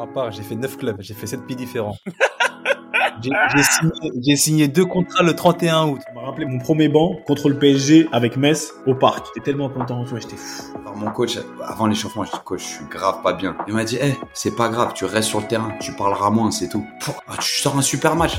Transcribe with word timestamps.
ma 0.00 0.06
part, 0.06 0.30
j'ai 0.32 0.42
fait 0.42 0.54
9 0.54 0.78
clubs, 0.78 0.96
j'ai 1.00 1.14
fait 1.14 1.26
7 1.26 1.46
pays 1.46 1.56
différents. 1.56 1.96
J'ai 3.22 3.62
signé, 3.62 4.36
signé 4.36 4.68
deux 4.68 4.86
contrats 4.86 5.22
le 5.22 5.34
31 5.34 5.88
août. 5.88 6.00
Ça 6.06 6.12
m'a 6.14 6.22
rappelé 6.22 6.46
mon 6.46 6.58
premier 6.58 6.88
banc 6.88 7.16
contre 7.26 7.50
le 7.50 7.58
PSG 7.58 8.08
avec 8.12 8.38
Metz 8.38 8.72
au 8.86 8.94
parc. 8.94 9.26
J'étais 9.26 9.44
tellement 9.44 9.68
content, 9.68 10.02
tu 10.04 10.10
vois, 10.10 10.20
j'étais 10.20 10.36
fou. 10.36 10.72
Alors 10.80 10.96
mon 10.96 11.10
coach, 11.10 11.38
avant 11.62 11.86
l'échauffement, 11.86 12.24
je 12.24 12.30
dis 12.30 12.38
coach, 12.44 12.62
je 12.62 12.76
suis 12.76 12.84
grave 12.86 13.20
pas 13.22 13.34
bien. 13.34 13.58
Il 13.68 13.74
m'a 13.74 13.84
dit, 13.84 13.98
eh, 14.00 14.14
c'est 14.32 14.56
pas 14.56 14.70
grave, 14.70 14.92
tu 14.94 15.04
restes 15.04 15.28
sur 15.28 15.40
le 15.40 15.46
terrain, 15.46 15.72
tu 15.80 15.92
parleras 15.92 16.30
moins, 16.30 16.50
c'est 16.50 16.68
tout. 16.68 16.86
Ah, 17.28 17.34
tu 17.38 17.60
sors 17.60 17.76
un 17.76 17.82
super 17.82 18.16
match. 18.16 18.38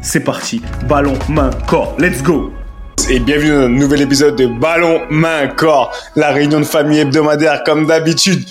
c'est 0.01 0.21
parti. 0.21 0.61
Ballon, 0.87 1.17
main, 1.29 1.49
corps. 1.67 1.95
Let's 1.97 2.21
go 2.21 2.51
et 3.09 3.19
bienvenue 3.19 3.51
dans 3.51 3.61
un 3.61 3.69
nouvel 3.69 4.01
épisode 4.01 4.35
de 4.35 4.45
Ballon, 4.45 5.01
main, 5.09 5.47
corps, 5.47 5.91
la 6.15 6.31
réunion 6.31 6.59
de 6.59 6.65
famille 6.65 6.99
hebdomadaire 6.99 7.63
comme 7.63 7.87
d'habitude. 7.87 8.45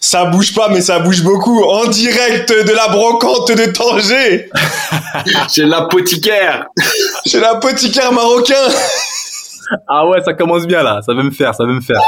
Ça 0.00 0.24
bouge 0.24 0.54
pas, 0.54 0.68
mais 0.68 0.80
ça 0.80 0.98
bouge 0.98 1.22
beaucoup. 1.22 1.62
En 1.62 1.86
direct 1.86 2.50
de 2.50 2.72
la 2.72 2.88
brocante 2.88 3.52
de 3.52 3.72
Tanger. 3.72 4.50
Chez 5.50 5.64
l'apothicaire. 5.64 6.66
Chez 7.26 7.40
l'apothicaire 7.40 8.12
marocain. 8.12 8.54
Ah 9.88 10.06
ouais, 10.06 10.20
ça 10.24 10.34
commence 10.34 10.66
bien 10.66 10.82
là. 10.82 11.00
Ça 11.06 11.14
veut 11.14 11.22
me 11.22 11.30
faire, 11.30 11.54
ça 11.54 11.64
veut 11.64 11.74
me 11.74 11.80
faire. 11.80 12.00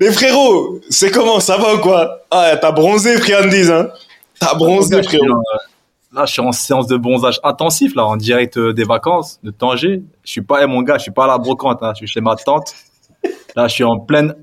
Mais 0.00 0.12
frérot, 0.12 0.80
c'est 0.88 1.10
comment? 1.10 1.40
Ça 1.40 1.56
va 1.56 1.74
ou 1.74 1.78
quoi? 1.78 2.20
Ah, 2.30 2.56
t'as 2.60 2.70
bronzé, 2.70 3.18
friandise, 3.18 3.70
hein? 3.70 3.88
T'as 4.38 4.54
bronzé, 4.54 5.02
frérot. 5.02 5.42
Là, 6.16 6.24
je 6.24 6.32
suis 6.32 6.40
en 6.40 6.52
séance 6.52 6.86
de 6.86 6.96
bronzage 6.96 7.40
intensif, 7.44 7.94
là, 7.94 8.06
en 8.06 8.16
direct 8.16 8.56
euh, 8.56 8.72
des 8.72 8.84
vacances 8.84 9.38
de 9.42 9.50
Tanger. 9.50 10.02
Je 10.24 10.30
suis 10.30 10.40
pas, 10.40 10.62
eh, 10.62 10.66
mon 10.66 10.80
gars, 10.80 10.96
je 10.96 11.02
suis 11.02 11.10
pas 11.10 11.24
à 11.24 11.26
la 11.26 11.36
brocante, 11.36 11.82
hein, 11.82 11.92
je 11.92 11.98
suis 11.98 12.06
chez 12.06 12.22
ma 12.22 12.34
tante. 12.36 12.72
Là, 13.54 13.68
je 13.68 13.74
suis 13.74 13.84
en 13.84 13.98
pleine 13.98 14.34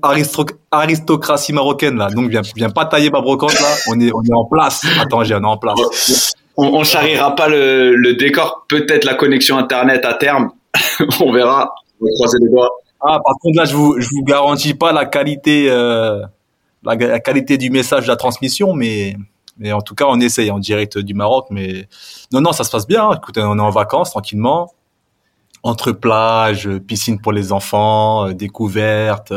aristocratie 0.70 1.52
marocaine, 1.52 1.96
là. 1.96 2.10
Donc, 2.10 2.30
viens, 2.30 2.42
viens 2.54 2.70
pas 2.70 2.84
tailler 2.84 3.10
ma 3.10 3.20
brocante, 3.20 3.58
là. 3.60 3.66
On 3.88 3.98
est, 3.98 4.12
on 4.14 4.22
est 4.22 4.34
en 4.34 4.44
place 4.44 4.86
à 5.00 5.06
Tanger, 5.06 5.34
on 5.34 5.42
est 5.42 5.46
en 5.46 5.56
place. 5.56 6.34
On, 6.56 6.66
on 6.66 6.84
charriera 6.84 7.34
pas 7.34 7.48
le, 7.48 7.96
le 7.96 8.14
décor. 8.14 8.66
Peut-être 8.68 9.04
la 9.04 9.14
connexion 9.14 9.58
Internet 9.58 10.04
à 10.04 10.14
terme. 10.14 10.52
on 11.20 11.32
verra. 11.32 11.74
On 12.00 12.06
croiser 12.18 12.38
les 12.40 12.50
doigts. 12.50 12.70
Ah, 13.00 13.18
par 13.24 13.34
contre, 13.42 13.58
là, 13.58 13.64
je 13.64 13.74
vous, 13.74 13.96
je 13.98 14.08
vous 14.10 14.22
garantis 14.22 14.74
pas 14.74 14.92
la 14.92 15.06
qualité, 15.06 15.66
euh, 15.70 16.22
la, 16.84 16.94
la 16.94 17.18
qualité 17.18 17.58
du 17.58 17.70
message 17.70 18.04
de 18.04 18.08
la 18.08 18.16
transmission, 18.16 18.74
mais 18.74 19.16
mais 19.58 19.72
en 19.72 19.80
tout 19.80 19.94
cas, 19.94 20.06
on 20.08 20.20
essaye 20.20 20.50
en 20.50 20.58
direct 20.58 20.98
du 20.98 21.14
Maroc. 21.14 21.46
Mais 21.50 21.88
non, 22.32 22.40
non, 22.40 22.52
ça 22.52 22.64
se 22.64 22.70
passe 22.70 22.86
bien. 22.86 23.12
Écoutez, 23.12 23.40
on 23.42 23.58
est 23.58 23.62
en 23.62 23.70
vacances 23.70 24.10
tranquillement, 24.10 24.72
entre 25.62 25.92
plages, 25.92 26.68
piscine 26.86 27.20
pour 27.20 27.32
les 27.32 27.52
enfants, 27.52 28.28
euh, 28.28 28.32
découvertes. 28.32 29.32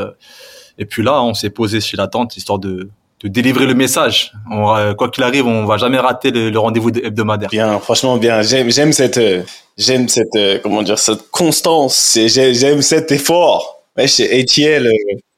Et 0.77 0.85
puis 0.85 1.03
là, 1.03 1.22
on 1.23 1.33
s'est 1.33 1.50
posé 1.50 1.81
chez 1.81 1.97
la 1.97 2.07
tante 2.07 2.38
histoire 2.38 2.59
de 2.59 2.89
de 3.23 3.27
délivrer 3.27 3.66
le 3.66 3.73
message. 3.73 4.31
Euh, 4.51 4.94
quoi 4.94 5.09
qu'il 5.09 5.23
arrive, 5.23 5.47
on 5.47 5.66
va 5.66 5.77
jamais 5.77 5.97
rater 5.97 6.31
le, 6.31 6.57
rendez-vous 6.57 6.89
hebdomadaire. 6.89 7.50
Bien, 7.50 7.79
franchement, 7.79 8.17
bien. 8.17 8.41
J'aime, 8.41 8.91
cette, 8.91 9.17
euh, 9.17 9.41
j'aime 9.77 10.07
cette, 10.07 10.35
euh, 10.35 10.59
comment 10.61 10.83
dire, 10.83 11.00
cette 11.00 11.31
constance. 11.31 12.17
J'aime 12.27 12.81
cet 12.81 13.11
effort. 13.11 13.81
Ouais, 13.97 14.07
chez 14.07 14.31
euh, 14.31 14.85
Ah, 14.85 15.36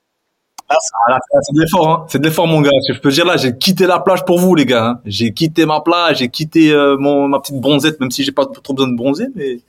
c'est 1.42 1.54
de 1.56 1.62
l'effort, 1.62 1.90
hein. 1.90 2.06
C'est 2.10 2.20
de 2.20 2.26
l'effort, 2.28 2.48
mon 2.48 2.62
gars. 2.62 2.70
Je 2.94 3.00
peux 3.00 3.12
dire 3.12 3.26
là, 3.26 3.38
j'ai 3.38 3.58
quitté 3.58 3.86
la 3.88 4.00
plage 4.00 4.24
pour 4.26 4.40
vous, 4.40 4.56
les 4.56 4.66
gars. 4.66 4.86
hein. 4.86 5.00
J'ai 5.06 5.32
quitté 5.34 5.66
ma 5.66 5.82
plage, 5.82 6.18
j'ai 6.20 6.30
quitté 6.30 6.72
euh, 6.72 6.96
mon 6.98 7.28
ma 7.28 7.40
petite 7.40 7.60
bronzette, 7.60 8.00
même 8.00 8.12
si 8.12 8.24
j'ai 8.24 8.32
pas 8.32 8.46
trop 8.46 8.74
besoin 8.74 8.90
de 8.92 8.96
bronzer, 8.96 9.28
mais 9.36 9.60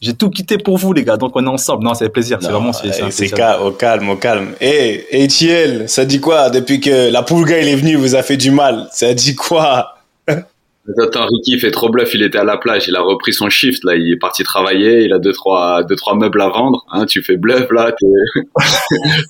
j'ai 0.00 0.14
tout 0.14 0.30
quitté 0.30 0.58
pour 0.58 0.78
vous, 0.78 0.92
les 0.92 1.04
gars. 1.04 1.16
Donc 1.16 1.32
on 1.36 1.44
est 1.44 1.48
ensemble. 1.48 1.84
Non, 1.84 1.94
c'est 1.94 2.08
plaisir. 2.08 2.38
C'est 2.40 2.50
vraiment 2.50 2.72
c'est 2.72 2.92
c'est 2.92 3.02
un 3.02 3.06
euh, 3.06 3.10
c'est 3.10 3.28
plaisir. 3.28 3.36
ca- 3.36 3.62
au 3.62 3.70
calme, 3.72 4.08
au 4.10 4.16
calme. 4.16 4.48
Eh, 4.60 5.04
ATL, 5.24 5.88
ça 5.88 6.04
dit 6.04 6.20
quoi? 6.20 6.50
Depuis 6.50 6.80
que 6.80 7.10
la 7.10 7.22
Poulga 7.22 7.60
il 7.60 7.68
est 7.68 7.76
venu, 7.76 7.90
il 7.90 7.98
vous 7.98 8.14
a 8.14 8.22
fait 8.22 8.36
du 8.36 8.50
mal 8.50 8.88
Ça 8.92 9.12
dit 9.14 9.34
quoi? 9.36 9.96
Attends, 11.00 11.26
Ricky 11.26 11.58
fait 11.60 11.70
trop 11.70 11.88
bluff. 11.90 12.12
Il 12.14 12.22
était 12.22 12.38
à 12.38 12.44
la 12.44 12.56
plage. 12.56 12.88
Il 12.88 12.96
a 12.96 13.00
repris 13.02 13.32
son 13.32 13.48
shift. 13.48 13.84
Là, 13.84 13.94
il 13.94 14.10
est 14.12 14.16
parti 14.16 14.42
travailler. 14.42 15.04
Il 15.04 15.12
a 15.12 15.18
deux, 15.18 15.32
trois, 15.32 15.84
deux, 15.84 15.94
trois 15.96 16.16
meubles 16.16 16.40
à 16.40 16.48
vendre. 16.48 16.84
Hein, 16.90 17.06
tu 17.06 17.22
fais 17.22 17.36
bluff, 17.36 17.70
là. 17.70 17.92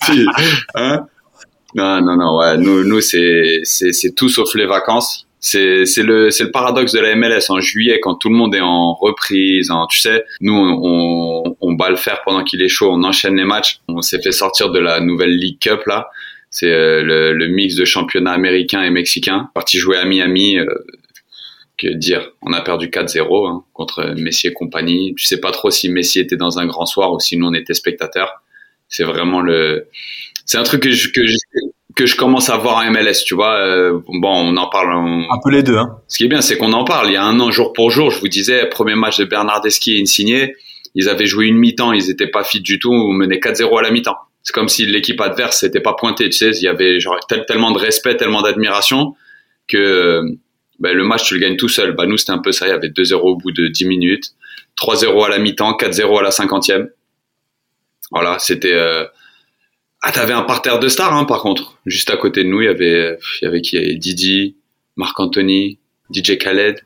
Tu- 0.07 0.27
hein 0.75 1.07
non, 1.75 2.01
non, 2.03 2.17
non. 2.17 2.39
Ouais, 2.39 2.57
nous, 2.59 2.85
nous, 2.85 3.01
c'est, 3.01 3.61
c'est, 3.65 3.93
c'est 3.93 4.15
tout 4.15 4.29
sauf 4.29 4.55
les 4.55 4.67
vacances. 4.67 5.27
C'est, 5.41 5.87
c'est 5.87 6.03
le, 6.03 6.31
c'est 6.31 6.45
le 6.45 6.51
paradoxe 6.53 6.93
de 6.93 7.01
la 7.01 7.17
MLS 7.17 7.51
en 7.51 7.61
juillet 7.61 7.99
quand 8.01 8.15
tout 8.15 8.29
le 8.29 8.35
monde 8.37 8.55
est 8.55 8.61
en 8.61 8.95
reprise. 8.95 9.73
Tu 9.91 9.99
sais, 10.01 10.25
nous, 10.41 10.53
on, 10.55 11.45
on, 11.45 11.57
on 11.61 11.73
bat 11.73 11.91
le 11.91 11.97
fer 11.97 12.21
pendant 12.25 12.45
qu'il 12.45 12.63
est 12.63 12.69
chaud. 12.69 12.91
On 12.93 13.03
enchaîne 13.03 13.37
les 13.37 13.45
matchs. 13.45 13.81
On 13.89 14.03
s'est 14.03 14.21
fait 14.23 14.33
sortir 14.33 14.71
de 14.71 14.79
la 14.79 15.01
nouvelle 15.01 15.37
League 15.37 15.59
Cup 15.61 15.83
là. 15.87 16.11
C'est 16.51 16.71
euh, 16.71 17.03
le, 17.03 17.33
le 17.33 17.47
mix 17.49 17.75
de 17.77 17.85
championnat 17.87 18.33
américain 18.33 18.83
et 18.83 18.91
mexicain. 18.91 19.49
Parti 19.55 19.79
jouer 19.79 19.97
à 19.97 20.05
Miami. 20.05 20.59
euh, 20.59 20.67
que 21.79 21.89
dire 21.89 22.31
On 22.43 22.53
a 22.53 22.61
perdu 22.61 22.89
4-0 22.89 23.49
hein, 23.49 23.65
contre 23.73 24.15
Messi 24.17 24.47
et 24.49 24.53
compagnie. 24.53 25.15
Je 25.17 25.27
sais 25.27 25.41
pas 25.41 25.51
trop 25.51 25.71
si 25.71 25.89
Messi 25.89 26.21
était 26.21 26.37
dans 26.37 26.59
un 26.59 26.67
grand 26.67 26.87
soir 26.87 27.13
ou 27.13 27.21
si 27.21 27.37
nous 27.37 27.47
on 27.47 27.55
était 27.55 27.75
spectateurs. 27.75 28.43
C'est 28.89 29.05
vraiment 29.05 29.41
le. 29.41 29.87
C'est 30.45 30.59
un 30.59 30.63
truc 30.65 30.83
que 30.83 30.91
je, 30.91 31.11
que 31.13 31.27
je 31.27 31.37
que 31.95 32.07
je 32.07 32.17
commence 32.17 32.49
à 32.51 32.57
voir 32.57 32.79
en 32.79 32.91
MLS, 32.91 33.23
tu 33.27 33.35
vois. 33.35 33.55
Euh, 33.59 34.01
bon, 34.09 34.31
on 34.33 34.57
en 34.57 34.69
parle. 34.69 34.95
on- 34.95 35.31
Un 35.31 35.39
peu 35.45 35.51
les 35.51 35.63
deux, 35.63 35.77
hein. 35.77 35.99
Ce 36.09 36.17
qui 36.19 36.25
est 36.25 36.29
bien, 36.29 36.41
c'est 36.41 36.57
qu'on 36.57 36.73
en 36.73 36.85
parle. 36.85 37.09
Il 37.09 37.13
y 37.13 37.17
a 37.17 37.25
un 37.25 37.39
an, 37.41 37.51
jour 37.51 37.73
pour 37.75 37.91
jour, 37.91 38.11
je 38.11 38.19
vous 38.21 38.29
disais, 38.29 38.67
premier 38.69 38.95
match 38.95 39.19
de 39.19 39.25
Bernardeschi 39.25 39.97
et 39.99 40.01
Insigné, 40.03 40.55
ils 40.95 41.09
avaient 41.11 41.27
joué 41.27 41.47
une 41.47 41.57
mi-temps, 41.57 41.93
ils 41.93 42.11
étaient 42.11 42.27
pas 42.31 42.45
fit 42.45 42.61
du 42.61 42.79
tout, 42.79 42.91
on 42.93 43.13
menait 43.13 43.39
4-0 43.41 43.79
à 43.79 43.83
la 43.83 43.91
mi-temps. 43.91 44.17
C'est 44.43 44.53
comme 44.55 44.69
si 44.71 44.87
l'équipe 44.87 45.21
adverse 45.21 45.59
s'était 45.61 45.81
pas 45.81 45.93
pointée, 45.95 46.27
tu 46.31 46.37
sais. 46.39 46.51
Il 46.53 46.63
y 46.63 46.69
avait 46.69 46.99
genre 46.99 47.19
tel- 47.29 47.45
tellement 47.47 47.71
de 47.73 47.79
respect, 47.79 48.17
tellement 48.17 48.41
d'admiration 48.43 49.15
que 49.69 50.23
ben, 50.83 50.97
le 50.97 51.05
match, 51.05 51.29
tu 51.29 51.35
le 51.35 51.41
gagnes 51.41 51.57
tout 51.57 51.69
seul. 51.69 51.93
Bah, 51.93 52.07
nous, 52.07 52.17
c'était 52.17 52.33
un 52.33 52.39
peu 52.39 52.51
ça. 52.51 52.67
Il 52.67 52.71
y 52.71 52.73
avait 52.73 52.89
2-0 52.89 53.15
au 53.15 53.37
bout 53.37 53.53
de 53.53 53.69
10 53.69 53.85
minutes, 53.85 54.35
3-0 54.77 55.25
à 55.25 55.29
la 55.29 55.39
mi-temps, 55.39 55.77
4-0 55.77 56.19
à 56.19 56.23
la 56.23 56.31
50e. 56.31 56.89
Voilà, 58.11 58.39
c'était. 58.41 58.75
Euh... 58.75 59.05
Ah, 60.03 60.11
t'avais 60.11 60.33
un 60.33 60.43
parterre 60.43 60.81
de 60.81 60.89
stars, 60.89 61.15
hein, 61.15 61.25
par 61.25 61.41
contre. 61.41 61.79
Juste 61.87 62.11
à 62.11 62.17
côté 62.17 62.43
de 62.43 62.49
nous, 62.49 62.61
il 62.61 62.65
y 62.65 62.69
avait, 62.69 63.17
il 63.41 63.45
y 63.45 63.49
avait 63.49 63.61
qui? 63.61 63.77
Il 63.77 63.83
y 63.83 63.85
avait 63.85 63.95
Didi, 63.95 64.57
Marc 64.97 65.19
Anthony, 65.21 65.79
DJ 66.13 66.37
Khaled. 66.37 66.81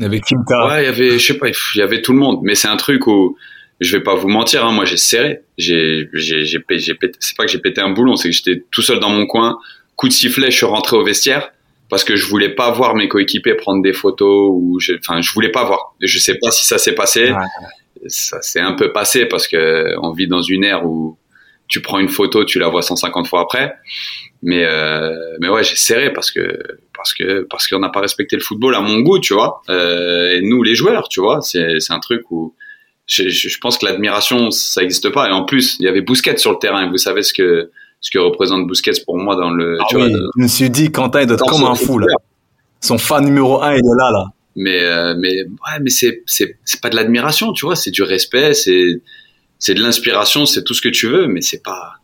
Avec 0.00 0.24
Kim 0.24 0.38
K. 0.44 0.50
Ouais, 0.68 0.82
il 0.82 0.86
y 0.86 0.88
avait, 0.88 1.12
je 1.12 1.24
sais 1.24 1.38
pas, 1.38 1.48
il 1.48 1.78
y 1.78 1.82
avait 1.82 2.02
tout 2.02 2.12
le 2.12 2.18
monde. 2.18 2.40
Mais 2.42 2.56
c'est 2.56 2.66
un 2.66 2.76
truc 2.76 3.06
où, 3.06 3.36
je 3.78 3.96
vais 3.96 4.02
pas 4.02 4.16
vous 4.16 4.28
mentir, 4.28 4.66
hein, 4.66 4.72
moi 4.72 4.84
j'ai 4.84 4.96
serré. 4.96 5.42
J'ai, 5.56 6.08
j'ai, 6.12 6.58
pété, 6.58 7.12
c'est 7.20 7.36
pas 7.36 7.44
que 7.44 7.52
j'ai 7.52 7.60
pété 7.60 7.80
un 7.80 7.90
boulon, 7.90 8.16
c'est 8.16 8.30
que 8.30 8.34
j'étais 8.34 8.64
tout 8.72 8.82
seul 8.82 8.98
dans 8.98 9.10
mon 9.10 9.26
coin. 9.26 9.58
Coup 9.94 10.08
de 10.08 10.12
sifflet, 10.12 10.50
je 10.50 10.56
suis 10.56 10.66
rentré 10.66 10.96
au 10.96 11.04
vestiaire 11.04 11.52
parce 11.90 12.04
que 12.04 12.16
je 12.16 12.26
voulais 12.26 12.50
pas 12.50 12.70
voir 12.70 12.94
mes 12.94 13.08
coéquipiers 13.08 13.54
prendre 13.54 13.82
des 13.82 13.92
photos 13.92 14.48
ou, 14.52 14.78
je- 14.80 14.94
enfin, 14.94 15.20
je 15.20 15.32
voulais 15.32 15.50
pas 15.50 15.64
voir. 15.64 15.94
Je 16.00 16.18
sais 16.18 16.38
pas 16.40 16.50
si 16.50 16.64
ça 16.66 16.78
s'est 16.78 16.94
passé. 16.94 17.32
Ouais. 17.32 18.08
Ça 18.08 18.40
s'est 18.40 18.60
un 18.60 18.72
peu 18.72 18.92
passé 18.92 19.26
parce 19.26 19.46
que 19.46 19.94
on 20.00 20.12
vit 20.12 20.26
dans 20.28 20.40
une 20.42 20.64
ère 20.64 20.86
où 20.86 21.18
tu 21.68 21.80
prends 21.82 21.98
une 21.98 22.08
photo, 22.08 22.44
tu 22.44 22.58
la 22.58 22.68
vois 22.68 22.82
150 22.82 23.26
fois 23.28 23.40
après. 23.42 23.74
Mais 24.42 24.64
euh, 24.64 25.12
mais 25.40 25.48
ouais, 25.50 25.62
j'ai 25.62 25.76
serré 25.76 26.10
parce 26.12 26.30
que 26.30 26.58
parce 26.96 27.12
que 27.12 27.46
parce 27.50 27.68
qu'on 27.68 27.78
n'a 27.80 27.90
pas 27.90 28.00
respecté 28.00 28.36
le 28.36 28.42
football 28.42 28.74
à 28.74 28.80
mon 28.80 29.00
goût, 29.00 29.18
tu 29.20 29.34
vois. 29.34 29.60
Euh, 29.68 30.30
et 30.30 30.40
nous 30.40 30.62
les 30.62 30.74
joueurs, 30.74 31.08
tu 31.10 31.20
vois, 31.20 31.40
c'est 31.42 31.78
c'est 31.78 31.92
un 31.92 32.00
truc 32.00 32.22
où 32.30 32.54
je, 33.06 33.28
je 33.28 33.58
pense 33.58 33.76
que 33.76 33.84
l'admiration 33.84 34.50
ça 34.50 34.80
n'existe 34.80 35.10
pas. 35.10 35.28
Et 35.28 35.32
en 35.32 35.44
plus, 35.44 35.76
il 35.80 35.84
y 35.84 35.88
avait 35.88 36.00
Bousquet 36.00 36.36
sur 36.38 36.52
le 36.52 36.58
terrain. 36.58 36.88
Vous 36.90 36.96
savez 36.96 37.22
ce 37.22 37.34
que 37.34 37.70
ce 38.00 38.10
que 38.10 38.18
représente 38.18 38.66
Bousquet 38.66 38.92
pour 39.04 39.18
moi 39.18 39.36
dans 39.36 39.50
le. 39.50 39.78
Ah 39.80 39.84
tu 39.88 39.96
oui, 39.96 40.10
vois, 40.10 40.20
je 40.36 40.42
me 40.42 40.48
suis 40.48 40.70
dit, 40.70 40.90
Quentin, 40.90 41.22
il 41.22 41.26
doit 41.26 41.36
être 41.36 41.46
comme 41.46 41.64
un 41.64 41.74
fou, 41.74 41.98
là. 41.98 42.06
Son 42.80 42.98
fan 42.98 43.24
numéro 43.24 43.62
un, 43.62 43.74
il 43.74 43.78
est 43.78 43.96
là, 43.98 44.10
là. 44.10 44.24
mais 44.56 44.82
euh, 44.82 45.14
mais 45.18 45.42
ouais 45.44 45.78
mais 45.82 45.90
c'est 45.90 46.22
c'est 46.26 46.56
c'est 46.64 46.80
pas 46.80 46.88
de 46.88 46.96
l'admiration 46.96 47.52
tu 47.52 47.66
vois 47.66 47.76
c'est 47.76 47.90
du 47.90 48.02
respect 48.02 48.54
c'est 48.54 49.02
c'est 49.58 49.74
de 49.74 49.82
l'inspiration 49.82 50.46
c'est 50.46 50.64
tout 50.64 50.72
ce 50.72 50.80
que 50.80 50.88
tu 50.88 51.06
veux 51.06 51.26
mais 51.26 51.42
c'est 51.42 51.62
pas 51.62 52.00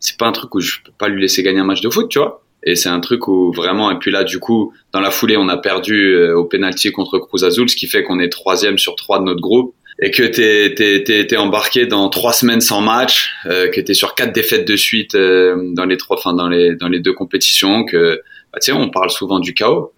c'est 0.00 0.16
pas 0.16 0.26
un 0.26 0.32
truc 0.32 0.54
où 0.54 0.60
je 0.60 0.78
peux 0.84 0.92
pas 0.96 1.08
lui 1.08 1.20
laisser 1.20 1.42
gagner 1.42 1.60
un 1.60 1.64
match 1.64 1.80
de 1.80 1.90
foot, 1.90 2.08
tu 2.08 2.18
vois. 2.18 2.44
Et 2.64 2.74
c'est 2.76 2.88
un 2.88 3.00
truc 3.00 3.28
où 3.28 3.52
vraiment, 3.52 3.90
et 3.90 3.98
puis 3.98 4.10
là, 4.10 4.24
du 4.24 4.38
coup, 4.38 4.72
dans 4.92 5.00
la 5.00 5.10
foulée, 5.10 5.36
on 5.36 5.48
a 5.48 5.56
perdu 5.56 6.14
euh, 6.14 6.36
au 6.36 6.44
penalty 6.44 6.90
contre 6.92 7.18
Cruz 7.18 7.44
Azul, 7.44 7.68
ce 7.68 7.76
qui 7.76 7.86
fait 7.86 8.02
qu'on 8.02 8.18
est 8.18 8.28
troisième 8.28 8.78
sur 8.78 8.96
trois 8.96 9.18
de 9.20 9.24
notre 9.24 9.40
groupe 9.40 9.74
et 10.00 10.10
que 10.10 10.22
t'es 10.22 10.74
t'es 10.74 11.02
t'es, 11.04 11.26
t'es 11.26 11.36
embarqué 11.36 11.86
dans 11.86 12.08
trois 12.08 12.32
semaines 12.32 12.60
sans 12.60 12.80
match, 12.80 13.30
euh, 13.46 13.68
que 13.68 13.80
t'es 13.80 13.94
sur 13.94 14.14
quatre 14.14 14.32
défaites 14.32 14.66
de 14.66 14.76
suite 14.76 15.14
euh, 15.14 15.56
dans 15.74 15.84
les 15.84 15.96
trois, 15.96 16.16
enfin 16.16 16.34
dans 16.34 16.48
les 16.48 16.74
dans 16.76 16.88
les 16.88 17.00
deux 17.00 17.12
compétitions, 17.12 17.84
que 17.84 18.20
bah, 18.52 18.58
tu 18.60 18.66
sais, 18.66 18.72
on 18.72 18.88
parle 18.90 19.10
souvent 19.10 19.40
du 19.40 19.54
chaos. 19.54 19.92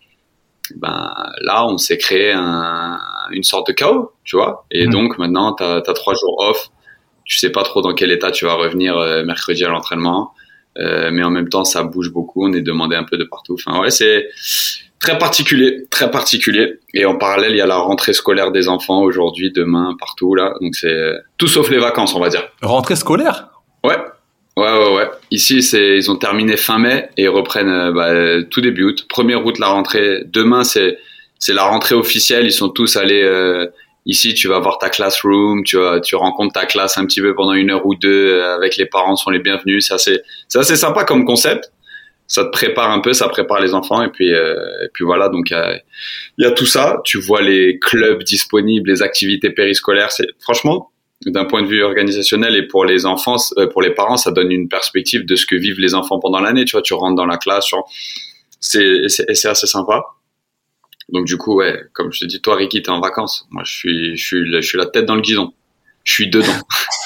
Ben 0.77 1.13
là, 1.41 1.67
on 1.67 1.79
s'est 1.79 1.99
créé 1.99 2.33
un, 2.33 2.99
une 3.33 3.43
sorte 3.43 3.67
de 3.69 3.73
chaos, 3.73 4.13
tu 4.25 4.37
vois. 4.37 4.67
Et 4.71 4.87
Mhm. 4.87 4.93
donc 4.93 5.19
maintenant, 5.19 5.53
t'as 5.53 5.79
as 5.79 5.93
trois 5.95 6.15
jours 6.15 6.37
off. 6.49 6.69
Tu 7.25 7.39
sais 7.39 7.51
pas 7.51 7.63
trop 7.63 7.81
dans 7.83 7.93
quel 7.95 8.11
état 8.11 8.31
tu 8.31 8.45
vas 8.45 8.55
revenir 8.55 8.97
euh, 8.97 9.25
mercredi 9.25 9.65
à 9.65 9.69
l'entraînement. 9.69 10.33
Euh, 10.79 11.11
mais 11.13 11.23
en 11.25 11.31
même 11.31 11.49
temps, 11.49 11.65
ça 11.65 11.83
bouge 11.83 12.11
beaucoup. 12.13 12.47
On 12.49 12.53
est 12.53 12.61
demandé 12.61 12.95
un 12.97 13.03
peu 13.05 13.17
de 13.19 13.25
partout. 13.25 13.55
Enfin, 13.55 13.81
ouais, 13.81 13.91
c'est 13.91 14.29
très 15.01 15.19
particulier, 15.19 15.87
très 15.91 16.11
particulier. 16.11 16.79
Et 16.95 17.05
en 17.05 17.17
parallèle, 17.17 17.53
il 17.53 17.57
y 17.57 17.63
a 17.63 17.67
la 17.67 17.79
rentrée 17.79 18.13
scolaire 18.13 18.53
des 18.53 18.69
enfants 18.69 19.01
aujourd'hui, 19.01 19.51
demain, 19.51 19.97
partout 19.99 20.35
là. 20.35 20.55
Donc 20.61 20.75
c'est 20.77 21.13
tout 21.39 21.49
sauf 21.49 21.71
les 21.71 21.79
vacances, 21.79 22.15
on 22.15 22.21
va 22.21 22.29
dire. 22.29 22.49
Rentrée 22.63 22.97
scolaire? 22.97 23.49
Ouais. 23.83 23.97
Ouais, 24.57 24.71
ouais, 24.71 24.95
ouais. 24.95 25.11
Ici, 25.31 25.63
c'est 25.63 25.97
ils 25.97 26.11
ont 26.11 26.17
terminé 26.17 26.57
fin 26.57 26.79
mai 26.79 27.09
et 27.17 27.23
ils 27.23 27.29
reprennent 27.29 27.71
euh, 27.71 27.93
bah, 27.93 28.47
tout 28.51 28.61
début 28.61 28.85
août. 28.85 29.07
Première 29.09 29.45
août, 29.47 29.59
la 29.59 29.69
rentrée. 29.69 30.23
Demain, 30.27 30.65
c'est 30.65 30.99
c'est 31.39 31.55
la 31.55 31.65
rentrée 31.65 31.95
officielle. 31.95 32.45
Ils 32.45 32.53
sont 32.53 32.69
tous 32.69 32.97
allés 32.97 33.23
euh, 33.23 33.69
ici. 34.05 34.35
Tu 34.35 34.49
vas 34.49 34.59
voir 34.59 34.77
ta 34.79 34.91
classroom. 34.91 35.65
Tu 35.65 35.79
vas, 35.79 36.01
tu 36.01 36.15
rencontres 36.15 36.53
ta 36.53 36.67
classe 36.67 36.99
un 36.99 37.07
petit 37.07 37.23
peu 37.23 37.35
pendant 37.35 37.55
une 37.55 37.71
heure 37.71 37.87
ou 37.87 37.95
deux 37.95 38.35
euh, 38.35 38.55
avec 38.55 38.77
les 38.77 38.85
parents. 38.85 39.17
Sont 39.17 39.31
les 39.31 39.39
bienvenus. 39.39 39.87
C'est 39.87 39.95
assez, 39.95 40.21
c'est 40.49 40.59
assez 40.59 40.77
sympa 40.77 41.05
comme 41.05 41.25
concept. 41.25 41.73
Ça 42.31 42.45
te 42.45 42.51
prépare 42.51 42.93
un 42.93 43.01
peu, 43.01 43.13
ça 43.13 43.29
prépare 43.29 43.61
les 43.61 43.75
enfants 43.75 44.05
et 44.05 44.09
puis 44.09 44.33
euh, 44.33 44.55
et 44.85 44.89
puis 44.95 45.05
voilà. 45.05 45.29
Donc 45.29 45.51
a, 45.51 45.75
il 46.39 46.45
y 46.45 46.47
a 46.47 46.53
tout 46.53 46.65
ça. 46.65 47.01
Tu 47.05 47.19
vois 47.19 47.43
les 47.43 47.81
clubs 47.81 48.23
disponibles, 48.23 48.89
les 48.89 49.03
activités 49.03 49.51
périscolaires. 49.51 50.13
C'est 50.13 50.29
franchement 50.39 50.93
d'un 51.27 51.45
point 51.45 51.63
de 51.63 51.67
vue 51.67 51.83
organisationnel 51.83 52.55
et 52.55 52.69
pour 52.69 52.85
les 52.85 53.05
enfants, 53.05 53.35
euh, 53.59 53.67
pour 53.67 53.83
les 53.83 53.91
parents, 53.91 54.17
ça 54.17 54.31
donne 54.31 54.53
une 54.53 54.69
perspective 54.69 55.27
de 55.27 55.35
ce 55.35 55.45
que 55.45 55.57
vivent 55.57 55.81
les 55.81 55.95
enfants 55.97 56.21
pendant 56.21 56.39
l'année. 56.39 56.65
Tu 56.65 56.73
vois, 56.73 56.83
tu 56.83 56.95
rentres 56.95 57.17
dans 57.17 57.27
la 57.27 57.37
classe, 57.37 57.69
genre, 57.69 57.91
c'est 58.61 59.09
c'est 59.09 59.49
assez 59.49 59.67
sympa. 59.67 60.05
Donc 61.09 61.27
du 61.27 61.37
coup, 61.37 61.57
ouais, 61.57 61.83
comme 61.95 62.13
je 62.13 62.21
te 62.21 62.27
dis, 62.27 62.41
toi, 62.41 62.55
Ricky, 62.55 62.81
t'es 62.81 62.91
en 62.91 63.01
vacances. 63.01 63.49
Moi, 63.51 63.65
je 63.67 63.73
suis 63.73 64.17
je 64.17 64.25
suis 64.25 64.53
je 64.53 64.61
suis 64.61 64.79
la 64.79 64.87
tête 64.87 65.05
dans 65.05 65.17
le 65.17 65.23
guidon. 65.23 65.53
Je 66.05 66.13
suis 66.13 66.31
dedans. 66.31 66.47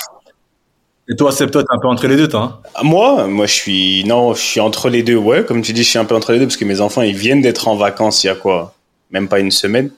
Et 1.08 1.16
toi, 1.16 1.32
c'est 1.32 1.46
peut-être 1.48 1.66
un 1.70 1.78
peu 1.78 1.88
entre 1.88 2.06
les 2.06 2.16
deux, 2.16 2.28
toi. 2.28 2.62
hein? 2.76 2.82
Moi, 2.82 3.26
moi, 3.26 3.46
je 3.46 3.52
suis, 3.52 4.04
non, 4.04 4.32
je 4.34 4.40
suis 4.40 4.60
entre 4.60 4.88
les 4.88 5.02
deux, 5.02 5.16
ouais. 5.16 5.44
Comme 5.44 5.60
tu 5.60 5.72
dis, 5.74 5.82
je 5.84 5.88
suis 5.90 5.98
un 5.98 6.04
peu 6.06 6.14
entre 6.14 6.32
les 6.32 6.38
deux 6.38 6.46
parce 6.46 6.56
que 6.56 6.64
mes 6.64 6.80
enfants, 6.80 7.02
ils 7.02 7.14
viennent 7.16 7.42
d'être 7.42 7.68
en 7.68 7.76
vacances 7.76 8.24
il 8.24 8.28
y 8.28 8.30
a 8.30 8.34
quoi? 8.34 8.74
Même 9.10 9.28
pas 9.28 9.38
une 9.38 9.50
semaine. 9.50 9.90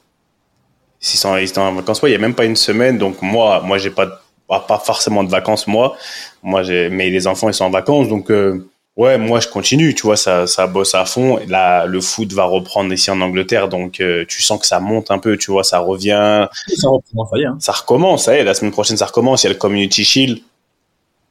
S'ils 0.98 1.20
sont, 1.20 1.36
ils 1.36 1.48
sont 1.48 1.60
en 1.60 1.74
vacances, 1.74 2.02
ouais, 2.02 2.10
il 2.10 2.12
y 2.12 2.16
a 2.16 2.18
même 2.18 2.34
pas 2.34 2.44
une 2.44 2.56
semaine. 2.56 2.98
Donc, 2.98 3.22
moi, 3.22 3.60
moi, 3.62 3.78
j'ai 3.78 3.90
pas, 3.90 4.20
pas 4.48 4.60
pas 4.60 4.78
forcément 4.78 5.22
de 5.22 5.30
vacances, 5.30 5.66
moi. 5.68 5.96
Moi, 6.42 6.62
j'ai, 6.64 6.88
mais 6.88 7.10
les 7.10 7.26
enfants, 7.28 7.48
ils 7.48 7.54
sont 7.54 7.66
en 7.66 7.70
vacances. 7.70 8.08
Donc, 8.08 8.30
euh, 8.32 8.66
ouais, 8.96 9.16
moi, 9.16 9.38
je 9.38 9.46
continue, 9.46 9.94
tu 9.94 10.02
vois, 10.02 10.16
ça, 10.16 10.48
ça 10.48 10.66
bosse 10.66 10.94
à 10.96 11.04
fond. 11.04 11.38
Là, 11.48 11.86
le 11.86 12.00
foot 12.00 12.32
va 12.32 12.44
reprendre 12.44 12.92
ici 12.92 13.10
en 13.12 13.20
Angleterre. 13.20 13.68
Donc, 13.68 14.00
euh, 14.00 14.24
tu 14.26 14.42
sens 14.42 14.58
que 14.60 14.66
ça 14.66 14.80
monte 14.80 15.12
un 15.12 15.18
peu, 15.18 15.36
tu 15.36 15.52
vois, 15.52 15.62
ça 15.62 15.78
revient 15.78 16.48
Ça 16.74 16.88
reprend, 16.88 17.26
ça 17.30 17.38
y 17.38 17.42
est. 17.42 17.46
hein. 17.46 17.56
ça 17.60 17.72
recommence, 17.72 18.24
ça 18.24 18.34
y 18.34 18.38
est, 18.40 18.44
la 18.44 18.54
semaine 18.54 18.72
prochaine 18.72 18.96
ça 18.96 19.06
recommence, 19.06 19.44
il 19.44 19.46
y 19.46 19.50
a 19.50 19.52
le 19.52 19.58
Community 19.58 20.04
Shield. 20.04 20.38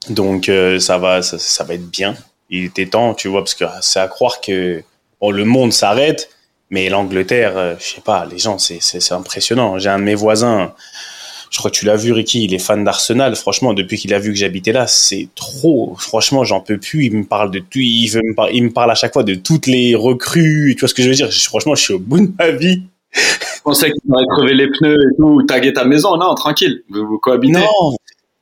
Donc 0.10 0.50
euh, 0.50 0.80
ça 0.80 0.98
va 0.98 1.22
ça, 1.22 1.38
ça 1.40 1.64
va 1.64 1.74
être 1.74 1.90
bien. 1.90 2.16
Il 2.50 2.66
était 2.66 2.86
temps, 2.86 3.14
tu 3.14 3.28
vois, 3.28 3.42
parce 3.42 3.56
que 3.56 3.66
c'est 3.82 4.00
à 4.00 4.08
croire 4.08 4.40
que 4.42 4.84
bon, 5.20 5.32
le 5.32 5.46
monde 5.46 5.74
s'arrête, 5.74 6.30
mais 6.70 6.90
l'Angleterre, 6.90 7.58
euh, 7.58 7.76
je 7.80 7.96
sais 7.96 8.02
pas, 8.02 8.26
les 8.30 8.38
gens, 8.38 8.58
c'est 8.60 9.12
impressionnant. 9.12 9.80
J'ai 9.80 9.90
un 9.90 9.98
de 9.98 10.04
mes 10.04 10.14
voisins, 10.14 10.74
je 11.50 11.58
crois 11.58 11.72
que 11.72 11.76
tu 11.76 11.86
l'as 11.86 11.96
vu, 11.96 12.12
Ricky, 12.12 12.44
il 12.44 12.54
est 12.54 12.60
fan 12.60 12.84
d'Arsenal. 12.84 13.36
Franchement, 13.36 13.74
depuis 13.74 13.98
qu'il 13.98 14.14
a 14.14 14.20
vu 14.20 14.32
que 14.32 14.38
j'habitais 14.38 14.74
là, 14.74 14.86
c'est 14.88 15.30
trop. 15.36 15.96
Franchement, 15.98 16.44
j'en 16.44 16.60
peux 16.62 16.78
plus. 16.78 17.06
Il 17.06 17.18
me 17.18 17.24
parle 17.24 17.50
de 17.50 17.60
tout. 17.60 17.80
Il, 17.80 18.08
veut 18.10 18.22
me 18.24 18.36
par- 18.36 18.52
il 18.52 18.64
me 18.64 18.72
parle 18.72 18.92
à 18.92 18.96
chaque 18.96 19.14
fois 19.14 19.24
de 19.24 19.36
toutes 19.36 19.66
les 19.68 19.96
recrues. 19.96 20.74
Tu 20.76 20.82
vois 20.82 20.90
ce 20.90 20.94
que 20.94 21.02
je 21.02 21.10
veux 21.10 21.16
dire? 21.16 21.32
Je- 21.32 21.46
Franchement, 21.46 21.74
je 21.76 21.82
suis 21.82 21.94
au 21.94 22.00
bout 22.00 22.20
de 22.20 22.32
ma 22.38 22.52
vie. 22.52 22.84
Je 23.14 23.62
pensais 23.64 23.90
que 23.90 23.96
tu 23.96 24.12
aurais 24.12 24.26
crevé 24.38 24.54
les 24.54 24.68
pneus 24.68 24.94
et 24.96 25.16
tout, 25.18 25.42
taguer 25.48 25.74
ta 25.74 25.86
maison. 25.86 26.18
Non, 26.18 26.36
tranquille. 26.36 26.84
Vous, 26.90 27.08
vous 27.08 27.18
cohabitez. 27.20 27.54
Non, 27.54 27.96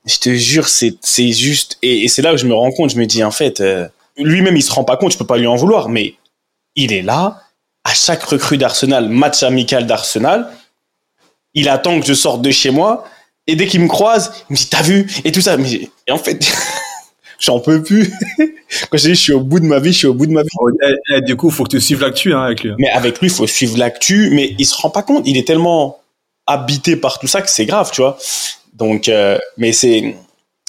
je 0.05 0.17
te 0.17 0.29
jure, 0.33 0.67
c'est 0.67 0.95
c'est 1.01 1.31
juste 1.31 1.77
et, 1.81 2.03
et 2.03 2.07
c'est 2.07 2.21
là 2.21 2.33
où 2.33 2.37
je 2.37 2.45
me 2.45 2.53
rends 2.53 2.71
compte. 2.71 2.89
Je 2.91 2.97
me 2.97 3.05
dis 3.05 3.23
en 3.23 3.31
fait, 3.31 3.61
euh, 3.61 3.87
lui-même 4.17 4.55
il 4.57 4.61
se 4.63 4.71
rend 4.71 4.83
pas 4.83 4.97
compte. 4.97 5.11
Je 5.13 5.17
peux 5.17 5.25
pas 5.25 5.37
lui 5.37 5.47
en 5.47 5.55
vouloir, 5.55 5.89
mais 5.89 6.15
il 6.75 6.91
est 6.93 7.01
là 7.01 7.41
à 7.83 7.93
chaque 7.93 8.23
recrue 8.23 8.57
d'Arsenal, 8.57 9.09
match 9.09 9.43
amical 9.43 9.85
d'Arsenal. 9.85 10.49
Il 11.53 11.69
attend 11.69 11.99
que 11.99 12.05
je 12.05 12.13
sorte 12.13 12.41
de 12.41 12.51
chez 12.51 12.71
moi 12.71 13.05
et 13.47 13.55
dès 13.55 13.67
qu'il 13.67 13.81
me 13.81 13.87
croise, 13.87 14.31
il 14.49 14.53
me 14.53 14.57
dit 14.57 14.67
t'as 14.69 14.81
vu 14.81 15.07
et 15.23 15.31
tout 15.31 15.41
ça. 15.41 15.55
Mais 15.57 15.89
et 16.07 16.11
en 16.11 16.17
fait, 16.17 16.45
j'en 17.39 17.59
peux 17.59 17.81
plus. 17.83 18.11
Quand 18.89 18.97
je 18.97 19.03
dis 19.03 19.09
je 19.09 19.13
suis 19.21 19.33
au 19.33 19.41
bout 19.41 19.59
de 19.59 19.65
ma 19.65 19.79
vie, 19.79 19.93
je 19.93 19.97
suis 19.99 20.07
au 20.07 20.13
bout 20.13 20.25
de 20.25 20.31
ma 20.31 20.41
vie. 20.41 20.49
Eh, 20.87 21.15
eh, 21.15 21.21
du 21.21 21.35
coup, 21.37 21.49
faut 21.49 21.63
que 21.63 21.69
tu 21.69 21.79
suives 21.81 22.01
l'actu 22.01 22.33
hein, 22.33 22.41
avec 22.41 22.63
lui. 22.63 22.71
hein. 22.71 22.75
Mais 22.79 22.89
avec 22.89 23.19
lui, 23.19 23.27
il 23.27 23.33
faut 23.33 23.47
suivre 23.47 23.77
l'actu, 23.77 24.29
mais 24.31 24.55
il 24.57 24.65
se 24.65 24.75
rend 24.75 24.89
pas 24.89 25.03
compte. 25.03 25.23
Il 25.27 25.37
est 25.37 25.47
tellement 25.47 25.99
habité 26.47 26.95
par 26.95 27.19
tout 27.19 27.27
ça 27.27 27.41
que 27.41 27.49
c'est 27.49 27.65
grave, 27.65 27.91
tu 27.93 28.01
vois. 28.01 28.17
Donc, 28.83 29.07
euh, 29.09 29.37
mais 29.57 29.71
c'est, 29.71 30.15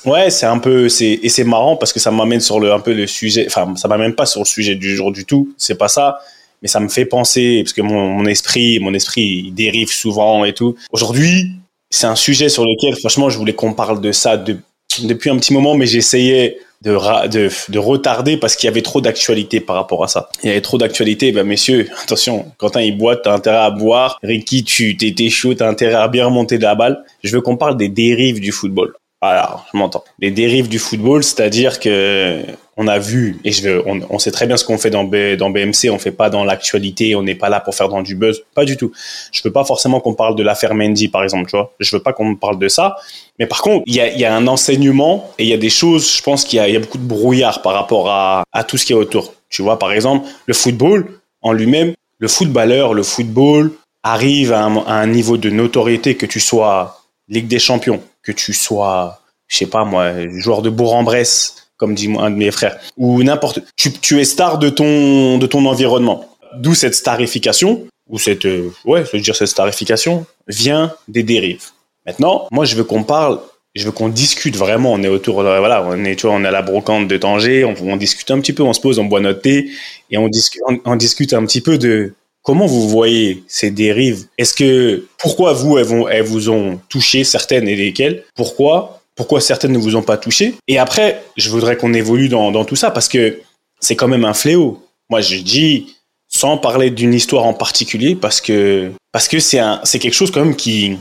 ouais, 0.06 0.30
c'est 0.30 0.46
un 0.46 0.58
peu, 0.58 0.88
c'est, 0.88 1.18
et 1.22 1.28
c'est 1.28 1.44
marrant 1.44 1.76
parce 1.76 1.92
que 1.92 2.00
ça 2.00 2.10
m'amène 2.10 2.40
sur 2.40 2.60
le, 2.60 2.72
un 2.72 2.80
peu 2.80 2.92
le 2.94 3.06
sujet, 3.06 3.44
enfin, 3.46 3.74
ça 3.76 3.88
m'amène 3.88 4.14
pas 4.14 4.26
sur 4.26 4.40
le 4.40 4.46
sujet 4.46 4.74
du 4.76 4.94
jour 4.94 5.10
du 5.12 5.24
tout, 5.24 5.52
c'est 5.58 5.76
pas 5.76 5.88
ça, 5.88 6.20
mais 6.62 6.68
ça 6.68 6.80
me 6.80 6.88
fait 6.88 7.04
penser, 7.06 7.62
parce 7.64 7.72
que 7.72 7.82
mon, 7.82 8.24
esprit, 8.26 8.78
mon 8.78 8.94
esprit, 8.94 9.44
il 9.46 9.54
dérive 9.54 9.90
souvent 9.90 10.44
et 10.44 10.54
tout. 10.54 10.76
Aujourd'hui, 10.92 11.50
c'est 11.90 12.06
un 12.06 12.16
sujet 12.16 12.48
sur 12.48 12.64
lequel, 12.64 12.96
franchement, 12.98 13.28
je 13.30 13.38
voulais 13.38 13.54
qu'on 13.54 13.74
parle 13.74 14.00
de 14.00 14.12
ça 14.12 14.36
de- 14.36 14.58
depuis 15.02 15.30
un 15.30 15.36
petit 15.36 15.52
moment, 15.52 15.74
mais 15.74 15.86
j'essayais 15.86 16.58
de, 16.82 17.28
de, 17.28 17.50
de 17.68 17.78
retarder 17.78 18.36
parce 18.36 18.56
qu'il 18.56 18.66
y 18.66 18.70
avait 18.70 18.82
trop 18.82 19.00
d'actualité 19.00 19.60
par 19.60 19.76
rapport 19.76 20.04
à 20.04 20.08
ça. 20.08 20.28
Il 20.42 20.48
y 20.48 20.50
avait 20.50 20.60
trop 20.60 20.78
d'actualité, 20.78 21.32
ben 21.32 21.46
messieurs, 21.46 21.88
attention, 22.02 22.52
Quentin 22.58 22.82
il 22.82 22.96
boit, 22.96 23.16
t'as 23.16 23.32
intérêt 23.32 23.58
à 23.58 23.70
boire, 23.70 24.18
Ricky 24.22 24.64
tu 24.64 24.96
t'es 24.96 25.30
chaud, 25.30 25.54
t'as 25.54 25.68
intérêt 25.68 25.94
à 25.94 26.08
bien 26.08 26.26
remonter 26.26 26.58
de 26.58 26.62
la 26.62 26.74
balle. 26.74 27.02
Je 27.22 27.34
veux 27.34 27.40
qu'on 27.40 27.56
parle 27.56 27.76
des 27.76 27.88
dérives 27.88 28.40
du 28.40 28.52
football. 28.52 28.94
Alors, 29.24 29.64
je 29.72 29.78
m'entends. 29.78 30.04
Les 30.18 30.30
dérives 30.30 30.68
du 30.68 30.78
football, 30.78 31.24
c'est-à-dire 31.24 31.80
que 31.80 32.42
on 32.76 32.88
a 32.88 32.98
vu, 32.98 33.40
et 33.42 33.52
je 33.52 33.62
veux, 33.62 33.82
on, 33.86 34.18
sait 34.18 34.32
très 34.32 34.46
bien 34.46 34.58
ce 34.58 34.64
qu'on 34.64 34.76
fait 34.76 34.90
dans, 34.90 35.04
B- 35.04 35.36
dans 35.36 35.48
BMC, 35.48 35.90
on 35.90 35.98
fait 35.98 36.10
pas 36.10 36.28
dans 36.28 36.44
l'actualité, 36.44 37.14
on 37.14 37.22
n'est 37.22 37.36
pas 37.36 37.48
là 37.48 37.60
pour 37.60 37.74
faire 37.74 37.88
dans 37.88 38.02
du 38.02 38.16
buzz, 38.16 38.42
pas 38.54 38.66
du 38.66 38.76
tout. 38.76 38.92
Je 39.32 39.40
veux 39.44 39.52
pas 39.52 39.64
forcément 39.64 40.00
qu'on 40.00 40.12
parle 40.12 40.34
de 40.36 40.42
l'affaire 40.42 40.74
Mendy, 40.74 41.08
par 41.08 41.22
exemple, 41.22 41.48
tu 41.48 41.56
vois. 41.56 41.72
Je 41.80 41.96
veux 41.96 42.02
pas 42.02 42.12
qu'on 42.12 42.34
parle 42.34 42.58
de 42.58 42.68
ça. 42.68 42.96
Mais 43.38 43.46
par 43.46 43.62
contre, 43.62 43.84
il 43.86 43.94
y 43.94 44.24
a, 44.24 44.34
un 44.34 44.46
enseignement 44.46 45.30
et 45.38 45.44
il 45.44 45.48
y 45.48 45.54
a 45.54 45.56
des 45.56 45.70
choses, 45.70 46.16
je 46.18 46.22
pense 46.22 46.44
qu'il 46.44 46.58
y, 46.58 46.76
a- 46.76 46.80
beaucoup 46.80 46.98
de 46.98 47.06
brouillard 47.06 47.62
par 47.62 47.72
rapport 47.72 48.10
à, 48.10 48.44
tout 48.68 48.76
ce 48.76 48.84
qui 48.84 48.92
est 48.92 48.96
autour. 48.96 49.32
Tu 49.48 49.62
vois, 49.62 49.78
par 49.78 49.92
exemple, 49.92 50.28
le 50.44 50.52
football 50.52 51.06
en 51.40 51.52
lui-même, 51.52 51.94
le 52.18 52.28
footballeur, 52.28 52.92
le 52.92 53.04
football 53.04 53.70
arrive 54.02 54.52
à 54.52 54.64
un 54.64 55.06
niveau 55.06 55.38
de 55.38 55.48
notoriété 55.48 56.16
que 56.16 56.26
tu 56.26 56.40
sois 56.40 57.03
Ligue 57.28 57.48
des 57.48 57.58
Champions, 57.58 58.02
que 58.22 58.32
tu 58.32 58.52
sois, 58.52 59.20
je 59.48 59.56
sais 59.56 59.66
pas 59.66 59.84
moi, 59.84 60.28
joueur 60.38 60.62
de 60.62 60.70
Bourg-en-Bresse, 60.70 61.68
comme 61.76 61.94
dit 61.94 62.12
un 62.18 62.30
de 62.30 62.36
mes 62.36 62.50
frères, 62.50 62.78
ou 62.96 63.22
n'importe. 63.22 63.60
Tu, 63.76 64.20
es 64.20 64.24
star 64.24 64.58
de 64.58 64.68
ton, 64.68 65.38
de 65.38 65.46
ton 65.46 65.64
environnement. 65.66 66.28
D'où 66.56 66.74
cette 66.74 66.94
starification, 66.94 67.86
ou 68.08 68.18
cette, 68.18 68.46
euh, 68.46 68.72
ouais, 68.84 69.04
je 69.04 69.16
veux 69.16 69.22
dire 69.22 69.34
cette 69.34 69.48
starification, 69.48 70.26
vient 70.46 70.94
des 71.08 71.22
dérives. 71.22 71.70
Maintenant, 72.06 72.46
moi, 72.52 72.64
je 72.64 72.76
veux 72.76 72.84
qu'on 72.84 73.02
parle, 73.02 73.40
je 73.74 73.84
veux 73.84 73.92
qu'on 73.92 74.08
discute 74.08 74.56
vraiment. 74.56 74.92
On 74.92 75.02
est 75.02 75.08
autour, 75.08 75.42
de- 75.42 75.58
voilà, 75.58 75.84
on 75.84 76.04
est, 76.04 76.14
tu 76.16 76.26
vois, 76.26 76.36
on 76.36 76.44
est 76.44 76.48
à 76.48 76.52
la 76.52 76.62
brocante 76.62 77.08
de 77.08 77.16
Tanger, 77.16 77.64
on, 77.64 77.96
discute 77.96 78.30
un 78.30 78.40
petit 78.40 78.52
peu, 78.52 78.62
on 78.62 78.72
se 78.72 78.80
pose, 78.80 78.98
on 78.98 79.06
boit 79.06 79.20
notre 79.20 79.40
thé, 79.40 79.70
et 80.10 80.18
on 80.18 80.28
discute 80.28 81.32
un 81.32 81.44
petit 81.44 81.60
peu 81.60 81.78
de 81.78 82.14
comment 82.44 82.66
vous 82.66 82.88
voyez 82.88 83.42
ces 83.48 83.72
dérives? 83.72 84.26
Est-ce 84.38 84.54
que, 84.54 85.04
pourquoi 85.18 85.52
vous, 85.52 85.76
elles, 85.78 86.22
vous 86.22 86.50
ont 86.50 86.78
touché, 86.88 87.24
certaines 87.24 87.66
et 87.66 87.74
lesquelles? 87.74 88.22
Pourquoi 88.36 89.02
Pourquoi 89.16 89.40
certaines 89.40 89.72
ne 89.72 89.78
vous 89.78 89.96
ont 89.96 90.02
pas 90.02 90.16
touché? 90.16 90.54
Et 90.68 90.78
après, 90.78 91.24
je 91.36 91.50
voudrais 91.50 91.76
qu'on 91.76 91.92
évolue 91.92 92.28
dans, 92.28 92.52
dans 92.52 92.64
tout 92.64 92.76
ça 92.76 92.92
parce 92.92 93.08
que 93.08 93.40
c'est 93.80 93.96
quand 93.96 94.08
même 94.08 94.24
un 94.24 94.34
fléau. 94.34 94.80
Moi, 95.10 95.20
je 95.20 95.36
dis, 95.36 95.96
sans 96.28 96.58
parler 96.58 96.90
d'une 96.90 97.14
histoire 97.14 97.44
en 97.44 97.54
particulier, 97.54 98.14
parce 98.14 98.40
que 98.40 98.92
parce 99.12 99.28
que 99.28 99.38
c'est 99.38 99.58
un 99.58 99.80
c'est 99.84 99.98
quelque 99.98 100.14
chose 100.14 100.30
quand 100.30 100.44
même 100.44 100.56
qui 100.56 100.98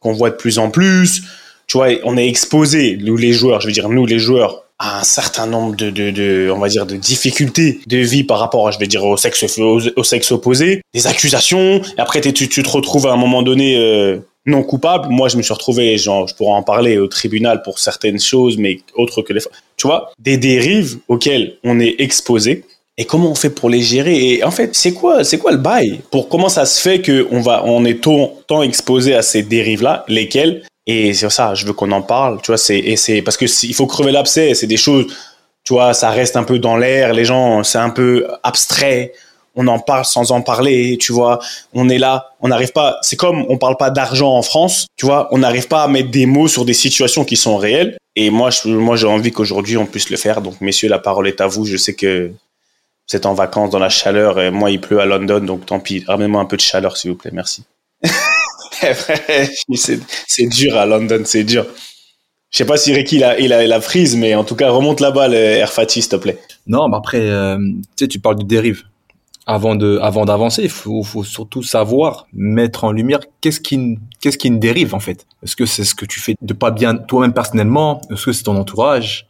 qu'on 0.00 0.12
voit 0.12 0.30
de 0.30 0.36
plus 0.36 0.58
en 0.58 0.70
plus. 0.70 1.22
Tu 1.66 1.76
vois, 1.76 1.88
on 2.04 2.16
est 2.16 2.26
exposé 2.26 2.96
nous 3.00 3.16
les 3.16 3.32
joueurs, 3.32 3.60
je 3.60 3.66
veux 3.66 3.72
dire 3.72 3.88
nous 3.88 4.06
les 4.06 4.18
joueurs 4.18 4.64
à 4.80 5.00
un 5.00 5.04
certain 5.04 5.46
nombre 5.46 5.76
de, 5.76 5.90
de, 5.90 6.10
de 6.10 6.50
on 6.52 6.58
va 6.58 6.68
dire 6.68 6.86
de 6.86 6.96
difficultés 6.96 7.80
de 7.86 7.98
vie 7.98 8.24
par 8.24 8.38
rapport 8.38 8.72
je 8.72 8.78
vais 8.78 8.86
dire 8.86 9.04
au 9.04 9.16
sexe 9.16 9.58
au, 9.58 10.02
sexe 10.02 10.32
opposé, 10.32 10.82
des 10.94 11.06
accusations. 11.06 11.82
Et 11.96 12.00
après 12.00 12.20
tu, 12.20 12.32
tu 12.32 12.62
te 12.62 12.68
retrouves 12.68 13.06
à 13.06 13.12
un 13.12 13.16
moment 13.16 13.42
donné 13.42 13.76
euh, 13.76 14.18
non 14.46 14.62
coupable. 14.62 15.08
Moi, 15.10 15.28
je 15.28 15.36
me 15.36 15.42
suis 15.42 15.52
retrouvé, 15.52 15.96
genre, 15.98 16.26
je 16.26 16.34
pourrais 16.34 16.54
en 16.54 16.62
parler 16.62 16.98
au 16.98 17.06
tribunal 17.06 17.62
pour 17.62 17.78
certaines 17.78 18.18
choses, 18.18 18.56
mais 18.56 18.80
autres 18.94 19.22
que 19.22 19.32
les. 19.32 19.40
Tu 19.76 19.86
vois, 19.86 20.10
des 20.18 20.38
dérives 20.38 20.98
auxquelles 21.08 21.56
on 21.62 21.78
est 21.78 21.96
exposé 21.98 22.64
et 22.96 23.04
comment 23.04 23.30
on 23.30 23.34
fait 23.34 23.50
pour 23.50 23.70
les 23.70 23.80
gérer? 23.80 24.34
Et 24.34 24.44
en 24.44 24.50
fait, 24.50 24.74
c'est 24.74 24.92
quoi, 24.92 25.24
c'est 25.24 25.38
quoi 25.38 25.52
le 25.52 25.58
bail? 25.58 26.00
Pour 26.10 26.28
comment 26.28 26.48
ça 26.48 26.66
se 26.66 26.80
fait 26.80 27.00
que 27.00 27.26
on 27.30 27.40
va, 27.40 27.62
on 27.64 27.84
est 27.84 28.02
tant, 28.02 28.34
tant 28.46 28.62
exposé 28.62 29.14
à 29.14 29.22
ces 29.22 29.42
dérives-là, 29.42 30.04
lesquelles 30.08 30.64
Et 30.90 31.14
c'est 31.14 31.30
ça, 31.30 31.54
je 31.54 31.66
veux 31.66 31.72
qu'on 31.72 31.92
en 31.92 32.02
parle. 32.02 32.40
Tu 32.42 32.48
vois, 32.48 32.58
c'est 32.58 32.96
c'est 32.96 33.22
parce 33.22 33.36
que 33.36 33.46
il 33.66 33.74
faut 33.74 33.86
crever 33.86 34.12
l'abcès. 34.12 34.54
C'est 34.54 34.66
des 34.66 34.76
choses, 34.76 35.06
tu 35.64 35.74
vois, 35.74 35.94
ça 35.94 36.10
reste 36.10 36.36
un 36.36 36.44
peu 36.44 36.58
dans 36.58 36.76
l'air. 36.76 37.12
Les 37.12 37.24
gens, 37.24 37.62
c'est 37.62 37.78
un 37.78 37.90
peu 37.90 38.26
abstrait. 38.42 39.12
On 39.54 39.66
en 39.66 39.78
parle 39.78 40.04
sans 40.04 40.32
en 40.32 40.42
parler, 40.42 40.96
tu 40.98 41.12
vois. 41.12 41.38
On 41.74 41.88
est 41.88 41.98
là, 41.98 42.30
on 42.40 42.48
n'arrive 42.48 42.72
pas. 42.72 42.98
C'est 43.02 43.16
comme 43.16 43.44
on 43.48 43.58
parle 43.58 43.76
pas 43.76 43.90
d'argent 43.90 44.32
en 44.36 44.42
France, 44.42 44.86
tu 44.96 45.06
vois. 45.06 45.28
On 45.32 45.38
n'arrive 45.38 45.68
pas 45.68 45.82
à 45.84 45.88
mettre 45.88 46.10
des 46.10 46.26
mots 46.26 46.48
sur 46.48 46.64
des 46.64 46.74
situations 46.74 47.24
qui 47.24 47.36
sont 47.36 47.56
réelles. 47.56 47.96
Et 48.16 48.30
moi, 48.30 48.50
moi, 48.64 48.96
j'ai 48.96 49.06
envie 49.06 49.30
qu'aujourd'hui 49.30 49.76
on 49.76 49.86
puisse 49.86 50.10
le 50.10 50.16
faire. 50.16 50.40
Donc, 50.42 50.60
messieurs, 50.60 50.88
la 50.88 50.98
parole 50.98 51.28
est 51.28 51.40
à 51.40 51.46
vous. 51.46 51.64
Je 51.66 51.76
sais 51.76 51.94
que 51.94 52.32
c'est 53.10 53.26
en 53.26 53.34
vacances 53.34 53.70
dans 53.70 53.80
la 53.80 53.88
chaleur 53.88 54.40
et 54.40 54.52
moi 54.52 54.70
il 54.70 54.80
pleut 54.80 55.00
à 55.00 55.04
London 55.04 55.40
donc 55.40 55.66
tant 55.66 55.80
pis 55.80 56.04
ramenez-moi 56.06 56.40
un 56.40 56.44
peu 56.44 56.56
de 56.56 56.62
chaleur 56.62 56.96
s'il 56.96 57.10
vous 57.10 57.16
plaît 57.16 57.32
merci 57.32 57.64
c'est 59.74 60.46
dur 60.46 60.76
à 60.76 60.86
London 60.86 61.22
c'est 61.24 61.44
dur. 61.44 61.66
Je 62.50 62.58
sais 62.58 62.64
pas 62.64 62.76
si 62.76 62.92
Ricky 62.92 63.16
il 63.16 63.52
a, 63.52 63.80
prise 63.80 64.16
mais 64.16 64.34
en 64.34 64.44
tout 64.44 64.56
cas 64.56 64.70
remonte 64.70 65.00
la 65.00 65.10
balle 65.10 65.34
Air 65.34 65.72
Fatih 65.72 66.02
s'il 66.02 66.10
te 66.10 66.16
plaît. 66.16 66.38
Non 66.66 66.88
mais 66.88 66.96
après 66.96 67.20
euh, 67.20 67.58
tu 67.96 68.04
sais 68.04 68.08
tu 68.08 68.18
parles 68.18 68.38
de 68.38 68.44
dérive. 68.44 68.84
Avant 69.46 69.74
d'avancer 69.74 70.62
il 70.62 70.70
faut, 70.70 71.04
surtout 71.24 71.62
savoir 71.62 72.26
mettre 72.32 72.84
en 72.84 72.92
lumière 72.92 73.20
qu'est-ce 73.40 73.60
qui 73.60 73.98
qu'est-ce 74.20 74.46
une 74.46 74.60
dérive 74.60 74.94
en 74.94 75.00
fait. 75.00 75.26
Est-ce 75.42 75.56
que 75.56 75.66
c'est 75.66 75.84
ce 75.84 75.94
que 75.94 76.04
tu 76.04 76.20
fais 76.20 76.36
de 76.40 76.52
pas 76.54 76.70
bien 76.70 76.94
toi-même 76.96 77.32
personnellement? 77.32 78.00
Est-ce 78.10 78.26
que 78.26 78.32
c'est 78.32 78.44
ton 78.44 78.56
entourage? 78.56 79.26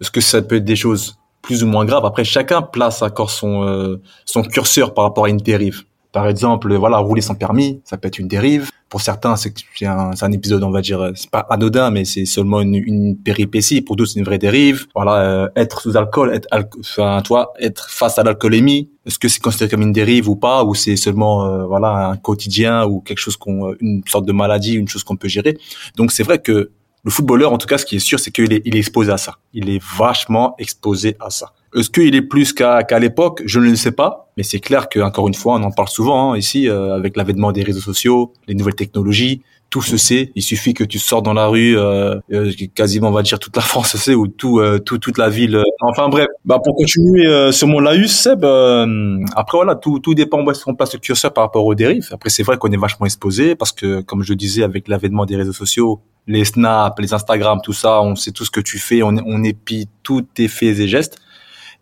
Est-ce 0.00 0.10
que 0.10 0.20
ça 0.20 0.40
peut 0.42 0.56
être 0.56 0.64
des 0.64 0.76
choses 0.76 1.18
plus 1.48 1.62
ou 1.62 1.66
moins 1.66 1.86
grave. 1.86 2.04
Après, 2.04 2.24
chacun 2.24 2.60
place 2.60 3.00
encore 3.00 3.32
euh, 3.42 3.96
son 4.26 4.42
curseur 4.42 4.92
par 4.92 5.04
rapport 5.04 5.24
à 5.24 5.30
une 5.30 5.38
dérive. 5.38 5.84
Par 6.12 6.26
exemple, 6.26 6.74
voilà, 6.74 6.98
rouler 6.98 7.20
sans 7.20 7.34
permis, 7.34 7.80
ça 7.84 7.98
peut 7.98 8.08
être 8.08 8.18
une 8.18 8.28
dérive. 8.28 8.70
Pour 8.88 9.02
certains, 9.02 9.36
c'est 9.36 9.52
un, 9.82 10.12
un 10.18 10.32
épisode, 10.32 10.62
on 10.62 10.70
va 10.70 10.80
dire, 10.80 11.12
c'est 11.14 11.30
pas 11.30 11.46
anodin, 11.50 11.90
mais 11.90 12.06
c'est 12.06 12.24
seulement 12.24 12.62
une, 12.62 12.74
une, 12.74 13.16
péripétie. 13.16 13.82
Pour 13.82 13.96
d'autres, 13.96 14.12
c'est 14.12 14.18
une 14.18 14.24
vraie 14.24 14.38
dérive. 14.38 14.86
Voilà, 14.94 15.16
euh, 15.16 15.48
être 15.54 15.82
sous 15.82 15.96
alcool, 15.98 16.32
être, 16.34 16.48
enfin, 16.80 17.20
toi, 17.22 17.52
être 17.60 17.90
face 17.90 18.18
à 18.18 18.22
l'alcoolémie, 18.22 18.88
est-ce 19.04 19.18
que 19.18 19.28
c'est 19.28 19.40
considéré 19.40 19.70
comme 19.70 19.82
une 19.82 19.92
dérive 19.92 20.30
ou 20.30 20.36
pas, 20.36 20.64
ou 20.64 20.74
c'est 20.74 20.96
seulement, 20.96 21.44
euh, 21.44 21.66
voilà, 21.66 22.08
un 22.08 22.16
quotidien 22.16 22.86
ou 22.86 23.00
quelque 23.00 23.18
chose 23.18 23.36
qu'on, 23.36 23.74
une 23.80 24.02
sorte 24.06 24.24
de 24.24 24.32
maladie, 24.32 24.74
une 24.74 24.88
chose 24.88 25.04
qu'on 25.04 25.16
peut 25.16 25.28
gérer? 25.28 25.58
Donc, 25.96 26.10
c'est 26.10 26.22
vrai 26.22 26.38
que 26.38 26.70
le 27.08 27.10
footballeur, 27.10 27.54
en 27.54 27.56
tout 27.56 27.66
cas, 27.66 27.78
ce 27.78 27.86
qui 27.86 27.96
est 27.96 28.00
sûr, 28.00 28.20
c'est 28.20 28.30
qu'il 28.30 28.52
est, 28.52 28.60
il 28.66 28.76
est 28.76 28.80
exposé 28.80 29.10
à 29.10 29.16
ça. 29.16 29.36
Il 29.54 29.70
est 29.70 29.82
vachement 29.96 30.54
exposé 30.58 31.16
à 31.20 31.30
ça. 31.30 31.54
Est-ce 31.74 31.88
qu'il 31.88 32.14
est 32.14 32.20
plus 32.20 32.52
qu'à 32.52 32.82
qu'à 32.82 32.98
l'époque? 32.98 33.40
Je 33.46 33.60
ne 33.60 33.70
le 33.70 33.76
sais 33.76 33.92
pas, 33.92 34.30
mais 34.36 34.42
c'est 34.42 34.60
clair 34.60 34.90
que 34.90 35.00
encore 35.00 35.26
une 35.26 35.32
fois, 35.32 35.54
on 35.54 35.62
en 35.62 35.70
parle 35.70 35.88
souvent 35.88 36.32
hein, 36.32 36.36
ici 36.36 36.68
euh, 36.68 36.94
avec 36.94 37.16
l'avènement 37.16 37.50
des 37.50 37.62
réseaux 37.62 37.80
sociaux, 37.80 38.34
les 38.46 38.54
nouvelles 38.54 38.74
technologies. 38.74 39.40
Tout 39.70 39.80
se 39.80 39.96
sait. 39.96 40.32
Il 40.34 40.42
suffit 40.42 40.74
que 40.74 40.84
tu 40.84 40.98
sors 40.98 41.22
dans 41.22 41.32
la 41.32 41.46
rue, 41.46 41.78
euh, 41.78 42.16
euh 42.32 42.52
quasiment 42.74 43.08
on 43.08 43.12
va 43.12 43.22
dire 43.22 43.38
toute 43.38 43.56
la 43.56 43.62
France 43.72 43.96
sait 43.96 44.14
ou 44.14 44.26
tout, 44.26 44.60
euh, 44.60 44.78
tout 44.78 44.98
toute 44.98 45.16
la 45.16 45.30
ville. 45.30 45.62
enfin 45.80 46.10
bref. 46.10 46.26
Bah 46.44 46.58
pour 46.62 46.74
continuer 46.74 47.52
sur 47.52 47.68
mon 47.68 47.80
laïus, 47.80 48.12
Seb. 48.12 48.44
après 48.44 49.56
voilà, 49.58 49.76
tout 49.76 49.98
tout 49.98 50.14
dépend 50.14 50.42
où 50.44 50.50
est-ce 50.50 50.62
qu'on 50.62 50.74
place 50.74 50.92
le 50.92 51.00
curseur 51.00 51.32
par 51.32 51.44
rapport 51.44 51.64
aux 51.64 51.74
dérives. 51.74 52.08
Après 52.12 52.28
c'est 52.28 52.42
vrai 52.42 52.58
qu'on 52.58 52.70
est 52.70 52.82
vachement 52.86 53.06
exposé 53.06 53.54
parce 53.54 53.72
que 53.72 54.02
comme 54.02 54.22
je 54.22 54.34
disais 54.34 54.62
avec 54.62 54.88
l'avènement 54.88 55.24
des 55.24 55.36
réseaux 55.36 55.52
sociaux, 55.64 56.00
les 56.28 56.44
snaps, 56.44 56.94
les 57.00 57.12
Instagram, 57.12 57.58
tout 57.62 57.72
ça, 57.72 58.00
on 58.02 58.14
sait 58.14 58.30
tout 58.30 58.44
ce 58.44 58.50
que 58.50 58.60
tu 58.60 58.78
fais, 58.78 59.02
on, 59.02 59.16
on 59.26 59.42
épie 59.42 59.88
tous 60.04 60.22
tes 60.22 60.46
faits 60.46 60.78
et 60.78 60.86
gestes. 60.86 61.18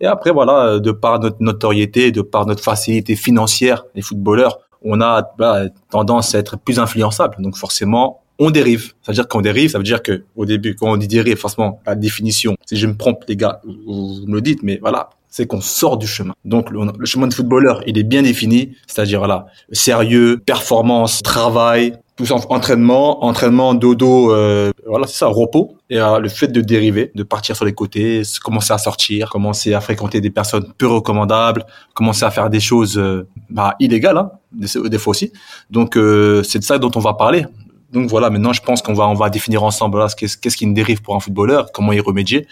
Et 0.00 0.06
après, 0.06 0.30
voilà, 0.30 0.78
de 0.78 0.92
par 0.92 1.20
notre 1.20 1.38
notoriété, 1.40 2.12
de 2.12 2.22
par 2.22 2.46
notre 2.46 2.62
facilité 2.62 3.16
financière, 3.16 3.84
les 3.94 4.02
footballeurs, 4.02 4.58
on 4.82 5.00
a 5.00 5.28
bah, 5.38 5.62
tendance 5.90 6.34
à 6.34 6.38
être 6.38 6.56
plus 6.56 6.78
influençable. 6.78 7.36
Donc 7.40 7.56
forcément, 7.56 8.22
on 8.38 8.50
dérive. 8.50 8.92
Ça 9.02 9.12
veut 9.12 9.14
dire 9.14 9.28
qu'on 9.28 9.40
dérive, 9.40 9.70
ça 9.70 9.78
veut 9.78 9.84
dire 9.84 10.02
que 10.02 10.24
au 10.36 10.44
début, 10.44 10.74
quand 10.74 10.92
on 10.92 10.96
dit 10.96 11.08
dérive, 11.08 11.36
forcément, 11.36 11.80
la 11.86 11.94
définition, 11.94 12.56
si 12.66 12.76
je 12.76 12.86
me 12.86 12.96
trompe, 12.96 13.24
les 13.28 13.36
gars, 13.36 13.60
vous, 13.64 14.24
me 14.26 14.34
le 14.34 14.40
dites, 14.40 14.62
mais 14.62 14.78
voilà, 14.80 15.10
c'est 15.28 15.46
qu'on 15.46 15.60
sort 15.60 15.96
du 15.96 16.06
chemin. 16.06 16.34
Donc 16.44 16.70
le, 16.70 16.80
le, 16.98 17.06
chemin 17.06 17.26
de 17.26 17.34
footballeur, 17.34 17.82
il 17.86 17.98
est 17.98 18.02
bien 18.04 18.22
défini, 18.22 18.76
c'est-à-dire 18.86 19.18
voilà, 19.18 19.46
sérieux, 19.72 20.38
performance, 20.44 21.22
travail, 21.22 21.94
tout 22.16 22.32
entraînement, 22.32 23.24
entraînement, 23.24 23.74
dodo, 23.74 24.32
euh, 24.32 24.72
voilà, 24.86 25.06
c'est 25.06 25.18
ça, 25.18 25.26
repos. 25.26 25.76
Et 25.90 26.00
euh, 26.00 26.18
le 26.18 26.30
fait 26.30 26.48
de 26.48 26.62
dériver, 26.62 27.12
de 27.14 27.22
partir 27.22 27.54
sur 27.54 27.66
les 27.66 27.74
côtés, 27.74 28.22
commencer 28.42 28.72
à 28.72 28.78
sortir, 28.78 29.28
commencer 29.28 29.74
à 29.74 29.82
fréquenter 29.82 30.22
des 30.22 30.30
personnes 30.30 30.72
peu 30.78 30.86
recommandables, 30.86 31.66
commencer 31.94 32.24
à 32.24 32.30
faire 32.30 32.48
des 32.48 32.60
choses 32.60 32.96
euh, 32.96 33.28
bah, 33.50 33.76
illégales, 33.80 34.16
hein, 34.16 34.30
des, 34.52 34.98
fois 34.98 35.10
aussi. 35.10 35.30
Donc 35.70 35.96
euh, 35.96 36.42
c'est 36.42 36.58
de 36.58 36.64
ça 36.64 36.78
dont 36.78 36.90
on 36.94 37.00
va 37.00 37.12
parler. 37.12 37.44
Donc 37.92 38.08
voilà, 38.08 38.30
maintenant 38.30 38.54
je 38.54 38.62
pense 38.62 38.80
qu'on 38.80 38.94
va 38.94 39.06
on 39.06 39.14
va 39.14 39.28
définir 39.28 39.62
ensemble 39.62 39.98
là, 39.98 40.08
qu'est-ce 40.16 40.38
qu'est-ce 40.38 40.56
qui 40.56 40.66
dérive 40.72 41.02
pour 41.02 41.14
un 41.16 41.20
footballeur, 41.20 41.70
comment 41.70 41.92
y 41.92 42.00
remédier. 42.00 42.46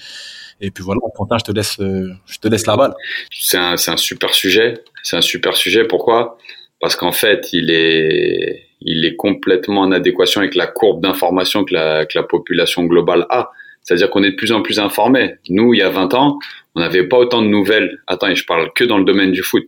Et 0.60 0.70
puis 0.70 0.84
voilà, 0.84 1.00
Quentin, 1.16 1.38
je 1.38 1.44
te 1.44 1.52
laisse, 1.52 1.76
je 1.78 2.38
te 2.38 2.48
laisse 2.48 2.66
la 2.66 2.76
balle. 2.76 2.94
C'est 3.32 3.58
un, 3.58 3.76
c'est 3.76 3.90
un 3.90 3.96
super 3.96 4.32
sujet. 4.32 4.84
C'est 5.02 5.16
un 5.16 5.20
super 5.20 5.56
sujet. 5.56 5.84
Pourquoi? 5.84 6.38
Parce 6.80 6.94
qu'en 6.94 7.12
fait, 7.12 7.48
il 7.52 7.70
est 7.70 8.64
il 8.84 9.04
est 9.04 9.16
complètement 9.16 9.82
en 9.82 9.92
adéquation 9.92 10.40
avec 10.40 10.54
la 10.54 10.66
courbe 10.66 11.02
d'information 11.02 11.64
que 11.64 11.74
la, 11.74 12.06
la 12.14 12.22
population 12.22 12.84
globale 12.84 13.26
a. 13.30 13.50
C'est-à-dire 13.82 14.08
qu'on 14.10 14.22
est 14.22 14.30
de 14.30 14.36
plus 14.36 14.52
en 14.52 14.62
plus 14.62 14.78
informé. 14.78 15.36
Nous, 15.50 15.74
il 15.74 15.78
y 15.78 15.82
a 15.82 15.90
20 15.90 16.14
ans, 16.14 16.38
on 16.74 16.80
n'avait 16.80 17.06
pas 17.06 17.18
autant 17.18 17.40
de 17.40 17.46
nouvelles. 17.46 18.00
Attends, 18.06 18.34
je 18.34 18.44
parle 18.44 18.72
que 18.74 18.84
dans 18.84 18.98
le 18.98 19.04
domaine 19.04 19.30
du 19.30 19.42
foot, 19.42 19.64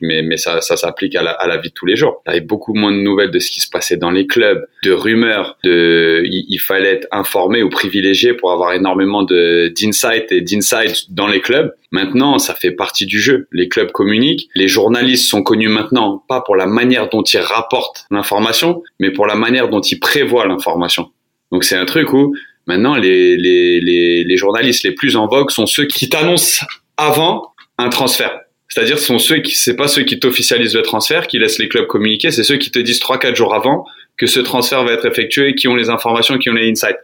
mais, 0.00 0.22
mais 0.22 0.36
ça, 0.38 0.60
ça 0.60 0.76
s'applique 0.76 1.14
à 1.14 1.22
la, 1.22 1.32
à 1.32 1.46
la 1.46 1.58
vie 1.58 1.68
de 1.68 1.74
tous 1.74 1.86
les 1.86 1.96
jours. 1.96 2.22
Il 2.26 2.30
y 2.30 2.32
avait 2.32 2.46
beaucoup 2.46 2.72
moins 2.72 2.92
de 2.92 2.96
nouvelles 2.96 3.30
de 3.30 3.38
ce 3.38 3.50
qui 3.50 3.60
se 3.60 3.68
passait 3.68 3.98
dans 3.98 4.10
les 4.10 4.26
clubs, 4.26 4.66
de 4.82 4.92
rumeurs, 4.92 5.58
de, 5.64 6.22
il, 6.24 6.58
fallait 6.58 6.92
être 6.92 7.08
informé 7.12 7.62
ou 7.62 7.68
privilégié 7.68 8.32
pour 8.32 8.52
avoir 8.52 8.72
énormément 8.72 9.22
de 9.22 9.72
d'insight 9.78 10.32
et 10.32 10.40
d'insights 10.40 11.10
dans 11.10 11.26
les 11.26 11.40
clubs. 11.40 11.74
Maintenant, 11.92 12.38
ça 12.38 12.54
fait 12.54 12.70
partie 12.70 13.04
du 13.04 13.20
jeu. 13.20 13.46
Les 13.52 13.68
clubs 13.68 13.90
communiquent. 13.90 14.48
Les 14.54 14.68
journalistes 14.68 15.28
sont 15.28 15.42
connus 15.42 15.68
maintenant, 15.68 16.24
pas 16.28 16.40
pour 16.40 16.56
la 16.56 16.66
manière 16.66 17.08
dont 17.08 17.22
ils 17.22 17.40
rapportent 17.40 18.06
l'information, 18.10 18.82
mais 18.98 19.10
pour 19.10 19.26
la 19.26 19.34
manière 19.34 19.68
dont 19.68 19.80
ils 19.80 19.98
prévoient 19.98 20.46
l'information. 20.46 21.10
Donc 21.52 21.64
c'est 21.64 21.76
un 21.76 21.84
truc 21.84 22.12
où 22.12 22.34
Maintenant, 22.66 22.94
les, 22.94 23.36
les, 23.36 23.80
les, 24.24 24.36
journalistes 24.36 24.84
les 24.84 24.92
plus 24.92 25.16
en 25.16 25.26
vogue 25.26 25.50
sont 25.50 25.66
ceux 25.66 25.86
qui 25.86 26.08
t'annoncent 26.08 26.64
avant 26.96 27.52
un 27.78 27.88
transfert. 27.88 28.40
C'est-à-dire, 28.68 28.98
ce 28.98 29.06
sont 29.06 29.18
ceux 29.18 29.38
qui, 29.38 29.54
c'est 29.56 29.74
pas 29.74 29.88
ceux 29.88 30.02
qui 30.02 30.20
t'officialisent 30.20 30.76
le 30.76 30.82
transfert, 30.82 31.26
qui 31.26 31.38
laissent 31.38 31.58
les 31.58 31.68
clubs 31.68 31.86
communiquer, 31.86 32.30
c'est 32.30 32.44
ceux 32.44 32.56
qui 32.56 32.70
te 32.70 32.78
disent 32.78 33.00
trois, 33.00 33.18
quatre 33.18 33.34
jours 33.34 33.54
avant 33.54 33.84
que 34.16 34.26
ce 34.26 34.38
transfert 34.38 34.84
va 34.84 34.92
être 34.92 35.06
effectué, 35.06 35.54
qui 35.54 35.66
ont 35.66 35.74
les 35.74 35.88
informations, 35.88 36.38
qui 36.38 36.50
ont 36.50 36.54
les 36.54 36.70
insights. 36.70 36.98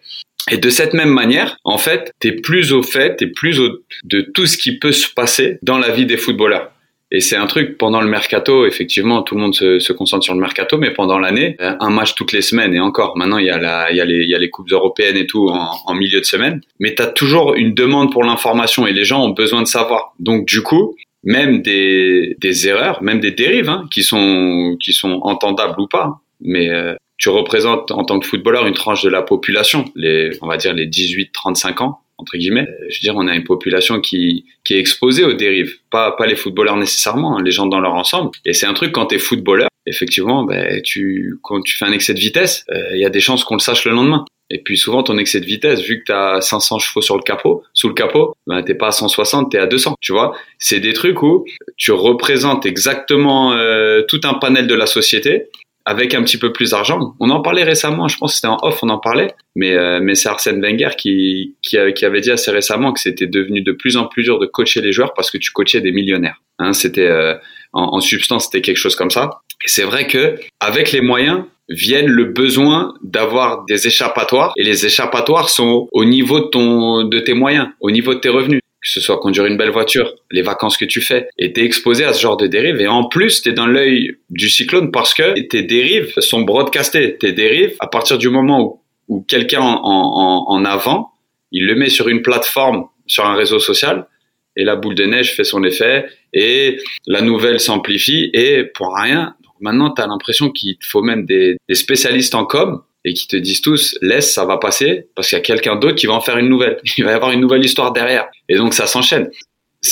Et 0.50 0.58
de 0.58 0.70
cette 0.70 0.94
même 0.94 1.08
manière, 1.08 1.56
en 1.64 1.78
fait, 1.78 2.12
t'es 2.20 2.32
plus 2.32 2.72
au 2.72 2.82
fait, 2.82 3.16
t'es 3.16 3.26
plus 3.26 3.58
au, 3.58 3.80
de 4.04 4.20
tout 4.20 4.46
ce 4.46 4.56
qui 4.56 4.78
peut 4.78 4.92
se 4.92 5.08
passer 5.12 5.58
dans 5.62 5.78
la 5.78 5.90
vie 5.90 6.06
des 6.06 6.16
footballeurs. 6.16 6.70
Et 7.16 7.20
c'est 7.20 7.36
un 7.36 7.46
truc 7.46 7.78
pendant 7.78 8.02
le 8.02 8.08
mercato, 8.10 8.66
effectivement, 8.66 9.22
tout 9.22 9.36
le 9.36 9.40
monde 9.40 9.54
se, 9.54 9.78
se 9.78 9.94
concentre 9.94 10.22
sur 10.22 10.34
le 10.34 10.40
mercato, 10.40 10.76
mais 10.76 10.90
pendant 10.90 11.18
l'année, 11.18 11.56
euh, 11.62 11.72
un 11.80 11.88
match 11.88 12.14
toutes 12.14 12.32
les 12.32 12.42
semaines 12.42 12.74
et 12.74 12.78
encore. 12.78 13.16
Maintenant, 13.16 13.38
il 13.38 13.46
y 13.46 13.50
a 13.50 13.56
la, 13.56 13.90
il 13.90 13.96
y 13.96 14.02
a 14.02 14.04
les, 14.04 14.18
il 14.18 14.28
y 14.28 14.34
a 14.34 14.38
les 14.38 14.50
coupes 14.50 14.70
européennes 14.70 15.16
et 15.16 15.26
tout 15.26 15.48
en, 15.48 15.70
en 15.86 15.94
milieu 15.94 16.20
de 16.20 16.26
semaine. 16.26 16.60
Mais 16.78 16.94
tu 16.94 17.00
as 17.00 17.06
toujours 17.06 17.54
une 17.54 17.72
demande 17.72 18.12
pour 18.12 18.22
l'information 18.22 18.86
et 18.86 18.92
les 18.92 19.06
gens 19.06 19.24
ont 19.24 19.30
besoin 19.30 19.62
de 19.62 19.66
savoir. 19.66 20.12
Donc 20.20 20.44
du 20.44 20.60
coup, 20.60 20.94
même 21.24 21.62
des, 21.62 22.36
des 22.38 22.68
erreurs, 22.68 23.02
même 23.02 23.20
des 23.20 23.30
dérives, 23.30 23.70
hein, 23.70 23.86
qui 23.90 24.02
sont 24.02 24.76
qui 24.78 24.92
sont 24.92 25.20
entendables 25.22 25.80
ou 25.80 25.86
pas, 25.86 26.20
mais 26.42 26.68
euh, 26.68 26.96
tu 27.16 27.30
représentes 27.30 27.92
en 27.92 28.04
tant 28.04 28.20
que 28.20 28.26
footballeur 28.26 28.66
une 28.66 28.74
tranche 28.74 29.02
de 29.02 29.08
la 29.08 29.22
population, 29.22 29.86
les, 29.94 30.36
on 30.42 30.48
va 30.48 30.58
dire 30.58 30.74
les 30.74 30.86
18-35 30.86 31.82
ans 31.82 32.00
entre 32.18 32.36
guillemets. 32.36 32.66
Je 32.88 32.96
veux 32.96 33.00
dire, 33.00 33.14
on 33.16 33.26
a 33.26 33.34
une 33.34 33.44
population 33.44 34.00
qui, 34.00 34.46
qui 34.64 34.74
est 34.74 34.78
exposée 34.78 35.24
aux 35.24 35.34
dérives, 35.34 35.76
pas, 35.90 36.12
pas 36.12 36.26
les 36.26 36.36
footballeurs 36.36 36.76
nécessairement, 36.76 37.36
hein, 37.36 37.42
les 37.44 37.50
gens 37.50 37.66
dans 37.66 37.80
leur 37.80 37.94
ensemble. 37.94 38.30
Et 38.44 38.52
c'est 38.52 38.66
un 38.66 38.74
truc 38.74 38.92
quand 38.92 39.06
t'es 39.06 39.18
footballeur, 39.18 39.68
effectivement, 39.86 40.44
ben, 40.44 40.80
tu, 40.82 41.38
quand 41.42 41.60
tu 41.62 41.76
fais 41.76 41.84
un 41.84 41.92
excès 41.92 42.14
de 42.14 42.20
vitesse, 42.20 42.64
euh, 42.70 42.90
il 42.92 43.00
y 43.00 43.04
a 43.04 43.10
des 43.10 43.20
chances 43.20 43.44
qu'on 43.44 43.54
le 43.54 43.60
sache 43.60 43.84
le 43.84 43.92
lendemain. 43.92 44.24
Et 44.48 44.62
puis 44.62 44.78
souvent 44.78 45.02
ton 45.02 45.18
excès 45.18 45.40
de 45.40 45.44
vitesse, 45.44 45.80
vu 45.82 45.98
que 45.98 46.04
tu 46.04 46.12
as 46.12 46.40
500 46.40 46.78
chevaux 46.78 47.00
sur 47.00 47.16
le 47.16 47.22
capot, 47.22 47.64
sous 47.72 47.88
le 47.88 47.94
capot, 47.94 48.36
ben 48.46 48.62
t'es 48.62 48.74
pas 48.74 48.88
à 48.88 48.92
160, 48.92 49.50
t'es 49.50 49.58
à 49.58 49.66
200. 49.66 49.96
Tu 50.00 50.12
vois, 50.12 50.36
c'est 50.58 50.78
des 50.78 50.92
trucs 50.92 51.20
où 51.22 51.44
tu 51.76 51.90
représentes 51.90 52.64
exactement 52.64 53.54
euh, 53.54 54.02
tout 54.02 54.20
un 54.22 54.34
panel 54.34 54.68
de 54.68 54.74
la 54.74 54.86
société 54.86 55.48
avec 55.86 56.14
un 56.14 56.22
petit 56.24 56.36
peu 56.36 56.52
plus 56.52 56.72
d'argent. 56.72 57.14
On 57.20 57.30
en 57.30 57.40
parlait 57.40 57.62
récemment, 57.62 58.08
je 58.08 58.18
pense 58.18 58.32
que 58.32 58.36
c'était 58.36 58.48
en 58.48 58.58
off, 58.62 58.80
on 58.82 58.88
en 58.88 58.98
parlait, 58.98 59.32
mais, 59.54 59.72
euh, 59.72 60.00
mais 60.02 60.16
c'est 60.16 60.28
Arsène 60.28 60.60
Wenger 60.60 60.90
qui, 60.98 61.54
qui, 61.62 61.78
qui, 61.94 62.04
avait 62.04 62.20
dit 62.20 62.32
assez 62.32 62.50
récemment 62.50 62.92
que 62.92 63.00
c'était 63.00 63.28
devenu 63.28 63.62
de 63.62 63.70
plus 63.70 63.96
en 63.96 64.06
plus 64.06 64.24
dur 64.24 64.40
de 64.40 64.46
coacher 64.46 64.80
les 64.80 64.92
joueurs 64.92 65.14
parce 65.14 65.30
que 65.30 65.38
tu 65.38 65.52
coachais 65.52 65.80
des 65.80 65.92
millionnaires. 65.92 66.42
Hein, 66.58 66.72
c'était 66.72 67.06
euh, 67.06 67.34
en, 67.72 68.00
substance, 68.00 68.46
c'était 68.46 68.62
quelque 68.62 68.78
chose 68.78 68.96
comme 68.96 69.10
ça. 69.10 69.30
Et 69.64 69.68
c'est 69.68 69.84
vrai 69.84 70.08
que 70.08 70.34
avec 70.58 70.90
les 70.90 71.00
moyens 71.00 71.44
viennent 71.68 72.10
le 72.10 72.24
besoin 72.24 72.94
d'avoir 73.02 73.64
des 73.66 73.86
échappatoires 73.86 74.52
et 74.56 74.64
les 74.64 74.86
échappatoires 74.86 75.48
sont 75.48 75.88
au 75.92 76.04
niveau 76.04 76.40
de 76.40 76.46
ton 76.46 77.04
de 77.04 77.18
tes 77.20 77.34
moyens, 77.34 77.68
au 77.80 77.90
niveau 77.90 78.14
de 78.14 78.20
tes 78.20 78.28
revenus 78.28 78.60
que 78.86 78.92
ce 78.92 79.00
soit 79.00 79.18
conduire 79.18 79.46
une 79.46 79.56
belle 79.56 79.70
voiture, 79.70 80.14
les 80.30 80.42
vacances 80.42 80.76
que 80.76 80.84
tu 80.84 81.00
fais, 81.00 81.28
et 81.38 81.52
t'es 81.52 81.64
exposé 81.64 82.04
à 82.04 82.12
ce 82.12 82.22
genre 82.22 82.36
de 82.36 82.46
dérives. 82.46 82.80
Et 82.80 82.86
en 82.86 83.08
plus, 83.08 83.42
t'es 83.42 83.52
dans 83.52 83.66
l'œil 83.66 84.14
du 84.30 84.48
cyclone 84.48 84.92
parce 84.92 85.12
que 85.12 85.40
tes 85.40 85.62
dérives 85.62 86.12
sont 86.20 86.42
broadcastées. 86.42 87.16
Tes 87.18 87.32
dérives, 87.32 87.74
à 87.80 87.88
partir 87.88 88.16
du 88.16 88.28
moment 88.28 88.80
où, 89.08 89.22
quelqu'un 89.22 89.60
en, 89.60 90.64
avant, 90.64 91.10
il 91.50 91.66
le 91.66 91.74
met 91.74 91.88
sur 91.88 92.08
une 92.08 92.22
plateforme, 92.22 92.84
sur 93.06 93.26
un 93.26 93.34
réseau 93.34 93.58
social, 93.58 94.06
et 94.54 94.62
la 94.62 94.76
boule 94.76 94.94
de 94.94 95.04
neige 95.04 95.34
fait 95.34 95.44
son 95.44 95.64
effet, 95.64 96.06
et 96.32 96.78
la 97.06 97.22
nouvelle 97.22 97.58
s'amplifie, 97.58 98.30
et 98.34 98.64
pour 98.72 98.94
rien, 98.96 99.34
maintenant, 99.60 99.90
tu 99.92 100.00
as 100.00 100.06
l'impression 100.06 100.50
qu'il 100.50 100.76
faut 100.80 101.02
même 101.02 101.26
des 101.26 101.56
spécialistes 101.72 102.36
en 102.36 102.44
com 102.44 102.82
et 103.06 103.14
qui 103.14 103.28
te 103.28 103.36
disent 103.36 103.60
tous 103.60 103.96
laisse 104.02 104.34
ça 104.34 104.44
va 104.44 104.58
passer 104.58 105.06
parce 105.14 105.28
qu'il 105.28 105.38
y 105.38 105.40
a 105.40 105.44
quelqu'un 105.44 105.76
d'autre 105.76 105.94
qui 105.94 106.08
va 106.08 106.14
en 106.14 106.20
faire 106.20 106.36
une 106.38 106.48
nouvelle. 106.48 106.78
Il 106.98 107.04
va 107.04 107.12
y 107.12 107.14
avoir 107.14 107.30
une 107.30 107.40
nouvelle 107.40 107.64
histoire 107.64 107.92
derrière. 107.92 108.26
Et 108.48 108.56
donc 108.56 108.74
ça 108.74 108.86
s'enchaîne. 108.86 109.30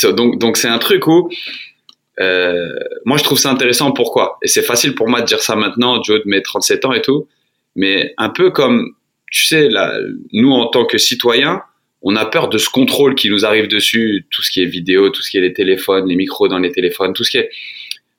Donc 0.03 0.39
donc 0.41 0.57
c'est 0.57 0.69
un 0.69 0.79
truc 0.79 1.07
où 1.07 1.31
euh, 2.21 2.69
moi 3.05 3.17
je 3.17 3.23
trouve 3.23 3.39
ça 3.39 3.51
intéressant. 3.51 3.93
Pourquoi? 3.93 4.39
Et 4.43 4.49
c'est 4.49 4.63
facile 4.63 4.97
pour 4.97 5.09
moi 5.09 5.21
de 5.21 5.27
dire 5.27 5.41
ça 5.41 5.55
maintenant 5.55 6.03
Joe 6.03 6.25
de 6.25 6.29
mes 6.29 6.43
37 6.43 6.85
ans 6.87 6.93
et 6.93 7.03
tout. 7.03 7.29
Mais 7.77 8.15
un 8.19 8.31
peu 8.31 8.51
comme 8.51 8.95
tu 9.31 9.47
sais 9.47 9.69
là, 9.69 9.97
nous 10.33 10.51
en 10.51 10.67
tant 10.67 10.85
que 10.85 10.99
citoyens 10.99 11.63
on 12.07 12.17
a 12.17 12.27
peur 12.27 12.49
de 12.49 12.59
ce 12.59 12.69
contrôle 12.69 13.15
qui 13.15 13.31
nous 13.31 13.47
arrive 13.47 13.67
dessus 13.67 14.27
tout 14.31 14.43
ce 14.43 14.51
qui 14.51 14.61
est 14.61 14.67
vidéo 14.67 15.09
tout 15.09 15.23
ce 15.23 15.31
qui 15.31 15.39
est 15.39 15.41
les 15.41 15.53
téléphones 15.53 16.07
les 16.09 16.17
micros 16.17 16.49
dans 16.49 16.59
les 16.59 16.73
téléphones 16.73 17.13
tout 17.13 17.25
ce 17.25 17.31
qui 17.31 17.39
est. 17.39 17.51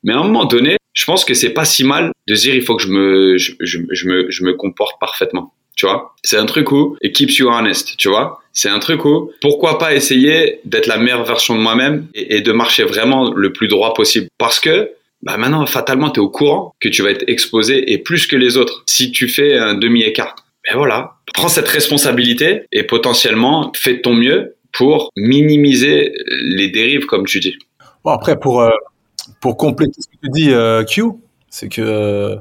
Mais 0.02 0.14
à 0.14 0.18
un 0.18 0.24
moment 0.24 0.46
donné 0.46 0.78
je 0.96 1.04
pense 1.04 1.24
que 1.24 1.34
c'est 1.34 1.50
pas 1.50 1.64
si 1.64 1.84
mal 1.84 2.10
de 2.26 2.34
dire 2.34 2.54
il 2.54 2.62
faut 2.62 2.74
que 2.74 2.82
je 2.82 2.88
me, 2.88 3.38
je, 3.38 3.52
je, 3.60 3.78
je 3.90 4.08
me, 4.08 4.30
je 4.30 4.42
me 4.44 4.54
comporte 4.54 4.98
parfaitement. 4.98 5.52
Tu 5.76 5.84
vois, 5.84 6.14
c'est 6.22 6.38
un 6.38 6.46
truc 6.46 6.72
où 6.72 6.96
it 7.02 7.14
keeps 7.14 7.36
you 7.36 7.48
honest. 7.48 7.98
Tu 7.98 8.08
vois, 8.08 8.40
c'est 8.54 8.70
un 8.70 8.78
truc 8.78 9.04
où 9.04 9.30
pourquoi 9.42 9.78
pas 9.78 9.94
essayer 9.94 10.60
d'être 10.64 10.86
la 10.86 10.96
meilleure 10.96 11.24
version 11.24 11.54
de 11.54 11.60
moi-même 11.60 12.06
et, 12.14 12.40
de 12.40 12.52
marcher 12.52 12.84
vraiment 12.84 13.30
le 13.34 13.52
plus 13.52 13.68
droit 13.68 13.92
possible. 13.92 14.28
Parce 14.38 14.58
que 14.58 14.90
bah 15.22 15.36
maintenant, 15.36 15.66
fatalement, 15.66 16.10
tu 16.10 16.20
es 16.20 16.22
au 16.22 16.30
courant 16.30 16.74
que 16.80 16.88
tu 16.88 17.02
vas 17.02 17.10
être 17.10 17.24
exposé 17.28 17.92
et 17.92 17.98
plus 17.98 18.26
que 18.26 18.36
les 18.36 18.56
autres 18.56 18.84
si 18.86 19.12
tu 19.12 19.28
fais 19.28 19.58
un 19.58 19.74
demi-écart. 19.74 20.34
Ben 20.66 20.78
voilà, 20.78 21.16
prends 21.34 21.48
cette 21.48 21.68
responsabilité 21.68 22.62
et 22.72 22.84
potentiellement 22.84 23.70
fais 23.76 24.00
ton 24.00 24.14
mieux 24.14 24.56
pour 24.72 25.10
minimiser 25.16 26.12
les 26.40 26.68
dérives, 26.68 27.04
comme 27.04 27.26
tu 27.26 27.40
dis. 27.40 27.56
Bon, 28.02 28.12
après, 28.12 28.38
pour, 28.38 28.62
euh, 28.62 28.70
pour 29.40 29.56
compléter 29.56 30.00
ce 30.00 30.08
que 30.08 30.16
tu 30.22 30.30
dis, 30.30 30.50
euh, 30.52 30.84
Q, 30.84 31.04
c'est 31.50 31.68
que, 31.68 31.82
euh, 31.82 32.36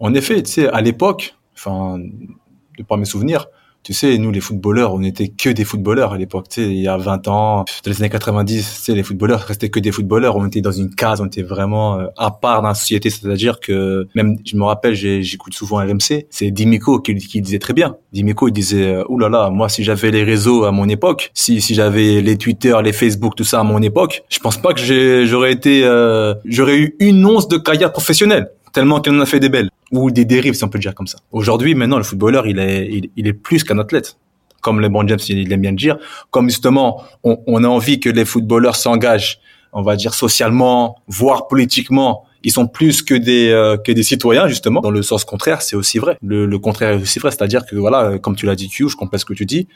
en 0.00 0.14
effet, 0.14 0.42
tu 0.42 0.52
sais, 0.52 0.68
à 0.68 0.80
l'époque, 0.80 1.36
enfin, 1.54 1.98
de 1.98 2.82
par 2.84 2.98
mes 2.98 3.04
souvenirs, 3.04 3.48
tu 3.82 3.92
sais, 3.92 4.16
nous, 4.18 4.30
les 4.30 4.40
footballeurs, 4.40 4.94
on 4.94 5.00
n'était 5.00 5.28
que 5.28 5.50
des 5.50 5.64
footballeurs 5.64 6.12
à 6.12 6.18
l'époque. 6.18 6.48
Tu 6.48 6.62
sais, 6.62 6.70
il 6.70 6.80
y 6.80 6.88
a 6.88 6.96
20 6.96 7.28
ans, 7.28 7.64
dans 7.84 7.90
les 7.90 8.00
années 8.00 8.10
90, 8.10 8.56
tu 8.56 8.82
sais, 8.82 8.94
les 8.94 9.02
footballeurs 9.02 9.40
restaient 9.40 9.70
que 9.70 9.80
des 9.80 9.90
footballeurs. 9.90 10.36
On 10.36 10.46
était 10.46 10.60
dans 10.60 10.72
une 10.72 10.94
case, 10.94 11.20
on 11.20 11.26
était 11.26 11.42
vraiment 11.42 11.98
euh, 11.98 12.06
à 12.16 12.30
part 12.30 12.62
dans 12.62 12.68
la 12.68 12.74
société. 12.74 13.10
C'est-à-dire 13.10 13.60
que, 13.60 14.06
même, 14.14 14.36
je 14.44 14.56
me 14.56 14.64
rappelle, 14.64 14.94
j'écoute 14.94 15.54
souvent 15.54 15.78
RMC, 15.78 16.26
c'est 16.30 16.50
Dimico 16.50 17.00
qui, 17.00 17.14
disait 17.14 17.58
très 17.58 17.74
bien. 17.74 17.96
Dimico, 18.12 18.48
il 18.48 18.52
disait, 18.52 19.02
ouh 19.08 19.18
là 19.18 19.28
là, 19.28 19.50
moi, 19.50 19.68
si 19.68 19.82
j'avais 19.82 20.10
les 20.10 20.22
réseaux 20.22 20.64
à 20.64 20.70
mon 20.70 20.88
époque, 20.88 21.30
si, 21.34 21.60
si 21.60 21.74
j'avais 21.74 22.20
les 22.20 22.38
Twitter, 22.38 22.74
les 22.84 22.92
Facebook, 22.92 23.34
tout 23.34 23.44
ça 23.44 23.60
à 23.60 23.64
mon 23.64 23.82
époque, 23.82 24.22
je 24.28 24.38
pense 24.38 24.58
pas 24.58 24.72
que 24.74 25.24
j'aurais 25.24 25.52
été, 25.52 25.84
euh, 25.84 26.34
j'aurais 26.44 26.78
eu 26.78 26.96
une 27.00 27.24
once 27.26 27.48
de 27.48 27.56
carrière 27.56 27.92
professionnelle 27.92 28.48
tellement 28.72 29.00
qu'il 29.00 29.12
en 29.12 29.20
a 29.20 29.26
fait 29.26 29.40
des 29.40 29.48
belles 29.48 29.68
ou 29.92 30.10
des 30.10 30.24
dérives 30.24 30.54
si 30.54 30.64
on 30.64 30.68
peut 30.68 30.78
dire 30.78 30.94
comme 30.94 31.06
ça. 31.06 31.18
Aujourd'hui, 31.30 31.74
maintenant, 31.74 31.98
le 31.98 32.02
footballeur, 32.02 32.46
il 32.46 32.58
est, 32.58 33.10
il, 33.14 33.26
est 33.26 33.32
plus 33.32 33.62
qu'un 33.62 33.78
athlète. 33.78 34.16
Comme 34.62 34.80
LeBron 34.80 35.06
James, 35.06 35.18
il 35.28 35.52
aime 35.52 35.60
bien 35.60 35.70
le 35.70 35.76
dire. 35.76 35.98
Comme 36.30 36.48
justement, 36.48 37.02
on, 37.22 37.38
on 37.46 37.62
a 37.62 37.68
envie 37.68 38.00
que 38.00 38.08
les 38.08 38.24
footballeurs 38.24 38.76
s'engagent, 38.76 39.38
on 39.72 39.82
va 39.82 39.96
dire 39.96 40.14
socialement, 40.14 40.96
voire 41.06 41.46
politiquement. 41.46 42.24
Ils 42.44 42.52
sont 42.52 42.66
plus 42.66 43.02
que 43.02 43.14
des 43.14 43.50
euh, 43.50 43.76
que 43.76 43.92
des 43.92 44.02
citoyens 44.02 44.48
justement. 44.48 44.80
Dans 44.80 44.90
le 44.90 45.02
sens 45.02 45.24
contraire, 45.24 45.62
c'est 45.62 45.76
aussi 45.76 45.98
vrai. 45.98 46.16
Le, 46.22 46.46
le 46.46 46.58
contraire 46.58 46.92
est 46.92 47.02
aussi 47.02 47.18
vrai, 47.18 47.30
c'est-à-dire 47.30 47.66
que 47.66 47.76
voilà, 47.76 48.18
comme 48.18 48.34
tu 48.34 48.46
l'as 48.46 48.56
dit, 48.56 48.68
Q, 48.68 48.88
je 48.88 48.96
comprends 48.96 49.18
ce 49.18 49.24
que 49.24 49.34
tu 49.34 49.46
dis. 49.46 49.68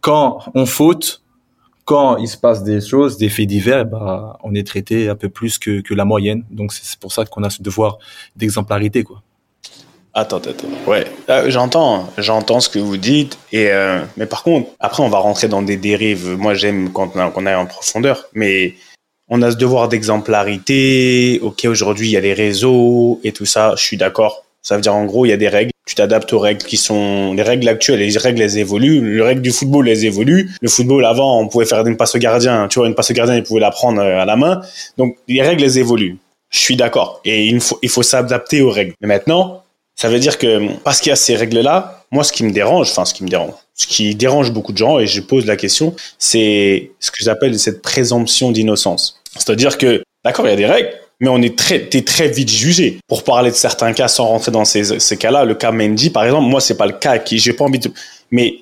Quand 0.00 0.40
on 0.54 0.66
faute, 0.66 1.22
quand 1.84 2.16
il 2.18 2.28
se 2.28 2.36
passe 2.36 2.62
des 2.62 2.80
choses, 2.80 3.16
des 3.16 3.28
faits 3.28 3.46
divers, 3.46 3.86
bah, 3.86 4.38
on 4.42 4.54
est 4.54 4.66
traité 4.66 5.08
un 5.08 5.16
peu 5.16 5.28
plus 5.28 5.58
que, 5.58 5.80
que 5.80 5.94
la 5.94 6.04
moyenne. 6.04 6.44
Donc 6.50 6.72
c'est 6.72 6.98
pour 6.98 7.12
ça 7.12 7.24
qu'on 7.24 7.42
a 7.42 7.50
ce 7.50 7.62
devoir 7.62 7.98
d'exemplarité, 8.36 9.02
quoi. 9.02 9.22
Attends, 10.14 10.38
attends, 10.38 10.68
ouais, 10.86 11.06
euh, 11.30 11.48
j'entends, 11.48 12.12
j'entends 12.18 12.60
ce 12.60 12.68
que 12.68 12.78
vous 12.78 12.98
dites, 12.98 13.38
et 13.50 13.70
euh, 13.70 13.98
mais 14.18 14.26
par 14.26 14.42
contre, 14.42 14.68
après 14.78 15.02
on 15.02 15.08
va 15.08 15.18
rentrer 15.18 15.48
dans 15.48 15.62
des 15.62 15.78
dérives. 15.78 16.36
Moi, 16.36 16.52
j'aime 16.52 16.92
quand 16.92 17.12
on 17.16 17.46
est 17.46 17.54
en 17.54 17.64
profondeur, 17.64 18.26
mais 18.34 18.74
on 19.28 19.40
a 19.40 19.50
ce 19.50 19.56
devoir 19.56 19.88
d'exemplarité. 19.88 21.40
Ok, 21.42 21.64
aujourd'hui 21.64 22.08
il 22.08 22.12
y 22.12 22.16
a 22.18 22.20
les 22.20 22.34
réseaux 22.34 23.20
et 23.24 23.32
tout 23.32 23.46
ça, 23.46 23.74
je 23.76 23.82
suis 23.82 23.96
d'accord. 23.96 24.44
Ça 24.60 24.76
veut 24.76 24.82
dire 24.82 24.94
en 24.94 25.06
gros 25.06 25.24
il 25.24 25.30
y 25.30 25.32
a 25.32 25.38
des 25.38 25.48
règles 25.48 25.72
tu 25.84 25.96
t'adaptes 25.96 26.32
aux 26.32 26.38
règles 26.38 26.64
qui 26.64 26.76
sont 26.76 27.34
les 27.34 27.42
règles 27.42 27.68
actuelles. 27.68 27.98
Les 27.98 28.16
règles, 28.16 28.42
elles 28.42 28.58
évoluent. 28.58 29.16
Les 29.16 29.22
règles 29.22 29.42
du 29.42 29.50
football, 29.50 29.88
elles 29.88 30.04
évoluent. 30.04 30.50
Le 30.60 30.68
football, 30.68 31.04
avant, 31.04 31.40
on 31.40 31.48
pouvait 31.48 31.66
faire 31.66 31.84
une 31.86 31.96
passe 31.96 32.14
au 32.14 32.18
gardien. 32.18 32.68
Tu 32.68 32.78
vois, 32.78 32.88
une 32.88 32.94
passe 32.94 33.10
au 33.10 33.14
gardien, 33.14 33.36
il 33.36 33.42
pouvait 33.42 33.60
la 33.60 33.72
prendre 33.72 34.00
euh, 34.00 34.20
à 34.20 34.24
la 34.24 34.36
main. 34.36 34.62
Donc, 34.96 35.16
les 35.26 35.42
règles, 35.42 35.64
elles 35.64 35.78
évoluent. 35.78 36.18
Je 36.50 36.58
suis 36.58 36.76
d'accord. 36.76 37.20
Et 37.24 37.46
il 37.46 37.60
faut, 37.60 37.78
il 37.82 37.88
faut 37.88 38.02
s'adapter 38.02 38.62
aux 38.62 38.70
règles. 38.70 38.94
Mais 39.00 39.08
maintenant, 39.08 39.61
ça 39.96 40.08
veut 40.08 40.18
dire 40.18 40.38
que 40.38 40.76
parce 40.84 41.00
qu'il 41.00 41.10
y 41.10 41.12
a 41.12 41.16
ces 41.16 41.36
règles-là, 41.36 42.04
moi, 42.10 42.24
ce 42.24 42.32
qui 42.32 42.44
me 42.44 42.50
dérange, 42.50 42.90
enfin, 42.90 43.04
ce 43.04 43.14
qui 43.14 43.24
me 43.24 43.28
dérange, 43.28 43.54
ce 43.74 43.86
qui 43.86 44.14
dérange 44.14 44.50
beaucoup 44.50 44.72
de 44.72 44.78
gens, 44.78 44.98
et 44.98 45.06
je 45.06 45.20
pose 45.20 45.46
la 45.46 45.56
question, 45.56 45.94
c'est 46.18 46.90
ce 47.00 47.10
que 47.10 47.22
j'appelle 47.22 47.58
cette 47.58 47.82
présomption 47.82 48.52
d'innocence. 48.52 49.20
C'est-à-dire 49.34 49.78
que, 49.78 50.02
d'accord, 50.24 50.46
il 50.46 50.50
y 50.50 50.52
a 50.52 50.56
des 50.56 50.66
règles, 50.66 50.90
mais 51.20 51.28
on 51.28 51.40
est 51.40 51.56
très, 51.56 51.86
t'es 51.86 52.02
très 52.02 52.28
vite 52.28 52.50
jugé. 52.50 52.98
Pour 53.06 53.24
parler 53.24 53.50
de 53.50 53.56
certains 53.56 53.92
cas 53.92 54.08
sans 54.08 54.26
rentrer 54.26 54.52
dans 54.52 54.64
ces, 54.64 54.98
ces 54.98 55.16
cas-là, 55.16 55.44
le 55.44 55.54
cas 55.54 55.72
Mendy, 55.72 56.10
par 56.10 56.24
exemple, 56.24 56.48
moi, 56.48 56.60
c'est 56.60 56.76
pas 56.76 56.86
le 56.86 56.92
cas 56.94 57.18
qui, 57.18 57.38
j'ai 57.38 57.52
pas 57.52 57.64
envie 57.64 57.78
de, 57.78 57.90
mais 58.30 58.56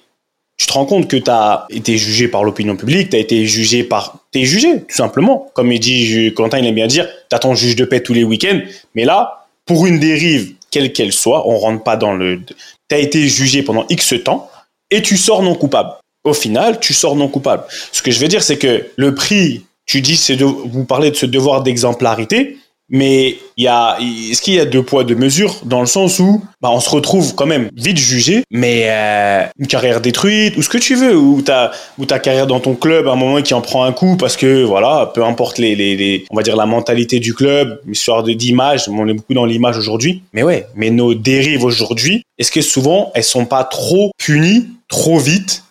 tu 0.57 0.67
te 0.67 0.73
rends 0.75 0.85
compte 0.85 1.09
que 1.09 1.17
tu 1.17 1.31
as 1.31 1.67
été 1.71 1.97
jugé 1.97 2.29
par 2.29 2.45
l'opinion 2.45 2.77
publique, 2.77 3.09
tu 3.09 3.17
as 3.17 3.19
été 3.19 3.47
jugé 3.47 3.83
par, 3.83 4.19
t'es 4.31 4.45
jugé, 4.45 4.83
tout 4.83 4.95
simplement. 4.95 5.51
Comme 5.55 5.73
il 5.73 5.81
dit, 5.81 6.35
Quentin, 6.37 6.59
il 6.59 6.67
aime 6.67 6.75
bien 6.75 6.87
dire, 6.87 7.09
t'as 7.31 7.39
ton 7.39 7.55
juge 7.55 7.77
de 7.77 7.87
paix 7.87 8.01
tous 8.01 8.13
les 8.13 8.25
week-ends, 8.25 8.61
mais 8.95 9.07
là, 9.07 9.47
pour 9.65 9.87
une 9.87 9.99
dérive, 9.99 10.53
quelle 10.71 10.93
qu'elle 10.93 11.13
soit, 11.13 11.49
on 11.49 11.59
rentre 11.59 11.83
pas 11.83 11.97
dans 11.97 12.13
le, 12.13 12.41
t'as 12.89 12.99
été 12.99 13.29
jugé 13.29 13.63
pendant 13.63 13.87
X 13.89 14.15
temps, 14.25 14.51
et 14.91 15.03
tu 15.03 15.17
sors 15.17 15.43
non 15.43 15.55
coupable. 15.55 15.93
Au 16.25 16.35
final, 16.35 16.81
tu 16.81 16.93
sors 16.93 17.17
non 17.17 17.29
coupable. 17.29 17.65
Ce 17.93 18.03
que 18.03 18.11
je 18.11 18.21
veux 18.21 18.29
dire, 18.29 18.43
c'est 18.43 18.59
que 18.59 18.91
le 18.97 19.15
prix 19.15 19.63
tu 19.91 20.03
dis, 20.03 20.17
c'est 20.17 20.37
de, 20.37 20.45
vous 20.45 20.85
parlez 20.85 21.11
de 21.11 21.17
ce 21.17 21.27
devoir 21.27 21.65
d'exemplarité, 21.65 22.59
mais 22.91 23.39
il 23.57 23.65
y 23.65 23.69
a, 23.69 23.97
est-ce 24.01 24.43
qu'il 24.43 24.55
y 24.55 24.61
a 24.61 24.65
deux 24.65 24.83
poids 24.83 25.05
deux 25.05 25.15
mesures? 25.15 25.61
Dans 25.65 25.81
le 25.81 25.87
sens 25.87 26.19
où, 26.19 26.43
bah, 26.61 26.71
on 26.73 26.81
se 26.81 26.91
retrouve 26.91 27.35
quand 27.35 27.47
même 27.47 27.71
vite 27.75 27.99
jugé, 27.99 28.43
mais 28.51 28.87
euh, 28.87 29.45
une 29.59 29.67
carrière 29.67 30.01
détruite 30.01 30.57
ou 30.57 30.63
ce 30.63 30.69
que 30.69 30.79
tu 30.79 30.95
veux, 30.95 31.17
ou 31.17 31.41
ta, 31.43 31.71
ou 31.99 32.05
ta 32.05 32.19
carrière 32.19 32.47
dans 32.47 32.61
ton 32.61 32.75
club 32.75 33.07
à 33.09 33.13
un 33.13 33.17
moment 33.17 33.41
qui 33.43 33.55
en 33.55 33.61
prend 33.61 33.85
un 33.85 33.93
coup 33.93 34.17
parce 34.17 34.37
que 34.37 34.63
voilà, 34.65 35.11
peu 35.15 35.25
importe 35.25 35.59
les, 35.59 35.75
les, 35.75 35.97
les 35.97 36.25
on 36.31 36.37
va 36.37 36.43
dire 36.43 36.57
la 36.57 36.67
mentalité 36.67 37.21
du 37.21 37.35
club, 37.35 37.81
histoire 37.91 38.23
de 38.23 38.33
d'image, 38.33 38.89
on 38.89 39.09
est 39.09 39.15
beaucoup 39.15 39.35
dans 39.35 39.45
l'image 39.45 39.79
aujourd'hui, 39.79 40.23
mais 40.33 40.43
ouais, 40.43 40.67
mais 40.75 40.91
nos 40.91 41.15
dérives 41.15 41.65
aujourd'hui, 41.65 42.23
est-ce 42.39 42.51
que 42.51 42.61
souvent 42.61 43.11
elles 43.15 43.25
sont 43.25 43.47
pas 43.47 43.65
trop 43.65 44.11
punies 44.19 44.67
trop 44.89 45.19
vite 45.19 45.63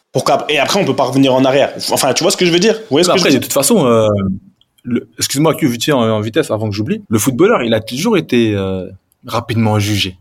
et 0.50 0.58
après, 0.58 0.80
on 0.80 0.86
peut 0.86 0.96
pas 0.96 1.04
revenir 1.04 1.34
en 1.34 1.46
arrière? 1.46 1.74
Enfin, 1.92 2.14
tu 2.14 2.24
vois 2.24 2.32
ce 2.32 2.38
que 2.38 2.46
je 2.46 2.52
veux 2.52 2.60
dire? 2.60 2.80
Après, 3.10 3.32
de 3.32 3.38
toute 3.38 3.54
façon, 3.54 3.86
euh, 3.86 4.08
excuse-moi, 5.18 5.56
que 5.56 5.92
en, 5.92 6.10
en 6.10 6.22
vitesse 6.22 6.52
avant 6.52 6.70
que 6.70 6.76
j'oublie. 6.76 7.02
Le 7.10 7.20
footballeur, 7.20 7.64
il 7.64 7.74
a 7.74 7.80
toujours 7.80 8.18
été 8.18 8.56
euh, 8.56 8.88
rapidement 9.26 9.80
jugé. 9.80 10.18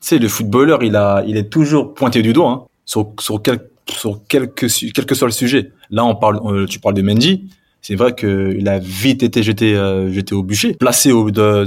Tu 0.00 0.08
sais, 0.08 0.18
le 0.18 0.28
footballeur, 0.28 0.82
il 0.82 0.96
a, 0.96 1.22
il 1.26 1.36
est 1.36 1.50
toujours 1.50 1.94
pointé 1.94 2.22
du 2.22 2.32
doigt 2.32 2.50
hein, 2.50 2.62
sur 2.84 3.12
sur 3.20 3.40
quel 3.42 3.60
sur 3.88 4.20
quelque 4.26 4.66
quel 4.92 5.06
que 5.06 5.14
soit 5.14 5.28
le 5.28 5.32
sujet. 5.32 5.72
Là, 5.90 6.04
on 6.04 6.14
parle, 6.14 6.40
euh, 6.44 6.66
tu 6.66 6.80
parles 6.80 6.94
de 6.94 7.02
Mendy. 7.02 7.48
C'est 7.84 7.96
vrai 7.96 8.14
qu'il 8.14 8.68
a 8.68 8.78
vite 8.78 9.24
été 9.24 9.42
jeté, 9.42 9.74
jeté 10.12 10.36
au 10.36 10.44
bûcher, 10.44 10.74
placé 10.74 11.10
au, 11.10 11.32
de, 11.32 11.64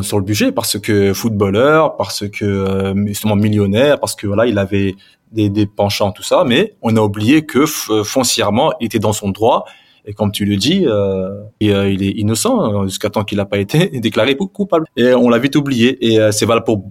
sur 0.00 0.18
le 0.18 0.24
bûcher 0.24 0.50
parce 0.50 0.78
que 0.78 1.12
footballeur, 1.12 1.98
parce 1.98 2.26
que 2.26 2.94
justement 3.06 3.36
millionnaire, 3.36 4.00
parce 4.00 4.14
que 4.14 4.26
voilà, 4.26 4.46
il 4.46 4.56
avait 4.56 4.94
des, 5.30 5.50
des 5.50 5.66
penchants, 5.66 6.10
tout 6.10 6.22
ça, 6.22 6.44
mais 6.46 6.74
on 6.80 6.96
a 6.96 7.00
oublié 7.00 7.44
que 7.44 7.66
foncièrement, 7.66 8.72
il 8.80 8.86
était 8.86 8.98
dans 8.98 9.12
son 9.12 9.28
droit. 9.28 9.66
Et 10.08 10.14
comme 10.14 10.32
tu 10.32 10.46
le 10.46 10.56
dis, 10.56 10.86
euh, 10.86 11.28
euh, 11.62 11.90
il 11.90 12.02
est 12.02 12.12
innocent 12.12 12.58
hein, 12.58 12.86
jusqu'à 12.86 13.10
temps 13.10 13.24
qu'il 13.24 13.36
n'a 13.36 13.44
pas 13.44 13.58
été 13.58 13.88
déclaré 14.00 14.36
coupable. 14.36 14.86
Et 14.96 15.12
on 15.12 15.28
l'a 15.28 15.38
vite 15.38 15.54
oublié. 15.54 15.98
Et 16.00 16.18
euh, 16.18 16.32
c'est 16.32 16.46
valable 16.46 16.64
pour 16.64 16.82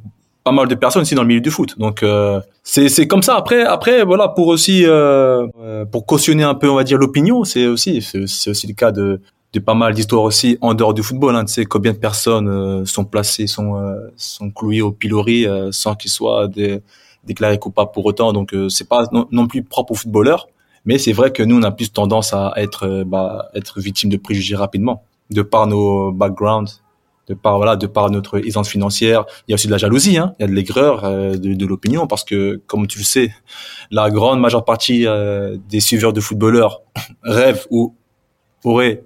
pas 0.43 0.51
mal 0.51 0.67
de 0.67 0.75
personnes 0.75 1.01
aussi 1.01 1.15
dans 1.15 1.23
le 1.23 1.27
milieu 1.27 1.41
du 1.41 1.49
foot. 1.49 1.79
Donc 1.79 2.03
euh, 2.03 2.39
c'est 2.61 3.07
comme 3.07 3.23
ça. 3.23 3.35
Après 3.35 3.63
après 3.63 4.05
voilà 4.05 4.29
pour 4.29 4.47
aussi 4.47 4.85
pour 5.91 6.05
cautionner 6.05 6.43
un 6.43 6.53
peu 6.53 6.69
on 6.69 6.75
va 6.75 6.83
dire 6.83 6.97
l'opinion, 6.99 7.43
c'est 7.43 7.65
aussi 7.65 8.01
c'est 8.01 8.49
aussi 8.51 8.67
le 8.67 8.73
cas 8.73 8.91
de 8.91 9.19
de 9.53 9.59
pas 9.59 9.73
mal 9.73 9.93
d'histoires 9.93 10.21
aussi 10.23 10.57
en 10.61 10.75
dehors 10.75 10.93
du 10.93 11.01
football. 11.01 11.35
Hein. 11.35 11.43
Tu 11.45 11.53
sais 11.53 11.65
combien 11.65 11.91
de 11.91 11.97
personnes 11.97 12.85
sont 12.85 13.03
placées, 13.03 13.47
sont 13.47 13.75
sont 14.15 14.51
clouées 14.51 14.81
au 14.81 14.91
pilori 14.91 15.47
sans 15.71 15.95
qu'ils 15.95 16.11
soient 16.11 16.47
déclarés 17.25 17.57
coupables 17.57 17.91
pour 17.91 18.05
autant. 18.05 18.31
Donc 18.31 18.55
c'est 18.69 18.87
pas 18.87 19.03
non, 19.11 19.47
plus 19.47 19.63
propre 19.63 19.93
aux 19.93 19.95
footballeurs, 19.95 20.47
mais 20.87 20.97
c'est 20.97 21.13
vrai 21.13 21.31
que 21.31 21.43
nous 21.43 21.57
on 21.57 21.63
a 21.63 21.71
plus 21.71 21.91
tendance 21.91 22.33
à 22.33 22.53
être 22.55 23.03
bah, 23.05 23.49
être 23.53 23.79
victime 23.79 24.09
de 24.09 24.17
préjugés 24.17 24.55
rapidement, 24.55 25.03
de 25.29 25.43
par 25.43 25.67
nos 25.67 26.11
backgrounds, 26.11 26.81
de 27.27 27.35
par 27.35 27.57
voilà, 27.57 27.75
de 27.75 27.85
par 27.85 28.09
notre 28.09 28.43
aisance 28.43 28.69
financière. 28.69 29.25
Il 29.47 29.51
y 29.51 29.53
a 29.53 29.55
aussi 29.55 29.67
de 29.67 29.71
la 29.71 29.77
jalousie, 29.77 30.17
hein. 30.17 30.33
Il 30.39 30.43
y 30.43 30.45
a 30.45 30.47
de 30.47 30.53
l'aigreur, 30.53 31.03
de, 31.03 31.53
de 31.53 31.65
l'opinion, 31.65 32.07
parce 32.07 32.23
que 32.23 32.61
comme 32.65 32.87
tu 32.87 32.97
le 32.97 33.03
sais, 33.03 33.31
la 33.91 34.09
grande 34.09 34.39
majeure 34.39 34.65
partie 34.65 35.05
des 35.69 35.79
suiveurs 35.79 36.13
de 36.13 36.21
footballeurs 36.21 36.81
rêvent 37.23 37.67
ou 37.69 37.93
auraient 38.63 39.03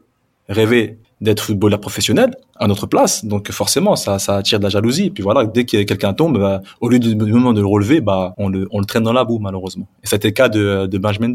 rêver 0.47 0.99
d'être 1.21 1.43
footballeur 1.43 1.79
professionnel 1.79 2.35
à 2.55 2.67
notre 2.67 2.87
place. 2.87 3.23
Donc 3.25 3.51
forcément, 3.51 3.95
ça, 3.95 4.19
ça 4.19 4.35
attire 4.35 4.59
de 4.59 4.63
la 4.63 4.69
jalousie. 4.69 5.05
Et 5.05 5.09
puis 5.11 5.23
voilà, 5.23 5.45
dès 5.45 5.65
que 5.65 5.83
quelqu'un 5.83 6.13
tombe, 6.13 6.39
bah, 6.39 6.61
au 6.81 6.89
lieu 6.89 6.99
du 6.99 7.15
moment 7.15 7.53
de 7.53 7.61
le 7.61 7.67
relever, 7.67 8.01
bah, 8.01 8.33
on, 8.37 8.49
le, 8.49 8.67
on 8.71 8.79
le 8.79 8.85
traîne 8.85 9.03
dans 9.03 9.13
la 9.13 9.23
boue, 9.23 9.39
malheureusement. 9.39 9.87
Et 10.03 10.07
c'était 10.07 10.29
le 10.29 10.33
cas 10.33 10.49
de, 10.49 10.87
de 10.87 10.97
Benjamin 10.97 11.31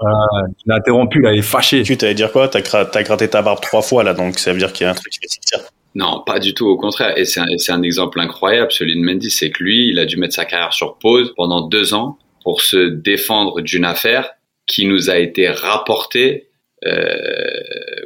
Mendy. 0.00 0.54
il 0.66 0.72
a 0.72 0.76
interrompu, 0.76 1.20
là, 1.20 1.32
il 1.32 1.38
est 1.38 1.42
fâché. 1.42 1.82
Tu 1.82 1.96
t'allais 1.96 2.14
dire 2.14 2.32
quoi? 2.32 2.48
T'as 2.48 2.60
as 2.60 3.02
gratté 3.02 3.28
ta 3.28 3.42
barbe 3.42 3.60
trois 3.60 3.82
fois, 3.82 4.02
là, 4.04 4.14
donc 4.14 4.38
ça 4.38 4.52
veut 4.52 4.58
dire 4.58 4.72
qu'il 4.72 4.84
y 4.84 4.88
a 4.88 4.90
un 4.90 4.94
truc 4.94 5.12
qui 5.12 5.18
va 5.22 5.28
sortir. 5.28 5.70
Non, 5.94 6.22
pas 6.26 6.40
du 6.40 6.54
tout, 6.54 6.66
au 6.66 6.76
contraire. 6.76 7.16
Et 7.16 7.24
c'est 7.24 7.40
un, 7.40 7.46
un, 7.68 7.82
exemple 7.82 8.18
incroyable, 8.18 8.72
celui 8.72 8.96
de 8.96 9.00
Mendy, 9.00 9.30
c'est 9.30 9.50
que 9.50 9.62
lui, 9.62 9.88
il 9.88 9.98
a 9.98 10.06
dû 10.06 10.16
mettre 10.16 10.34
sa 10.34 10.44
carrière 10.44 10.72
sur 10.72 10.98
pause 10.98 11.32
pendant 11.36 11.68
deux 11.68 11.94
ans 11.94 12.18
pour 12.42 12.60
se 12.60 12.88
défendre 12.88 13.60
d'une 13.60 13.84
affaire 13.84 14.30
qui 14.66 14.86
nous 14.86 15.10
a 15.10 15.18
été 15.18 15.48
rapportée 15.48 16.48
euh, 16.86 17.60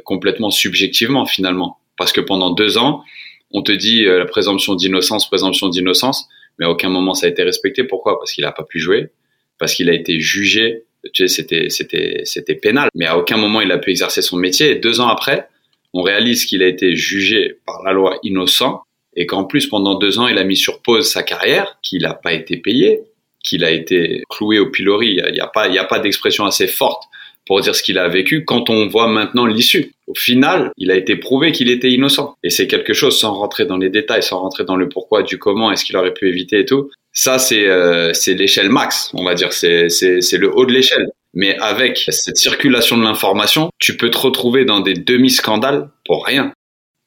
complètement 0.05 0.51
subjectivement 0.51 1.25
finalement. 1.25 1.79
Parce 1.97 2.13
que 2.13 2.21
pendant 2.21 2.51
deux 2.51 2.77
ans, 2.77 3.03
on 3.51 3.61
te 3.61 3.73
dit 3.73 4.05
euh, 4.05 4.19
la 4.19 4.25
présomption 4.25 4.75
d'innocence, 4.75 5.27
présomption 5.27 5.67
d'innocence, 5.67 6.27
mais 6.57 6.65
à 6.65 6.69
aucun 6.69 6.89
moment 6.89 7.13
ça 7.13 7.27
a 7.27 7.29
été 7.29 7.43
respecté. 7.43 7.83
Pourquoi? 7.83 8.17
Parce 8.17 8.31
qu'il 8.31 8.45
n'a 8.45 8.53
pas 8.53 8.63
pu 8.63 8.79
jouer, 8.79 9.09
parce 9.57 9.73
qu'il 9.73 9.89
a 9.89 9.93
été 9.93 10.19
jugé. 10.19 10.85
Tu 11.13 11.27
sais, 11.27 11.35
c'était 11.35 11.69
c'était 11.69 12.21
c'était 12.25 12.55
pénal, 12.55 12.89
mais 12.95 13.05
à 13.05 13.17
aucun 13.17 13.37
moment 13.37 13.61
il 13.61 13.71
a 13.71 13.77
pu 13.77 13.91
exercer 13.91 14.21
son 14.21 14.37
métier. 14.37 14.71
Et 14.71 14.75
deux 14.75 14.99
ans 14.99 15.07
après, 15.07 15.47
on 15.93 16.01
réalise 16.01 16.45
qu'il 16.45 16.61
a 16.63 16.67
été 16.67 16.95
jugé 16.95 17.57
par 17.65 17.83
la 17.83 17.93
loi 17.93 18.19
innocent 18.23 18.83
et 19.15 19.25
qu'en 19.25 19.45
plus 19.45 19.67
pendant 19.67 19.95
deux 19.95 20.19
ans 20.19 20.27
il 20.27 20.37
a 20.37 20.43
mis 20.43 20.57
sur 20.57 20.81
pause 20.81 21.09
sa 21.09 21.23
carrière, 21.23 21.79
qu'il 21.81 22.01
n'a 22.03 22.13
pas 22.13 22.33
été 22.33 22.57
payé, 22.57 23.01
qu'il 23.43 23.63
a 23.63 23.71
été 23.71 24.23
cloué 24.29 24.59
au 24.59 24.69
pilori. 24.69 25.21
Il 25.25 25.33
n'y 25.33 25.39
a, 25.39 25.47
pas 25.47 25.67
il 25.67 25.73
y 25.73 25.79
a 25.79 25.85
pas 25.85 25.99
d'expression 25.99 26.45
assez 26.45 26.67
forte 26.67 27.03
pour 27.49 27.61
dire 27.61 27.75
ce 27.75 27.81
qu'il 27.81 27.97
a 27.97 28.07
vécu 28.07 28.45
quand 28.45 28.69
on 28.69 28.87
voit 28.87 29.07
maintenant 29.07 29.45
l'issue. 29.45 29.91
Au 30.05 30.13
final, 30.13 30.71
il 30.77 30.91
a 30.91 30.95
été 30.95 31.15
prouvé 31.15 31.51
qu'il 31.51 31.69
était 31.71 31.89
innocent. 31.89 32.35
Et 32.43 32.51
c'est 32.51 32.67
quelque 32.67 32.93
chose, 32.93 33.17
sans 33.17 33.33
rentrer 33.33 33.65
dans 33.65 33.77
les 33.77 33.89
détails, 33.89 34.21
sans 34.21 34.39
rentrer 34.39 34.65
dans 34.65 34.75
le 34.75 34.87
pourquoi, 34.87 35.23
du 35.23 35.39
comment, 35.39 35.71
est-ce 35.71 35.83
qu'il 35.83 35.97
aurait 35.97 36.13
pu 36.13 36.27
éviter 36.27 36.59
et 36.59 36.65
tout. 36.65 36.91
Ça, 37.11 37.39
c'est 37.39 37.67
euh, 37.67 38.11
l'échelle 38.27 38.69
max, 38.69 39.11
on 39.13 39.23
va 39.23 39.35
dire. 39.35 39.53
C'est 39.53 39.87
le 40.37 40.55
haut 40.55 40.65
de 40.65 40.71
l'échelle. 40.71 41.07
Mais 41.33 41.57
avec 41.59 42.05
cette 42.09 42.37
circulation 42.37 42.97
de 42.97 43.03
l'information, 43.03 43.69
tu 43.77 43.97
peux 43.97 44.09
te 44.09 44.17
retrouver 44.17 44.65
dans 44.65 44.79
des 44.79 44.95
demi-scandales 44.95 45.89
pour 46.05 46.25
rien. 46.25 46.53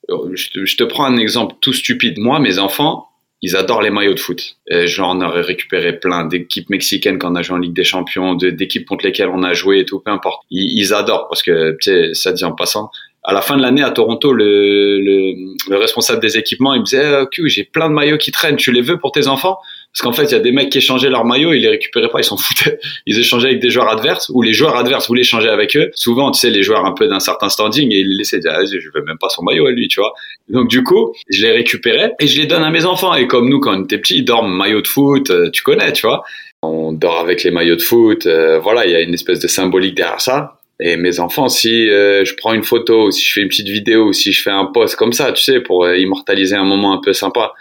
Je 0.09 0.51
te, 0.51 0.65
je 0.65 0.77
te 0.77 0.85
prends 0.85 1.05
un 1.05 1.17
exemple 1.17 1.57
tout 1.61 1.73
stupide. 1.73 2.19
Moi, 2.19 2.39
mes 2.39 2.59
enfants, 2.59 3.09
ils 3.41 3.57
adorent 3.57 3.83
les 3.83 3.91
maillots 3.91 4.15
de 4.15 4.21
foot. 4.21 4.57
J'en 4.71 5.21
aurais 5.21 5.41
récupéré 5.41 5.99
plein 5.99 6.25
d'équipes 6.25 6.71
mexicaines 6.71 7.19
quand 7.19 7.33
on 7.33 7.35
a 7.35 7.43
joué 7.43 7.57
en 7.57 7.59
Ligue 7.59 7.75
des 7.75 7.85
Champions, 7.85 8.35
d'équipes 8.35 8.87
contre 8.87 9.05
lesquelles 9.05 9.29
on 9.29 9.43
a 9.43 9.53
joué 9.53 9.81
et 9.81 9.85
tout, 9.85 9.99
peu 9.99 10.13
importe. 10.13 10.45
Ils, 10.51 10.79
ils 10.79 10.95
adorent 10.95 11.29
parce 11.29 11.43
que, 11.43 11.77
tu 11.81 11.91
sais, 11.91 12.15
ça 12.15 12.33
dit 12.33 12.45
en 12.45 12.53
passant, 12.53 12.91
à 13.25 13.33
la 13.33 13.43
fin 13.43 13.57
de 13.57 13.63
l'année 13.63 13.83
à 13.83 13.91
Toronto, 13.91 14.33
le, 14.33 15.01
le, 15.01 15.55
le, 15.69 15.77
responsable 15.77 16.21
des 16.21 16.37
équipements, 16.39 16.75
il 16.75 16.81
me 16.81 16.85
disait, 16.85 17.23
oh, 17.23 17.47
j'ai 17.47 17.65
plein 17.65 17.89
de 17.89 17.95
maillots 17.95 18.19
qui 18.19 18.31
traînent, 18.31 18.57
tu 18.57 18.73
les 18.73 18.83
veux 18.83 18.99
pour 18.99 19.13
tes 19.13 19.27
enfants? 19.27 19.59
Parce 19.93 20.03
qu'en 20.03 20.13
fait, 20.13 20.25
il 20.25 20.33
y 20.33 20.37
a 20.37 20.41
des 20.41 20.53
mecs 20.53 20.71
qui 20.71 20.79
échangeaient 20.79 21.11
leurs 21.11 21.27
maillots, 21.27 21.53
ils 21.53 21.61
les 21.61 21.69
récupéraient 21.69 22.09
pas, 22.09 22.21
ils 22.21 22.25
s'en 22.25 22.39
foutaient. 22.39 22.79
Ils 23.07 23.19
échangeaient 23.19 23.49
avec 23.49 23.61
des 23.61 23.69
joueurs 23.69 23.89
adverses, 23.89 24.31
ou 24.33 24.41
les 24.41 24.55
joueurs 24.55 24.77
adverses 24.77 25.07
voulaient 25.09 25.21
échanger 25.21 25.49
avec 25.49 25.77
eux. 25.77 25.91
Souvent, 25.95 26.31
tu 26.31 26.41
sais, 26.41 26.51
les 26.51 26.63
joueurs 26.63 26.87
un 26.87 26.93
peu 26.93 27.09
d'un 27.09 27.21
certain 27.21 27.51
standing, 27.51 27.93
et 27.93 27.99
ils 27.99 28.09
les 28.09 28.19
laissaient 28.19 28.39
dire, 28.39 28.53
ah, 28.55 28.65
je 28.65 28.89
veux 28.95 29.05
même 29.05 29.19
pas 29.19 29.29
son 29.29 29.43
maillot 29.43 29.67
à 29.67 29.71
lui, 29.71 29.89
tu 29.89 30.01
vois. 30.01 30.15
Donc 30.49 30.69
du 30.69 30.83
coup, 30.83 31.13
je 31.29 31.43
les 31.43 31.53
récupérais 31.53 32.15
et 32.21 32.27
je 32.27 32.41
les 32.41 32.47
donne 32.47 32.63
à 32.63 32.71
mes 32.71 32.87
enfants. 32.87 33.15
Et 33.15 33.27
comme 33.27 33.49
nous, 33.49 33.61
quand 33.61 33.79
on 33.79 33.85
était 33.85 33.99
petits, 33.99 34.19
ils 34.19 34.25
dorment 34.25 34.55
maillot 34.55 34.81
de 34.81 34.89
foot, 34.89 35.31
euh, 35.31 35.51
tu 35.51 35.63
connais, 35.63 35.93
tu 35.93 36.07
vois. 36.07 36.25
On 36.63 36.93
dort 36.93 37.21
avec 37.21 37.43
les 37.43 37.51
maillots 37.51 37.77
de 37.77 37.83
foot, 37.83 38.27
euh, 38.27 38.61
voilà, 38.61 38.87
il 38.87 38.93
y 38.93 38.95
a 38.95 39.01
une 39.01 39.15
espèce 39.15 39.41
de 39.41 39.49
symbolique 39.49 39.95
derrière 39.95 40.21
ça. 40.21 40.59
Et 40.85 40.97
mes 40.97 41.21
enfants, 41.21 41.49
si 41.49 41.89
euh, 41.91 42.25
je 42.25 42.35
prends 42.35 42.53
une 42.53 42.65
photo, 42.65 43.11
si 43.13 43.25
je 43.25 43.33
fais 43.33 43.41
une 43.43 43.49
petite 43.49 43.69
vidéo, 43.69 44.13
si 44.13 44.33
je 44.33 44.43
fais 44.43 44.51
un 44.51 44.65
post 44.65 44.97
comme 44.97 45.13
ça, 45.13 45.31
tu 45.33 45.43
sais, 45.43 45.61
pour 45.61 45.85
euh, 45.85 45.97
immortaliser 45.97 46.57
un 46.57 46.65
moment 46.65 46.93
un 46.93 47.01
peu 47.01 47.13
sympa, 47.13 47.53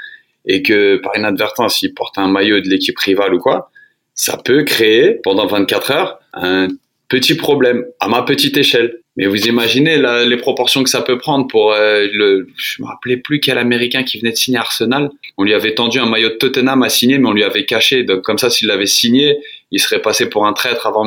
et 0.46 0.62
que 0.62 0.98
par 0.98 1.16
inadvertance, 1.18 1.82
ils 1.82 1.94
portent 1.94 2.18
un 2.18 2.28
maillot 2.28 2.62
de 2.62 2.68
l'équipe 2.68 2.98
rivale 2.98 3.34
ou 3.34 3.40
quoi, 3.40 3.72
ça 4.14 4.38
peut 4.38 4.64
créer 4.64 5.20
pendant 5.24 5.48
24 5.48 5.92
heures 5.92 6.20
un 6.34 6.68
petit 7.08 7.36
problème 7.36 7.86
à 8.00 8.08
ma 8.08 8.24
petite 8.24 8.58
échelle. 8.58 9.00
Mais 9.18 9.28
vous 9.28 9.46
imaginez 9.46 10.02
les 10.26 10.38
proportions 10.38 10.84
que 10.84 10.90
ça 10.90 11.02
peut 11.02 11.18
prendre 11.18 11.46
pour 11.48 11.74
euh, 11.74 12.08
le. 12.14 12.48
Je 12.56 12.82
me 12.82 12.88
rappelais 12.88 13.18
plus 13.18 13.42
quel 13.42 13.58
Américain 13.58 14.04
qui 14.04 14.18
venait 14.18 14.32
de 14.32 14.38
signer 14.38 14.58
Arsenal. 14.58 15.10
On 15.38 15.44
lui 15.44 15.54
avait 15.54 15.76
tendu 15.76 16.00
un 16.00 16.06
maillot 16.06 16.30
de 16.30 16.36
Tottenham 16.36 16.82
à 16.82 16.88
signer, 16.88 17.18
mais 17.18 17.28
on 17.28 17.34
lui 17.34 17.44
avait 17.44 17.66
caché. 17.66 18.04
Donc 18.04 18.22
comme 18.22 18.38
ça, 18.38 18.50
s'il 18.50 18.70
l'avait 18.70 18.86
signé, 18.86 19.38
il 19.72 19.82
serait 19.82 20.02
passé 20.02 20.30
pour 20.30 20.48
un 20.48 20.54
traître 20.54 20.88
avant. 20.88 21.06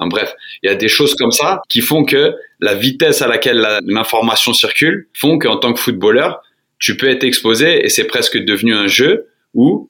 bref, 0.00 0.34
il 0.62 0.68
y 0.68 0.70
a 0.70 0.74
des 0.74 0.88
choses 0.88 1.14
comme 1.14 1.32
ça 1.32 1.62
qui 1.70 1.80
font 1.80 2.04
que 2.04 2.34
la 2.60 2.74
vitesse 2.74 3.22
à 3.22 3.26
laquelle 3.26 3.66
l'information 3.86 4.52
circule 4.52 5.08
font 5.14 5.38
qu'en 5.38 5.56
tant 5.56 5.72
que 5.72 5.80
footballeur, 5.80 6.42
tu 6.80 6.96
peux 6.96 7.08
être 7.08 7.24
exposé 7.24 7.84
et 7.84 7.88
c'est 7.88 8.04
presque 8.04 8.38
devenu 8.38 8.74
un 8.74 8.88
jeu 8.88 9.28
où 9.54 9.88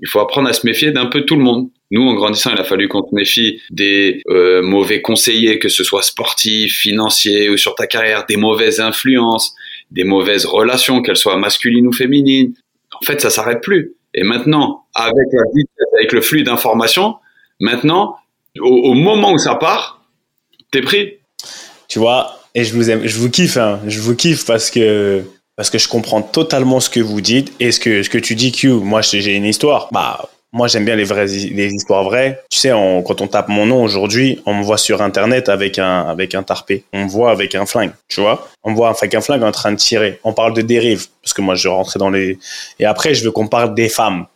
il 0.00 0.08
faut 0.08 0.18
apprendre 0.18 0.48
à 0.48 0.52
se 0.52 0.66
méfier 0.66 0.90
d'un 0.90 1.06
peu 1.06 1.22
tout 1.22 1.36
le 1.36 1.42
monde. 1.42 1.70
Nous, 1.92 2.02
en 2.02 2.14
grandissant, 2.14 2.50
il 2.52 2.60
a 2.60 2.64
fallu 2.64 2.88
qu'on 2.88 3.02
te 3.02 3.14
méfie 3.14 3.60
des 3.70 4.22
euh, 4.28 4.60
mauvais 4.62 5.00
conseillers, 5.00 5.58
que 5.60 5.68
ce 5.68 5.84
soit 5.84 6.02
sportifs, 6.02 6.76
financiers 6.76 7.48
ou 7.48 7.56
sur 7.56 7.76
ta 7.76 7.86
carrière, 7.86 8.26
des 8.26 8.36
mauvaises 8.36 8.80
influences, 8.80 9.54
des 9.90 10.02
mauvaises 10.02 10.44
relations, 10.44 11.02
qu'elles 11.02 11.16
soient 11.16 11.36
masculines 11.36 11.86
ou 11.86 11.92
féminines. 11.92 12.54
En 13.00 13.04
fait, 13.04 13.20
ça 13.20 13.30
s'arrête 13.30 13.60
plus. 13.62 13.94
Et 14.14 14.24
maintenant, 14.24 14.86
avec 14.94 15.26
la 15.32 15.42
avec 15.98 16.12
le 16.12 16.20
flux 16.20 16.42
d'informations, 16.42 17.16
maintenant, 17.60 18.16
au, 18.58 18.94
moment 18.94 19.32
où 19.32 19.38
ça 19.38 19.54
part, 19.54 20.04
t'es 20.70 20.82
pris. 20.82 21.18
Tu 21.88 21.98
vois, 21.98 22.40
et 22.54 22.64
je 22.64 22.74
vous 22.74 22.90
aime, 22.90 23.06
je 23.06 23.18
vous 23.18 23.30
kiffe, 23.30 23.56
hein. 23.56 23.80
je 23.86 24.00
vous 24.00 24.16
kiffe 24.16 24.44
parce 24.46 24.70
que 24.70 25.22
parce 25.56 25.70
que 25.70 25.78
je 25.78 25.88
comprends 25.88 26.22
totalement 26.22 26.80
ce 26.80 26.90
que 26.90 27.00
vous 27.00 27.20
dites 27.20 27.52
et 27.60 27.72
ce 27.72 27.80
que 27.80 28.02
ce 28.02 28.10
que 28.10 28.18
tu 28.18 28.34
dis 28.34 28.52
Q. 28.52 28.68
Moi, 28.70 29.00
j'ai 29.02 29.34
une 29.34 29.44
histoire. 29.44 29.88
Bah, 29.92 30.28
moi, 30.54 30.68
j'aime 30.68 30.84
bien 30.84 30.96
les 30.96 31.04
vraies 31.04 31.26
les 31.26 31.72
histoires 31.72 32.04
vraies. 32.04 32.42
Tu 32.50 32.58
sais, 32.58 32.70
quand 32.70 33.20
on 33.20 33.26
tape 33.26 33.48
mon 33.48 33.66
nom 33.66 33.82
aujourd'hui, 33.82 34.40
on 34.44 34.54
me 34.54 34.62
voit 34.62 34.78
sur 34.78 35.00
internet 35.00 35.48
avec 35.48 35.78
un 35.78 36.02
avec 36.02 36.34
un 36.34 36.42
tarpé. 36.42 36.84
On 36.92 37.04
me 37.04 37.08
voit 37.08 37.30
avec 37.30 37.54
un 37.54 37.66
flingue, 37.66 37.92
tu 38.08 38.20
vois. 38.20 38.48
On 38.62 38.72
me 38.72 38.76
voit 38.76 38.90
avec 38.90 39.14
un 39.14 39.20
flingue 39.20 39.42
en 39.42 39.52
train 39.52 39.72
de 39.72 39.76
tirer. 39.76 40.20
On 40.24 40.32
parle 40.32 40.54
de 40.54 40.62
dérive 40.62 41.06
parce 41.22 41.32
que 41.32 41.42
moi, 41.42 41.54
je 41.54 41.68
rentrais 41.68 41.98
dans 41.98 42.10
les 42.10 42.38
et 42.78 42.84
après, 42.84 43.14
je 43.14 43.24
veux 43.24 43.30
qu'on 43.30 43.48
parle 43.48 43.74
des 43.74 43.88
femmes 43.88 44.26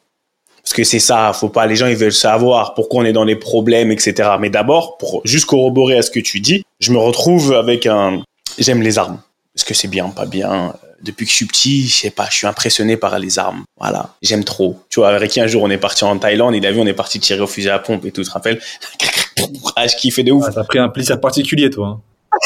parce 0.62 0.74
que 0.74 0.82
c'est 0.82 0.98
ça, 0.98 1.32
faut 1.32 1.48
pas, 1.48 1.64
les 1.66 1.76
gens 1.76 1.86
ils 1.86 1.96
veulent 1.96 2.12
savoir 2.12 2.74
pourquoi 2.74 3.02
on 3.02 3.04
est 3.04 3.12
dans 3.12 3.22
les 3.22 3.36
problèmes, 3.36 3.92
etc. 3.92 4.30
Mais 4.40 4.50
d'abord, 4.50 4.96
pour 4.98 5.20
juste 5.24 5.44
corroborer 5.44 5.96
à 5.96 6.02
ce 6.02 6.10
que 6.10 6.18
tu 6.18 6.40
dis, 6.40 6.64
je 6.80 6.90
me 6.90 6.98
retrouve 6.98 7.52
avec 7.52 7.86
un, 7.86 8.24
j'aime 8.58 8.82
les 8.82 8.98
armes. 8.98 9.20
Est-ce 9.54 9.64
que 9.64 9.74
c'est 9.74 9.86
bien, 9.86 10.08
pas 10.08 10.26
bien 10.26 10.74
Depuis 11.02 11.26
que 11.26 11.30
je 11.30 11.36
suis 11.36 11.46
petit, 11.46 11.86
je 11.88 11.94
sais 11.94 12.10
pas, 12.10 12.26
je 12.30 12.36
suis 12.36 12.46
impressionné 12.46 12.96
par 12.96 13.18
les 13.18 13.38
armes. 13.38 13.64
Voilà, 13.78 14.14
j'aime 14.22 14.44
trop. 14.44 14.80
Tu 14.88 15.00
vois, 15.00 15.10
avec 15.10 15.30
qui 15.30 15.40
un 15.40 15.46
jour 15.46 15.62
on 15.62 15.70
est 15.70 15.78
parti 15.78 16.04
en 16.04 16.18
Thaïlande, 16.18 16.54
il 16.54 16.66
a 16.66 16.72
vu 16.72 16.80
on 16.80 16.86
est 16.86 16.94
parti 16.94 17.20
tirer 17.20 17.40
au 17.40 17.46
fusil 17.46 17.70
à 17.70 17.78
pompe 17.78 18.04
et 18.04 18.12
tout, 18.12 18.22
tu 18.22 18.28
te 18.28 18.32
rappelles 18.32 18.60
Ah, 19.76 19.86
je 19.86 19.96
kiffais 19.96 20.22
de 20.22 20.32
ouf. 20.32 20.44
Ah, 20.48 20.52
T'as 20.52 20.64
pris 20.64 20.78
un 20.78 20.88
plaisir 20.88 21.20
particulier, 21.20 21.70
toi. 21.70 22.00
Hein. 22.34 22.40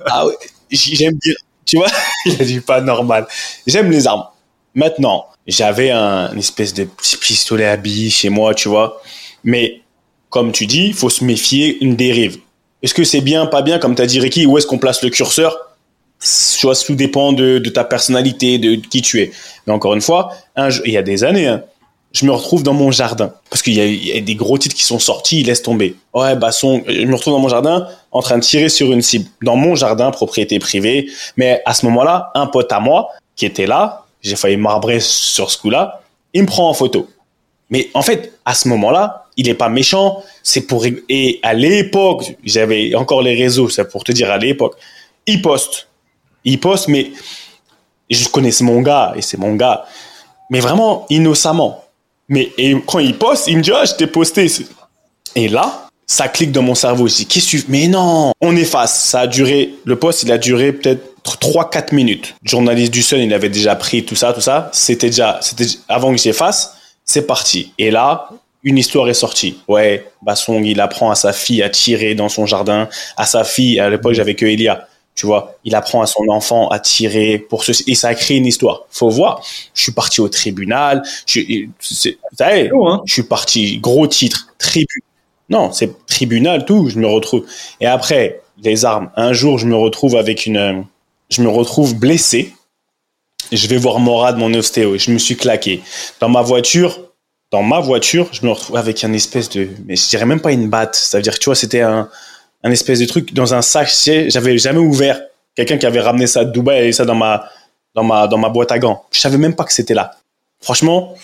Ah 0.07 0.27
ouais, 0.27 0.35
j'aime 0.71 1.15
bien 1.23 1.35
tu 1.67 1.77
vois, 1.77 1.89
il 2.25 2.41
a 2.41 2.45
dit 2.45 2.61
pas 2.61 2.81
normal. 2.81 3.27
J'aime 3.67 3.91
les 3.91 4.07
armes. 4.07 4.25
Maintenant, 4.75 5.27
j'avais 5.47 5.91
un 5.91 6.33
une 6.33 6.39
espèce 6.39 6.73
de 6.73 6.85
petit 6.85 7.17
pistolet 7.17 7.67
à 7.67 7.77
billes 7.77 8.11
chez 8.11 8.31
moi, 8.31 8.55
tu 8.55 8.69
vois. 8.69 9.03
Mais 9.45 9.83
comme 10.31 10.53
tu 10.53 10.67
dis, 10.67 10.87
il 10.87 10.95
faut 10.95 11.11
se 11.11 11.25
méfier 11.25 11.83
une 11.83 11.97
dérive. 11.97 12.39
Est-ce 12.87 12.95
que 12.95 13.03
c'est 13.03 13.21
bien, 13.21 13.47
pas 13.47 13.63
bien, 13.63 13.81
comme 13.81 13.97
tu 13.97 14.03
as 14.03 14.07
dit 14.07 14.21
Ricky, 14.21 14.47
où 14.47 14.57
est-ce 14.59 14.67
qu'on 14.69 14.79
place 14.79 15.03
le 15.03 15.11
curseur? 15.11 15.75
Soit 16.21 16.85
tout 16.87 16.95
dépend 16.95 17.33
de, 17.33 17.59
ta 17.59 17.83
personnalité, 17.83 18.59
de 18.59 18.77
qui 18.77 19.03
tu 19.03 19.21
es. 19.21 19.33
Mais 19.67 19.73
encore 19.73 19.95
une 19.95 20.01
fois, 20.01 20.31
il 20.57 20.93
y 20.93 20.97
a 20.97 21.03
des 21.03 21.25
années, 21.25 21.49
hein, 21.49 21.65
je 22.13 22.25
me 22.25 22.31
retrouve 22.31 22.63
dans 22.63 22.75
mon 22.75 22.93
jardin. 22.93 23.33
Parce 23.51 23.63
qu'il 23.63 23.75
y, 23.75 24.17
a 24.17 24.21
des 24.21 24.35
gros 24.37 24.57
titres 24.57 24.77
qui 24.77 24.85
sont 24.85 25.01
sortis, 25.01 25.41
ils 25.41 25.47
laissent 25.47 25.65
tomber. 25.65 25.97
Ouais, 26.15 26.37
bah, 26.37 26.51
je 26.53 27.05
me 27.05 27.13
retrouve 27.17 27.35
dans 27.35 27.41
mon 27.41 27.49
jardin 27.49 27.89
en 28.13 28.23
train 28.23 28.39
de 28.39 28.45
tirer 28.45 28.69
sur 28.69 28.93
une 28.93 29.03
cible. 29.03 29.29
Dans 29.43 29.57
mon 29.57 29.75
jardin, 29.75 30.13
propriété 30.13 30.61
privée. 30.61 31.11
Mais 31.37 31.63
à 31.67 31.75
ce 31.75 31.87
moment-là, 31.87 32.31
un 32.37 32.47
pote 32.47 32.71
à 32.71 32.79
moi 32.79 33.09
qui 33.35 33.47
était 33.47 33.67
là, 33.67 34.05
j'ai 34.23 34.37
failli 34.37 34.59
marbrer 34.59 35.01
sur 35.01 35.51
ce 35.51 35.59
coup-là, 35.59 36.03
il 36.35 36.43
me 36.43 36.47
prend 36.47 36.71
en 36.71 36.75
photo. 36.75 37.09
Mais 37.71 37.91
en 37.95 38.03
fait, 38.03 38.33
à 38.45 38.55
ce 38.55 38.69
moment-là, 38.69 39.27
il 39.37 39.49
est 39.49 39.55
pas 39.55 39.69
méchant. 39.69 40.23
C'est 40.43 40.63
pour 40.63 40.85
et 40.87 41.41
à 41.43 41.55
l'époque, 41.55 42.37
j'avais 42.45 42.95
encore 42.95 43.23
les 43.23 43.35
réseaux, 43.35 43.69
c'est 43.69 43.89
pour 43.91 44.05
te 44.05 44.13
dire 44.13 44.31
à 44.31 44.39
l'époque, 44.39 44.77
il 45.27 45.43
poste, 45.43 45.89
il 46.45 46.61
poste, 46.61 46.89
mais 46.89 47.11
je 48.09 48.29
connais 48.29 48.51
mon 48.61 48.81
gars 48.83 49.13
et 49.17 49.23
c'est 49.23 49.37
mon 49.37 49.55
gars, 49.55 49.85
mais 50.51 50.61
vraiment 50.61 51.07
innocemment. 51.11 51.85
Mais 52.29 52.53
et 52.57 52.77
quand 52.87 52.99
il 52.99 53.17
poste, 53.17 53.49
il 53.49 53.59
me 53.59 53.63
dit 53.63 53.73
ah 53.73 53.85
je 53.85 53.95
t'ai 53.95 54.07
posté. 54.07 54.51
Et 55.35 55.49
là, 55.49 55.89
ça 56.07 56.29
clique 56.29 56.53
dans 56.53 56.63
mon 56.63 56.75
cerveau. 56.75 57.09
Je 57.09 57.17
dis 57.17 57.27
qu'est-ce 57.27 57.57
que 57.57 57.71
Mais 57.71 57.89
non, 57.89 58.33
on 58.41 58.57
efface. 58.57 59.05
Ça 59.05 59.21
a 59.21 59.27
duré. 59.27 59.75
Le 59.85 59.97
poste, 59.97 60.23
il 60.23 60.33
a 60.33 60.39
duré 60.39 60.73
peut-être 60.73 61.15
3-4 61.25 61.95
minutes. 61.95 62.35
Journaliste 62.43 62.93
du 62.93 63.03
Sun, 63.03 63.19
il 63.19 63.35
avait 63.35 63.49
déjà 63.49 63.75
pris 63.75 64.05
tout 64.05 64.15
ça, 64.15 64.33
tout 64.33 64.41
ça. 64.41 64.71
C'était 64.73 65.09
déjà, 65.09 65.39
c'était 65.43 65.67
avant 65.89 66.13
que 66.13 66.19
j'efface 66.19 66.76
c'est 67.07 67.27
parti. 67.27 67.73
Et 67.79 67.91
là, 67.91 68.29
une 68.63 68.77
histoire 68.77 69.09
est 69.09 69.15
sortie. 69.15 69.59
Ouais, 69.69 70.11
Bassong, 70.23 70.65
il 70.65 70.81
apprend 70.81 71.11
à 71.11 71.15
sa 71.15 71.33
fille 71.33 71.63
à 71.63 71.71
tirer 71.71 72.15
dans 72.15 72.29
son 72.29 72.47
jardin, 72.47 72.89
à 73.17 73.25
sa 73.25 73.45
fille, 73.45 73.79
à 73.81 73.89
l'époque 73.89 74.15
j'avais 74.15 74.35
que 74.35 74.45
Elia, 74.45 74.89
tu 75.15 75.25
vois, 75.25 75.57
il 75.65 75.75
apprend 75.75 76.03
à 76.03 76.07
son 76.07 76.29
enfant 76.29 76.69
à 76.69 76.79
tirer 76.79 77.39
pour 77.39 77.65
ce, 77.65 77.73
et 77.87 77.95
ça 77.95 78.09
a 78.09 78.15
créé 78.15 78.37
une 78.37 78.45
histoire. 78.47 78.83
Faut 78.91 79.09
voir. 79.09 79.43
Je 79.73 79.85
suis 79.85 79.93
parti 79.93 80.21
au 80.21 80.29
tribunal, 80.29 81.03
je, 81.27 81.41
c'est, 81.81 82.19
hein. 82.41 83.03
je 83.07 83.13
suis 83.13 83.23
parti, 83.23 83.79
gros 83.79 84.07
titre, 84.09 84.49
tribunal. 84.59 85.03
Non, 85.49 85.73
c'est 85.73 86.05
tribunal, 86.07 86.65
tout, 86.65 86.89
je 86.89 86.99
me 86.99 87.07
retrouve. 87.07 87.47
Et 87.81 87.87
après, 87.87 88.41
les 88.63 88.85
armes. 88.85 89.11
Un 89.17 89.33
jour, 89.33 89.59
je 89.59 89.67
me 89.67 89.77
retrouve 89.77 90.17
avec 90.17 90.45
une, 90.45 90.85
je 91.31 91.41
me 91.41 91.49
retrouve 91.49 91.95
blessé 91.95 92.53
je 93.53 93.67
vais 93.69 93.77
voir 93.77 93.99
Morad, 93.99 94.37
mon 94.37 94.53
ostéo, 94.55 94.99
je 94.99 95.11
me 95.11 95.19
suis 95.19 95.37
claqué. 95.37 95.83
Dans 96.21 96.29
ma 96.29 96.43
voiture, 96.43 96.99
dans 97.51 97.63
ma 97.63 97.81
voiture, 97.81 98.29
je 98.33 98.45
me 98.45 98.51
retrouve 98.51 98.77
avec 98.77 99.05
un 99.05 99.13
espèce 99.13 99.49
de, 99.51 99.69
mais 99.87 99.97
je 99.97 100.09
dirais 100.09 100.27
même 100.27 100.41
pas 100.41 100.53
une 100.53 100.69
batte. 100.69 100.97
Ça 100.97 101.19
veut 101.19 101.23
dire, 101.23 101.39
tu 101.39 101.47
vois, 101.47 101.55
c'était 101.55 101.81
un, 101.81 102.09
un 102.63 102.71
espèce 102.71 102.99
de 102.99 103.07
truc 103.07 103.33
dans 103.33 103.55
un 103.55 103.63
sac. 103.63 103.89
J'avais 104.29 104.59
jamais 104.59 104.81
ouvert. 104.81 105.21
Quelqu'un 105.55 105.79
qui 105.79 105.87
avait 105.87 106.01
ramené 106.01 106.27
ça 106.27 106.45
de 106.45 106.53
Dubaï 106.53 106.89
et 106.89 106.93
ça 106.93 107.05
dans 107.05 107.15
ma, 107.15 107.49
dans 107.95 108.03
ma, 108.03 108.27
dans 108.27 108.39
ma 108.39 108.49
boîte 108.49 108.73
à 108.73 108.79
gants. 108.79 109.05
Je 109.11 109.21
savais 109.21 109.39
même 109.39 109.55
pas 109.55 109.65
que 109.65 109.73
c'était 109.73 109.95
là. 109.95 110.17
Franchement, 110.61 111.15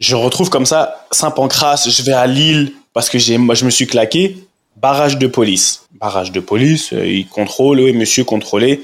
je 0.00 0.16
retrouve 0.16 0.50
comme 0.50 0.66
ça, 0.66 1.06
Saint-Pancras, 1.10 1.86
je 1.88 2.02
vais 2.02 2.12
à 2.12 2.26
Lille 2.26 2.72
parce 2.92 3.08
que 3.08 3.18
j'ai, 3.18 3.38
moi, 3.38 3.54
je 3.54 3.64
me 3.64 3.70
suis 3.70 3.86
claqué. 3.86 4.36
Barrage 4.76 5.18
de 5.18 5.26
police. 5.26 5.86
Barrage 6.00 6.32
de 6.32 6.40
police, 6.40 6.92
euh, 6.92 7.06
il 7.06 7.28
contrôle, 7.28 7.80
oui, 7.80 7.92
monsieur 7.92 8.24
contrôlé. 8.24 8.82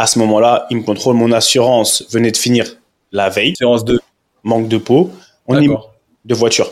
À 0.00 0.06
ce 0.06 0.18
moment-là, 0.20 0.66
il 0.70 0.78
me 0.78 0.82
contrôle. 0.82 1.14
Mon 1.14 1.30
assurance 1.30 2.06
venait 2.10 2.30
de 2.30 2.36
finir 2.38 2.64
la 3.12 3.28
veille. 3.28 3.52
Assurance 3.52 3.84
de 3.84 4.00
manque 4.42 4.66
de 4.66 4.78
peau. 4.78 5.10
On 5.46 5.60
de 5.60 6.34
voiture. 6.34 6.70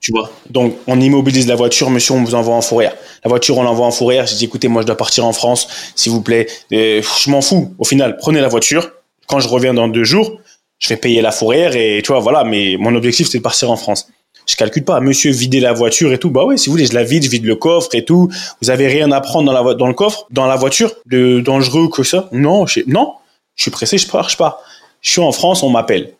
Tu 0.00 0.10
vois. 0.10 0.32
Donc, 0.50 0.74
on 0.88 1.00
immobilise 1.00 1.46
la 1.46 1.54
voiture. 1.54 1.90
Monsieur, 1.90 2.14
on 2.14 2.24
vous 2.24 2.34
envoie 2.34 2.56
en 2.56 2.60
fourrière. 2.60 2.96
La 3.24 3.28
voiture, 3.28 3.56
on 3.56 3.62
l'envoie 3.62 3.86
en 3.86 3.92
fourrière. 3.92 4.26
J'ai 4.26 4.34
dit, 4.34 4.46
écoutez, 4.46 4.66
moi, 4.66 4.82
je 4.82 4.86
dois 4.88 4.96
partir 4.96 5.24
en 5.24 5.32
France. 5.32 5.92
S'il 5.94 6.10
vous 6.10 6.22
plaît. 6.22 6.48
je 6.72 7.30
m'en 7.30 7.40
fous. 7.40 7.72
Au 7.78 7.84
final, 7.84 8.16
prenez 8.16 8.40
la 8.40 8.48
voiture. 8.48 8.90
Quand 9.28 9.38
je 9.38 9.46
reviens 9.46 9.72
dans 9.72 9.86
deux 9.86 10.02
jours, 10.02 10.40
je 10.80 10.88
vais 10.88 10.96
payer 10.96 11.22
la 11.22 11.30
fourrière 11.30 11.76
et 11.76 12.02
tu 12.02 12.10
vois, 12.10 12.20
voilà. 12.20 12.42
Mais 12.42 12.74
mon 12.80 12.96
objectif, 12.96 13.28
c'est 13.28 13.38
de 13.38 13.44
partir 13.44 13.70
en 13.70 13.76
France 13.76 14.08
je 14.46 14.56
calcule 14.56 14.84
pas. 14.84 15.00
Monsieur, 15.00 15.30
vider 15.30 15.60
la 15.60 15.72
voiture 15.72 16.12
et 16.12 16.18
tout. 16.18 16.30
Bah 16.30 16.44
ouais, 16.44 16.56
si 16.56 16.66
vous 16.68 16.72
voulez, 16.72 16.86
je 16.86 16.94
la 16.94 17.04
vide, 17.04 17.24
je 17.24 17.30
vide 17.30 17.44
le 17.44 17.56
coffre 17.56 17.94
et 17.94 18.04
tout. 18.04 18.30
Vous 18.60 18.70
avez 18.70 18.86
rien 18.86 19.10
à 19.12 19.20
prendre 19.20 19.74
dans 19.74 19.86
le 19.86 19.94
coffre, 19.94 20.26
dans 20.30 20.46
la 20.46 20.56
voiture, 20.56 20.92
de 21.06 21.40
dangereux 21.40 21.88
que 21.88 22.02
ça? 22.02 22.28
Non, 22.32 22.66
je, 22.66 22.80
non. 22.86 23.14
Je 23.56 23.62
suis 23.62 23.70
pressé, 23.70 23.98
je 23.98 24.08
pars, 24.08 24.28
je 24.28 24.36
pars. 24.36 24.60
Je 25.00 25.10
suis 25.10 25.20
en 25.20 25.32
France, 25.32 25.62
on 25.62 25.70
m'appelle. 25.70 26.14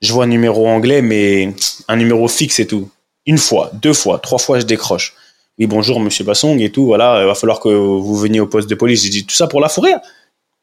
Je 0.00 0.12
vois 0.12 0.24
un 0.24 0.28
numéro 0.28 0.68
anglais, 0.68 1.02
mais 1.02 1.54
un 1.88 1.96
numéro 1.96 2.28
fixe 2.28 2.60
et 2.60 2.66
tout. 2.66 2.90
Une 3.26 3.38
fois, 3.38 3.70
deux 3.74 3.94
fois, 3.94 4.18
trois 4.18 4.38
fois, 4.38 4.60
je 4.60 4.64
décroche. 4.64 5.14
Oui, 5.58 5.66
bonjour, 5.66 6.00
monsieur 6.00 6.24
Bassong 6.24 6.60
et 6.60 6.70
tout. 6.70 6.84
Voilà, 6.84 7.20
il 7.22 7.26
va 7.26 7.34
falloir 7.34 7.60
que 7.60 7.68
vous 7.68 8.16
veniez 8.16 8.40
au 8.40 8.46
poste 8.46 8.68
de 8.68 8.74
police. 8.74 9.04
J'ai 9.04 9.08
dit 9.10 9.24
tout 9.24 9.34
ça 9.34 9.46
pour 9.46 9.60
la 9.60 9.68
fourrière. 9.68 10.00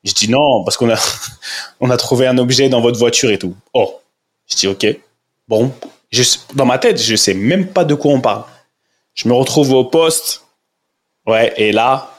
Je 0.03 0.13
dis 0.13 0.29
non, 0.29 0.63
parce 0.63 0.77
qu'on 0.77 0.89
a, 0.89 0.99
on 1.79 1.89
a 1.89 1.97
trouvé 1.97 2.27
un 2.27 2.37
objet 2.37 2.69
dans 2.69 2.81
votre 2.81 2.99
voiture 2.99 3.31
et 3.31 3.39
tout. 3.39 3.55
Oh. 3.73 3.99
Je 4.47 4.55
dis 4.55 4.67
ok. 4.67 4.85
Bon, 5.47 5.71
dans 6.53 6.65
ma 6.65 6.77
tête, 6.77 7.01
je 7.01 7.15
sais 7.15 7.33
même 7.33 7.67
pas 7.67 7.85
de 7.85 7.95
quoi 7.95 8.11
on 8.11 8.21
parle. 8.21 8.43
Je 9.13 9.27
me 9.27 9.33
retrouve 9.33 9.71
au 9.73 9.85
poste. 9.85 10.43
Ouais, 11.27 11.53
et 11.57 11.71
là, 11.71 12.11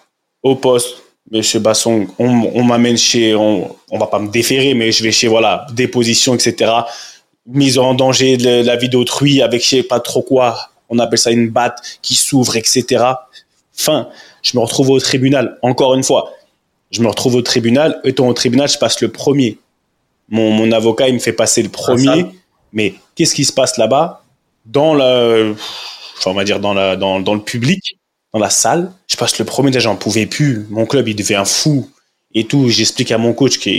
au 0.42 0.55
poste, 0.55 1.02
Monsieur 1.31 1.61
Basson, 1.61 2.07
on, 2.18 2.62
m'amène 2.62 2.96
chez, 2.96 3.35
on, 3.35 3.74
on 3.90 3.98
va 3.98 4.07
pas 4.07 4.18
me 4.18 4.28
déférer, 4.28 4.74
mais 4.74 4.92
je 4.92 5.02
vais 5.02 5.12
chez, 5.12 5.28
voilà, 5.28 5.66
déposition, 5.72 6.35
etc. 6.35 6.70
Mise 7.46 7.78
en 7.78 7.94
danger 7.94 8.37
de 8.37 8.64
la 8.64 8.76
vie 8.76 8.88
d'autrui 8.88 9.40
avec 9.40 9.62
je 9.62 9.68
sais 9.68 9.83
pas 9.83 10.00
trop 10.00 10.22
quoi. 10.22 10.70
On 10.88 10.98
appelle 10.98 11.18
ça 11.18 11.31
une 11.31 11.48
batte 11.48 11.78
qui 12.02 12.14
s'ouvre, 12.14 12.57
etc. 12.57 13.05
Fin. 13.72 14.09
Je 14.42 14.57
me 14.57 14.62
retrouve 14.62 14.90
au 14.90 15.00
tribunal. 15.00 15.59
Encore 15.62 15.94
une 15.94 16.02
fois, 16.02 16.33
je 16.90 17.00
me 17.00 17.09
retrouve 17.09 17.37
au 17.37 17.42
tribunal. 17.42 18.00
Étant 18.05 18.28
au 18.28 18.35
tribunal, 18.35 18.68
je 18.68 18.76
passe 18.76 19.00
le 19.00 19.11
premier. 19.11 19.59
Mon, 20.28 20.50
mon 20.50 20.70
avocat, 20.70 21.09
il 21.09 21.14
me 21.14 21.18
fait 21.18 21.33
passer 21.33 21.62
le 21.62 21.70
premier. 21.70 22.26
Mais 22.72 22.94
qu'est-ce 23.14 23.35
qui 23.35 23.44
se 23.44 23.52
passe 23.52 23.76
là-bas 23.76 24.22
dans 24.64 24.94
le, 24.94 25.54
enfin, 26.18 26.30
on 26.30 26.35
va 26.35 26.44
dire 26.44 26.61
dans, 26.61 26.74
la, 26.74 26.96
dans, 26.96 27.20
dans 27.20 27.35
le 27.35 27.42
public, 27.42 27.98
dans 28.32 28.38
la 28.38 28.50
salle? 28.50 28.92
Je 29.08 29.16
passe 29.16 29.38
le 29.38 29.44
premier, 29.44 29.70
déjà, 29.70 29.90
j'en 29.90 29.96
pouvais 29.96 30.26
plus. 30.26 30.66
Mon 30.70 30.87
club, 30.87 31.08
il 31.08 31.16
devient 31.16 31.42
fou 31.44 31.90
et 32.35 32.46
tout. 32.46 32.68
J'explique 32.68 33.12
à 33.12 33.18
mon 33.18 33.35
coach 33.35 33.58
que 33.58 33.70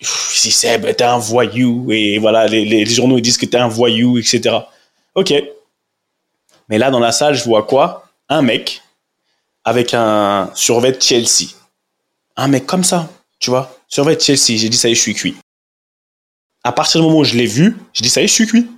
si 0.00 0.50
Seb, 0.50 0.84
t'es 0.96 1.04
un 1.04 1.18
voyou 1.18 1.90
et 1.90 2.18
voilà, 2.18 2.46
les, 2.46 2.64
les, 2.64 2.86
journaux 2.86 3.18
ils 3.18 3.22
disent 3.22 3.38
que 3.38 3.46
t'es 3.46 3.58
un 3.58 3.68
voyou, 3.68 4.18
etc. 4.18 4.56
Ok. 5.14 5.32
Mais 6.68 6.78
là, 6.78 6.90
dans 6.90 7.00
la 7.00 7.12
salle, 7.12 7.34
je 7.34 7.44
vois 7.44 7.64
quoi? 7.64 8.08
Un 8.28 8.42
mec 8.42 8.82
avec 9.64 9.94
un 9.94 10.50
survêt 10.54 10.96
Chelsea. 10.98 11.54
Un 12.36 12.48
mec 12.48 12.66
comme 12.66 12.84
ça, 12.84 13.08
tu 13.38 13.50
vois, 13.50 13.78
survêt 13.88 14.18
Chelsea. 14.18 14.56
J'ai 14.56 14.68
dit 14.68 14.76
ça 14.76 14.88
y 14.88 14.92
est, 14.92 14.94
je 14.94 15.00
suis 15.00 15.14
cuit 15.14 15.36
à 16.64 16.72
partir 16.72 17.00
du 17.00 17.06
moment 17.06 17.20
où 17.20 17.24
je 17.24 17.36
l'ai 17.36 17.46
vu, 17.46 17.76
je 17.92 18.02
dis 18.02 18.08
ça 18.08 18.20
y 18.20 18.24
est, 18.24 18.28
je 18.28 18.32
suis 18.32 18.46
cuit. 18.46 18.70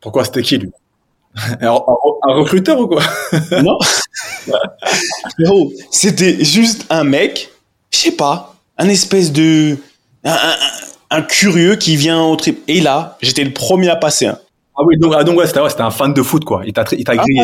Pourquoi 0.00 0.24
c'était 0.24 0.42
qui 0.42 0.58
lui? 0.58 0.70
Un, 1.60 1.70
recruteur 2.34 2.78
ou 2.78 2.86
quoi? 2.86 3.02
Non. 3.62 3.78
c'était 5.90 6.44
juste 6.44 6.86
un 6.90 7.04
mec, 7.04 7.50
je 7.90 7.98
sais 7.98 8.12
pas, 8.12 8.54
un 8.76 8.88
espèce 8.88 9.32
de 9.32 9.78
un, 10.24 11.22
curieux 11.22 11.76
qui 11.76 11.96
vient 11.96 12.22
au 12.22 12.36
trip. 12.36 12.62
Et 12.68 12.80
là, 12.80 13.16
j'étais 13.22 13.44
le 13.44 13.52
premier 13.52 13.88
à 13.88 13.96
passer. 13.96 14.26
Hein. 14.26 14.38
Ah 14.76 14.82
oui, 14.84 14.98
donc, 14.98 15.14
ah, 15.16 15.24
donc 15.24 15.38
ouais, 15.38 15.46
c'était 15.46 15.80
un 15.80 15.90
fan 15.90 16.12
de 16.12 16.22
foot 16.22 16.44
quoi. 16.44 16.62
Il 16.66 16.72
t'a 16.72 16.84
il 16.92 17.04
t'a 17.04 17.16
grillé. 17.16 17.42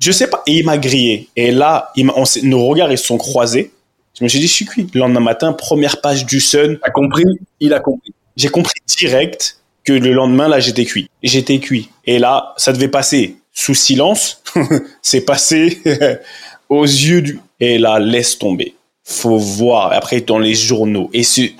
Je 0.00 0.12
sais 0.12 0.28
pas, 0.28 0.42
et 0.46 0.58
il 0.58 0.64
m'a 0.64 0.78
grillé. 0.78 1.28
Et 1.36 1.50
là, 1.50 1.92
il 1.94 2.10
nos 2.44 2.66
regards 2.66 2.90
ils 2.90 2.98
se 2.98 3.06
sont 3.06 3.18
croisés. 3.18 3.72
Je 4.18 4.24
me 4.24 4.28
suis 4.28 4.40
dit, 4.40 4.48
je 4.48 4.52
suis 4.52 4.64
cuit. 4.64 4.88
Le 4.92 5.00
lendemain 5.00 5.20
matin, 5.20 5.52
première 5.52 6.00
page 6.00 6.26
du 6.26 6.40
Sun. 6.40 6.78
A 6.82 6.90
compris? 6.90 7.24
Il 7.60 7.72
a 7.72 7.80
compris 7.80 8.12
j'ai 8.40 8.48
compris 8.48 8.80
direct 8.86 9.58
que 9.84 9.92
le 9.92 10.12
lendemain, 10.12 10.48
là, 10.48 10.60
j'étais 10.60 10.86
cuit. 10.86 11.10
J'étais 11.22 11.58
cuit. 11.58 11.90
Et 12.06 12.18
là, 12.18 12.54
ça 12.56 12.72
devait 12.72 12.88
passer 12.88 13.36
sous 13.52 13.74
silence. 13.74 14.42
c'est 15.02 15.20
passé 15.20 15.78
aux 16.70 16.84
yeux 16.84 17.20
du... 17.20 17.40
Et 17.60 17.78
là, 17.78 17.98
laisse 17.98 18.38
tomber. 18.38 18.74
Faut 19.04 19.36
voir. 19.36 19.92
Après, 19.92 20.22
dans 20.22 20.38
les 20.38 20.54
journaux. 20.54 21.10
Et 21.12 21.22
c'est... 21.22 21.52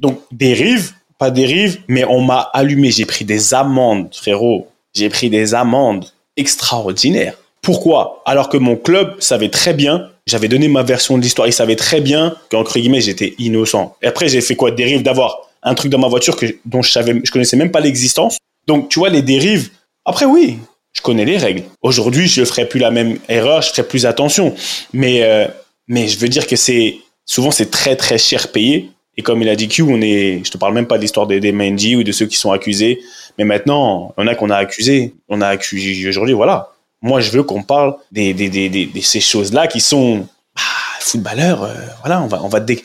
Donc, 0.00 0.20
dérive, 0.30 0.92
pas 1.18 1.32
dérive, 1.32 1.80
mais 1.88 2.04
on 2.04 2.20
m'a 2.20 2.48
allumé. 2.52 2.92
J'ai 2.92 3.06
pris 3.06 3.24
des 3.24 3.52
amendes, 3.52 4.14
frérot. 4.14 4.68
J'ai 4.94 5.08
pris 5.08 5.30
des 5.30 5.52
amendes 5.54 6.06
extraordinaires. 6.36 7.34
Pourquoi? 7.60 8.22
Alors 8.24 8.48
que 8.48 8.56
mon 8.56 8.76
club 8.76 9.16
savait 9.18 9.48
très 9.48 9.74
bien, 9.74 10.10
j'avais 10.26 10.46
donné 10.46 10.68
ma 10.68 10.84
version 10.84 11.18
de 11.18 11.22
l'histoire, 11.22 11.48
il 11.48 11.52
savait 11.52 11.74
très 11.74 12.00
bien 12.00 12.36
qu'entre 12.50 12.78
guillemets, 12.78 13.00
j'étais 13.00 13.34
innocent. 13.38 13.96
Et 14.00 14.06
après, 14.06 14.28
j'ai 14.28 14.40
fait 14.40 14.54
quoi? 14.54 14.70
Dérive 14.70 15.02
d'avoir 15.02 15.47
un 15.68 15.74
truc 15.74 15.90
dans 15.90 15.98
ma 15.98 16.08
voiture 16.08 16.36
que, 16.36 16.46
dont 16.64 16.82
je 16.82 16.90
savais, 16.90 17.20
je 17.22 17.30
connaissais 17.30 17.56
même 17.56 17.70
pas 17.70 17.80
l'existence. 17.80 18.38
Donc, 18.66 18.88
tu 18.88 18.98
vois, 18.98 19.08
les 19.08 19.22
dérives. 19.22 19.70
Après, 20.04 20.24
oui, 20.24 20.58
je 20.92 21.02
connais 21.02 21.24
les 21.24 21.36
règles. 21.36 21.62
Aujourd'hui, 21.82 22.26
je 22.26 22.40
ne 22.40 22.46
ferai 22.46 22.68
plus 22.68 22.80
la 22.80 22.90
même 22.90 23.18
erreur, 23.28 23.62
je 23.62 23.70
ferai 23.70 23.82
plus 23.82 24.06
attention. 24.06 24.54
Mais, 24.92 25.22
euh, 25.22 25.46
mais 25.86 26.08
je 26.08 26.18
veux 26.18 26.28
dire 26.28 26.46
que 26.46 26.56
c'est, 26.56 26.96
souvent, 27.24 27.50
c'est 27.50 27.70
très, 27.70 27.96
très 27.96 28.18
cher 28.18 28.50
payé. 28.50 28.90
Et 29.16 29.22
comme 29.22 29.42
il 29.42 29.48
a 29.48 29.56
dit 29.56 29.68
Q, 29.68 29.82
on 29.82 30.00
est, 30.00 30.42
je 30.44 30.50
te 30.50 30.58
parle 30.58 30.74
même 30.74 30.86
pas 30.86 30.96
de 30.96 31.02
l'histoire 31.02 31.26
des, 31.26 31.40
des 31.40 31.52
Mendy 31.52 31.96
ou 31.96 32.04
de 32.04 32.12
ceux 32.12 32.26
qui 32.26 32.36
sont 32.36 32.52
accusés. 32.52 33.00
Mais 33.36 33.44
maintenant, 33.44 34.14
on 34.16 34.26
a 34.26 34.34
qu'on 34.34 34.50
a 34.50 34.56
accusé. 34.56 35.14
On 35.28 35.40
a 35.40 35.48
accusé 35.48 36.08
aujourd'hui, 36.08 36.34
voilà. 36.34 36.72
Moi, 37.02 37.20
je 37.20 37.30
veux 37.30 37.42
qu'on 37.42 37.62
parle 37.62 37.96
des, 38.10 38.34
des, 38.34 38.48
des, 38.48 38.68
des, 38.68 38.86
de 38.86 39.00
ces 39.00 39.20
choses-là 39.20 39.66
qui 39.66 39.80
sont, 39.80 40.26
ah, 40.56 40.60
footballeurs, 41.00 41.62
euh, 41.62 41.74
voilà, 42.00 42.22
on 42.22 42.26
va, 42.26 42.42
on 42.42 42.48
va 42.48 42.60
dé... 42.60 42.84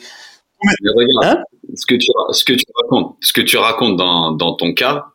Hein? 1.22 1.42
Ce 1.74 1.86
que 1.86 1.94
tu, 1.94 2.10
ce 2.32 2.44
que 2.44 2.52
tu 2.52 2.64
racontes, 2.82 3.16
ce 3.20 3.32
que 3.32 3.40
tu 3.40 3.56
racontes 3.56 3.96
dans, 3.96 4.32
dans 4.32 4.54
ton 4.54 4.72
cas, 4.74 5.06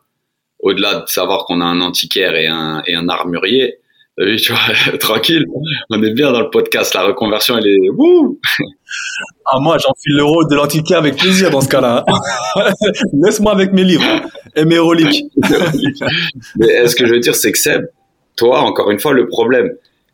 au-delà 0.60 1.00
de 1.00 1.06
savoir 1.06 1.44
qu'on 1.44 1.60
a 1.60 1.64
un 1.64 1.80
antiquaire 1.80 2.34
et 2.34 2.46
un, 2.46 2.82
et 2.86 2.94
un 2.94 3.08
armurier, 3.08 3.80
tu 4.38 4.52
vois, 4.52 4.98
tranquille. 4.98 5.46
On 5.90 6.02
est 6.02 6.10
bien 6.10 6.32
dans 6.32 6.40
le 6.40 6.50
podcast. 6.50 6.94
La 6.94 7.02
reconversion, 7.02 7.56
elle 7.58 7.66
est. 7.66 7.90
Wouh 7.90 8.38
ah, 9.46 9.58
moi, 9.60 9.78
j'enfile 9.78 10.16
le 10.16 10.24
rôle 10.24 10.48
de 10.50 10.54
l'antiquaire 10.56 10.98
avec 10.98 11.16
plaisir 11.16 11.50
dans 11.50 11.60
ce 11.60 11.68
cas-là. 11.68 12.04
Laisse-moi 13.24 13.52
avec 13.52 13.72
mes 13.72 13.84
livres 13.84 14.04
et 14.56 14.64
mes 14.64 14.78
reliques. 14.78 15.24
Mais 16.56 16.86
ce 16.86 16.94
que 16.94 17.06
je 17.06 17.14
veux 17.14 17.20
dire, 17.20 17.34
c'est 17.34 17.52
que 17.52 17.58
Seb, 17.58 17.86
toi, 18.36 18.60
encore 18.60 18.90
une 18.90 18.98
fois, 18.98 19.12
le 19.12 19.26
problème, 19.26 19.70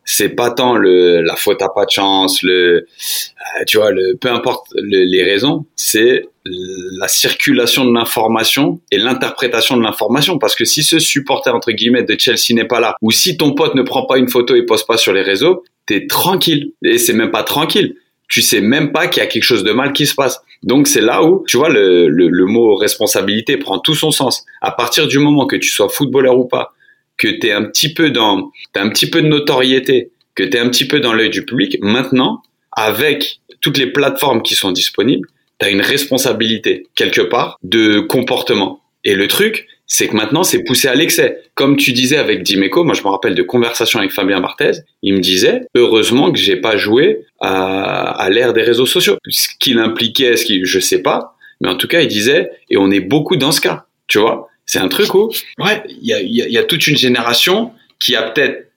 c'est 0.09 0.29
pas 0.29 0.51
tant 0.51 0.77
le 0.77 1.21
la 1.21 1.35
faute 1.35 1.61
à 1.61 1.67
pas 1.67 1.85
de 1.85 1.91
chance, 1.91 2.41
le 2.41 2.87
euh, 2.87 3.63
tu 3.67 3.77
vois, 3.77 3.91
le 3.91 4.15
peu 4.19 4.29
importe 4.29 4.65
les 4.75 5.23
raisons, 5.23 5.65
c'est 5.75 6.23
la 6.45 7.09
circulation 7.09 7.83
de 7.83 7.93
l'information 7.93 8.79
et 8.89 8.97
l'interprétation 8.97 9.75
de 9.75 9.83
l'information 9.83 10.39
parce 10.39 10.55
que 10.55 10.63
si 10.63 10.81
ce 10.81 10.97
supporter 10.97 11.53
entre 11.53 11.73
guillemets 11.73 12.03
de 12.03 12.15
Chelsea 12.17 12.53
n'est 12.53 12.65
pas 12.65 12.79
là 12.79 12.95
ou 13.01 13.11
si 13.11 13.35
ton 13.35 13.53
pote 13.53 13.75
ne 13.75 13.81
prend 13.81 14.05
pas 14.05 14.17
une 14.17 14.29
photo 14.29 14.55
et 14.55 14.63
poste 14.63 14.87
pas 14.87 14.95
sur 14.95 15.11
les 15.11 15.23
réseaux, 15.23 15.65
t'es 15.85 16.07
tranquille 16.07 16.71
et 16.83 16.97
c'est 16.97 17.13
même 17.13 17.31
pas 17.31 17.43
tranquille. 17.43 17.95
Tu 18.29 18.41
sais 18.41 18.61
même 18.61 18.93
pas 18.93 19.07
qu'il 19.07 19.21
y 19.21 19.25
a 19.25 19.27
quelque 19.27 19.43
chose 19.43 19.63
de 19.63 19.71
mal 19.71 19.91
qui 19.91 20.05
se 20.05 20.15
passe. 20.15 20.41
Donc 20.63 20.87
c'est 20.87 21.01
là 21.01 21.23
où, 21.23 21.45
tu 21.47 21.55
vois, 21.55 21.69
le, 21.69 22.09
le, 22.09 22.27
le 22.27 22.45
mot 22.45 22.75
responsabilité 22.75 23.55
prend 23.55 23.79
tout 23.79 23.95
son 23.95 24.11
sens. 24.11 24.45
À 24.61 24.71
partir 24.71 25.07
du 25.07 25.17
moment 25.17 25.45
que 25.45 25.55
tu 25.55 25.69
sois 25.69 25.87
footballeur 25.87 26.37
ou 26.37 26.45
pas, 26.45 26.73
que 27.17 27.27
tu 27.27 27.47
es 27.47 27.51
un 27.51 27.63
petit 27.63 27.93
peu 27.93 28.09
dans, 28.09 28.51
as 28.75 28.81
un 28.81 28.89
petit 28.89 29.09
peu 29.09 29.21
de 29.21 29.27
notoriété, 29.27 30.11
que 30.35 30.43
tu 30.43 30.57
es 30.57 30.59
un 30.59 30.69
petit 30.69 30.87
peu 30.87 30.99
dans 30.99 31.13
l'œil 31.13 31.29
du 31.29 31.45
public, 31.45 31.77
maintenant, 31.81 32.41
avec 32.71 33.39
toutes 33.61 33.77
les 33.77 33.87
plateformes 33.87 34.41
qui 34.41 34.55
sont 34.55 34.71
disponibles, 34.71 35.27
tu 35.59 35.65
as 35.65 35.69
une 35.69 35.81
responsabilité, 35.81 36.85
quelque 36.95 37.21
part, 37.21 37.57
de 37.63 37.99
comportement. 37.99 38.81
Et 39.03 39.15
le 39.15 39.27
truc, 39.27 39.67
c'est 39.87 40.09
que 40.09 40.15
maintenant, 40.15 40.43
c'est 40.43 40.63
poussé 40.63 40.87
à 40.87 40.95
l'excès. 40.95 41.41
Comme 41.55 41.77
tu 41.77 41.93
disais 41.93 42.17
avec 42.17 42.43
Dimeco, 42.43 42.83
moi 42.83 42.93
je 42.93 43.01
me 43.01 43.07
rappelle 43.07 43.35
de 43.35 43.41
conversations 43.41 43.99
avec 43.99 44.11
Fabien 44.11 44.41
Barthez, 44.41 44.81
il 45.01 45.13
me 45.13 45.19
disait, 45.19 45.61
heureusement 45.75 46.31
que 46.31 46.37
j'ai 46.37 46.57
pas 46.57 46.77
joué 46.77 47.25
à, 47.39 48.11
à 48.11 48.29
l'ère 48.29 48.53
des 48.53 48.63
réseaux 48.63 48.85
sociaux. 48.85 49.17
Ce 49.27 49.47
qu'il 49.59 49.79
impliquait, 49.79 50.35
ce 50.35 50.45
qu'il, 50.45 50.65
je 50.65 50.79
sais 50.79 51.01
pas, 51.01 51.37
mais 51.61 51.69
en 51.69 51.75
tout 51.75 51.87
cas, 51.87 52.01
il 52.01 52.07
disait, 52.07 52.51
et 52.69 52.77
on 52.77 52.91
est 52.91 52.99
beaucoup 52.99 53.37
dans 53.37 53.51
ce 53.51 53.61
cas, 53.61 53.85
tu 54.07 54.19
vois. 54.19 54.49
C'est 54.67 54.79
un 54.79 54.89
truc 54.89 55.13
où, 55.15 55.31
ouais, 55.59 55.81
il 55.87 56.05
y 56.05 56.13
a, 56.13 56.21
y 56.21 56.57
a, 56.57 56.63
toute 56.63 56.85
une 56.87 56.97
génération 56.97 57.71
qui 57.99 58.15
a 58.15 58.21
peut-être 58.21 58.69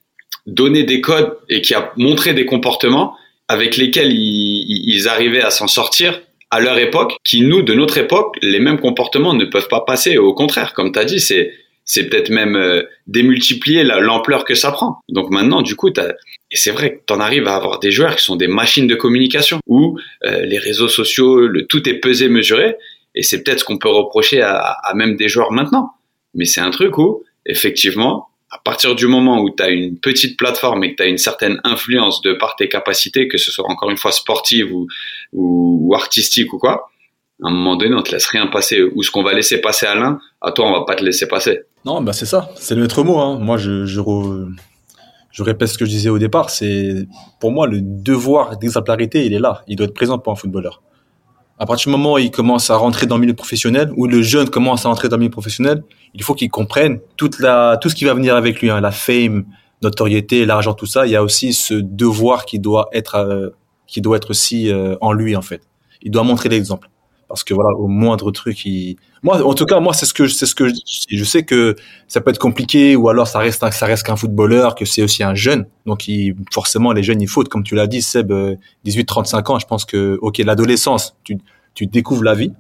donné 0.47 0.85
des 0.85 1.01
codes 1.01 1.37
et 1.49 1.61
qui 1.61 1.75
a 1.75 1.93
montré 1.97 2.33
des 2.33 2.47
comportements 2.47 3.15
avec 3.49 3.77
lesquels 3.77 4.13
ils, 4.13 4.85
ils 4.87 5.09
arrivaient 5.09 5.43
à 5.43 5.51
s'en 5.51 5.67
sortir 5.67 6.23
à 6.51 6.61
leur 6.61 6.79
époque, 6.79 7.17
qui 7.25 7.43
nous, 7.43 7.63
de 7.63 7.75
notre 7.75 7.99
époque, 7.99 8.37
les 8.43 8.59
mêmes 8.59 8.81
comportements 8.81 9.35
ne 9.35 9.45
peuvent 9.45 9.69
pas 9.69 9.81
passer. 9.81 10.19
Au 10.19 10.35
contraire, 10.35 10.73
comme 10.75 10.93
tu 10.93 10.99
as 10.99 11.05
dit, 11.05 11.21
c'est 11.21 11.53
c'est 11.85 12.09
peut-être 12.09 12.31
même 12.31 12.55
euh, 12.55 12.83
démultiplier 13.09 13.83
l'ampleur 13.83 14.45
que 14.45 14.55
ça 14.55 14.71
prend. 14.71 15.01
Donc 15.09 15.31
maintenant, 15.31 15.61
du 15.61 15.75
coup, 15.75 15.91
as, 15.97 16.15
et 16.53 16.57
c'est 16.57 16.71
vrai 16.71 16.95
que 16.95 17.01
tu 17.05 17.13
en 17.13 17.19
arrives 17.19 17.49
à 17.49 17.57
avoir 17.57 17.81
des 17.81 17.91
joueurs 17.91 18.15
qui 18.15 18.25
sont 18.25 18.37
des 18.37 18.47
machines 18.47 18.87
de 18.87 18.95
communication, 18.95 19.59
où 19.67 19.99
euh, 20.25 20.43
les 20.45 20.59
réseaux 20.59 20.89
sociaux, 20.89 21.49
le 21.49 21.67
tout 21.67 21.89
est 21.89 21.95
pesé, 21.95 22.29
mesuré, 22.29 22.77
et 23.15 23.23
c'est 23.23 23.43
peut-être 23.43 23.61
ce 23.61 23.65
qu'on 23.65 23.79
peut 23.79 23.89
reprocher 23.89 24.43
à, 24.43 24.77
même 24.95 25.17
des 25.17 25.29
joueurs 25.29 25.53
maintenant. 25.53 25.93
Mais 26.35 26.45
c'est 26.45 26.61
un 26.61 26.71
truc 26.71 26.97
où, 26.99 27.23
effectivement, 27.47 28.29
à 28.51 28.59
partir 28.59 28.95
du 28.95 29.07
moment 29.07 29.41
où 29.41 29.51
tu 29.51 29.63
as 29.63 29.71
une 29.71 29.99
petite 29.99 30.39
plateforme 30.39 30.85
et 30.85 30.93
que 30.93 30.97
tu 30.97 31.03
as 31.03 31.07
une 31.07 31.19
certaine 31.19 31.61
influence 31.65 32.23
de 32.23 32.33
par 32.35 32.57
tes 32.57 32.69
capacités, 32.69 33.29
que 33.29 33.39
ce 33.39 33.51
soit 33.51 33.69
encore 33.69 33.91
une 33.91 33.97
fois 33.97 34.13
sportive 34.13 34.73
ou, 35.33 35.93
artistique 35.95 36.53
ou 36.53 36.59
quoi, 36.59 36.91
à 37.43 37.49
un 37.49 37.51
moment 37.51 37.77
donné, 37.77 37.95
on 37.95 38.03
te 38.03 38.13
laisse 38.13 38.27
rien 38.27 38.47
passer. 38.47 38.83
Ou 38.83 39.03
ce 39.03 39.11
qu'on 39.11 39.23
va 39.23 39.33
laisser 39.33 39.61
passer 39.61 39.87
à 39.87 39.95
l'un, 39.95 40.21
à 40.41 40.53
toi, 40.53 40.67
on 40.67 40.73
va 40.73 40.85
pas 40.85 40.95
te 40.95 41.05
laisser 41.05 41.27
passer. 41.27 41.63
Non, 41.85 42.03
bah 42.03 42.13
c'est 42.13 42.27
ça. 42.27 42.51
C'est 42.57 42.75
le 42.75 42.83
maître 42.83 43.03
mot. 43.03 43.19
Hein. 43.19 43.39
Moi, 43.41 43.57
je, 43.57 43.87
je, 43.87 44.01
je 45.33 45.43
répète 45.43 45.69
ce 45.69 45.79
que 45.79 45.85
je 45.85 45.91
disais 45.91 46.11
au 46.11 46.19
départ. 46.19 46.51
C'est 46.51 47.07
pour 47.41 47.51
moi 47.51 47.67
le 47.67 47.81
devoir 47.81 48.59
d'exemplarité, 48.59 49.25
il 49.25 49.33
est 49.33 49.39
là. 49.39 49.65
Il 49.67 49.77
doit 49.77 49.87
être 49.87 49.95
présent 49.95 50.19
pour 50.19 50.33
un 50.33 50.37
footballeur 50.37 50.83
à 51.61 51.67
partir 51.67 51.91
du 51.91 51.97
moment 51.99 52.15
où 52.15 52.19
il 52.19 52.31
commence 52.31 52.71
à 52.71 52.77
rentrer 52.77 53.07
dans 53.07 53.17
le 53.17 53.21
milieu 53.21 53.35
professionnel, 53.35 53.93
où 53.95 54.07
le 54.07 54.23
jeune 54.23 54.49
commence 54.49 54.87
à 54.87 54.89
rentrer 54.89 55.11
dans 55.11 55.17
le 55.17 55.21
milieu 55.21 55.31
professionnel, 55.31 55.85
il 56.15 56.23
faut 56.23 56.35
qu'il 56.35 56.51
comprenne 56.51 57.01
toute 57.19 57.39
la, 57.39 57.77
tout 57.77 57.91
ce 57.91 57.95
qui 57.95 58.07
va 58.07 58.15
venir 58.15 58.35
avec 58.35 58.63
lui, 58.63 58.71
hein, 58.71 58.81
la 58.81 58.91
fame, 58.91 59.45
notoriété, 59.83 60.47
l'argent, 60.47 60.73
tout 60.73 60.87
ça. 60.87 61.07
Il 61.07 61.13
y 61.13 61.17
a 61.17 61.23
aussi 61.23 61.53
ce 61.53 61.75
devoir 61.75 62.47
qui 62.47 62.59
doit 62.59 62.89
être, 62.95 63.17
euh, 63.17 63.51
qui 63.87 64.01
doit 64.01 64.17
être 64.17 64.31
aussi 64.31 64.73
euh, 64.73 64.97
en 65.03 65.13
lui 65.13 65.37
en 65.37 65.43
fait. 65.43 65.61
Il 66.01 66.11
doit 66.11 66.23
montrer 66.23 66.49
l'exemple, 66.49 66.89
parce 67.31 67.45
que 67.45 67.55
voilà, 67.55 67.71
au 67.79 67.87
moindre 67.87 68.33
truc, 68.33 68.67
il... 68.67 68.97
moi, 69.23 69.41
en 69.47 69.55
tout 69.55 69.65
cas, 69.65 69.79
moi, 69.79 69.95
c'est 69.95 70.05
ce 70.05 70.13
que, 70.13 70.27
c'est 70.27 70.47
ce 70.47 70.57
que 70.57 70.67
je, 70.69 70.75
je 71.09 71.25
sais 71.25 71.45
que 71.45 71.77
ça 72.09 72.21
peut 72.21 72.31
être 72.31 72.41
compliqué, 72.41 72.97
ou 72.97 73.09
alors 73.09 73.29
ça 73.29 73.39
reste, 73.39 73.65
ça 73.71 73.87
reste 73.87 74.05
qu'un 74.05 74.17
footballeur, 74.17 74.75
que 74.75 74.85
c'est 74.85 75.01
aussi 75.01 75.23
un 75.23 75.37
jeune. 75.37 75.65
Donc, 75.87 76.09
il, 76.09 76.35
forcément, 76.53 76.93
les 76.93 77.05
jeunes, 77.05 77.23
il 77.23 77.29
faut, 77.29 77.45
comme 77.45 77.63
tu 77.63 77.77
l'as 77.77 77.87
dit, 77.87 78.03
Seb, 78.03 78.33
18-35 78.85 79.37
euh, 79.37 79.53
ans, 79.53 79.59
je 79.61 79.67
pense 79.67 79.85
que, 79.85 80.19
ok, 80.21 80.39
l'adolescence, 80.39 81.17
tu, 81.23 81.39
tu 81.75 81.87
découvres 81.87 82.25
la 82.25 82.35
vie. 82.35 82.53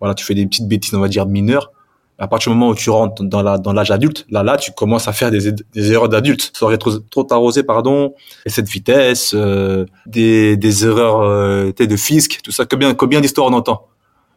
Voilà, 0.00 0.14
tu 0.14 0.24
fais 0.24 0.34
des 0.34 0.46
petites 0.46 0.68
bêtises, 0.68 0.94
on 0.94 1.00
va 1.00 1.08
dire 1.08 1.26
mineures. 1.26 1.70
À 2.18 2.26
partir 2.26 2.50
du 2.50 2.58
moment 2.58 2.70
où 2.70 2.74
tu 2.74 2.88
rentres 2.88 3.24
dans 3.24 3.42
la 3.42 3.58
dans 3.58 3.74
l'âge 3.74 3.90
adulte, 3.90 4.24
là 4.30 4.42
là, 4.42 4.56
tu 4.56 4.72
commences 4.72 5.06
à 5.06 5.12
faire 5.12 5.30
des, 5.30 5.52
des 5.52 5.92
erreurs 5.92 6.08
d'adulte. 6.08 6.52
Ça 6.54 6.64
aurait 6.64 6.78
trop, 6.78 6.92
trop 6.98 7.26
arrosé, 7.30 7.62
pardon, 7.62 8.14
et 8.46 8.50
cette 8.50 8.68
vitesse, 8.68 9.34
euh, 9.34 9.84
des, 10.06 10.56
des 10.56 10.86
erreurs 10.86 11.20
euh, 11.20 11.72
de 11.72 11.96
fisc, 11.96 12.40
tout 12.42 12.52
ça. 12.52 12.64
Combien 12.64 12.94
combien 12.94 13.20
d'histoires 13.20 13.48
on 13.48 13.52
entend? 13.52 13.88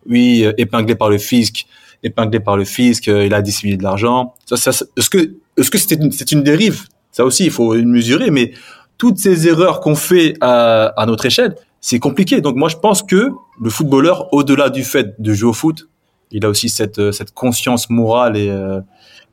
Oui, 0.08 0.44
euh, 0.46 0.54
épinglé 0.58 0.96
par 0.96 1.10
le 1.10 1.18
fisc, 1.18 1.66
épinglé 2.04 2.40
par 2.40 2.58
le 2.58 2.66
fisc, 2.66 3.08
euh, 3.08 3.26
il 3.26 3.34
a 3.34 3.42
dissimulé 3.42 3.78
de 3.78 3.84
l'argent. 3.84 4.34
Ça, 4.46 4.58
ça, 4.58 4.86
est-ce 4.96 5.10
que 5.10 5.36
est-ce 5.58 5.72
que 5.72 5.78
c'est 5.78 6.32
une, 6.32 6.44
dérive? 6.44 6.84
Ça 7.12 7.26
aussi, 7.26 7.46
il 7.46 7.52
faut 7.52 7.74
mesurer. 7.74 8.30
Mais 8.32 8.54
toutes 8.98 9.18
ces 9.18 9.48
erreurs 9.48 9.80
qu'on 9.80 9.96
fait 9.96 10.36
à, 10.40 10.88
à 10.96 11.06
notre 11.06 11.26
échelle, 11.26 11.56
c'est 11.82 12.00
compliqué. 12.00 12.42
Donc 12.42 12.56
moi, 12.56 12.70
je 12.70 12.78
pense 12.78 13.02
que 13.02 13.32
le 13.60 13.70
footballeur, 13.70 14.32
au-delà 14.34 14.70
du 14.70 14.84
fait 14.84 15.20
de 15.20 15.34
jouer 15.34 15.50
au 15.50 15.54
foot, 15.54 15.88
il 16.32 16.46
a 16.46 16.50
aussi 16.50 16.70
cette, 16.70 17.00
euh, 17.00 17.12
cette 17.12 17.34
conscience 17.34 17.90
morale 17.90 18.38
et, 18.38 18.52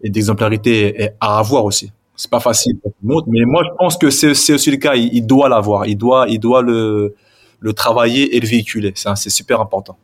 et 0.02 0.10
d'exemplarité 0.10 1.10
à 1.20 1.38
avoir 1.38 1.64
aussi. 1.64 1.92
C'est 2.16 2.30
pas 2.30 2.40
facile 2.40 2.78
mais 3.02 3.44
moi 3.44 3.62
je 3.64 3.70
pense 3.76 3.96
que 3.96 4.10
c'est 4.10 4.52
aussi 4.52 4.70
le 4.70 4.76
cas. 4.76 4.94
Il, 4.94 5.26
doit 5.26 5.48
l'avoir, 5.48 5.86
il 5.86 5.96
doit, 5.96 6.26
il 6.28 6.38
doit 6.38 6.62
le, 6.62 7.14
le 7.60 7.72
travailler 7.72 8.36
et 8.36 8.40
le 8.40 8.46
véhiculer. 8.46 8.92
C'est 8.94 9.30
super 9.30 9.60
important. 9.60 9.96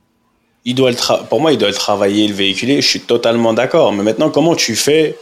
Il 0.65 0.75
doit 0.75 0.91
le 0.91 0.97
pour 1.29 1.41
moi, 1.41 1.53
il 1.53 1.59
doit 1.59 1.69
le 1.69 1.75
travailler 1.75 2.29
le 2.29 2.35
véhiculer. 2.35 2.81
Je 2.83 2.89
suis 2.89 3.01
totalement 3.01 3.55
d'accord. 3.55 3.93
Mais 3.93 4.03
maintenant, 4.03 4.31
comment 4.31 4.55
tu 4.55 4.77
fais? 4.77 5.17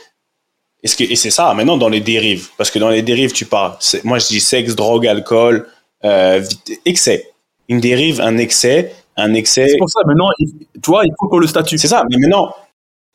Est-ce 0.82 0.96
que 0.96 1.04
et 1.04 1.16
c'est 1.16 1.30
ça 1.30 1.52
maintenant 1.54 1.76
dans 1.76 1.88
les 1.88 2.00
dérives 2.00 2.48
Parce 2.56 2.70
que 2.70 2.78
dans 2.78 2.90
les 2.90 3.02
dérives, 3.02 3.32
tu 3.32 3.44
parles. 3.44 3.76
Moi, 4.04 4.18
je 4.18 4.26
dis 4.28 4.40
sexe, 4.40 4.74
drogue, 4.74 5.06
alcool, 5.06 5.66
euh, 6.04 6.42
excès. 6.84 7.30
Une 7.68 7.80
dérive, 7.80 8.20
un 8.20 8.38
excès, 8.38 8.92
un 9.16 9.34
excès. 9.34 9.68
C'est 9.68 9.78
pour 9.78 9.90
ça, 9.90 10.00
maintenant, 10.06 10.28
tu 10.38 10.90
vois, 10.90 11.04
il 11.04 11.12
faut 11.18 11.28
qu'on 11.28 11.38
le 11.38 11.46
statue. 11.46 11.78
C'est 11.78 11.88
ça, 11.88 12.04
mais 12.10 12.16
maintenant, 12.16 12.52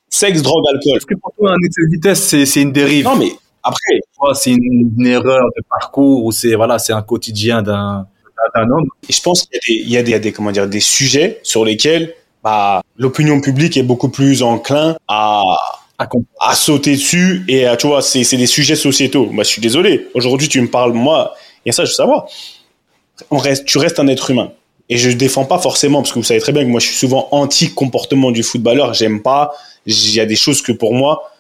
sexe, 0.10 0.42
drogue, 0.42 0.64
alcool. 0.70 0.98
Est-ce 0.98 1.06
que 1.06 1.16
pour 1.16 1.34
toi, 1.38 1.52
un 1.52 1.66
excès 1.66 1.82
de 1.82 1.92
vitesse, 1.92 2.46
c'est 2.46 2.62
une 2.62 2.72
dérive 2.72 3.06
Non, 3.06 3.16
mais 3.16 3.32
après. 3.64 4.00
C'est 4.34 4.52
une, 4.52 5.06
erreur 5.06 5.44
de 5.58 5.64
parcours 5.70 6.24
ou 6.24 6.32
c'est 6.32 6.56
voilà, 6.56 6.80
c'est 6.80 6.94
un 6.94 7.02
quotidien 7.02 7.62
d'un 7.62 8.08
homme. 8.56 8.88
Et 9.10 9.14
je 9.14 9.22
pense 9.22 9.44
qu'il 9.44 9.76
y, 9.76 9.90
y, 9.90 9.94
y, 9.94 10.14
a 10.14 10.20
des, 10.20 10.32
comment 10.32 10.52
dire, 10.52 10.68
des 10.68 10.80
sujets 10.80 11.40
sur 11.44 11.66
lesquels 11.66 12.14
bah, 12.44 12.82
l'opinion 12.98 13.42
publique 13.42 13.78
est 13.78 13.84
beaucoup 13.84 14.10
plus 14.10 14.44
enclin 14.44 14.98
à, 15.08 15.44
à, 15.98 16.10
à, 16.42 16.56
sauter 16.56 16.92
dessus 16.94 17.44
et 17.48 17.66
à, 17.66 17.78
tu 17.78 17.88
vois, 17.88 18.02
c'est 18.02 18.38
des 18.38 18.48
sujets 18.48 18.76
sociétaux. 18.76 19.28
Bah, 19.28 19.44
je 19.44 19.50
suis 19.50 19.62
désolé. 19.62 20.08
Aujourd'hui, 20.14 20.50
tu 20.50 20.62
me 20.62 20.68
parles, 20.68 20.94
moi, 20.94 21.34
et 21.66 21.72
ça, 21.72 21.86
je 21.86 21.90
veux 21.90 21.96
savoir 21.96 22.28
on 23.32 23.38
reste, 23.38 23.66
tu 23.66 23.78
restes 23.78 24.00
un 24.00 24.08
être 24.08 24.30
humain. 24.32 24.52
Et 24.90 24.98
je 24.98 25.10
ne 25.10 25.14
défends 25.14 25.46
pas 25.46 25.60
forcément, 25.60 26.02
parce 26.02 26.12
que 26.12 26.20
vous 26.20 26.26
savez 26.26 26.40
très 26.40 26.52
bien 26.52 26.64
que 26.64 26.70
moi, 26.70 26.80
je 26.80 26.88
suis 26.88 26.96
souvent 26.96 27.28
anti-comportement 27.32 28.32
du 28.32 28.44
footballeur. 28.44 28.94
J'aime 28.94 29.22
pas. 29.22 29.54
Il 29.86 30.14
y 30.14 30.20
a 30.20 30.26
des 30.26 30.36
choses 30.36 30.62
que 30.62 30.72
pour 30.72 30.94
moi, 30.94 31.32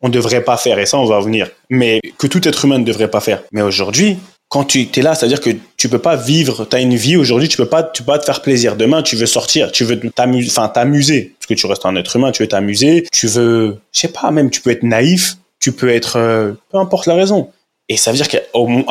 on 0.00 0.08
ne 0.08 0.12
devrait 0.12 0.44
pas 0.44 0.56
faire. 0.56 0.78
Et 0.78 0.86
ça, 0.86 0.98
on 0.98 1.04
va 1.04 1.20
venir. 1.20 1.50
Mais 1.70 2.00
que 2.18 2.26
tout 2.26 2.46
être 2.46 2.64
humain 2.64 2.78
ne 2.78 2.84
devrait 2.84 3.10
pas 3.10 3.20
faire. 3.20 3.42
Mais 3.52 3.62
aujourd'hui, 3.62 4.18
quand 4.54 4.62
tu 4.62 4.88
es 4.94 5.02
là, 5.02 5.16
c'est-à-dire 5.16 5.40
que 5.40 5.50
tu 5.76 5.88
peux 5.88 5.98
pas 5.98 6.14
vivre, 6.14 6.64
tu 6.64 6.76
as 6.76 6.78
une 6.78 6.94
vie 6.94 7.16
aujourd'hui, 7.16 7.48
tu 7.48 7.56
peux 7.56 7.66
pas, 7.66 7.82
tu 7.82 8.04
peux 8.04 8.12
pas 8.12 8.20
te 8.20 8.24
faire 8.24 8.40
plaisir. 8.40 8.76
Demain, 8.76 9.02
tu 9.02 9.16
veux 9.16 9.26
sortir, 9.26 9.72
tu 9.72 9.82
veux 9.82 9.98
t'amuser, 9.98 10.48
enfin, 10.48 10.68
t'amuser. 10.68 11.34
Parce 11.36 11.46
que 11.48 11.54
tu 11.54 11.66
restes 11.66 11.84
un 11.84 11.96
être 11.96 12.14
humain, 12.14 12.30
tu 12.30 12.44
veux 12.44 12.48
t'amuser. 12.48 13.04
Tu 13.10 13.26
veux, 13.26 13.80
je 13.90 13.98
sais 13.98 14.12
pas, 14.12 14.30
même, 14.30 14.50
tu 14.50 14.60
peux 14.60 14.70
être 14.70 14.84
naïf. 14.84 15.38
Tu 15.58 15.72
peux 15.72 15.88
être, 15.88 16.20
euh, 16.20 16.52
peu 16.70 16.78
importe 16.78 17.06
la 17.06 17.16
raison. 17.16 17.50
Et 17.88 17.96
ça 17.96 18.12
veut 18.12 18.16
dire 18.16 18.28
qu'à 18.28 18.42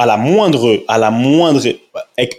la 0.05 0.17
moindre, 0.17 0.83
à 0.89 0.97
la 0.97 1.11
moindre 1.11 1.61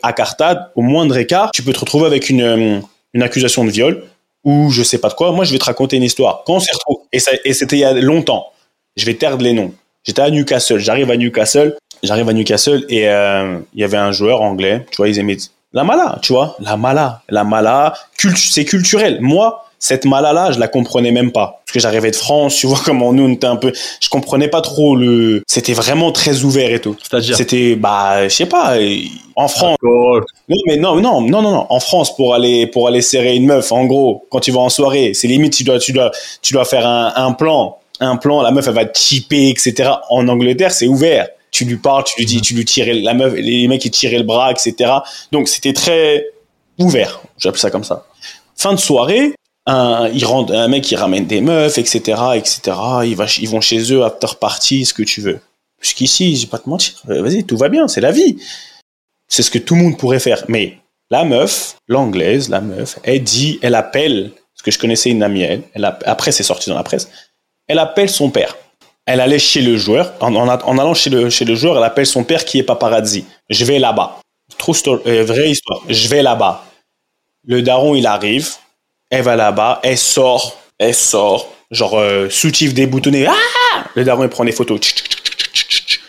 accartade, 0.03 0.71
au 0.75 0.83
moindre 0.83 1.17
écart, 1.17 1.51
tu 1.55 1.63
peux 1.63 1.73
te 1.73 1.81
retrouver 1.81 2.05
avec 2.05 2.29
une, 2.29 2.43
euh, 2.43 2.81
une 3.15 3.23
accusation 3.23 3.65
de 3.65 3.71
viol 3.71 4.03
ou 4.45 4.69
je 4.69 4.83
sais 4.83 4.99
pas 4.99 5.09
de 5.09 5.15
quoi. 5.15 5.33
Moi, 5.33 5.47
je 5.47 5.53
vais 5.53 5.59
te 5.59 5.65
raconter 5.65 5.97
une 5.97 6.03
histoire. 6.03 6.43
Quand 6.45 6.57
on 6.57 6.61
s'est 6.61 6.75
retrouvé, 6.75 6.99
et, 7.11 7.55
c'était 7.55 7.77
il 7.77 7.81
y 7.81 7.85
a 7.85 7.95
longtemps, 7.95 8.49
je 8.97 9.07
vais 9.07 9.15
taire 9.15 9.39
les 9.39 9.55
noms. 9.55 9.73
J'étais 10.05 10.21
à 10.21 10.29
Newcastle, 10.31 10.79
j'arrive 10.79 11.11
à 11.11 11.17
Newcastle, 11.17 11.79
j'arrive 12.05 12.29
à 12.29 12.33
Newcastle 12.33 12.85
et 12.89 13.09
euh, 13.09 13.59
il 13.75 13.81
y 13.81 13.85
avait 13.85 13.97
un 13.97 14.13
joueur 14.13 14.43
anglais, 14.43 14.87
tu 14.91 14.97
vois, 14.99 15.09
ils 15.09 15.19
aimaient 15.19 15.37
la 15.73 15.83
mala, 15.83 16.19
tu 16.23 16.33
vois, 16.33 16.57
la 16.61 16.77
mala, 16.77 17.23
la 17.29 17.43
mala, 17.43 17.95
c'est 18.37 18.65
culturel. 18.65 19.19
Moi, 19.21 19.65
cette 19.81 20.07
mala-là, 20.07 20.51
je 20.53 20.59
la 20.59 20.69
comprenais 20.69 21.11
même 21.11 21.31
pas. 21.31 21.61
Parce 21.67 21.75
que 21.75 21.81
j'arrivais 21.81 22.11
de 22.11 22.17
France, 22.17 22.57
tu 22.57 22.67
vois 22.67 22.81
comment 22.85 23.13
nous, 23.13 23.25
on 23.25 23.33
était 23.33 23.47
un 23.47 23.57
peu, 23.57 23.73
je 24.01 24.09
comprenais 24.09 24.49
pas 24.49 24.63
trop 24.63 24.97
le, 24.97 25.43
c'était 25.47 25.75
vraiment 25.75 26.11
très 26.11 26.43
ouvert 26.43 26.73
et 26.73 26.81
tout. 26.81 26.97
C'est-à-dire? 27.03 27.37
C'était, 27.37 27.75
bah, 27.75 28.29
je 28.29 28.35
sais 28.35 28.47
pas, 28.47 28.77
en 29.37 29.49
France. 29.49 29.77
Non, 29.83 30.21
mais 30.67 30.77
non, 30.77 31.01
non, 31.01 31.21
non, 31.21 31.43
non, 31.43 31.51
non. 31.51 31.67
En 31.69 31.81
France, 31.81 32.15
pour 32.17 32.35
aller, 32.35 32.67
pour 32.67 32.89
aller 32.89 33.03
serrer 33.03 33.35
une 33.37 33.47
meuf, 33.47 33.73
en 33.73 33.85
gros, 33.85 34.25
quand 34.31 34.41
tu 34.41 34.53
vas 34.53 34.61
en 34.61 34.71
soirée, 34.71 35.13
c'est 35.13 35.29
limite, 35.29 35.55
tu 35.55 35.65
dois, 35.65 35.79
tu 35.79 35.93
dois, 35.93 36.11
tu 36.41 36.55
dois 36.55 36.65
faire 36.65 36.87
un, 36.87 37.13
un 37.17 37.33
plan. 37.33 37.77
Un 38.01 38.17
plan, 38.17 38.43
la 38.43 38.51
meuf, 38.51 38.67
elle 38.67 38.75
va 38.75 38.87
te 38.87 38.99
chipper, 38.99 39.51
etc. 39.51 39.91
En 40.09 40.27
Angleterre, 40.29 40.73
c'est 40.73 40.87
ouvert. 40.87 41.29
Tu 41.55 41.65
lui 41.65 41.77
parles, 41.77 42.03
tu 42.05 42.17
lui 42.19 42.27
dis, 42.27 42.41
tu 42.41 42.53
lui 42.55 42.65
tirais 42.65 42.95
la 42.95 43.15
meuf, 43.15 43.33
les 43.35 43.69
mecs, 43.69 43.85
ils 43.85 43.91
tiraient 43.91 44.19
le 44.19 44.25
bras, 44.25 44.51
etc. 44.51 44.91
Donc, 45.31 45.47
c'était 45.49 45.73
très 45.73 46.27
ouvert. 46.79 47.23
J'appelle 47.39 47.61
ça 47.61 47.71
comme 47.71 47.85
ça. 47.85 48.07
Fin 48.57 48.73
de 48.73 48.79
soirée, 48.81 49.35
un, 49.67 50.09
il 50.13 50.25
rentre, 50.25 50.53
un 50.53 50.67
mec 50.67 50.83
qui 50.83 50.97
ramène 50.97 51.27
des 51.27 51.41
meufs, 51.41 51.79
etc., 51.79 52.01
etc. 52.35 52.61
Ils, 53.05 53.15
va, 53.15 53.27
ils 53.39 53.49
vont 53.49 53.61
chez 53.61 53.93
eux, 53.93 54.03
after 54.05 54.27
party, 54.41 54.85
ce 54.85 54.93
que 54.93 55.05
tu 55.05 55.21
veux. 55.21 55.39
Jusqu'ici, 55.81 56.35
je 56.37 56.43
vais 56.43 56.51
pas 56.51 56.59
te 56.59 56.69
mentir. 56.69 56.95
Euh, 57.09 57.23
Vas-y, 57.23 57.45
tout 57.45 57.57
va 57.57 57.69
bien, 57.69 57.87
c'est 57.87 58.01
la 58.01 58.11
vie. 58.11 58.37
C'est 59.29 59.43
ce 59.45 59.51
que 59.51 59.59
tout 59.61 59.77
le 59.77 59.83
monde 59.83 59.97
pourrait 59.97 60.19
faire. 60.21 60.45
Mais 60.49 60.79
la 61.11 61.25
meuf, 61.25 61.77
l'anglaise, 61.87 62.49
la 62.49 62.61
meuf, 62.61 62.99
elle 63.05 63.23
dit, 63.23 63.61
elle 63.63 63.77
appelle, 63.77 64.33
parce 64.55 64.63
que 64.65 64.71
je 64.73 64.79
connaissais 64.81 65.11
une 65.11 65.23
amie, 65.23 65.43
elle, 65.43 65.63
elle 65.75 65.85
a- 65.85 65.99
après 66.07 66.33
c'est 66.33 66.43
sorti 66.43 66.69
dans 66.71 66.77
la 66.77 66.83
presse, 66.83 67.09
elle 67.69 67.79
appelle 67.79 68.09
son 68.11 68.31
père. 68.31 68.57
Elle 69.07 69.21
allait 69.21 69.39
chez 69.39 69.61
le 69.61 69.77
joueur, 69.77 70.15
en, 70.21 70.49
allant 70.49 70.95
chez 70.95 71.11
le, 71.11 71.29
joueur, 71.29 71.77
elle 71.77 71.85
appelle 71.85 72.07
son 72.07 72.25
père 72.25 72.45
qui 72.45 72.59
est 72.59 72.63
paparazzi. 72.63 73.27
Je 73.51 73.65
vais 73.65 73.79
là-bas. 73.79 74.19
Euh, 75.07 75.25
vraie 75.25 75.51
histoire. 75.51 75.81
Je 75.89 76.09
vais 76.09 76.23
là-bas. 76.23 76.65
Le 77.47 77.61
daron, 77.61 77.95
il 77.95 78.07
arrive, 78.07 78.49
elle 79.11 79.23
va 79.23 79.37
là-bas, 79.37 79.81
elle 79.83 79.99
sort, 79.99 80.59
elle 80.79 80.95
sort, 80.95 81.53
genre 81.71 81.99
euh, 81.99 82.31
soutif 82.31 82.73
déboutonné. 82.73 83.27
Ah 83.27 83.85
le 83.95 84.05
daron, 84.05 84.23
il 84.23 84.31
prend 84.31 84.45
des 84.45 84.53
photos. 84.53 84.81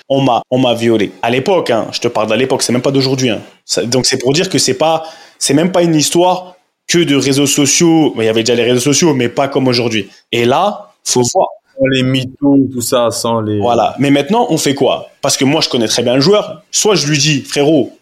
On 0.08 0.22
m'a, 0.22 0.41
on 0.50 0.60
m'a 0.60 0.74
violé. 0.74 1.12
À 1.22 1.30
l'époque, 1.30 1.72
hein, 1.72 1.88
je 1.91 2.00
te 2.00 2.08
parle 2.08 2.30
de 2.30 2.36
l'époque, 2.36 2.62
c'est 2.64 2.72
même 2.72 2.82
pas 2.82 2.91
d'aujourd'hui. 2.91 3.30
Hein. 3.30 3.41
Donc 3.86 4.06
c'est 4.06 4.20
pour 4.20 4.32
dire 4.32 4.50
que 4.50 4.58
c'est 4.58 4.76
pas, 4.76 5.04
c'est 5.38 5.54
même 5.54 5.72
pas 5.72 5.82
une 5.82 5.96
histoire 5.96 6.56
que 6.88 7.00
de 7.00 7.16
réseaux 7.16 7.48
sociaux. 7.48 8.14
Il 8.18 8.24
y 8.24 8.30
avait 8.30 8.43
déjà 8.43 8.56
les 8.56 8.64
réseaux 8.64 8.93
sociaux, 8.93 9.14
mais 9.14 9.28
pas 9.28 9.48
comme 9.50 9.68
aujourd'hui. 9.68 10.10
Et 10.32 10.46
là, 10.46 10.93
faut 11.04 11.24
voir. 11.34 11.48
Sans 11.78 11.86
les 11.88 12.04
mythos, 12.04 12.58
tout 12.72 12.82
ça, 12.82 13.12
sans 13.12 13.42
les. 13.42 13.60
Voilà. 13.60 13.96
Mais 14.00 14.10
maintenant, 14.12 14.48
on 14.50 14.58
fait 14.58 14.76
quoi? 14.76 15.10
Parce 15.22 15.38
que 15.38 15.46
moi, 15.46 15.62
je 15.62 15.70
connais 15.70 15.88
très 15.88 16.04
bien 16.04 16.16
le 16.16 16.22
joueur. 16.22 16.64
Soit 16.72 16.96
je 16.96 17.08
lui 17.08 17.18
dis, 17.18 17.42
frérot, 17.42 17.98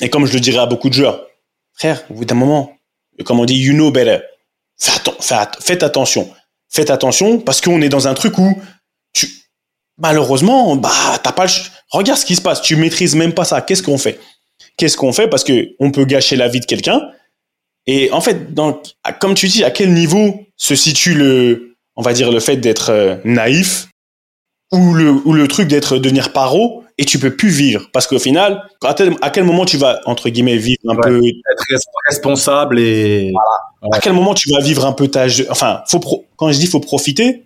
et 0.00 0.08
comme 0.10 0.26
je 0.26 0.32
le 0.32 0.40
dirais 0.40 0.58
à 0.58 0.66
beaucoup 0.66 0.88
de 0.88 0.94
joueurs, 0.94 1.26
frère, 1.74 2.02
au 2.10 2.14
bout 2.14 2.24
d'un 2.24 2.34
moment, 2.34 2.72
comme 3.24 3.40
on 3.40 3.44
dit, 3.44 3.56
you 3.56 3.72
know 3.74 3.90
better. 3.90 4.18
Faites 4.78 5.82
attention. 5.82 6.30
Faites 6.68 6.90
attention 6.90 7.38
parce 7.38 7.60
qu'on 7.60 7.80
est 7.82 7.88
dans 7.88 8.08
un 8.08 8.14
truc 8.14 8.36
où 8.38 8.60
tu, 9.12 9.28
malheureusement, 9.98 10.74
bah, 10.76 10.90
t'as 11.22 11.32
pas 11.32 11.44
le 11.44 11.50
Regarde 11.90 12.18
ce 12.18 12.24
qui 12.26 12.34
se 12.34 12.42
passe. 12.42 12.60
Tu 12.60 12.74
maîtrises 12.76 13.14
même 13.14 13.32
pas 13.32 13.44
ça. 13.44 13.60
Qu'est-ce 13.60 13.82
qu'on 13.82 13.98
fait? 13.98 14.18
Qu'est-ce 14.76 14.96
qu'on 14.96 15.12
fait? 15.12 15.28
Parce 15.28 15.44
que 15.44 15.68
on 15.78 15.92
peut 15.92 16.04
gâcher 16.04 16.34
la 16.34 16.48
vie 16.48 16.58
de 16.60 16.64
quelqu'un. 16.64 17.00
Et 17.86 18.10
en 18.10 18.20
fait, 18.20 18.48
à- 19.04 19.12
comme 19.12 19.34
tu 19.34 19.46
dis, 19.46 19.62
à 19.62 19.70
quel 19.70 19.92
niveau 19.92 20.40
se 20.56 20.74
situe 20.74 21.14
le, 21.14 21.73
on 21.96 22.02
va 22.02 22.12
dire, 22.12 22.30
le 22.32 22.40
fait 22.40 22.56
d'être 22.56 22.90
euh, 22.90 23.16
naïf 23.24 23.88
ou 24.72 24.94
le, 24.94 25.10
ou 25.24 25.32
le 25.32 25.46
truc 25.48 25.68
d'être 25.68 25.98
devenir 25.98 26.32
paro 26.32 26.82
et 26.98 27.04
tu 27.04 27.18
peux 27.18 27.34
plus 27.34 27.48
vivre 27.50 27.88
parce 27.92 28.06
qu'au 28.06 28.18
final 28.18 28.62
à, 28.82 28.94
tel- 28.94 29.14
à 29.20 29.30
quel 29.30 29.44
moment 29.44 29.64
tu 29.64 29.76
vas 29.76 30.00
entre 30.06 30.28
guillemets 30.30 30.56
vivre 30.56 30.78
un 30.88 30.94
Ouais. 30.96 31.02
peu 31.02 31.16
Être 31.18 31.64
res- 31.70 31.82
responsable 32.08 32.78
et. 32.78 33.32
à 33.92 33.98
quel 34.00 34.12
moment 34.14 34.32
tu 34.34 34.50
vas 34.52 34.60
vivre 34.60 34.86
un 34.86 34.92
peu 34.92 35.08
ta 35.08 35.26
enfin 35.50 35.82
faut 35.88 35.98
pro- 35.98 36.24
quand 36.36 36.50
je 36.52 36.58
dis 36.58 36.66
faut 36.66 36.80
profiter 36.80 37.42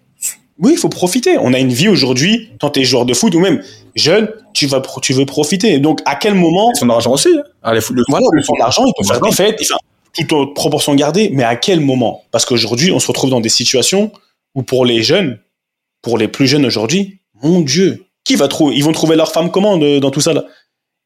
oui 0.58 0.72
il 0.72 0.78
faut 0.78 0.88
profiter 0.90 1.36
on 1.38 1.52
a 1.54 1.58
une 1.58 1.72
vie 1.72 1.88
aujourd'hui 1.88 2.50
quand 2.60 2.70
tu 2.70 2.80
es 2.80 2.84
joueur 2.84 3.04
de 3.06 3.14
foot 3.14 3.34
ou 3.34 3.40
même 3.40 3.62
jeune 3.94 4.28
tu 4.54 4.66
vas 4.66 4.80
pro- 4.80 5.00
tu 5.00 5.12
veux 5.14 5.26
profiter 5.26 5.78
donc 5.78 6.00
à 6.04 6.14
quel 6.14 6.34
moment 6.34 6.70
Son 6.74 6.88
argent 6.90 7.12
aussi. 7.12 7.30
Hein. 7.62 7.72
Le 7.74 7.80
voilà 8.08 8.26
le 8.32 8.42
son 8.42 8.54
d'argent 8.58 8.84
il 8.86 8.92
peut 8.98 9.06
faire 9.06 9.18
Voilà. 9.18 9.30
des 9.30 9.36
fêtes 9.36 9.58
enfin, 9.62 9.76
toute 10.14 10.32
autre 10.32 10.54
proportion 10.54 10.94
gardée 10.94 11.30
mais 11.32 11.44
à 11.44 11.56
quel 11.56 11.80
moment? 11.80 12.22
Parce 12.30 12.44
qu'aujourd'hui 12.44 12.92
on 12.92 13.00
se 13.00 13.06
retrouve 13.08 13.30
dans 13.30 13.40
des 13.40 13.48
situations 13.50 14.12
où 14.54 14.62
pour 14.62 14.84
les 14.84 15.02
jeunes 15.02 15.38
pour 16.02 16.18
les 16.18 16.28
plus 16.28 16.46
jeunes 16.46 16.66
aujourd'hui 16.66 17.18
mon 17.42 17.60
dieu 17.60 18.04
qui 18.24 18.34
va 18.36 18.48
trouver 18.48 18.76
ils 18.76 18.84
vont 18.84 18.92
trouver 18.92 19.16
leur 19.16 19.32
femme 19.32 19.50
comment 19.50 19.76
dans 19.78 20.10
tout 20.10 20.20
ça 20.20 20.32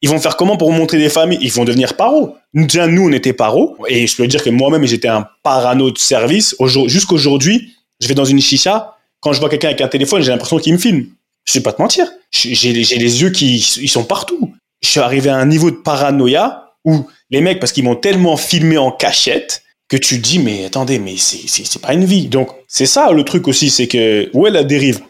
ils 0.01 0.09
vont 0.09 0.19
faire 0.19 0.35
comment 0.35 0.57
pour 0.57 0.69
monter 0.71 0.97
des 0.97 1.07
familles 1.09 1.39
Ils 1.41 1.51
vont 1.53 1.63
devenir 1.63 1.95
paro. 1.95 2.35
Nous, 2.53 2.65
Déjà, 2.65 2.87
nous, 2.87 3.07
on 3.07 3.11
était 3.13 3.31
paro. 3.31 3.77
Et 3.87 4.05
je 4.05 4.17
peux 4.17 4.27
dire 4.27 4.43
que 4.43 4.49
moi-même, 4.49 4.83
j'étais 4.85 5.07
un 5.07 5.25
parano 5.43 5.91
de 5.91 5.97
service. 5.97 6.57
Aujourd- 6.59 6.89
Jusqu'aujourd'hui, 6.89 7.71
je 8.01 8.09
vais 8.09 8.13
dans 8.13 8.25
une 8.25 8.41
chicha. 8.41 8.97
Quand 9.21 9.31
je 9.31 9.39
vois 9.39 9.47
quelqu'un 9.47 9.69
avec 9.69 9.79
un 9.79 9.87
téléphone, 9.87 10.21
j'ai 10.21 10.31
l'impression 10.31 10.57
qu'il 10.59 10.73
me 10.73 10.77
filme. 10.77 11.05
Je 11.45 11.53
vais 11.53 11.61
pas 11.61 11.71
te 11.71 11.81
mentir. 11.81 12.05
J'ai 12.31 12.73
les 12.73 13.21
yeux 13.21 13.29
qui 13.29 13.55
ils 13.81 13.87
sont 13.87 14.03
partout. 14.03 14.53
Je 14.81 14.89
suis 14.89 14.99
arrivé 14.99 15.29
à 15.29 15.37
un 15.37 15.45
niveau 15.45 15.71
de 15.71 15.77
paranoïa 15.77 16.73
où 16.83 17.07
les 17.29 17.39
mecs, 17.39 17.61
parce 17.61 17.71
qu'ils 17.71 17.85
m'ont 17.85 17.95
tellement 17.95 18.35
filmé 18.35 18.77
en 18.77 18.91
cachette, 18.91 19.62
que 19.87 19.97
tu 19.97 20.17
dis, 20.19 20.39
mais 20.39 20.65
attendez, 20.65 20.97
mais 20.99 21.17
c'est- 21.17 21.79
pas 21.81 21.93
une 21.93 22.05
vie. 22.05 22.27
Donc, 22.27 22.49
c'est 22.67 22.85
ça 22.85 23.11
le 23.11 23.23
truc 23.23 23.47
aussi, 23.47 23.69
c'est 23.69 23.87
que 23.87 24.29
où 24.33 24.47
est 24.47 24.51
la 24.51 24.63
dérive? 24.63 25.01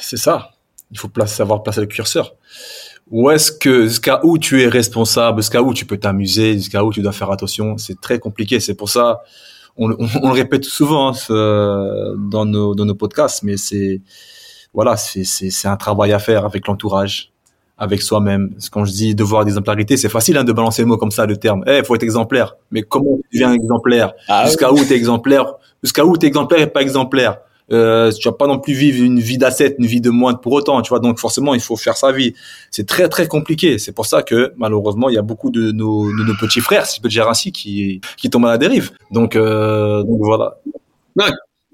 C'est 0.00 0.16
ça. 0.18 0.50
Il 0.90 0.98
faut 0.98 1.08
savoir 1.26 1.62
placer 1.62 1.80
le 1.80 1.86
curseur. 1.86 2.34
Où 3.10 3.30
est-ce 3.30 3.52
que, 3.52 3.86
jusqu'à 3.86 4.20
où 4.24 4.38
tu 4.38 4.62
es 4.62 4.68
responsable, 4.68 5.40
jusqu'à 5.42 5.62
où 5.62 5.72
tu 5.74 5.84
peux 5.86 5.96
t'amuser, 5.98 6.54
jusqu'à 6.54 6.84
où 6.84 6.92
tu 6.92 7.00
dois 7.02 7.12
faire 7.12 7.30
attention, 7.30 7.76
c'est 7.78 8.00
très 8.00 8.18
compliqué. 8.18 8.60
C'est 8.60 8.74
pour 8.74 8.88
ça, 8.88 9.20
on, 9.76 9.90
on- 9.92 10.26
le 10.28 10.32
répète 10.32 10.64
souvent 10.64 11.12
hein, 11.14 12.14
dans, 12.18 12.44
nos, 12.46 12.74
dans 12.74 12.84
nos 12.84 12.94
podcasts, 12.94 13.42
mais 13.42 13.56
c'est, 13.56 14.00
voilà, 14.72 14.96
c'est 14.96 15.68
un 15.68 15.76
travail 15.76 16.12
à 16.12 16.18
faire 16.18 16.44
avec 16.44 16.66
l'entourage, 16.66 17.32
avec 17.78 18.02
soi-même. 18.02 18.50
Quand 18.70 18.84
je 18.84 18.92
dis 18.92 19.14
devoir 19.14 19.44
d'exemplarité, 19.44 19.96
c'est 19.96 20.08
facile 20.08 20.36
hein, 20.36 20.44
de 20.44 20.52
balancer 20.52 20.82
le 20.82 20.88
mot 20.88 20.96
comme 20.96 21.10
ça, 21.10 21.26
le 21.26 21.36
terme. 21.36 21.64
Eh, 21.66 21.82
faut 21.84 21.94
être 21.94 22.02
exemplaire. 22.02 22.56
Mais 22.70 22.82
comment 22.82 23.18
tu 23.30 23.38
deviens 23.38 23.52
exemplaire 23.52 24.12
Ah, 24.28 24.46
Jusqu'à 24.46 24.72
où 24.72 24.76
t'es 24.76 24.94
exemplaire 24.94 25.54
Jusqu'à 25.82 26.04
où 26.04 26.16
t'es 26.16 26.26
exemplaire 26.26 26.60
et 26.60 26.66
pas 26.66 26.82
exemplaire 26.82 27.38
euh, 27.72 28.12
tu 28.12 28.28
vas 28.28 28.34
pas 28.34 28.46
non 28.46 28.58
plus 28.58 28.74
vivre 28.74 29.02
une 29.02 29.20
vie 29.20 29.38
d'asset, 29.38 29.74
une 29.78 29.86
vie 29.86 30.00
de 30.00 30.10
moine 30.10 30.38
pour 30.38 30.52
autant, 30.52 30.80
tu 30.82 30.90
vois. 30.90 31.00
Donc 31.00 31.18
forcément, 31.18 31.54
il 31.54 31.60
faut 31.60 31.76
faire 31.76 31.96
sa 31.96 32.12
vie. 32.12 32.34
C'est 32.70 32.86
très 32.86 33.08
très 33.08 33.26
compliqué. 33.26 33.78
C'est 33.78 33.92
pour 33.92 34.06
ça 34.06 34.22
que 34.22 34.52
malheureusement, 34.56 35.08
il 35.08 35.14
y 35.14 35.18
a 35.18 35.22
beaucoup 35.22 35.50
de 35.50 35.72
nos, 35.72 36.06
de 36.10 36.24
nos 36.24 36.34
petits 36.34 36.60
frères, 36.60 36.86
si 36.86 36.96
je 36.96 37.02
peux 37.02 37.08
dire 37.08 37.28
ainsi, 37.28 37.52
qui 37.52 38.00
qui 38.16 38.30
tombent 38.30 38.46
à 38.46 38.50
la 38.50 38.58
dérive. 38.58 38.90
Donc, 39.10 39.36
euh, 39.36 40.02
donc 40.02 40.18
voilà. 40.20 40.58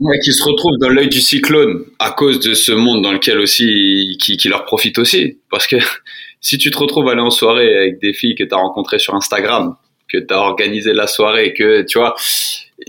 Ouais, 0.01 0.19
qui 0.21 0.33
se 0.33 0.43
retrouvent 0.43 0.79
dans 0.79 0.89
l'œil 0.89 1.09
du 1.09 1.21
cyclone 1.21 1.85
à 1.99 2.11
cause 2.11 2.41
de 2.41 2.55
ce 2.55 2.73
monde 2.73 3.03
dans 3.03 3.13
lequel 3.13 3.39
aussi 3.39 4.17
qui, 4.19 4.39
qui 4.39 4.49
leur 4.49 4.65
profite 4.65 4.99
aussi. 4.99 5.39
Parce 5.51 5.67
que 5.67 5.77
si 6.41 6.57
tu 6.57 6.71
te 6.71 6.79
retrouves 6.79 7.09
à 7.09 7.13
aller 7.13 7.21
en 7.21 7.31
soirée 7.31 7.77
avec 7.77 8.01
des 8.01 8.15
filles 8.15 8.35
que 8.35 8.45
tu 8.45 8.55
as 8.55 8.59
rencontrées 8.59 8.99
sur 8.99 9.15
Instagram 9.15 9.77
que 10.11 10.19
tu 10.19 10.35
as 10.35 10.39
organisé 10.39 10.93
la 10.93 11.07
soirée 11.07 11.53
que 11.55 11.83
tu 11.83 11.99
vois 11.99 12.15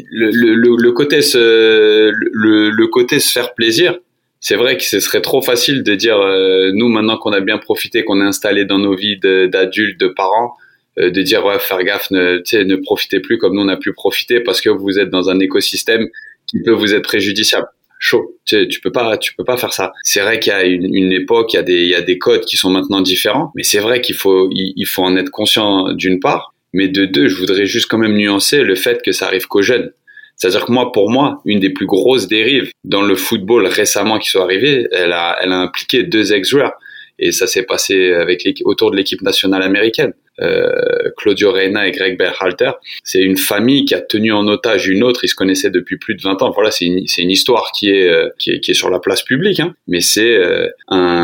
le, 0.09 0.32
le, 0.32 0.55
le, 0.55 0.76
le 0.78 0.91
côté 0.93 1.22
se 1.22 2.12
le, 2.12 2.70
le 2.70 2.88
côté 2.88 3.20
se 3.20 3.32
faire 3.32 3.53
plaisir 3.53 3.97
c'est 4.39 4.55
vrai 4.55 4.78
que 4.78 4.84
ce 4.84 4.99
serait 4.99 5.22
trop 5.22 5.41
facile 5.41 5.84
de 5.84 5.93
dire 5.93 6.18
euh, 6.18 6.72
nous 6.74 6.88
maintenant 6.88 7.18
qu'on 7.18 7.32
a 7.32 7.41
bien 7.41 7.57
profité 7.57 8.03
qu'on 8.03 8.22
est 8.22 8.26
installé 8.26 8.66
dans 8.66 8.80
nos 8.80 8.95
vies 8.95 9.20
d'adultes 9.20 9.99
de 9.99 10.07
parents 10.07 10.55
euh, 10.97 11.12
de 11.12 11.22
dire 11.22 11.45
ouais 11.45 11.59
faire 11.59 11.84
gaffe 11.84 12.09
ne 12.09 12.41
ne 12.64 12.76
profitez 12.78 13.20
plus 13.20 13.38
comme 13.38 13.55
nous 13.55 13.62
on 13.62 13.68
a 13.68 13.78
pu 13.78 13.93
profiter 13.93 14.39
parce 14.39 14.62
que 14.62 14.70
vous 14.70 14.97
êtes 14.97 15.09
dans 15.09 15.30
un 15.30 15.39
écosystème 15.39 16.07
qui 16.52 16.62
peut 16.62 16.72
vous 16.72 16.93
être 16.93 17.04
préjudiciable. 17.04 17.68
Chaud. 17.99 18.36
Tu, 18.45 18.68
tu 18.68 18.82
peux 18.82 18.91
pas, 18.91 19.18
tu 19.18 19.36
peux 19.36 19.43
pas 19.43 19.58
faire 19.58 19.74
ça. 19.74 19.93
C'est 20.04 20.22
vrai 20.22 20.39
qu'il 20.39 20.52
y 20.52 20.56
a 20.56 20.64
une, 20.64 20.93
une 20.93 21.12
époque, 21.12 21.54
il 21.54 21.58
y 21.58 21.60
a 21.60 21.64
des, 21.64 21.82
il 21.82 21.89
y 21.89 21.95
a 21.95 22.02
des 22.02 22.18
codes 22.18 22.45
qui 22.45 22.58
sont 22.58 22.72
maintenant 22.72 23.02
différents, 23.02 23.52
mais 23.56 23.64
c'est 23.64 23.80
vrai 23.80 24.02
qu'il 24.02 24.16
faut, 24.16 24.49
il, 24.52 24.86
faut 24.86 25.04
en 25.04 25.16
être 25.18 25.30
conscient 25.30 25.93
d'une 25.93 26.20
part, 26.20 26.54
mais 26.74 26.88
de 26.88 27.06
deux, 27.06 27.28
je 27.28 27.36
voudrais 27.36 27.68
juste 27.68 27.88
quand 27.88 27.99
même 27.99 28.16
nuancer 28.18 28.64
le 28.64 28.76
fait 28.76 29.02
que 29.04 29.12
ça 29.12 29.28
arrive 29.28 29.47
qu'aux 29.47 29.62
jeunes. 29.62 29.91
C'est-à-dire 30.36 30.66
que 30.66 30.72
moi, 30.72 30.91
pour 30.91 31.12
moi, 31.12 31.41
une 31.45 31.60
des 31.60 31.70
plus 31.70 31.86
grosses 31.86 32.28
dérives 32.28 32.72
dans 32.84 33.04
le 33.04 33.16
football 33.16 33.68
récemment 33.68 34.18
qui 34.18 34.32
sont 34.32 34.41
arrivées, 34.41 34.88
elle 34.91 35.14
a, 35.14 35.38
elle 35.39 35.52
a 35.52 35.60
impliqué 35.60 36.02
deux 36.02 36.34
ex-joueurs. 36.34 36.74
Et 37.20 37.32
ça 37.32 37.45
s'est 37.45 37.64
passé 37.64 38.14
avec 38.14 38.43
autour 38.66 38.89
de 38.89 38.97
l'équipe 38.97 39.22
nationale 39.22 39.62
américaine. 39.62 40.14
Euh, 40.39 41.09
Claudio 41.17 41.51
Reina 41.51 41.88
et 41.88 41.91
Greg 41.91 42.17
Berhalter. 42.17 42.71
C'est 43.03 43.21
une 43.21 43.38
famille 43.38 43.86
qui 43.86 43.93
a 43.93 44.01
tenu 44.01 44.32
en 44.32 44.47
otage 44.47 44.88
une 44.88 45.03
autre. 45.03 45.23
Ils 45.23 45.27
se 45.27 45.36
connaissaient 45.36 45.69
depuis 45.69 45.97
plus 45.97 46.15
de 46.15 46.21
20 46.21 46.41
ans. 46.41 46.51
Voilà, 46.51 46.71
c'est 46.71 46.86
une, 46.86 47.32
histoire 47.32 47.71
qui 47.73 47.89
est, 47.89 48.09
euh, 48.09 48.29
qui 48.39 48.51
est, 48.51 48.59
qui 48.59 48.71
est 48.71 48.75
sur 48.75 48.89
la 48.89 48.99
place 48.99 49.23
publique. 49.23 49.59
Hein. 49.59 49.73
Mais 49.88 50.01
c'est 50.01 50.36
euh, 50.36 50.67
un, 50.88 51.23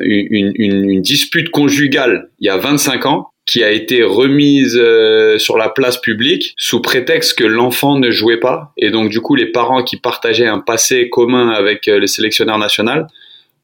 une, 0.00 0.52
une, 0.54 0.90
une 0.90 1.02
dispute 1.02 1.50
conjugale 1.50 2.30
il 2.40 2.46
y 2.46 2.50
a 2.50 2.56
25 2.56 3.06
ans 3.06 3.30
qui 3.46 3.62
a 3.62 3.70
été 3.70 4.02
remise 4.02 4.76
euh, 4.76 5.38
sur 5.38 5.56
la 5.56 5.68
place 5.68 6.00
publique 6.00 6.54
sous 6.58 6.82
prétexte 6.82 7.38
que 7.38 7.44
l'enfant 7.44 7.96
ne 7.96 8.10
jouait 8.10 8.40
pas. 8.40 8.72
Et 8.76 8.90
donc, 8.90 9.08
du 9.08 9.20
coup, 9.20 9.36
les 9.36 9.46
parents 9.46 9.84
qui 9.84 9.96
partageaient 9.96 10.48
un 10.48 10.58
passé 10.58 11.08
commun 11.08 11.50
avec 11.50 11.86
euh, 11.86 12.00
le 12.00 12.08
sélectionneur 12.08 12.58
national 12.58 13.06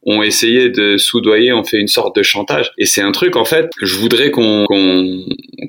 ont 0.04 0.22
essayé 0.22 0.68
de 0.68 0.96
soudoyer, 0.96 1.52
ont 1.52 1.64
fait 1.64 1.78
une 1.78 1.88
sorte 1.88 2.16
de 2.16 2.22
chantage. 2.22 2.72
Et 2.78 2.86
c'est 2.86 3.02
un 3.02 3.12
truc, 3.12 3.36
en 3.36 3.44
fait, 3.44 3.70
je 3.80 3.96
voudrais 3.96 4.30
qu'on 4.30 4.66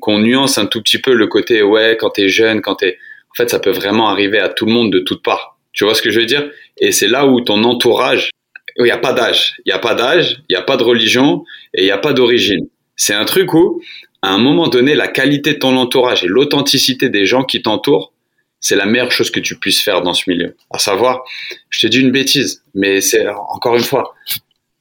qu'on 0.00 0.18
nuance 0.18 0.58
un 0.58 0.66
tout 0.66 0.82
petit 0.82 0.98
peu 0.98 1.14
le 1.14 1.26
côté, 1.26 1.62
ouais, 1.62 1.96
quand 1.98 2.10
t'es 2.10 2.28
jeune, 2.28 2.60
quand 2.60 2.76
t'es... 2.76 2.98
En 3.30 3.34
fait, 3.36 3.50
ça 3.50 3.58
peut 3.58 3.70
vraiment 3.70 4.08
arriver 4.08 4.38
à 4.38 4.48
tout 4.48 4.66
le 4.66 4.72
monde 4.72 4.92
de 4.92 5.00
toutes 5.00 5.22
parts. 5.22 5.58
Tu 5.72 5.84
vois 5.84 5.94
ce 5.94 6.02
que 6.02 6.10
je 6.10 6.20
veux 6.20 6.26
dire? 6.26 6.48
Et 6.78 6.92
c'est 6.92 7.08
là 7.08 7.26
où 7.26 7.40
ton 7.40 7.64
entourage, 7.64 8.30
il 8.78 8.84
n'y 8.84 8.90
a 8.90 8.98
pas 8.98 9.12
d'âge, 9.12 9.56
il 9.64 9.70
n'y 9.70 9.72
a 9.72 9.78
pas 9.78 9.94
d'âge, 9.94 10.42
il 10.48 10.52
n'y 10.52 10.56
a 10.56 10.62
pas 10.62 10.76
de 10.76 10.84
religion 10.84 11.44
et 11.74 11.82
il 11.82 11.84
n'y 11.84 11.90
a 11.90 11.98
pas 11.98 12.12
d'origine. 12.12 12.66
C'est 12.96 13.14
un 13.14 13.24
truc 13.24 13.54
où, 13.54 13.80
à 14.22 14.30
un 14.32 14.38
moment 14.38 14.68
donné, 14.68 14.94
la 14.94 15.08
qualité 15.08 15.54
de 15.54 15.58
ton 15.58 15.76
entourage 15.76 16.24
et 16.24 16.28
l'authenticité 16.28 17.08
des 17.08 17.26
gens 17.26 17.44
qui 17.44 17.60
t'entourent, 17.62 18.13
c'est 18.64 18.76
la 18.76 18.86
meilleure 18.86 19.12
chose 19.12 19.30
que 19.30 19.40
tu 19.40 19.56
puisses 19.56 19.82
faire 19.82 20.00
dans 20.00 20.14
ce 20.14 20.24
milieu. 20.26 20.56
À 20.70 20.78
savoir, 20.78 21.22
je 21.68 21.80
te 21.80 21.86
dis 21.86 22.00
une 22.00 22.10
bêtise, 22.10 22.62
mais 22.74 23.02
c'est 23.02 23.28
encore 23.28 23.76
une 23.76 23.82
fois, 23.82 24.14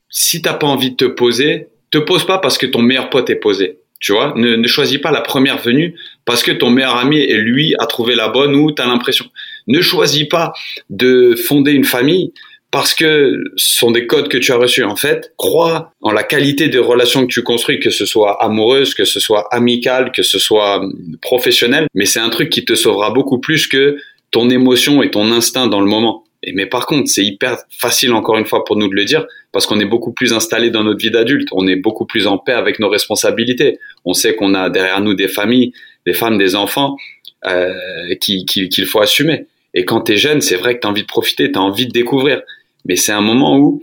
si 0.09 0.41
t'as 0.41 0.53
pas 0.53 0.67
envie 0.67 0.91
de 0.91 0.95
te 0.95 1.03
poser, 1.03 1.67
te 1.91 1.97
pose 1.97 2.25
pas 2.25 2.37
parce 2.37 2.57
que 2.57 2.65
ton 2.65 2.81
meilleur 2.81 3.09
pote 3.09 3.29
est 3.29 3.35
posé. 3.35 3.79
Tu 3.99 4.13
vois, 4.13 4.33
ne, 4.37 4.55
ne 4.55 4.67
choisis 4.69 4.99
pas 4.99 5.11
la 5.11 5.19
première 5.19 5.57
venue 5.57 5.95
parce 6.23 6.43
que 6.43 6.53
ton 6.53 6.69
meilleur 6.69 6.95
ami 6.95 7.17
et 7.17 7.35
lui 7.35 7.75
a 7.77 7.85
trouvé 7.85 8.15
la 8.15 8.29
bonne 8.29 8.55
ou 8.55 8.71
t'as 8.71 8.85
l'impression. 8.85 9.25
Ne 9.67 9.81
choisis 9.81 10.29
pas 10.29 10.53
de 10.89 11.35
fonder 11.35 11.73
une 11.73 11.83
famille 11.83 12.31
parce 12.73 12.95
que 12.95 13.43
ce 13.55 13.75
sont 13.77 13.91
des 13.91 14.07
codes 14.07 14.29
que 14.29 14.37
tu 14.39 14.51
as 14.51 14.55
reçus. 14.55 14.83
En 14.83 14.95
fait, 14.95 15.31
crois 15.37 15.93
en 16.01 16.11
la 16.11 16.23
qualité 16.23 16.69
des 16.69 16.79
relations 16.79 17.21
que 17.21 17.31
tu 17.31 17.43
construis, 17.43 17.79
que 17.79 17.91
ce 17.91 18.03
soit 18.03 18.43
amoureuse, 18.43 18.95
que 18.95 19.05
ce 19.05 19.19
soit 19.19 19.47
amicale, 19.53 20.11
que 20.11 20.23
ce 20.23 20.39
soit 20.39 20.83
professionnel. 21.21 21.85
Mais 21.93 22.05
c'est 22.05 22.19
un 22.19 22.31
truc 22.31 22.49
qui 22.49 22.65
te 22.65 22.73
sauvera 22.73 23.11
beaucoup 23.11 23.37
plus 23.37 23.67
que 23.67 23.97
ton 24.31 24.49
émotion 24.49 25.03
et 25.03 25.11
ton 25.11 25.31
instinct 25.31 25.67
dans 25.67 25.81
le 25.81 25.85
moment. 25.85 26.23
Mais 26.55 26.65
par 26.65 26.87
contre, 26.87 27.11
c'est 27.11 27.23
hyper 27.23 27.59
facile 27.69 28.11
encore 28.11 28.39
une 28.39 28.45
fois 28.47 28.65
pour 28.65 28.75
nous 28.75 28.87
de 28.87 28.95
le 28.95 29.05
dire 29.05 29.27
parce 29.51 29.67
qu'on 29.67 29.79
est 29.79 29.85
beaucoup 29.85 30.11
plus 30.11 30.33
installé 30.33 30.71
dans 30.71 30.83
notre 30.83 30.99
vie 30.99 31.11
d'adulte, 31.11 31.49
on 31.51 31.67
est 31.67 31.75
beaucoup 31.75 32.07
plus 32.07 32.25
en 32.25 32.39
paix 32.39 32.53
avec 32.53 32.79
nos 32.79 32.89
responsabilités. 32.89 33.77
On 34.03 34.13
sait 34.13 34.33
qu'on 34.33 34.55
a 34.55 34.71
derrière 34.71 34.99
nous 34.99 35.13
des 35.13 35.27
familles, 35.27 35.73
des 36.07 36.13
femmes, 36.13 36.39
des 36.39 36.55
enfants 36.55 36.97
euh, 37.45 37.75
qu'il 38.19 38.45
qui, 38.45 38.67
qu'il 38.67 38.87
faut 38.87 38.99
assumer. 38.99 39.45
Et 39.75 39.85
quand 39.85 40.01
tu 40.01 40.13
es 40.13 40.17
jeune, 40.17 40.41
c'est 40.41 40.55
vrai 40.55 40.75
que 40.75 40.81
tu 40.81 40.87
as 40.87 40.89
envie 40.89 41.03
de 41.03 41.07
profiter, 41.07 41.51
tu 41.51 41.59
as 41.59 41.61
envie 41.61 41.85
de 41.85 41.91
découvrir. 41.91 42.41
Mais 42.85 42.95
c'est 42.95 43.11
un 43.11 43.21
moment 43.21 43.57
où 43.57 43.81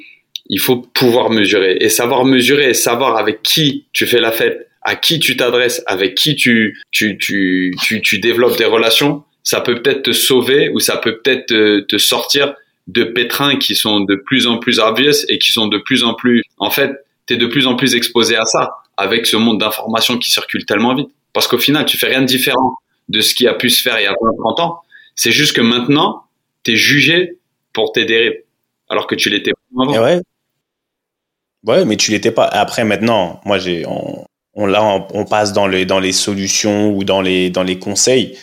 il 0.48 0.59
faut 0.59 0.76
pouvoir 0.76 1.30
mesurer. 1.30 1.76
Et 1.80 1.88
savoir 1.88 2.24
mesurer 2.24 2.70
et 2.70 2.74
savoir 2.74 3.16
avec 3.16 3.42
qui 3.42 3.86
tu 3.92 4.07
fais 4.07 4.20
la 4.20 4.32
fête, 4.32 4.68
à 4.82 4.96
qui 4.96 5.20
tu 5.20 5.36
t'adresses, 5.36 5.82
avec 5.86 6.14
qui 6.14 6.34
tu, 6.34 6.78
tu, 6.90 7.18
tu, 7.18 7.74
tu, 7.82 8.01
tu 8.03 8.18
développes 8.18 8.59
des 8.59 8.64
relations, 8.64 9.22
ça 9.42 9.61
peut 9.61 9.80
peut-être 9.80 10.03
te 10.03 10.12
sauver 10.12 10.70
ou 10.70 10.80
ça 10.80 10.96
peut 10.96 11.20
peut-être 11.22 11.46
te, 11.46 11.80
te 11.80 11.98
sortir 11.98 12.55
de 12.88 13.05
pétrins 13.05 13.57
qui 13.57 13.74
sont 13.74 14.01
de 14.01 14.16
plus 14.16 14.46
en 14.46 14.59
plus 14.59 14.78
obvious 14.80 15.24
et 15.28 15.38
qui 15.38 15.53
sont 15.53 15.68
de 15.68 15.78
plus 15.78 16.03
en 16.03 16.14
plus, 16.14 16.42
en 16.59 16.70
fait, 16.70 16.92
tu 17.26 17.34
es 17.34 17.36
de 17.36 17.46
plus 17.46 17.66
en 17.66 17.76
plus 17.76 17.94
exposé 17.94 18.36
à 18.36 18.44
ça 18.44 18.74
avec 18.96 19.26
ce 19.26 19.36
monde 19.36 19.61
d'informations 19.61 20.18
qui 20.18 20.30
circule 20.30 20.66
tellement 20.66 20.94
vite. 20.94 21.09
Parce 21.32 21.46
qu'au 21.46 21.59
final, 21.59 21.84
tu 21.84 21.96
fais 21.96 22.09
rien 22.09 22.22
de 22.22 22.26
différent 22.26 22.76
de 23.09 23.20
ce 23.20 23.34
qui 23.34 23.46
a 23.46 23.55
pu 23.55 23.70
se 23.70 23.82
faire 23.82 23.98
il 24.01 24.05
y 24.05 24.07
a 24.07 24.14
20, 24.20 24.32
30 24.38 24.61
ans. 24.61 24.80
C'est 25.14 25.32
juste 25.32 25.55
que 25.55 25.61
maintenant, 25.61 26.24
tu 26.64 26.72
es 26.72 26.76
jugé 26.76 27.38
pour 27.72 27.92
tes 27.92 28.05
dérives, 28.05 28.40
alors 28.91 29.07
que 29.07 29.14
tu 29.14 29.30
l'étais 29.30 29.53
pas. 29.53 29.95
Et 29.95 29.99
ouais. 29.99 30.20
Ouais, 31.66 31.84
mais 31.84 31.97
tu 31.97 32.11
l'étais 32.11 32.30
pas. 32.32 32.45
Après, 32.47 32.84
maintenant, 32.84 33.41
moi, 33.45 33.59
j'ai, 33.59 33.86
on, 33.86 34.24
on, 34.55 34.66
là, 34.66 34.82
on, 35.12 35.24
passe 35.24 35.53
dans 35.53 35.66
les, 35.66 35.84
dans 35.86 36.01
les 36.01 36.12
solutions 36.12 36.91
ou 36.91 37.05
dans 37.05 37.20
les, 37.22 37.51
dans 37.51 37.62
les 37.62 37.78
conseils. 37.78 38.36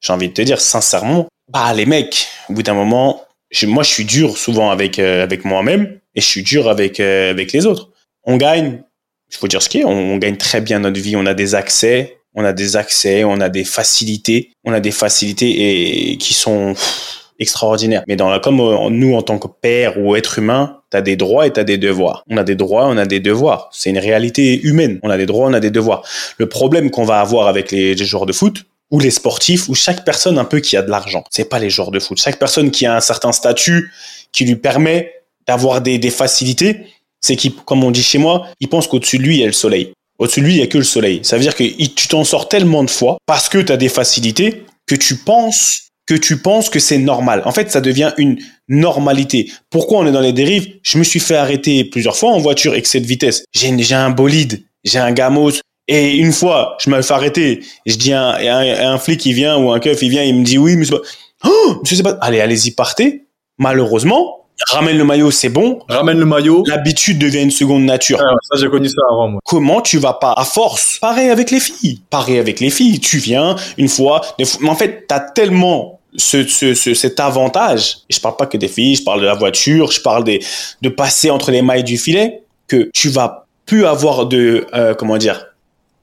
J'ai 0.00 0.12
envie 0.12 0.28
de 0.28 0.34
te 0.34 0.42
dire, 0.42 0.60
sincèrement, 0.60 1.26
bah, 1.50 1.72
les 1.74 1.86
mecs, 1.86 2.28
au 2.48 2.52
bout 2.52 2.62
d'un 2.62 2.74
moment, 2.74 3.22
je- 3.50 3.66
moi, 3.66 3.82
je 3.82 3.90
suis 3.90 4.04
dur 4.04 4.36
souvent 4.36 4.70
avec, 4.70 4.98
euh, 4.98 5.22
avec 5.22 5.44
moi-même 5.44 5.98
et 6.14 6.20
je 6.20 6.26
suis 6.26 6.42
dur 6.42 6.68
avec, 6.68 7.00
euh, 7.00 7.30
avec 7.30 7.52
les 7.52 7.66
autres. 7.66 7.90
On 8.24 8.36
gagne, 8.36 8.82
il 9.30 9.36
faut 9.36 9.48
dire 9.48 9.62
ce 9.62 9.68
qui 9.68 9.78
est, 9.78 9.84
on, 9.84 9.90
on 10.14 10.16
gagne 10.18 10.36
très 10.36 10.60
bien 10.60 10.78
notre 10.80 11.00
vie, 11.00 11.16
on 11.16 11.24
a 11.26 11.34
des 11.34 11.54
accès, 11.54 12.18
on 12.34 12.44
a 12.44 12.52
des 12.52 12.76
accès, 12.76 13.24
on 13.24 13.40
a 13.40 13.48
des 13.48 13.64
facilités, 13.64 14.52
on 14.64 14.72
a 14.72 14.80
des 14.80 14.90
facilités 14.90 16.10
et 16.12 16.18
qui 16.18 16.34
sont 16.34 16.74
extraordinaires. 17.38 18.02
Mais 18.08 18.16
dans 18.16 18.28
la, 18.28 18.38
comme 18.38 18.60
euh, 18.60 18.90
nous, 18.90 19.14
en 19.14 19.22
tant 19.22 19.38
que 19.38 19.48
père 19.48 19.98
ou 19.98 20.16
être 20.16 20.38
humain, 20.38 20.80
tu 20.90 20.96
as 20.96 21.02
des 21.02 21.16
droits 21.16 21.46
et 21.46 21.52
tu 21.52 21.60
as 21.60 21.64
des 21.64 21.78
devoirs. 21.78 22.24
On 22.28 22.36
a 22.36 22.44
des 22.44 22.54
droits, 22.54 22.86
on 22.86 22.96
a 22.96 23.06
des 23.06 23.20
devoirs. 23.20 23.68
C'est 23.72 23.90
une 23.90 23.98
réalité 23.98 24.60
humaine. 24.62 24.98
On 25.02 25.10
a 25.10 25.16
des 25.16 25.26
droits, 25.26 25.48
on 25.48 25.52
a 25.52 25.60
des 25.60 25.70
devoirs. 25.70 26.02
Le 26.38 26.48
problème 26.48 26.90
qu'on 26.90 27.04
va 27.04 27.20
avoir 27.20 27.48
avec 27.48 27.70
les, 27.70 27.96
joueurs 27.96 28.26
de 28.26 28.32
foot, 28.32 28.64
ou 28.90 29.00
les 29.00 29.10
sportifs, 29.10 29.68
ou 29.68 29.74
chaque 29.74 30.04
personne 30.04 30.38
un 30.38 30.44
peu 30.44 30.60
qui 30.60 30.76
a 30.76 30.82
de 30.82 30.90
l'argent. 30.90 31.22
C'est 31.30 31.48
pas 31.48 31.58
les 31.58 31.68
joueurs 31.68 31.90
de 31.90 31.98
foot. 31.98 32.18
Chaque 32.18 32.38
personne 32.38 32.70
qui 32.70 32.86
a 32.86 32.96
un 32.96 33.00
certain 33.00 33.32
statut 33.32 33.92
qui 34.32 34.44
lui 34.46 34.56
permet 34.56 35.12
d'avoir 35.46 35.80
des, 35.82 35.98
des 35.98 36.10
facilités, 36.10 36.86
c'est 37.20 37.36
qu'il, 37.36 37.54
comme 37.54 37.84
on 37.84 37.90
dit 37.90 38.02
chez 38.02 38.18
moi, 38.18 38.46
il 38.60 38.68
pense 38.68 38.86
qu'au-dessus 38.86 39.18
de 39.18 39.24
lui, 39.24 39.36
il 39.36 39.40
y 39.40 39.44
a 39.44 39.46
le 39.46 39.52
soleil. 39.52 39.92
Au-dessus 40.18 40.40
de 40.40 40.46
lui, 40.46 40.54
il 40.54 40.58
y 40.58 40.62
a 40.62 40.66
que 40.66 40.78
le 40.78 40.84
soleil. 40.84 41.20
Ça 41.22 41.36
veut 41.36 41.42
dire 41.42 41.54
que 41.54 41.64
tu 41.64 42.08
t'en 42.08 42.24
sors 42.24 42.48
tellement 42.48 42.82
de 42.82 42.90
fois 42.90 43.18
parce 43.26 43.48
que 43.48 43.58
tu 43.58 43.72
as 43.72 43.76
des 43.76 43.88
facilités 43.88 44.64
que 44.86 44.94
tu 44.94 45.16
penses 45.16 45.87
que 46.08 46.14
tu 46.14 46.38
penses 46.38 46.70
que 46.70 46.78
c'est 46.80 46.96
normal. 46.98 47.42
En 47.44 47.52
fait, 47.52 47.70
ça 47.70 47.80
devient 47.82 48.12
une 48.16 48.38
normalité. 48.68 49.52
Pourquoi 49.70 49.98
on 49.98 50.06
est 50.06 50.12
dans 50.12 50.20
les 50.20 50.32
dérives? 50.32 50.66
Je 50.82 50.98
me 50.98 51.04
suis 51.04 51.20
fait 51.20 51.36
arrêter 51.36 51.84
plusieurs 51.84 52.16
fois 52.16 52.30
en 52.32 52.38
voiture 52.38 52.74
excès 52.74 52.98
de 53.00 53.06
vitesse. 53.06 53.44
J'ai 53.54 53.94
un 53.94 54.10
bolide, 54.10 54.62
j'ai 54.84 54.98
un 54.98 55.12
gamos. 55.12 55.52
Et 55.86 56.16
une 56.16 56.32
fois, 56.32 56.76
je 56.84 56.90
me 56.90 57.00
fais 57.02 57.14
arrêter. 57.14 57.60
Je 57.86 57.96
dis 57.96 58.12
à 58.12 58.22
un, 58.36 58.88
un, 58.88 58.92
un 58.94 58.98
flic, 58.98 59.24
il 59.26 59.32
vient 59.34 59.56
ou 59.58 59.70
un 59.70 59.80
keuf, 59.80 60.00
il 60.02 60.10
vient, 60.10 60.22
il 60.22 60.34
me 60.34 60.44
dit 60.44 60.58
oui, 60.58 60.76
monsieur. 60.76 61.00
Oh, 61.44 61.76
monsieur 61.82 61.96
Sébastien. 61.96 62.18
Allez, 62.22 62.40
allez-y, 62.40 62.72
partez. 62.72 63.24
Malheureusement, 63.58 64.46
ramène 64.70 64.96
le 64.98 65.04
maillot, 65.04 65.30
c'est 65.30 65.48
bon. 65.48 65.80
Ramène 65.88 66.18
le 66.18 66.24
maillot. 66.26 66.62
L'habitude 66.66 67.18
devient 67.18 67.42
une 67.42 67.50
seconde 67.50 67.84
nature. 67.84 68.18
Ah, 68.20 68.34
ça, 68.50 68.60
j'ai 68.60 68.68
connu 68.68 68.88
ça 68.88 69.00
avant, 69.10 69.28
moi. 69.28 69.40
Comment 69.44 69.80
tu 69.80 69.98
vas 69.98 70.12
pas, 70.14 70.32
à 70.36 70.44
force, 70.44 70.98
pareil 71.00 71.28
avec 71.30 71.50
les 71.50 71.60
filles. 71.60 72.00
Pareil 72.10 72.38
avec 72.38 72.60
les 72.60 72.70
filles. 72.70 73.00
Tu 73.00 73.18
viens 73.18 73.56
une 73.78 73.88
fois- 73.88 74.20
mais 74.38 74.68
en 74.68 74.74
fait, 74.74 75.06
t'as 75.08 75.20
tellement 75.20 75.97
ce, 76.16 76.46
ce, 76.46 76.74
ce- 76.74 76.94
cet 76.94 77.20
avantage. 77.20 77.98
Et 78.08 78.14
je 78.14 78.20
parle 78.20 78.36
pas 78.36 78.46
que 78.46 78.56
des 78.56 78.68
filles, 78.68 78.96
je 78.96 79.02
parle 79.02 79.20
de 79.20 79.26
la 79.26 79.34
voiture, 79.34 79.92
je 79.92 80.00
parle 80.00 80.24
des, 80.24 80.40
de 80.82 80.88
passer 80.88 81.30
entre 81.30 81.50
les 81.50 81.62
mailles 81.62 81.84
du 81.84 81.98
filet, 81.98 82.42
que 82.66 82.90
tu 82.94 83.08
vas 83.08 83.46
plus 83.66 83.84
avoir 83.86 84.26
de, 84.26 84.66
euh, 84.74 84.94
comment 84.94 85.18
dire, 85.18 85.46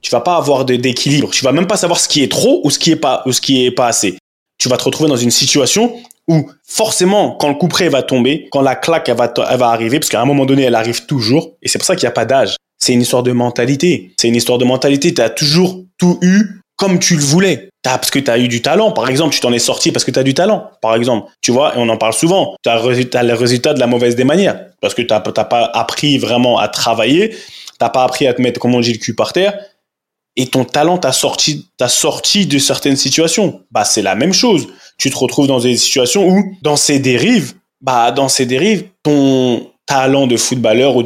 tu 0.02 0.10
vas 0.10 0.20
pas 0.20 0.36
avoir 0.36 0.64
d'équilibre. 0.64 1.30
Tu 1.30 1.44
vas 1.44 1.52
même 1.52 1.66
pas 1.66 1.76
savoir 1.76 1.98
ce 1.98 2.08
qui 2.08 2.22
est 2.22 2.30
trop 2.30 2.60
ou 2.62 2.70
ce 2.70 2.78
qui 2.78 2.92
est 2.92 2.96
pas, 2.96 3.22
ou 3.26 3.32
ce 3.32 3.40
qui 3.40 3.64
est 3.66 3.72
pas 3.72 3.88
assez. 3.88 4.18
Tu 4.58 4.68
vas 4.68 4.76
te 4.76 4.84
retrouver 4.84 5.08
dans 5.08 5.16
une 5.16 5.30
situation 5.32 5.96
où 6.28 6.48
forcément, 6.64 7.32
quand 7.32 7.48
le 7.48 7.54
coup 7.54 7.68
près 7.68 7.88
va 7.88 8.02
tomber, 8.02 8.48
quand 8.50 8.60
la 8.62 8.76
claque 8.76 9.08
elle 9.08 9.16
va, 9.16 9.32
elle 9.50 9.58
va 9.58 9.68
arriver, 9.68 9.98
parce 9.98 10.08
qu'à 10.10 10.20
un 10.20 10.24
moment 10.24 10.44
donné, 10.46 10.62
elle 10.62 10.74
arrive 10.74 11.06
toujours, 11.06 11.52
et 11.62 11.68
c'est 11.68 11.78
pour 11.78 11.86
ça 11.86 11.96
qu'il 11.96 12.04
n'y 12.04 12.08
a 12.08 12.12
pas 12.12 12.24
d'âge. 12.24 12.56
C'est 12.78 12.92
une 12.92 13.02
histoire 13.02 13.22
de 13.22 13.32
mentalité. 13.32 14.12
C'est 14.20 14.28
une 14.28 14.36
histoire 14.36 14.58
de 14.58 14.64
mentalité. 14.64 15.12
Tu 15.14 15.20
as 15.22 15.30
toujours 15.30 15.82
tout 15.98 16.18
eu 16.22 16.60
comme 16.76 16.98
tu 16.98 17.16
le 17.16 17.22
voulais. 17.22 17.70
T'as, 17.82 17.98
parce 17.98 18.10
que 18.10 18.18
tu 18.18 18.30
as 18.30 18.38
eu 18.38 18.48
du 18.48 18.62
talent. 18.62 18.92
Par 18.92 19.08
exemple, 19.08 19.34
tu 19.34 19.40
t'en 19.40 19.52
es 19.52 19.58
sorti 19.58 19.92
parce 19.92 20.04
que 20.04 20.10
tu 20.10 20.18
as 20.18 20.22
du 20.22 20.34
talent. 20.34 20.70
Par 20.82 20.94
exemple, 20.94 21.30
tu 21.40 21.52
vois, 21.52 21.74
et 21.74 21.78
on 21.78 21.88
en 21.88 21.96
parle 21.96 22.12
souvent. 22.12 22.54
Tu 22.62 22.68
as, 22.68 23.22
le 23.22 23.34
résultat 23.34 23.74
de 23.74 23.80
la 23.80 23.86
mauvaise 23.86 24.16
des 24.16 24.24
manières. 24.24 24.66
Parce 24.80 24.94
que 24.94 25.02
tu 25.02 25.12
n'as 25.12 25.20
pas 25.20 25.70
appris 25.72 26.18
vraiment 26.18 26.58
à 26.58 26.68
travailler. 26.68 27.30
Tu 27.30 27.36
pas 27.78 28.04
appris 28.04 28.26
à 28.26 28.34
te 28.34 28.42
mettre, 28.42 28.60
comme 28.60 28.74
on 28.74 28.80
dit, 28.80 28.92
le 28.92 28.98
cul 28.98 29.14
par 29.14 29.32
terre. 29.32 29.58
Et 30.36 30.46
ton 30.46 30.64
talent 30.64 30.98
t'a 30.98 31.12
sorti, 31.12 31.68
t'a 31.78 31.88
sorti 31.88 32.46
de 32.46 32.58
certaines 32.58 32.96
situations. 32.96 33.62
Bah, 33.70 33.84
c'est 33.84 34.02
la 34.02 34.14
même 34.14 34.34
chose. 34.34 34.68
Tu 34.98 35.10
te 35.10 35.16
retrouves 35.16 35.46
dans 35.46 35.60
des 35.60 35.76
situations 35.76 36.28
où, 36.28 36.56
dans 36.60 36.76
ces 36.76 36.98
dérives, 36.98 37.54
bah, 37.80 38.10
dans 38.10 38.28
ces 38.28 38.44
dérives, 38.44 38.88
ton 39.02 39.70
talent 39.86 40.26
de 40.26 40.36
footballeur 40.36 40.96
ou 40.96 41.02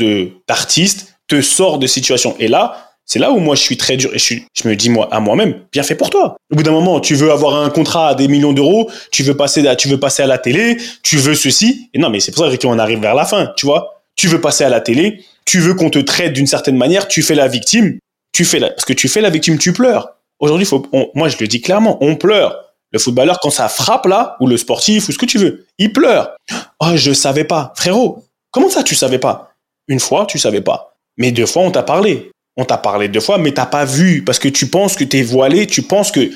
d'artiste 0.49 1.15
te 1.29 1.41
sort 1.43 1.79
de 1.79 1.87
situations. 1.87 2.35
Et 2.41 2.49
là, 2.49 2.90
c'est 3.11 3.19
là 3.19 3.33
où 3.33 3.41
moi 3.41 3.57
je 3.57 3.61
suis 3.63 3.77
très 3.77 3.97
dur 3.97 4.15
et 4.15 4.21
je, 4.21 4.69
me 4.69 4.77
dis 4.77 4.89
moi 4.89 5.09
à 5.11 5.19
moi-même, 5.19 5.63
bien 5.73 5.83
fait 5.83 5.97
pour 5.97 6.11
toi. 6.11 6.37
Au 6.53 6.55
bout 6.55 6.63
d'un 6.63 6.71
moment, 6.71 7.01
tu 7.01 7.17
veux 7.17 7.33
avoir 7.33 7.57
un 7.57 7.69
contrat 7.69 8.11
à 8.11 8.15
des 8.15 8.29
millions 8.29 8.53
d'euros, 8.53 8.89
tu 9.11 9.25
veux 9.25 9.37
passer, 9.37 9.67
à, 9.67 10.27
la 10.27 10.39
télé, 10.39 10.77
tu 11.03 11.17
veux 11.17 11.35
ceci. 11.35 11.91
Et 11.93 11.99
non, 11.99 12.09
mais 12.09 12.21
c'est 12.21 12.31
pour 12.31 12.49
ça 12.49 12.57
qu'on 12.57 12.79
arrive 12.79 13.01
vers 13.01 13.17
la 13.17 13.25
fin, 13.25 13.53
tu 13.57 13.67
vois. 13.67 14.01
Tu 14.15 14.29
veux 14.29 14.41
passer 14.41 14.63
à 14.63 14.69
la 14.69 14.81
télé, 14.81 15.25
tu 15.45 15.59
veux 15.59 15.75
qu'on 15.75 15.91
te 15.91 15.99
traite 15.99 16.35
d'une 16.35 16.47
certaine 16.47 16.77
manière, 16.77 17.09
tu 17.09 17.23
fais 17.23 17.35
la 17.35 17.49
victime, 17.49 17.99
tu 18.31 18.45
fais 18.45 18.61
la, 18.61 18.71
parce 18.71 18.85
que 18.85 18.93
tu 18.93 19.09
fais 19.09 19.21
la 19.21 19.31
victime, 19.31 19.59
tu 19.59 19.73
pleures. 19.73 20.11
Aujourd'hui, 20.39 20.69
moi 21.17 21.29
je 21.29 21.37
le 21.41 21.49
dis 21.49 21.61
clairement, 21.61 21.99
on 22.01 22.15
pleure. 22.15 22.65
Le 22.93 23.01
footballeur, 23.01 23.41
quand 23.43 23.51
ça 23.51 23.69
frappe 23.69 24.07
là, 24.07 24.37
ou 24.39 24.47
le 24.47 24.57
sportif, 24.57 25.09
ou 25.09 25.13
ce 25.13 25.19
que 25.19 25.27
tu 25.27 25.39
veux, 25.39 25.67
il 25.79 25.93
pleure. 25.93 26.37
Oh, 26.79 26.93
je 26.95 27.13
savais 27.13 27.45
pas. 27.45 27.73
Frérot, 27.75 28.23
comment 28.53 28.71
ça 28.71 28.85
tu 28.85 28.95
savais 28.95 29.19
pas? 29.19 29.51
Une 29.89 29.99
fois, 29.99 30.27
tu 30.27 30.39
savais 30.39 30.61
pas. 30.61 30.95
Mais 31.17 31.33
deux 31.33 31.47
fois, 31.47 31.63
on 31.63 31.73
t'a 31.73 31.83
parlé. 31.83 32.31
On 32.61 32.67
t'a 32.67 32.77
parlé 32.77 33.09
deux 33.09 33.21
fois, 33.21 33.39
mais 33.39 33.53
t'as 33.53 33.65
pas 33.65 33.87
vu 33.87 34.23
parce 34.23 34.39
que 34.39 34.47
tu 34.49 34.67
penses 34.67 34.95
que 34.95 35.05
t'es 35.05 35.23
voilé, 35.23 35.67
tu 35.67 35.81
penses 35.81 36.13
que 36.13 36.31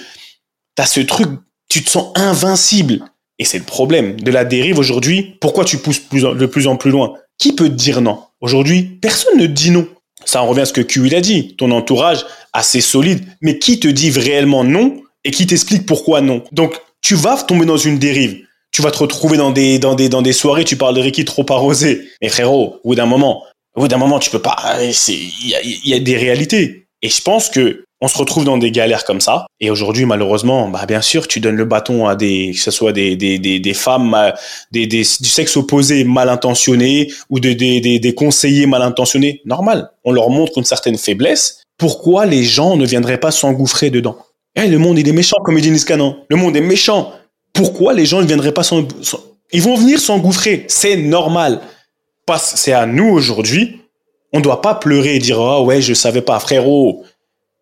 t'as 0.74 0.86
ce 0.86 1.00
truc, 1.00 1.28
tu 1.68 1.84
te 1.84 1.90
sens 1.90 2.12
invincible. 2.14 3.00
Et 3.38 3.44
c'est 3.44 3.58
le 3.58 3.64
problème 3.64 4.18
de 4.18 4.30
la 4.30 4.46
dérive 4.46 4.78
aujourd'hui. 4.78 5.36
Pourquoi 5.42 5.66
tu 5.66 5.76
pousses 5.76 5.98
plus 5.98 6.24
en- 6.24 6.34
de 6.34 6.46
plus 6.46 6.66
en 6.66 6.76
plus 6.76 6.90
loin? 6.90 7.12
Qui 7.36 7.52
peut 7.52 7.68
te 7.68 7.74
dire 7.74 8.00
non? 8.00 8.20
Aujourd'hui, 8.40 8.84
personne 9.02 9.36
ne 9.36 9.44
dit 9.44 9.70
non. 9.70 9.86
Ça 10.24 10.42
en 10.42 10.46
revient 10.46 10.62
à 10.62 10.64
ce 10.64 10.72
que 10.72 10.80
Q 10.80 11.14
a 11.14 11.20
dit. 11.20 11.56
Ton 11.56 11.70
entourage 11.72 12.24
assez 12.54 12.80
solide, 12.80 13.22
mais 13.42 13.58
qui 13.58 13.78
te 13.78 13.88
dit 13.88 14.10
réellement 14.10 14.64
non 14.64 15.02
et 15.24 15.30
qui 15.30 15.46
t'explique 15.46 15.84
pourquoi 15.84 16.22
non? 16.22 16.42
Donc, 16.52 16.80
tu 17.02 17.16
vas 17.16 17.36
tomber 17.42 17.66
dans 17.66 17.76
une 17.76 17.98
dérive. 17.98 18.38
Tu 18.72 18.80
vas 18.80 18.90
te 18.90 18.98
retrouver 18.98 19.36
dans 19.36 19.50
des, 19.50 19.78
dans 19.78 19.94
des, 19.94 20.08
dans 20.08 20.22
des 20.22 20.32
soirées, 20.32 20.64
tu 20.64 20.76
parles 20.76 20.94
de 20.94 21.02
Ricky 21.02 21.26
trop 21.26 21.44
arrosé. 21.50 22.08
Mais 22.22 22.30
frérot, 22.30 22.76
au 22.82 22.88
bout 22.88 22.94
d'un 22.94 23.04
moment, 23.04 23.42
au 23.74 23.80
bout 23.80 23.88
d'un 23.88 23.98
moment, 23.98 24.18
tu 24.18 24.30
peux 24.30 24.42
pas. 24.42 24.56
C'est, 24.92 25.14
il 25.14 25.48
y 25.48 25.54
a, 25.54 25.60
y 25.62 25.94
a 25.94 25.98
des 25.98 26.16
réalités. 26.16 26.86
Et 27.02 27.08
je 27.08 27.20
pense 27.20 27.48
que 27.48 27.84
on 28.00 28.08
se 28.08 28.18
retrouve 28.18 28.44
dans 28.44 28.58
des 28.58 28.70
galères 28.70 29.04
comme 29.04 29.20
ça. 29.20 29.46
Et 29.60 29.70
aujourd'hui, 29.70 30.04
malheureusement, 30.04 30.68
bah, 30.68 30.84
bien 30.86 31.00
sûr, 31.00 31.26
tu 31.26 31.40
donnes 31.40 31.56
le 31.56 31.64
bâton 31.64 32.06
à 32.06 32.16
des, 32.16 32.52
que 32.52 32.60
ce 32.60 32.70
soit 32.70 32.92
des, 32.92 33.16
des, 33.16 33.38
des, 33.38 33.60
des 33.60 33.74
femmes, 33.74 34.32
des, 34.72 34.86
des, 34.86 34.98
du 35.20 35.28
sexe 35.28 35.56
opposé 35.56 36.04
mal 36.04 36.28
intentionné 36.28 37.10
ou 37.30 37.40
des, 37.40 37.54
des, 37.54 37.80
des, 37.80 37.98
des 37.98 38.14
conseillers 38.14 38.66
mal 38.66 38.82
intentionnés. 38.82 39.40
Normal. 39.46 39.90
On 40.04 40.12
leur 40.12 40.28
montre 40.28 40.58
une 40.58 40.64
certaine 40.64 40.98
faiblesse. 40.98 41.62
Pourquoi 41.78 42.26
les 42.26 42.44
gens 42.44 42.76
ne 42.76 42.84
viendraient 42.84 43.20
pas 43.20 43.30
s'engouffrer 43.30 43.90
dedans? 43.90 44.18
Eh, 44.54 44.68
le 44.68 44.78
monde, 44.78 44.98
il 44.98 45.08
est 45.08 45.12
méchant, 45.12 45.38
comme 45.42 45.58
dit 45.58 45.70
Niskanen. 45.70 46.14
Le 46.28 46.36
monde 46.36 46.56
est 46.56 46.60
méchant. 46.60 47.12
Pourquoi 47.52 47.94
les 47.94 48.04
gens 48.04 48.20
ne 48.20 48.26
viendraient 48.26 48.52
pas 48.52 48.64
s'en, 48.64 48.86
ils 49.52 49.62
vont 49.62 49.76
venir 49.76 49.98
s'engouffrer? 49.98 50.64
C'est 50.68 50.96
normal. 50.96 51.60
C'est 52.38 52.72
à 52.72 52.86
nous 52.86 53.08
aujourd'hui. 53.08 53.80
On 54.32 54.40
doit 54.40 54.60
pas 54.60 54.74
pleurer 54.74 55.16
et 55.16 55.18
dire, 55.18 55.40
ah 55.40 55.62
ouais, 55.62 55.80
je 55.80 55.94
savais 55.94 56.22
pas, 56.22 56.40
frérot 56.40 57.04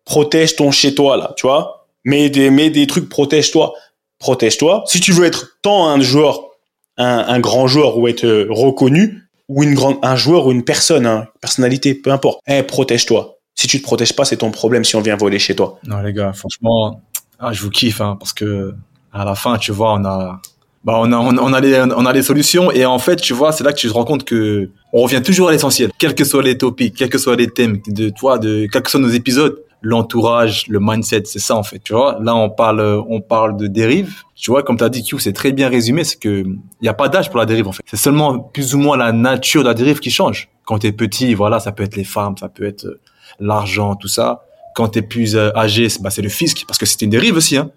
protège 0.05 0.55
ton 0.55 0.71
chez 0.71 0.95
toi 0.95 1.17
là, 1.17 1.33
tu 1.37 1.47
vois. 1.47 1.87
Mets 2.05 2.29
des, 2.29 2.49
mets 2.49 2.69
des 2.69 2.87
trucs, 2.87 3.07
protège-toi. 3.07 3.73
Protège-toi. 4.19 4.83
Si 4.87 4.99
tu 4.99 5.11
veux 5.11 5.25
être 5.25 5.57
tant 5.61 5.87
un 5.87 5.99
joueur, 6.01 6.49
un, 6.97 7.39
grand 7.39 7.67
joueur 7.67 7.97
ou 7.97 8.07
être 8.07 8.25
euh, 8.25 8.47
reconnu, 8.49 9.21
ou 9.47 9.63
un 10.01 10.15
joueur 10.15 10.47
ou 10.47 10.51
une 10.51 10.63
personne, 10.63 11.05
hein, 11.05 11.27
personnalité, 11.41 11.95
peu 11.95 12.11
importe. 12.11 12.41
Eh, 12.47 12.63
protège-toi. 12.63 13.37
Si 13.55 13.67
tu 13.67 13.79
te 13.79 13.83
protèges 13.83 14.13
pas, 14.13 14.25
c'est 14.25 14.37
ton 14.37 14.51
problème 14.51 14.83
si 14.83 14.95
on 14.95 15.01
vient 15.01 15.15
voler 15.15 15.39
chez 15.39 15.55
toi. 15.55 15.79
Non, 15.85 15.99
les 15.99 16.13
gars, 16.13 16.33
franchement, 16.33 17.01
ah, 17.39 17.53
je 17.53 17.61
vous 17.61 17.69
kiffe, 17.69 18.01
hein, 18.01 18.17
parce 18.19 18.33
que 18.33 18.73
à 19.11 19.25
la 19.25 19.35
fin, 19.35 19.57
tu 19.57 19.71
vois, 19.71 19.93
on 19.93 20.05
a, 20.05 20.41
bah, 20.83 20.95
on 20.97 21.11
a, 21.11 21.17
on, 21.17 21.53
a 21.53 21.61
les, 21.61 21.79
on 21.79 22.05
a 22.05 22.13
les 22.13 22.23
solutions 22.23 22.71
et 22.71 22.85
en 22.85 22.99
fait, 22.99 23.17
tu 23.17 23.33
vois, 23.33 23.51
c'est 23.51 23.63
là 23.63 23.71
que 23.71 23.79
tu 23.79 23.87
te 23.87 23.93
rends 23.93 24.03
compte 24.03 24.25
que 24.25 24.69
on 24.91 25.01
revient 25.01 25.21
toujours 25.21 25.49
à 25.49 25.51
l'essentiel, 25.51 25.91
quels 25.97 26.13
que 26.13 26.25
soient 26.25 26.43
les 26.43 26.57
topics, 26.57 26.95
quels 26.95 27.09
que 27.09 27.17
soient 27.17 27.35
les 27.35 27.47
thèmes 27.47 27.79
de 27.87 28.09
toi, 28.09 28.37
de 28.37 28.67
quels 28.71 28.81
que 28.81 28.91
soient 28.91 28.99
nos 28.99 29.09
épisodes 29.09 29.63
l'entourage, 29.83 30.65
le 30.69 30.79
mindset, 30.81 31.23
c'est 31.25 31.39
ça 31.39 31.55
en 31.55 31.63
fait, 31.63 31.79
tu 31.79 31.93
vois. 31.93 32.17
Là, 32.21 32.35
on 32.35 32.49
parle, 32.49 32.81
on 33.07 33.21
parle 33.21 33.57
de 33.57 33.67
dérive. 33.67 34.23
Tu 34.33 34.49
vois, 34.49 34.63
comme 34.63 34.77
tu 34.77 34.83
as 34.83 34.89
dit, 34.89 35.03
Q, 35.03 35.19
c'est 35.19 35.33
très 35.33 35.51
bien 35.51 35.69
résumé, 35.69 36.03
c'est 36.05 36.17
que 36.17 36.43
il 36.45 36.85
y 36.85 36.87
a 36.87 36.93
pas 36.93 37.09
d'âge 37.09 37.29
pour 37.29 37.37
la 37.37 37.45
dérive 37.45 37.67
en 37.67 37.73
fait. 37.73 37.83
C'est 37.85 37.97
seulement 37.97 38.39
plus 38.39 38.73
ou 38.73 38.79
moins 38.79 38.97
la 38.97 39.11
nature 39.11 39.61
de 39.61 39.67
la 39.67 39.73
dérive 39.73 39.99
qui 39.99 40.09
change. 40.09 40.49
Quand 40.65 40.79
tu 40.79 40.87
es 40.87 40.93
petit, 40.93 41.33
voilà, 41.33 41.59
ça 41.59 41.73
peut 41.73 41.83
être 41.83 41.97
les 41.97 42.05
femmes, 42.05 42.37
ça 42.37 42.47
peut 42.47 42.63
être 42.63 42.85
euh, 42.85 42.99
l'argent, 43.39 43.95
tout 43.95 44.07
ça. 44.07 44.45
Quand 44.73 44.87
tu 44.89 44.99
es 44.99 45.01
plus 45.01 45.35
euh, 45.35 45.51
âgé, 45.55 45.87
bah, 45.99 46.09
c'est 46.09 46.21
le 46.21 46.29
fisc, 46.29 46.63
parce 46.65 46.79
que 46.79 46.85
c'est 46.85 47.01
une 47.01 47.09
dérive 47.09 47.35
aussi. 47.35 47.57
Hein. 47.57 47.69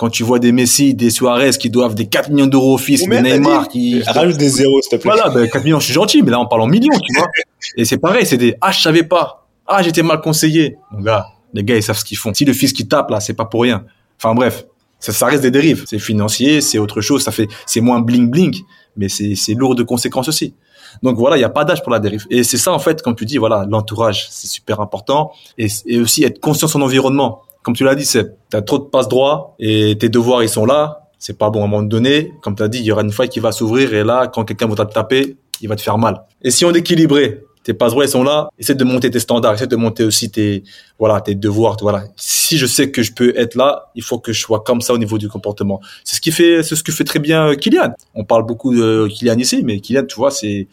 Quand 0.00 0.08
tu 0.08 0.22
vois 0.22 0.38
des 0.38 0.50
Messi, 0.50 0.94
des 0.94 1.10
Suarez 1.10 1.50
qui 1.50 1.68
doivent 1.68 1.94
des 1.94 2.06
4 2.06 2.30
millions 2.30 2.46
d'euros 2.46 2.76
au 2.76 2.78
fisc, 2.78 3.06
des 3.06 3.20
Neymar 3.20 3.68
qui... 3.68 4.00
Rajoute 4.00 4.38
des 4.38 4.48
zéros, 4.48 4.80
s'il 4.80 4.92
te 4.92 5.02
plaît. 5.02 5.12
Voilà, 5.14 5.28
ben, 5.28 5.46
4 5.46 5.62
millions, 5.62 5.78
je 5.78 5.84
suis 5.84 5.92
gentil, 5.92 6.22
mais 6.22 6.30
là, 6.30 6.40
on 6.40 6.46
parle 6.46 6.62
en 6.62 6.68
millions, 6.68 6.98
tu 6.98 7.18
vois. 7.18 7.28
Et 7.76 7.84
c'est 7.84 7.98
pareil, 7.98 8.24
c'est 8.24 8.38
des 8.38 8.56
«Ah, 8.62 8.72
je 8.72 8.80
savais 8.80 9.02
pas. 9.02 9.46
Ah, 9.66 9.82
j'étais 9.82 10.02
mal 10.02 10.22
conseillé.» 10.22 10.78
Mon 10.90 11.02
gars, 11.02 11.26
les 11.52 11.62
gars, 11.64 11.76
ils 11.76 11.82
savent 11.82 11.98
ce 11.98 12.06
qu'ils 12.06 12.16
font. 12.16 12.32
Si 12.32 12.46
le 12.46 12.54
fils 12.54 12.72
qui 12.72 12.88
tape, 12.88 13.10
là, 13.10 13.20
c'est 13.20 13.34
pas 13.34 13.44
pour 13.44 13.60
rien. 13.60 13.84
Enfin, 14.16 14.34
bref. 14.34 14.64
Ça, 15.00 15.12
ça 15.12 15.26
reste 15.26 15.42
des 15.42 15.50
dérives. 15.50 15.84
C'est 15.86 15.98
financier, 15.98 16.62
c'est 16.62 16.78
autre 16.78 17.02
chose. 17.02 17.22
Ça 17.22 17.30
fait, 17.30 17.48
c'est 17.66 17.82
moins 17.82 18.00
bling 18.00 18.30
bling, 18.30 18.56
mais 18.96 19.10
c'est, 19.10 19.34
c'est 19.34 19.52
lourd 19.52 19.74
de 19.74 19.82
conséquences 19.82 20.28
aussi. 20.28 20.54
Donc 21.02 21.18
voilà, 21.18 21.36
il 21.36 21.40
n'y 21.40 21.44
a 21.44 21.50
pas 21.50 21.66
d'âge 21.66 21.82
pour 21.82 21.92
la 21.92 21.98
dérive. 21.98 22.24
Et 22.30 22.42
c'est 22.42 22.56
ça, 22.56 22.72
en 22.72 22.78
fait, 22.78 23.02
comme 23.02 23.16
tu 23.16 23.26
dis, 23.26 23.36
voilà, 23.36 23.66
l'entourage, 23.68 24.28
c'est 24.30 24.48
super 24.48 24.80
important. 24.80 25.32
Et, 25.58 25.66
et 25.84 26.00
aussi 26.00 26.24
être 26.24 26.40
conscient 26.40 26.68
de 26.68 26.72
son 26.72 26.80
environnement. 26.80 27.42
Comme 27.62 27.74
tu 27.74 27.84
l'as 27.84 27.94
dit, 27.94 28.04
c'est, 28.04 28.36
t'as 28.48 28.62
trop 28.62 28.78
de 28.78 28.84
passe 28.84 29.08
droit 29.08 29.54
et 29.58 29.96
tes 29.98 30.08
devoirs, 30.08 30.42
ils 30.42 30.48
sont 30.48 30.66
là. 30.66 31.08
C'est 31.18 31.36
pas 31.36 31.50
bon 31.50 31.60
à 31.62 31.64
un 31.64 31.68
moment 31.68 31.82
donné. 31.82 32.32
Comme 32.42 32.54
tu 32.54 32.62
as 32.62 32.68
dit, 32.68 32.78
il 32.78 32.84
y 32.84 32.92
aura 32.92 33.02
une 33.02 33.12
faille 33.12 33.28
qui 33.28 33.40
va 33.40 33.52
s'ouvrir 33.52 33.92
et 33.92 34.04
là, 34.04 34.26
quand 34.26 34.44
quelqu'un 34.44 34.66
va 34.66 34.86
te 34.86 34.92
taper, 34.92 35.36
il 35.60 35.68
va 35.68 35.76
te 35.76 35.82
faire 35.82 35.98
mal. 35.98 36.22
Et 36.42 36.50
si 36.50 36.64
on 36.64 36.72
est 36.72 36.78
équilibré, 36.78 37.42
tes 37.62 37.74
passe 37.74 37.92
droits 37.92 38.06
sont 38.06 38.22
là. 38.22 38.48
Essaie 38.58 38.74
de 38.74 38.84
monter 38.84 39.10
tes 39.10 39.20
standards, 39.20 39.54
essaie 39.54 39.66
de 39.66 39.76
monter 39.76 40.04
aussi 40.04 40.30
tes 40.30 40.62
voilà 40.98 41.20
tes 41.20 41.34
devoirs. 41.34 41.76
Voilà. 41.80 42.04
Si 42.16 42.56
je 42.56 42.66
sais 42.66 42.90
que 42.90 43.02
je 43.02 43.12
peux 43.12 43.38
être 43.38 43.54
là, 43.54 43.90
il 43.94 44.02
faut 44.02 44.18
que 44.18 44.32
je 44.32 44.40
sois 44.40 44.60
comme 44.60 44.80
ça 44.80 44.94
au 44.94 44.98
niveau 44.98 45.18
du 45.18 45.28
comportement. 45.28 45.80
C'est 46.04 46.16
ce 46.16 46.20
qui 46.20 46.32
fait, 46.32 46.62
c'est 46.62 46.74
ce 46.74 46.82
que 46.82 46.92
fait 46.92 47.04
très 47.04 47.18
bien 47.18 47.48
euh, 47.48 47.54
Kylian. 47.54 47.92
On 48.14 48.24
parle 48.24 48.46
beaucoup 48.46 48.74
de 48.74 49.06
Kylian 49.08 49.38
ici, 49.38 49.62
mais 49.62 49.80
Kylian, 49.80 50.06
tu 50.06 50.16
vois, 50.16 50.30
c'est 50.30 50.68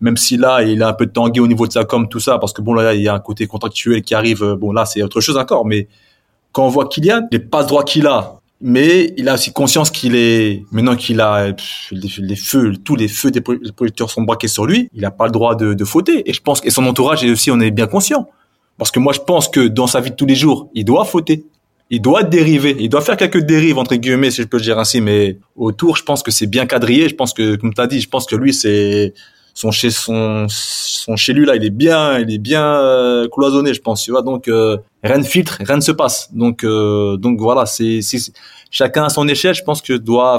même 0.00 0.16
si 0.16 0.36
là 0.36 0.62
il 0.62 0.82
a 0.82 0.88
un 0.88 0.92
peu 0.94 1.06
tangué 1.06 1.38
au 1.40 1.46
niveau 1.46 1.68
de 1.68 1.72
sa 1.72 1.84
com, 1.84 2.08
tout 2.08 2.18
ça, 2.20 2.38
parce 2.38 2.52
que 2.52 2.60
bon 2.60 2.74
là 2.74 2.92
il 2.92 3.02
y 3.02 3.08
a 3.08 3.14
un 3.14 3.20
côté 3.20 3.46
contractuel 3.46 4.02
qui 4.02 4.14
arrive. 4.14 4.42
Euh, 4.42 4.56
bon 4.56 4.72
là 4.72 4.84
c'est 4.84 5.02
autre 5.02 5.20
chose 5.20 5.36
encore, 5.36 5.64
mais 5.64 5.86
quand 6.52 6.66
on 6.66 6.68
voit 6.68 6.88
Kylian, 6.88 7.28
les 7.32 7.38
passe 7.38 7.66
droits 7.66 7.84
qu'il 7.84 8.06
a, 8.06 8.40
mais 8.60 9.12
il 9.16 9.28
a 9.28 9.34
aussi 9.34 9.52
conscience 9.52 9.90
qu'il 9.90 10.14
est 10.14 10.62
maintenant 10.70 10.94
qu'il 10.94 11.20
a 11.20 11.52
les, 11.90 12.36
feux, 12.36 12.74
tous 12.76 12.94
les 12.94 13.08
feux 13.08 13.30
des 13.30 13.40
projecteurs 13.40 14.10
sont 14.10 14.22
braqués 14.22 14.48
sur 14.48 14.66
lui, 14.66 14.88
il 14.94 15.02
n'a 15.02 15.10
pas 15.10 15.26
le 15.26 15.32
droit 15.32 15.56
de, 15.56 15.74
de 15.74 15.84
fauter. 15.84 16.28
Et 16.28 16.32
je 16.32 16.40
pense 16.40 16.60
que 16.60 16.70
son 16.70 16.86
entourage 16.86 17.24
aussi 17.24 17.50
on 17.50 17.60
est 17.60 17.70
bien 17.70 17.86
conscient, 17.86 18.28
parce 18.78 18.90
que 18.90 19.00
moi 19.00 19.12
je 19.12 19.20
pense 19.20 19.48
que 19.48 19.66
dans 19.66 19.86
sa 19.86 20.00
vie 20.00 20.10
de 20.10 20.16
tous 20.16 20.26
les 20.26 20.36
jours, 20.36 20.70
il 20.74 20.84
doit 20.84 21.04
fauter, 21.04 21.44
il 21.90 22.00
doit 22.00 22.22
dériver, 22.22 22.76
il 22.78 22.88
doit 22.88 23.02
faire 23.02 23.16
quelques 23.16 23.42
dérives 23.42 23.78
entre 23.78 23.96
guillemets 23.96 24.30
si 24.30 24.42
je 24.42 24.46
peux 24.46 24.56
le 24.56 24.62
dire 24.62 24.78
ainsi, 24.78 25.00
mais 25.00 25.38
autour 25.56 25.96
je 25.96 26.02
pense 26.02 26.22
que 26.22 26.30
c'est 26.30 26.46
bien 26.46 26.64
quadrillé. 26.66 27.08
Je 27.08 27.14
pense 27.14 27.34
que 27.34 27.56
comme 27.56 27.74
tu 27.74 27.80
as 27.80 27.86
dit, 27.86 28.00
je 28.00 28.08
pense 28.08 28.26
que 28.26 28.36
lui 28.36 28.54
c'est 28.54 29.12
son 29.54 29.70
chez 29.70 29.90
son 29.90 30.46
son 30.48 31.16
chez 31.16 31.34
lui 31.34 31.44
là 31.44 31.54
il 31.56 31.64
est 31.64 31.70
bien 31.70 32.18
il 32.18 32.32
est 32.32 32.38
bien 32.38 32.64
euh, 32.64 33.28
cloisonné 33.28 33.74
je 33.74 33.82
pense 33.82 34.02
tu 34.02 34.10
vois. 34.10 34.22
Donc 34.22 34.48
euh, 34.48 34.78
rien 35.02 35.18
ne 35.18 35.24
filtre 35.24 35.58
rien 35.60 35.76
ne 35.76 35.82
se 35.82 35.92
passe. 35.92 36.32
Donc 36.32 36.64
euh, 36.64 37.16
donc 37.16 37.38
voilà 37.40 37.66
c'est 37.66 38.00
chacun 38.70 39.04
à 39.04 39.08
son 39.08 39.28
échelle 39.28 39.54
je 39.54 39.64
pense 39.64 39.82
que 39.82 39.94
doit 39.94 40.38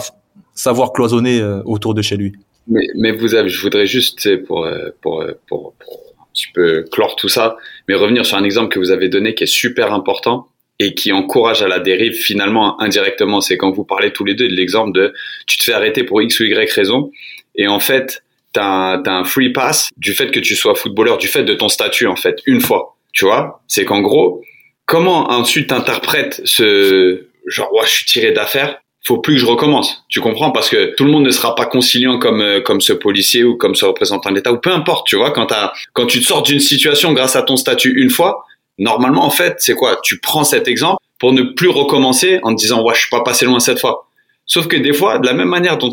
savoir 0.55 0.93
cloisonner 0.93 1.43
autour 1.65 1.93
de 1.93 2.01
chez 2.01 2.17
lui. 2.17 2.33
Mais 2.67 2.85
mais 2.95 3.11
vous 3.11 3.35
avez 3.35 3.49
je 3.49 3.61
voudrais 3.61 3.85
juste 3.85 4.43
pour 4.45 4.67
pour 5.01 5.23
pour, 5.47 5.73
pour 5.73 5.99
un 6.19 6.25
petit 6.33 6.47
clore 6.91 7.15
tout 7.15 7.29
ça 7.29 7.57
mais 7.87 7.95
revenir 7.95 8.25
sur 8.25 8.37
un 8.37 8.43
exemple 8.43 8.69
que 8.69 8.79
vous 8.79 8.91
avez 8.91 9.09
donné 9.09 9.35
qui 9.35 9.43
est 9.43 9.47
super 9.47 9.93
important 9.93 10.47
et 10.79 10.95
qui 10.95 11.11
encourage 11.11 11.61
à 11.61 11.67
la 11.67 11.79
dérive 11.79 12.13
finalement 12.13 12.81
indirectement. 12.81 13.41
C'est 13.41 13.57
quand 13.57 13.71
vous 13.71 13.83
parlez 13.83 14.11
tous 14.11 14.25
les 14.25 14.33
deux 14.33 14.47
de 14.47 14.55
l'exemple 14.55 14.91
de 14.91 15.13
tu 15.45 15.57
te 15.57 15.63
fais 15.63 15.73
arrêter 15.73 16.03
pour 16.03 16.21
x 16.21 16.39
ou 16.39 16.43
y 16.43 16.71
raison 16.73 17.11
et 17.55 17.67
en 17.67 17.79
fait 17.79 18.23
t'as 18.53 18.63
un, 18.63 19.03
un 19.05 19.23
free 19.25 19.51
pass 19.51 19.89
du 19.97 20.13
fait 20.13 20.31
que 20.31 20.39
tu 20.39 20.55
sois 20.55 20.75
footballeur, 20.75 21.17
du 21.17 21.27
fait 21.27 21.43
de 21.43 21.53
ton 21.53 21.69
statut 21.69 22.07
en 22.07 22.15
fait, 22.15 22.41
une 22.45 22.61
fois. 22.61 22.95
Tu 23.11 23.25
vois, 23.25 23.61
c'est 23.67 23.85
qu'en 23.85 24.01
gros, 24.01 24.41
comment 24.85 25.31
ensuite 25.31 25.69
t'interprètes 25.69 26.41
ce 26.45 27.27
genre, 27.47 27.73
ouais, 27.73 27.85
je 27.85 27.91
suis 27.91 28.05
tiré 28.05 28.31
d'affaire, 28.31 28.79
faut 29.05 29.17
plus 29.17 29.35
que 29.35 29.41
je 29.41 29.45
recommence. 29.45 30.05
Tu 30.09 30.21
comprends? 30.21 30.51
Parce 30.51 30.69
que 30.69 30.93
tout 30.95 31.03
le 31.03 31.11
monde 31.11 31.25
ne 31.25 31.31
sera 31.31 31.55
pas 31.55 31.65
conciliant 31.65 32.19
comme 32.19 32.41
euh, 32.41 32.61
comme 32.61 32.79
ce 32.79 32.93
policier 32.93 33.43
ou 33.43 33.57
comme 33.57 33.75
ce 33.75 33.85
représentant 33.85 34.29
de 34.29 34.35
l'État 34.35 34.53
ou 34.53 34.57
peu 34.57 34.71
importe. 34.71 35.07
Tu 35.07 35.15
vois, 35.15 35.31
quand 35.31 35.47
quand 35.93 36.05
tu 36.05 36.19
te 36.19 36.25
sors 36.25 36.41
d'une 36.41 36.61
situation 36.61 37.13
grâce 37.13 37.35
à 37.35 37.41
ton 37.41 37.57
statut 37.57 37.93
une 38.01 38.09
fois, 38.09 38.45
normalement 38.77 39.25
en 39.25 39.29
fait, 39.29 39.55
c'est 39.59 39.75
quoi? 39.75 39.99
Tu 40.03 40.19
prends 40.19 40.45
cet 40.45 40.67
exemple 40.67 40.99
pour 41.19 41.33
ne 41.33 41.43
plus 41.43 41.69
recommencer 41.69 42.39
en 42.43 42.55
te 42.55 42.59
disant 42.59 42.83
ouais, 42.83 42.95
je 42.95 43.01
suis 43.01 43.09
pas 43.09 43.23
passé 43.23 43.45
loin 43.45 43.59
cette 43.59 43.79
fois. 43.79 44.07
Sauf 44.45 44.67
que 44.67 44.77
des 44.77 44.93
fois, 44.93 45.19
de 45.19 45.25
la 45.25 45.33
même 45.33 45.49
manière 45.49 45.77
dont 45.77 45.91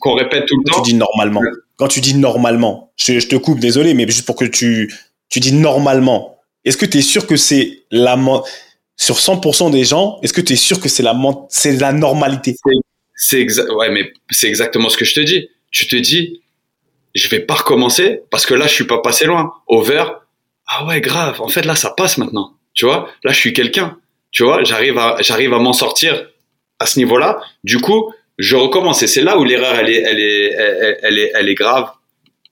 qu'on 0.00 0.14
répète 0.14 0.46
tout 0.46 0.56
le 0.56 0.70
temps. 0.70 0.82
Tu 0.82 0.90
dis 0.90 0.96
normalement 0.96 1.40
quand 1.78 1.88
tu 1.88 2.00
dis 2.00 2.14
normalement, 2.14 2.92
je, 2.96 3.26
te 3.26 3.36
coupe, 3.36 3.60
désolé, 3.60 3.94
mais 3.94 4.06
juste 4.06 4.26
pour 4.26 4.34
que 4.34 4.44
tu, 4.44 4.92
tu 5.30 5.40
dis 5.40 5.52
normalement, 5.52 6.37
est-ce 6.68 6.76
que 6.76 6.86
tu 6.86 6.98
es 6.98 7.02
sûr 7.02 7.26
que 7.26 7.36
c'est 7.36 7.82
la, 7.90 8.16
sur 8.96 9.16
100% 9.16 9.70
des 9.70 9.84
gens, 9.84 10.18
est-ce 10.22 10.32
que 10.32 10.40
tu 10.40 10.52
es 10.52 10.56
sûr 10.56 10.80
que 10.80 10.88
c'est 10.88 11.02
la, 11.02 11.18
c'est 11.48 11.72
la 11.72 11.92
normalité? 11.92 12.56
C'est 13.16 13.46
ouais, 13.70 13.90
mais 13.90 14.12
c'est 14.30 14.48
exactement 14.48 14.88
ce 14.88 14.96
que 14.96 15.04
je 15.04 15.14
te 15.14 15.20
dis. 15.20 15.48
Tu 15.70 15.86
te 15.86 15.96
dis, 15.96 16.42
je 17.14 17.28
vais 17.28 17.40
pas 17.40 17.54
recommencer 17.54 18.20
parce 18.30 18.46
que 18.46 18.54
là, 18.54 18.66
je 18.66 18.72
suis 18.72 18.84
pas 18.84 18.98
passé 18.98 19.24
loin. 19.24 19.52
Over, 19.66 20.04
ah 20.68 20.84
ouais, 20.84 21.00
grave. 21.00 21.40
En 21.40 21.48
fait, 21.48 21.64
là, 21.64 21.74
ça 21.74 21.90
passe 21.90 22.18
maintenant. 22.18 22.52
Tu 22.74 22.84
vois, 22.84 23.10
là, 23.24 23.32
je 23.32 23.38
suis 23.38 23.52
quelqu'un. 23.52 23.98
Tu 24.30 24.44
vois, 24.44 24.62
j'arrive 24.62 24.98
à, 24.98 25.16
j'arrive 25.20 25.54
à 25.54 25.58
m'en 25.58 25.72
sortir 25.72 26.28
à 26.78 26.86
ce 26.86 26.98
niveau-là. 26.98 27.40
Du 27.64 27.80
coup, 27.80 28.12
je 28.36 28.56
recommence. 28.56 29.02
Et 29.02 29.06
c'est 29.06 29.22
là 29.22 29.38
où 29.38 29.44
l'erreur, 29.44 29.74
elle 29.78 29.88
est, 29.88 30.02
elle 30.02 30.20
est, 30.20 30.54
elle, 31.02 31.18
est, 31.18 31.32
elle 31.34 31.48
est 31.48 31.54
grave 31.54 31.90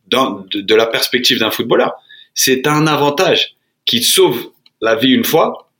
dans, 0.08 0.44
de, 0.52 0.74
la 0.74 0.86
perspective 0.86 1.38
d'un 1.38 1.50
footballeur. 1.50 1.92
C'est 2.34 2.66
un 2.66 2.86
avantage 2.86 3.55
qui 3.86 4.00
te 4.00 4.06
sauve 4.06 4.50
la 4.80 4.96
vie 4.96 5.12
une 5.12 5.24
fois. 5.24 5.70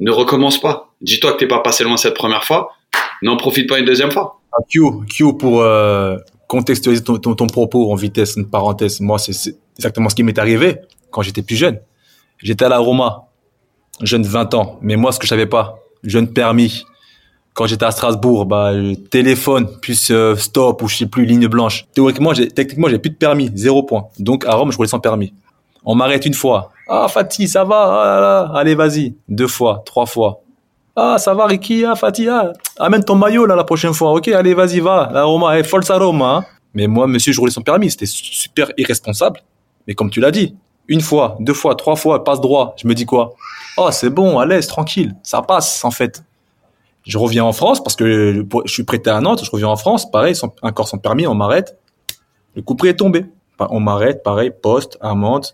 Ne 0.00 0.10
recommence 0.10 0.60
pas. 0.60 0.92
Dis-toi 1.00 1.32
que 1.32 1.38
t'es 1.38 1.48
pas 1.48 1.60
passé 1.60 1.84
loin 1.84 1.96
cette 1.96 2.14
première 2.14 2.44
fois. 2.44 2.72
N'en 3.22 3.36
profite 3.36 3.68
pas 3.68 3.78
une 3.78 3.84
deuxième 3.84 4.10
fois. 4.10 4.40
Ah, 4.52 4.58
Q, 4.68 4.80
Q 5.08 5.36
pour 5.38 5.62
euh, 5.62 6.16
contextualiser 6.48 7.02
ton, 7.04 7.46
propos 7.46 7.90
en 7.90 7.94
vitesse, 7.94 8.34
une 8.36 8.50
parenthèse. 8.50 9.00
Moi, 9.00 9.18
c'est 9.18 9.56
exactement 9.78 10.08
ce 10.08 10.14
qui 10.14 10.22
m'est 10.22 10.38
arrivé 10.38 10.76
quand 11.10 11.22
j'étais 11.22 11.42
plus 11.42 11.56
jeune. 11.56 11.80
J'étais 12.38 12.64
à 12.64 12.68
la 12.68 12.78
Roma, 12.78 13.28
jeune 14.02 14.24
20 14.24 14.54
ans. 14.54 14.78
Mais 14.82 14.96
moi, 14.96 15.12
ce 15.12 15.18
que 15.18 15.24
je 15.24 15.30
savais 15.30 15.46
pas, 15.46 15.78
jeune 16.02 16.32
permis, 16.32 16.84
quand 17.54 17.66
j'étais 17.66 17.84
à 17.84 17.90
Strasbourg, 17.90 18.46
bah, 18.46 18.72
téléphone, 19.10 19.68
plus 19.80 20.10
euh, 20.10 20.34
stop 20.34 20.82
ou 20.82 20.88
je 20.88 20.96
sais 20.96 21.06
plus, 21.06 21.24
ligne 21.24 21.46
blanche. 21.46 21.86
Théoriquement, 21.94 22.32
techniquement, 22.32 22.88
j'ai 22.88 22.98
plus 22.98 23.10
de 23.10 23.16
permis, 23.16 23.50
zéro 23.54 23.82
point. 23.82 24.06
Donc 24.18 24.44
à 24.46 24.54
Rome, 24.54 24.72
je 24.72 24.76
roulais 24.76 24.88
sans 24.88 25.00
permis. 25.00 25.32
On 25.84 25.94
m'arrête 25.94 26.26
une 26.26 26.34
fois. 26.34 26.70
Ah, 26.88 27.08
Fatih, 27.08 27.48
ça 27.48 27.64
va, 27.64 28.50
ah 28.52 28.58
allez, 28.58 28.74
vas-y. 28.74 29.14
Deux 29.28 29.48
fois, 29.48 29.82
trois 29.84 30.06
fois. 30.06 30.40
Ah, 30.94 31.16
ça 31.18 31.34
va, 31.34 31.46
Ricky, 31.46 31.84
ah, 31.84 31.94
Fatih, 31.94 32.28
ah, 32.28 32.52
amène 32.78 33.02
ton 33.02 33.14
maillot 33.14 33.46
là 33.46 33.56
la 33.56 33.64
prochaine 33.64 33.94
fois. 33.94 34.12
Ok, 34.12 34.28
allez, 34.28 34.54
vas-y, 34.54 34.80
va. 34.80 35.10
La 35.12 35.24
Roma, 35.24 35.58
eh, 35.58 35.64
false 35.64 35.90
Roma. 35.90 36.36
Hein. 36.36 36.44
Mais 36.74 36.86
moi, 36.86 37.06
monsieur, 37.06 37.32
je 37.32 37.40
roulais 37.40 37.52
sans 37.52 37.62
permis. 37.62 37.90
C'était 37.90 38.06
super 38.06 38.70
irresponsable. 38.76 39.40
Mais 39.86 39.94
comme 39.94 40.10
tu 40.10 40.20
l'as 40.20 40.30
dit, 40.30 40.54
une 40.88 41.00
fois, 41.00 41.36
deux 41.40 41.54
fois, 41.54 41.74
trois 41.74 41.96
fois, 41.96 42.24
passe 42.24 42.40
droit. 42.40 42.74
Je 42.76 42.86
me 42.86 42.94
dis 42.94 43.06
quoi? 43.06 43.34
Oh, 43.76 43.88
c'est 43.90 44.10
bon, 44.10 44.38
à 44.38 44.46
l'aise, 44.46 44.66
tranquille, 44.66 45.14
ça 45.22 45.42
passe 45.42 45.84
en 45.84 45.90
fait. 45.90 46.22
Je 47.04 47.18
reviens 47.18 47.44
en 47.44 47.52
France 47.52 47.82
parce 47.82 47.96
que 47.96 48.46
je 48.64 48.72
suis 48.72 48.84
prêté 48.84 49.10
à 49.10 49.20
Nantes. 49.20 49.44
Je 49.44 49.50
reviens 49.50 49.68
en 49.68 49.76
France, 49.76 50.10
pareil, 50.10 50.34
encore 50.62 50.88
sans 50.88 50.98
permis, 50.98 51.26
on 51.26 51.34
m'arrête. 51.34 51.78
Le 52.54 52.62
coup 52.62 52.74
près 52.74 52.88
est 52.88 52.96
tombé. 52.96 53.26
On 53.58 53.80
m'arrête, 53.80 54.22
pareil, 54.22 54.52
poste, 54.62 54.98
amende, 55.00 55.46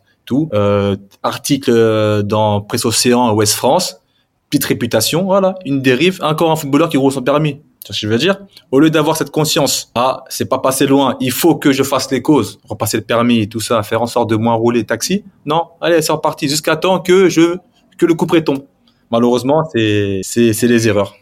Euh, 0.52 0.96
article 1.22 1.70
euh, 1.70 2.22
dans 2.22 2.60
Presse 2.60 2.84
Océan, 2.84 3.32
Ouest 3.34 3.54
France. 3.54 4.02
Petite 4.50 4.64
réputation, 4.64 5.24
voilà. 5.24 5.54
Une 5.64 5.82
dérive, 5.82 6.20
encore 6.22 6.50
un 6.50 6.56
footballeur 6.56 6.88
qui 6.88 6.96
roule 6.96 7.12
sans 7.12 7.22
permis. 7.22 7.56
Tu 7.84 7.88
vois 7.88 7.94
ce 7.94 8.00
que 8.00 8.06
je 8.06 8.08
veux 8.08 8.18
dire? 8.18 8.40
Au 8.70 8.80
lieu 8.80 8.90
d'avoir 8.90 9.16
cette 9.16 9.30
conscience, 9.30 9.90
ah, 9.94 10.24
c'est 10.28 10.48
pas 10.48 10.58
passé 10.58 10.86
loin, 10.86 11.16
il 11.20 11.32
faut 11.32 11.56
que 11.56 11.72
je 11.72 11.82
fasse 11.82 12.10
les 12.10 12.22
causes, 12.22 12.58
repasser 12.68 12.96
le 12.96 13.04
permis 13.04 13.40
et 13.40 13.48
tout 13.48 13.60
ça, 13.60 13.82
faire 13.82 14.02
en 14.02 14.06
sorte 14.06 14.30
de 14.30 14.36
moins 14.36 14.54
rouler 14.54 14.84
taxi. 14.84 15.22
Non, 15.46 15.68
allez, 15.80 16.02
c'est 16.02 16.12
reparti 16.12 16.48
jusqu'à 16.48 16.76
temps 16.76 17.00
que 17.00 17.28
je 17.28 17.56
que 17.98 18.06
le 18.06 18.14
coup 18.14 18.26
tombe. 18.40 18.64
Malheureusement, 19.10 19.64
c'est 19.72 20.20
c'est 20.22 20.52
c'est 20.52 20.66
les 20.66 20.88
erreurs. 20.88 21.14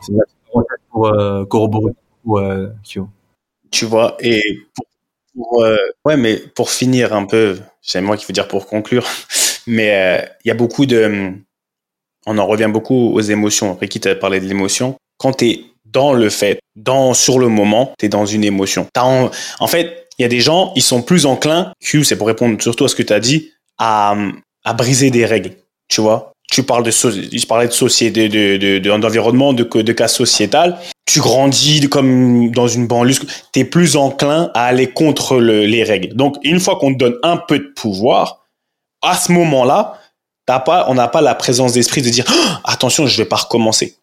C'est 0.00 0.12
pour 0.90 1.06
euh, 1.06 1.44
corroborer 1.44 1.92
euh, 2.28 2.68
Tu 3.70 3.84
vois, 3.84 4.16
et 4.20 4.40
pour, 4.74 4.86
euh, 5.36 5.76
ouais, 6.04 6.16
mais 6.16 6.36
pour 6.36 6.70
finir 6.70 7.12
un 7.12 7.24
peu, 7.24 7.58
c'est 7.82 8.00
moi 8.00 8.16
qui 8.16 8.26
veux 8.26 8.32
dire 8.32 8.48
pour 8.48 8.66
conclure, 8.66 9.06
mais 9.66 10.28
il 10.44 10.48
y 10.48 10.50
a 10.50 10.54
beaucoup 10.54 10.86
de, 10.86 11.34
on 12.26 12.38
en 12.38 12.46
revient 12.46 12.70
beaucoup 12.72 13.12
aux 13.14 13.20
émotions. 13.20 13.74
Ricky 13.74 14.00
t'a 14.00 14.14
parlé 14.14 14.40
de 14.40 14.46
l'émotion. 14.46 14.96
Quand 15.18 15.32
tu 15.34 15.64
dans 15.84 16.12
le 16.12 16.28
fait, 16.28 16.60
dans 16.74 17.14
sur 17.14 17.38
le 17.38 17.48
moment, 17.48 17.94
tu 17.98 18.08
dans 18.08 18.26
une 18.26 18.42
émotion. 18.44 18.88
En, 18.96 19.30
fait, 19.68 20.08
il 20.18 20.22
y 20.22 20.24
a 20.24 20.28
des 20.28 20.40
gens, 20.40 20.72
ils 20.74 20.82
sont 20.82 21.02
plus 21.02 21.24
enclins, 21.24 21.72
Q, 21.80 22.02
c'est 22.02 22.16
pour 22.16 22.26
répondre 22.26 22.60
surtout 22.60 22.84
à 22.84 22.88
ce 22.88 22.96
que 22.96 23.02
tu 23.02 23.12
as 23.12 23.20
dit, 23.20 23.52
à, 23.78 24.16
à 24.64 24.72
briser 24.72 25.10
des 25.10 25.24
règles. 25.24 25.52
Tu 25.88 26.00
vois, 26.00 26.32
tu 26.54 26.62
parles 26.62 26.84
de, 26.84 26.92
je 26.92 27.46
parlais 27.46 27.66
de 27.66 27.72
société, 27.72 28.28
de, 28.28 28.78
de, 28.78 28.96
d'environnement, 28.96 29.52
de, 29.52 29.64
cas 29.64 30.06
sociétal. 30.06 30.78
Tu 31.04 31.18
grandis 31.18 31.88
comme 31.88 32.52
dans 32.52 32.68
une 32.68 32.86
banlieue. 32.86 33.16
Tu 33.52 33.60
es 33.60 33.64
plus 33.64 33.96
enclin 33.96 34.52
à 34.54 34.66
aller 34.66 34.86
contre 34.86 35.40
les 35.40 35.82
règles. 35.82 36.14
Donc, 36.14 36.36
une 36.44 36.60
fois 36.60 36.76
qu'on 36.76 36.92
te 36.94 36.98
donne 36.98 37.16
un 37.24 37.38
peu 37.38 37.58
de 37.58 37.72
pouvoir, 37.74 38.46
à 39.02 39.16
ce 39.16 39.32
moment-là, 39.32 39.98
t'as 40.46 40.60
pas, 40.60 40.86
on 40.88 40.94
n'a 40.94 41.08
pas 41.08 41.22
la 41.22 41.34
présence 41.34 41.72
d'esprit 41.72 42.02
de 42.02 42.10
dire, 42.10 42.24
attention, 42.64 43.08
je 43.08 43.16
vais 43.16 43.28
pas 43.28 43.34
recommencer. 43.36 43.96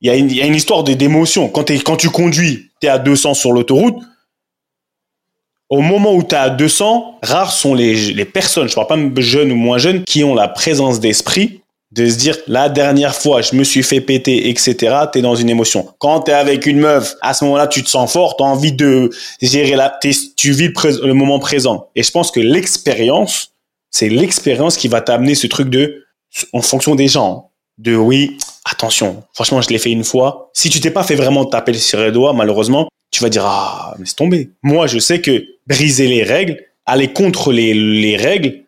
Il 0.00 0.08
y 0.08 0.42
a 0.42 0.46
une, 0.46 0.56
histoire 0.56 0.82
d'émotion. 0.82 1.48
Quand, 1.48 1.62
tu 1.62 2.10
conduis, 2.10 2.70
tu 2.80 2.88
es 2.88 2.90
à 2.90 2.98
200 2.98 3.34
sur 3.34 3.52
l'autoroute, 3.52 3.94
au 5.68 5.80
moment 5.80 6.12
où 6.12 6.24
tu 6.24 6.34
à 6.34 6.50
200, 6.50 7.20
rares 7.22 7.52
sont 7.52 7.76
les, 7.76 7.94
les 8.12 8.24
personnes, 8.24 8.68
je 8.68 8.74
parle 8.74 8.88
pas 8.88 8.96
de 8.96 9.20
jeunes 9.20 9.52
ou 9.52 9.56
moins 9.56 9.78
jeunes, 9.78 10.02
qui 10.02 10.24
ont 10.24 10.34
la 10.34 10.48
présence 10.48 10.98
d'esprit 10.98 11.61
de 11.92 12.08
se 12.08 12.16
dire 12.16 12.36
la 12.46 12.68
dernière 12.68 13.14
fois 13.14 13.42
je 13.42 13.54
me 13.54 13.64
suis 13.64 13.82
fait 13.82 14.00
péter 14.00 14.48
etc 14.48 14.96
tu 15.12 15.18
es 15.18 15.22
dans 15.22 15.34
une 15.34 15.50
émotion. 15.50 15.88
Quand 15.98 16.22
tu 16.22 16.30
es 16.30 16.34
avec 16.34 16.66
une 16.66 16.78
meuf 16.78 17.14
à 17.20 17.34
ce 17.34 17.44
moment-là 17.44 17.66
tu 17.66 17.84
te 17.84 17.90
sens 17.90 18.12
fort 18.12 18.36
tu 18.36 18.42
as 18.42 18.46
envie 18.46 18.72
de 18.72 19.10
gérer 19.40 19.76
la 19.76 19.98
tu 20.00 20.52
vis 20.52 20.72
le, 21.02 21.12
moment 21.12 21.38
présent. 21.38 21.88
Et 21.94 22.02
je 22.02 22.10
pense 22.10 22.30
que 22.30 22.40
l'expérience 22.40 23.52
c'est 23.90 24.08
l'expérience 24.08 24.76
qui 24.76 24.88
va 24.88 25.02
t'amener 25.02 25.34
ce 25.34 25.46
truc 25.46 25.68
de 25.68 26.04
en 26.54 26.62
fonction 26.62 26.94
des 26.94 27.08
gens 27.08 27.50
de 27.76 27.94
oui 27.94 28.38
attention 28.64 29.22
franchement 29.34 29.60
je 29.60 29.68
l'ai 29.68 29.78
fait 29.78 29.90
une 29.90 30.04
fois. 30.04 30.50
Si 30.54 30.70
tu 30.70 30.80
t'es 30.80 30.90
pas 30.90 31.04
fait 31.04 31.14
vraiment 31.14 31.44
taper 31.44 31.74
sur 31.74 32.00
les 32.00 32.10
doigts 32.10 32.32
malheureusement 32.32 32.88
tu 33.10 33.22
vas 33.22 33.28
dire 33.28 33.44
ah 33.44 33.94
laisse 33.98 34.16
tomber. 34.16 34.48
Moi 34.62 34.86
je 34.86 34.98
sais 34.98 35.20
que 35.20 35.44
briser 35.66 36.06
les 36.06 36.22
règles 36.22 36.58
aller 36.86 37.12
contre 37.12 37.52
les, 37.52 37.74
les 37.74 38.16
règles 38.16 38.61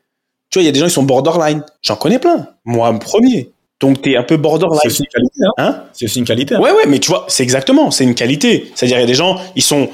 tu 0.54 0.60
vois, 0.60 0.62
il 0.62 0.66
y 0.66 0.68
a 0.68 0.72
des 0.72 0.78
gens 0.78 0.86
qui 0.86 0.92
sont 0.92 1.02
borderline. 1.02 1.64
J'en 1.82 1.96
connais 1.96 2.20
plein. 2.20 2.46
Moi, 2.64 2.92
le 2.92 3.00
premier. 3.00 3.50
Donc, 3.80 4.02
tu 4.02 4.12
es 4.12 4.16
un 4.16 4.22
peu 4.22 4.36
borderline. 4.36 4.78
C'est 4.84 5.00
une 5.00 5.06
qualité. 5.06 5.40
Hein, 5.42 5.50
hein? 5.58 5.84
C'est 5.92 6.04
aussi 6.04 6.20
une 6.20 6.24
qualité. 6.24 6.54
Hein 6.54 6.60
ouais, 6.60 6.70
ouais, 6.70 6.86
mais 6.86 7.00
tu 7.00 7.08
vois, 7.08 7.24
c'est 7.26 7.42
exactement, 7.42 7.90
c'est 7.90 8.04
une 8.04 8.14
qualité. 8.14 8.70
C'est-à-dire, 8.72 8.98
il 8.98 9.00
y 9.00 9.02
a 9.02 9.06
des 9.08 9.14
gens, 9.14 9.36
ils 9.56 9.64
sont, 9.64 9.88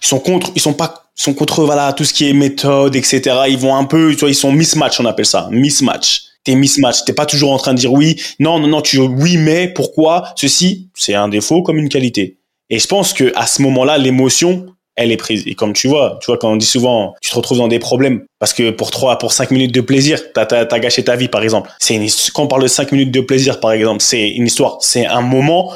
ils 0.00 0.06
sont 0.06 0.20
contre, 0.20 0.52
ils 0.54 0.60
sont 0.60 0.72
pas, 0.72 1.08
ils 1.18 1.22
sont 1.22 1.34
contre, 1.34 1.64
voilà, 1.64 1.92
tout 1.94 2.04
ce 2.04 2.14
qui 2.14 2.30
est 2.30 2.32
méthode, 2.32 2.94
etc. 2.94 3.22
Ils 3.48 3.58
vont 3.58 3.74
un 3.74 3.86
peu, 3.86 4.12
tu 4.12 4.20
vois, 4.20 4.28
ils 4.28 4.36
sont 4.36 4.52
mismatch, 4.52 5.00
on 5.00 5.04
appelle 5.04 5.26
ça. 5.26 5.48
Mismatch. 5.50 6.26
T'es 6.44 6.54
mismatch. 6.54 7.04
T'es 7.04 7.12
pas 7.12 7.26
toujours 7.26 7.50
en 7.50 7.58
train 7.58 7.74
de 7.74 7.80
dire 7.80 7.92
oui, 7.92 8.14
non, 8.38 8.60
non, 8.60 8.68
non, 8.68 8.82
tu, 8.82 9.00
oui, 9.00 9.36
mais, 9.36 9.66
pourquoi, 9.66 10.32
ceci, 10.36 10.90
c'est 10.94 11.14
un 11.14 11.26
défaut 11.26 11.64
comme 11.64 11.78
une 11.78 11.88
qualité. 11.88 12.38
Et 12.70 12.78
je 12.78 12.86
pense 12.86 13.12
que 13.12 13.32
à 13.34 13.48
ce 13.48 13.62
moment-là, 13.62 13.98
l'émotion, 13.98 14.66
elle 14.96 15.10
est 15.10 15.16
prise. 15.16 15.42
Et 15.46 15.54
comme 15.54 15.72
tu 15.72 15.88
vois, 15.88 16.18
tu 16.20 16.26
vois, 16.26 16.38
quand 16.38 16.52
on 16.52 16.56
dit 16.56 16.66
souvent, 16.66 17.14
tu 17.20 17.30
te 17.30 17.34
retrouves 17.34 17.58
dans 17.58 17.68
des 17.68 17.78
problèmes 17.78 18.24
parce 18.38 18.52
que 18.52 18.70
pour 18.70 18.90
trois, 18.90 19.18
pour 19.18 19.32
cinq 19.32 19.50
minutes 19.50 19.72
de 19.72 19.80
plaisir, 19.80 20.20
t'as, 20.32 20.46
t'as, 20.46 20.64
t'as 20.66 20.78
gâché 20.78 21.02
ta 21.02 21.16
vie, 21.16 21.28
par 21.28 21.42
exemple. 21.42 21.70
C'est 21.80 21.94
une, 21.94 22.08
quand 22.32 22.44
on 22.44 22.46
parle 22.46 22.62
de 22.62 22.68
cinq 22.68 22.92
minutes 22.92 23.10
de 23.10 23.20
plaisir, 23.20 23.60
par 23.60 23.72
exemple, 23.72 24.02
c'est 24.02 24.30
une 24.30 24.46
histoire, 24.46 24.78
c'est 24.80 25.06
un 25.06 25.22
moment 25.22 25.72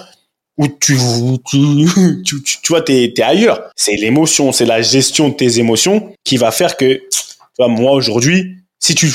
où 0.56 0.68
tu, 0.68 0.96
tu, 1.46 2.22
tu, 2.24 2.42
tu, 2.42 2.58
vois, 2.68 2.82
t'es, 2.82 3.12
t'es 3.14 3.22
ailleurs. 3.22 3.70
C'est 3.76 3.96
l'émotion, 3.96 4.52
c'est 4.52 4.66
la 4.66 4.82
gestion 4.82 5.30
de 5.30 5.34
tes 5.34 5.58
émotions 5.58 6.12
qui 6.24 6.36
va 6.36 6.50
faire 6.50 6.76
que, 6.76 6.94
tu 6.94 7.34
vois, 7.58 7.68
moi, 7.68 7.92
aujourd'hui, 7.92 8.56
si 8.78 8.94
tu, 8.94 9.12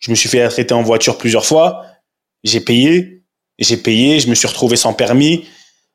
je 0.00 0.10
me 0.10 0.16
suis 0.16 0.28
fait 0.28 0.46
traiter 0.48 0.74
en 0.74 0.82
voiture 0.82 1.18
plusieurs 1.18 1.44
fois, 1.44 1.86
j'ai 2.44 2.60
payé, 2.60 3.22
j'ai 3.58 3.76
payé, 3.76 4.20
je 4.20 4.28
me 4.28 4.34
suis 4.34 4.48
retrouvé 4.48 4.76
sans 4.76 4.94
permis. 4.94 5.44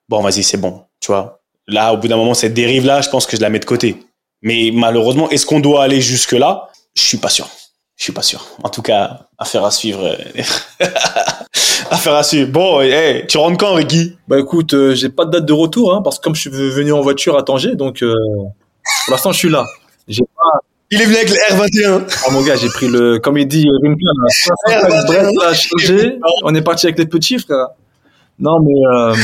Bon, 0.10 0.22
vas-y, 0.22 0.44
c'est 0.44 0.58
bon, 0.58 0.84
tu 1.00 1.08
vois 1.08 1.35
Là, 1.68 1.94
au 1.94 1.98
bout 1.98 2.08
d'un 2.08 2.18
moment, 2.18 2.34
cette 2.34 2.54
dérive-là, 2.54 3.02
je 3.02 3.10
pense 3.10 3.26
que 3.26 3.36
je 3.36 3.42
la 3.42 3.50
mets 3.50 3.60
de 3.60 3.66
côté. 3.66 3.98
Mais 4.42 4.72
malheureusement, 4.74 5.30
est-ce 5.30 5.46
qu'on 5.46 5.60
doit 5.60 5.84
aller 5.84 6.02
jusque-là? 6.02 6.70
Je 6.96 7.02
suis 7.02 7.18
pas 7.18 7.30
sûr. 7.30 7.48
Je 7.98 8.04
suis 8.04 8.14
pas 8.14 8.22
sûr. 8.22 8.46
En 8.64 8.70
tout 8.70 8.82
cas, 8.82 9.22
affaire 9.38 9.64
à 9.64 9.72
suivre. 9.72 10.18
affaire 11.90 12.14
à 12.14 12.24
suivre. 12.24 12.52
Bon, 12.52 12.82
hey, 12.82 13.26
tu 13.28 13.38
rentres 13.38 13.58
quand, 13.58 13.74
Ricky? 13.74 14.18
Bah 14.28 14.38
écoute, 14.40 14.74
euh, 14.74 14.94
j'ai 14.94 15.10
pas 15.10 15.26
de 15.26 15.32
date 15.32 15.46
de 15.46 15.54
retour, 15.54 15.94
hein, 15.94 16.02
parce 16.04 16.20
que 16.20 16.24
comme 16.24 16.36
je 16.36 16.42
suis 16.42 16.50
venu 16.50 16.92
en 16.92 17.02
voiture 17.02 17.38
à 17.38 17.44
Tanger, 17.44 17.76
donc 17.76 18.04
euh, 18.04 18.14
pour 19.06 19.12
l'instant, 19.12 19.32
je 19.32 19.40
suis 19.40 19.50
là. 19.50 19.66
J'ai 20.08 20.24
pas... 20.24 20.60
Il 20.92 21.02
est 21.02 21.06
venu 21.06 21.16
avec 21.16 21.30
le 21.30 21.36
R21. 21.36 22.04
Oh 22.28 22.32
mon 22.32 22.44
gars, 22.44 22.56
j'ai 22.58 22.68
pris 22.68 22.88
le, 22.88 23.18
comme 23.18 23.38
il 23.38 23.48
dit, 23.48 23.66
On 26.44 26.54
est 26.54 26.62
parti 26.62 26.86
avec 26.86 27.00
les 27.00 27.08
petits, 27.08 27.40
frère. 27.40 27.70
Non, 28.38 28.60
mais 28.62 28.74
euh, 28.74 29.16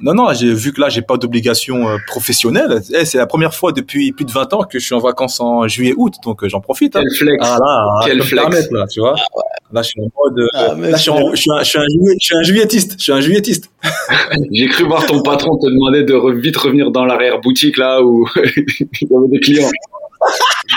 non, 0.00 0.14
non, 0.14 0.32
j'ai 0.32 0.52
vu 0.52 0.72
que 0.72 0.80
là, 0.80 0.88
j'ai 0.88 1.02
pas 1.02 1.16
d'obligation 1.16 1.88
euh, 1.88 1.98
professionnelle. 2.08 2.82
Eh, 2.92 3.04
c'est 3.04 3.18
la 3.18 3.26
première 3.26 3.54
fois 3.54 3.70
depuis 3.70 4.10
plus 4.10 4.24
de 4.24 4.32
20 4.32 4.54
ans 4.54 4.64
que 4.64 4.80
je 4.80 4.84
suis 4.84 4.94
en 4.94 4.98
vacances 4.98 5.38
en 5.38 5.68
juillet-août, 5.68 6.14
donc 6.24 6.42
euh, 6.42 6.48
j'en 6.48 6.60
profite. 6.60 6.96
Hein. 6.96 7.02
Quel 7.02 7.16
flex. 7.16 7.36
Ah, 7.40 7.58
là, 7.60 8.00
Quel 8.04 8.22
flex. 8.22 8.70
là, 8.72 8.86
tu 8.88 8.98
vois. 8.98 9.14
Ah, 9.16 9.36
ouais. 9.36 9.42
Là, 9.72 9.82
je 9.82 9.88
suis 9.88 10.00
en 10.00 10.04
mode. 10.04 10.48
Ah, 10.54 10.74
là, 10.76 10.96
je 10.96 11.02
suis, 11.02 11.10
en, 11.10 11.30
je, 11.30 11.36
suis 11.36 11.50
un, 11.52 11.58
je, 11.62 11.64
suis 11.64 11.78
un 11.78 11.84
juillet, 11.84 12.16
je 12.20 12.24
suis 12.26 12.36
un 12.36 12.42
juillettiste. 12.42 12.94
Je 12.98 13.02
suis 13.04 13.12
un 13.12 13.20
juillettiste. 13.20 13.70
j'ai 14.52 14.66
cru 14.66 14.84
voir 14.84 15.06
ton 15.06 15.22
patron 15.22 15.56
te 15.58 15.66
demander 15.66 16.02
de 16.02 16.14
re 16.14 16.32
vite 16.32 16.56
revenir 16.56 16.90
dans 16.90 17.04
l'arrière 17.04 17.40
boutique 17.40 17.76
là 17.76 18.02
où 18.02 18.26
il 18.36 19.08
y 19.08 19.16
avait 19.16 19.28
des 19.28 19.40
clients. 19.40 19.70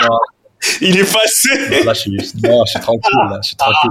Non. 0.02 0.16
Il 0.80 0.96
est 0.96 1.12
passé. 1.12 1.84
là, 1.84 1.92
je 1.92 2.00
suis, 2.00 2.10
non, 2.44 2.62
je 2.66 2.70
suis 2.70 2.80
tranquille. 2.80 3.10
Là, 3.30 3.40
je 3.42 3.48
suis 3.48 3.56
tranquille. 3.56 3.90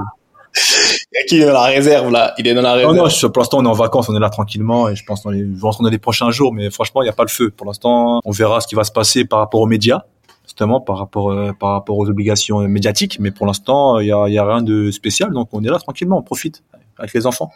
Il 1.30 1.42
est 1.42 1.46
dans 1.46 1.52
la 1.52 1.62
réserve 1.64 2.10
là? 2.10 2.34
Il 2.38 2.46
est 2.46 2.54
dans 2.54 2.62
la 2.62 2.74
réserve. 2.74 2.94
Non, 2.94 3.04
non, 3.04 3.28
pour 3.30 3.40
l'instant, 3.40 3.58
on 3.58 3.64
est 3.64 3.68
en 3.68 3.72
vacances, 3.72 4.08
on 4.08 4.16
est 4.16 4.20
là 4.20 4.30
tranquillement 4.30 4.88
et 4.88 4.96
je 4.96 5.04
pense 5.04 5.22
qu'on 5.22 5.30
va 5.30 5.70
dans 5.80 5.88
les 5.88 5.98
prochains 5.98 6.30
jours. 6.30 6.52
Mais 6.52 6.70
franchement, 6.70 7.02
il 7.02 7.06
n'y 7.06 7.10
a 7.10 7.14
pas 7.14 7.22
le 7.24 7.28
feu. 7.28 7.50
Pour 7.50 7.66
l'instant, 7.66 8.20
on 8.24 8.30
verra 8.30 8.60
ce 8.60 8.66
qui 8.66 8.74
va 8.74 8.84
se 8.84 8.92
passer 8.92 9.24
par 9.24 9.38
rapport 9.38 9.60
aux 9.60 9.66
médias, 9.66 10.02
justement, 10.44 10.80
par 10.80 10.98
rapport, 10.98 11.30
euh, 11.30 11.52
par 11.52 11.70
rapport 11.72 11.98
aux 11.98 12.08
obligations 12.08 12.60
médiatiques. 12.60 13.18
Mais 13.20 13.30
pour 13.30 13.46
l'instant, 13.46 13.98
il 14.00 14.06
n'y 14.06 14.12
a, 14.12 14.28
y 14.28 14.38
a 14.38 14.44
rien 14.44 14.62
de 14.62 14.90
spécial. 14.90 15.32
Donc, 15.32 15.48
on 15.52 15.62
est 15.62 15.68
là 15.68 15.78
tranquillement, 15.78 16.18
on 16.18 16.22
profite 16.22 16.62
avec 16.98 17.12
les 17.14 17.26
enfants. 17.26 17.52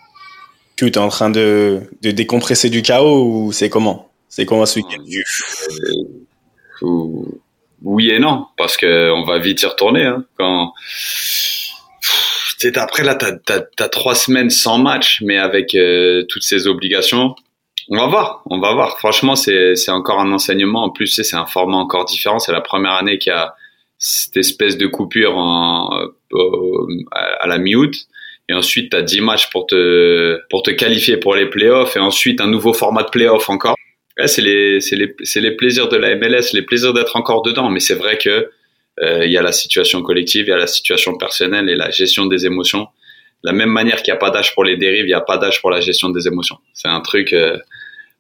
Tu 0.77 0.87
es 0.87 0.99
en 0.99 1.09
train 1.09 1.31
de, 1.31 1.83
de 2.03 2.11
décompresser 2.11 2.71
du 2.71 2.83
chaos 2.83 3.25
ou 3.25 3.53
c'est 3.53 3.69
comment? 3.69 4.09
C'est 4.29 4.47
comment 4.47 4.67
ce 4.67 4.81
week-end? 4.81 5.03
Euh, 6.83 6.87
Oui 7.83 8.11
et 8.11 8.19
non, 8.19 8.47
parce 8.57 8.77
que 8.77 9.13
on 9.13 9.25
va 9.25 9.39
vite 9.39 9.63
y 9.63 9.67
retourner. 9.67 10.05
Hein, 10.05 10.25
quand 10.37 10.73
après 12.75 13.05
là, 13.05 13.15
t'as 13.15 13.61
as, 13.79 13.89
trois 13.89 14.15
semaines 14.15 14.51
sans 14.51 14.79
match, 14.79 15.21
mais 15.23 15.39
avec 15.39 15.75
euh, 15.75 16.25
toutes 16.29 16.43
ces 16.43 16.67
obligations. 16.67 17.35
On 17.91 17.99
va 17.99 18.07
voir, 18.07 18.43
on 18.47 18.59
va 18.61 18.73
voir. 18.73 18.99
Franchement, 18.99 19.37
c'est 19.37 19.91
encore 19.91 20.21
un 20.21 20.33
enseignement. 20.33 20.85
En 20.85 20.91
plus, 20.91 21.07
c'est 21.07 21.37
un 21.37 21.47
format 21.47 21.77
encore 21.77 22.07
différent. 22.07 22.39
C'est 22.39 22.53
la 22.53 22.63
première 22.63 22.93
année 22.93 23.19
qu'il 23.19 23.31
y 23.31 23.37
a 23.37 23.55
cette 23.99 24.37
espèce 24.37 24.79
de 24.79 24.87
coupure 24.87 25.39
euh, 25.39 26.87
à 27.13 27.47
la 27.47 27.59
mi-août. 27.59 27.95
Et 28.49 28.55
ensuite, 28.55 28.91
tu 28.91 28.97
as 28.97 29.03
10 29.03 29.21
matchs 29.21 29.51
pour 29.51 29.67
te, 29.67 30.41
pour 30.49 30.63
te 30.63 30.71
qualifier 30.71 31.17
pour 31.17 31.35
les 31.35 31.47
playoffs. 31.47 31.97
Et 31.97 32.01
ensuite, 32.01 32.41
un 32.41 32.47
nouveau 32.47 32.73
format 32.73 33.03
de 33.03 33.11
playoffs 33.11 33.51
encore. 33.51 33.77
c'est 34.27 34.43
les, 34.43 34.79
les, 34.93 35.15
les 35.37 35.51
plaisirs 35.53 35.89
de 35.89 35.97
la 35.97 36.15
MLS, 36.17 36.53
les 36.55 36.63
plaisirs 36.63 36.95
d'être 36.95 37.17
encore 37.17 37.43
dedans. 37.43 37.69
Mais 37.69 37.81
c'est 37.81 37.95
vrai 37.95 38.17
que 38.17 38.51
il 39.03 39.31
y 39.31 39.37
a 39.39 39.43
la 39.43 39.53
situation 39.53 40.03
collective, 40.03 40.45
il 40.47 40.51
y 40.51 40.53
a 40.53 40.57
la 40.57 40.67
situation 40.67 41.17
personnelle 41.17 41.69
et 41.69 41.77
la 41.77 41.91
gestion 41.91 42.27
des 42.27 42.47
émotions. 42.47 42.83
De 43.43 43.51
la 43.51 43.53
même 43.53 43.69
manière 43.71 44.03
qu'il 44.03 44.13
n'y 44.13 44.17
a 44.17 44.21
pas 44.21 44.31
d'âge 44.31 44.55
pour 44.55 44.65
les 44.65 44.77
dérives, 44.77 45.05
il 45.05 45.09
n'y 45.09 45.13
a 45.15 45.21
pas 45.21 45.37
d'âge 45.39 45.61
pour 45.61 45.71
la 45.71 45.81
gestion 45.81 46.09
des 46.11 46.27
émotions. 46.27 46.57
C'est 46.73 46.89
un 46.89 47.01
truc, 47.01 47.33
euh, 47.33 47.59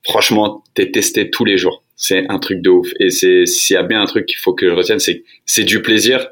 franchement, 0.06 0.62
t'es 0.74 0.90
testé 0.90 1.30
tous 1.30 1.44
les 1.44 1.56
jours. 1.58 1.82
C'est 1.96 2.26
un 2.28 2.38
truc 2.38 2.60
de 2.60 2.70
ouf. 2.70 2.88
Et 3.00 3.10
c'est 3.10 3.46
s'il 3.46 3.74
y 3.74 3.76
a 3.76 3.82
bien 3.82 4.02
un 4.02 4.06
truc 4.06 4.26
qu'il 4.26 4.36
faut 4.38 4.52
que 4.52 4.68
je 4.68 4.74
retienne, 4.74 4.98
c'est 4.98 5.22
c'est 5.46 5.64
du 5.64 5.80
plaisir, 5.80 6.28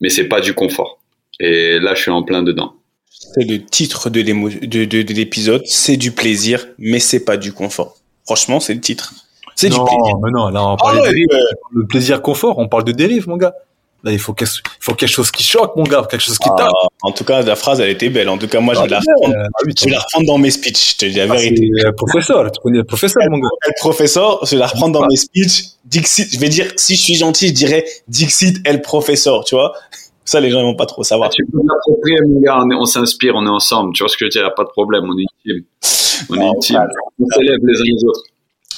mais 0.00 0.08
c'est 0.08 0.28
pas 0.28 0.40
du 0.40 0.54
confort. 0.54 0.98
Et 1.40 1.78
là, 1.78 1.94
je 1.94 2.02
suis 2.02 2.10
en 2.10 2.22
plein 2.22 2.42
dedans. 2.42 2.74
C'est 3.34 3.44
le 3.48 3.64
titre 3.64 4.10
de 4.10 4.20
l'émo- 4.20 4.48
de- 4.50 4.84
de- 4.84 5.02
de 5.02 5.12
l'épisode. 5.14 5.62
C'est 5.66 5.96
du 5.96 6.10
plaisir, 6.12 6.66
mais 6.78 6.98
c'est 7.00 7.24
pas 7.24 7.36
du 7.36 7.52
confort. 7.52 7.96
Franchement, 8.24 8.60
c'est 8.60 8.74
le 8.74 8.80
titre. 8.80 9.12
C'est 9.56 9.68
du 9.68 9.76
non, 9.76 9.84
plaisir. 9.84 10.16
mais 10.22 10.30
non, 10.32 10.48
là, 10.48 10.64
on 10.64 10.72
Ah 10.74 10.76
parle 10.80 10.96
ouais, 11.00 11.08
de 11.08 11.12
dérive. 11.12 11.26
euh, 11.32 11.38
Le 11.72 11.86
plaisir 11.86 12.22
confort, 12.22 12.58
on 12.58 12.68
parle 12.68 12.84
de 12.84 12.92
dérive, 12.92 13.28
mon 13.28 13.36
gars. 13.36 13.54
Là, 14.04 14.12
il 14.12 14.18
faut, 14.18 14.34
quelque- 14.34 14.50
il 14.58 14.84
faut 14.84 14.94
quelque 14.94 15.08
chose 15.08 15.30
qui 15.30 15.42
choque, 15.42 15.74
mon 15.76 15.82
gars, 15.84 16.06
quelque 16.08 16.20
chose 16.20 16.36
qui 16.38 16.48
ah, 16.52 16.56
tape. 16.58 16.70
en 17.02 17.10
tout 17.12 17.24
cas, 17.24 17.40
la 17.40 17.56
phrase, 17.56 17.80
elle 17.80 17.88
était 17.88 18.10
belle. 18.10 18.28
En 18.28 18.36
tout 18.36 18.46
cas, 18.48 18.60
moi, 18.60 18.74
je 18.74 18.80
vais 18.82 18.88
la 18.88 18.98
Ah, 18.98 19.00
reprendre, 19.16 19.34
euh, 19.34 19.46
ah 19.46 19.58
oui, 19.66 19.72
je 19.78 19.84
vais 19.86 19.90
la 19.92 19.98
reprendre 20.00 20.26
dans 20.26 20.36
mes 20.36 20.50
speeches. 20.50 20.92
Je 20.92 20.96
te 20.98 21.06
dis 21.06 21.14
la 21.16 21.22
Ah, 21.24 21.26
vérité. 21.36 21.70
euh, 21.86 21.92
professeur, 21.92 22.52
tu 22.52 22.60
connais 22.60 22.78
le 22.78 22.84
professeur, 22.84 23.22
mon 23.30 23.38
gars. 23.38 23.48
El 23.66 23.72
professeur, 23.80 24.44
je 24.44 24.50
vais 24.50 24.58
la 24.58 24.66
reprendre 24.66 25.00
dans 25.00 25.06
mes 25.06 25.16
speeches. 25.16 25.64
Dixit, 25.86 26.34
je 26.34 26.38
vais 26.38 26.50
dire, 26.50 26.66
si 26.76 26.96
je 26.96 27.00
suis 27.00 27.14
gentil, 27.14 27.48
je 27.48 27.52
dirais 27.54 27.84
Dixit 28.06 28.58
El 28.66 28.82
professeur, 28.82 29.42
tu 29.44 29.54
vois. 29.54 29.72
Ça, 30.26 30.38
les 30.40 30.50
gens, 30.50 30.60
ils 30.60 30.64
vont 30.64 30.76
pas 30.76 30.86
trop 30.86 31.02
savoir. 31.02 31.30
Tu 31.30 31.44
peux 31.46 31.58
l'approprier, 31.66 32.18
mon 32.26 32.40
gars. 32.40 32.58
On, 32.78 32.84
s'inspire, 32.86 33.32
on 33.36 33.46
est 33.46 33.50
ensemble. 33.50 33.94
Tu 33.94 34.02
vois 34.02 34.08
ce 34.10 34.16
que 34.18 34.24
je 34.30 34.38
veux 34.38 34.42
dire? 34.44 34.54
Pas 34.54 34.64
de 34.64 34.68
problème. 34.68 35.04
On 35.04 35.16
est 35.18 35.24
intime. 35.50 35.64
On 36.30 36.34
est 36.34 36.40
Ah, 36.44 36.50
intime. 36.56 36.76
ouais. 36.76 36.84
On 37.20 37.26
s'élève 37.36 37.58
les 37.62 37.78
uns 37.80 37.84
les 37.96 38.04
autres. 38.04 38.22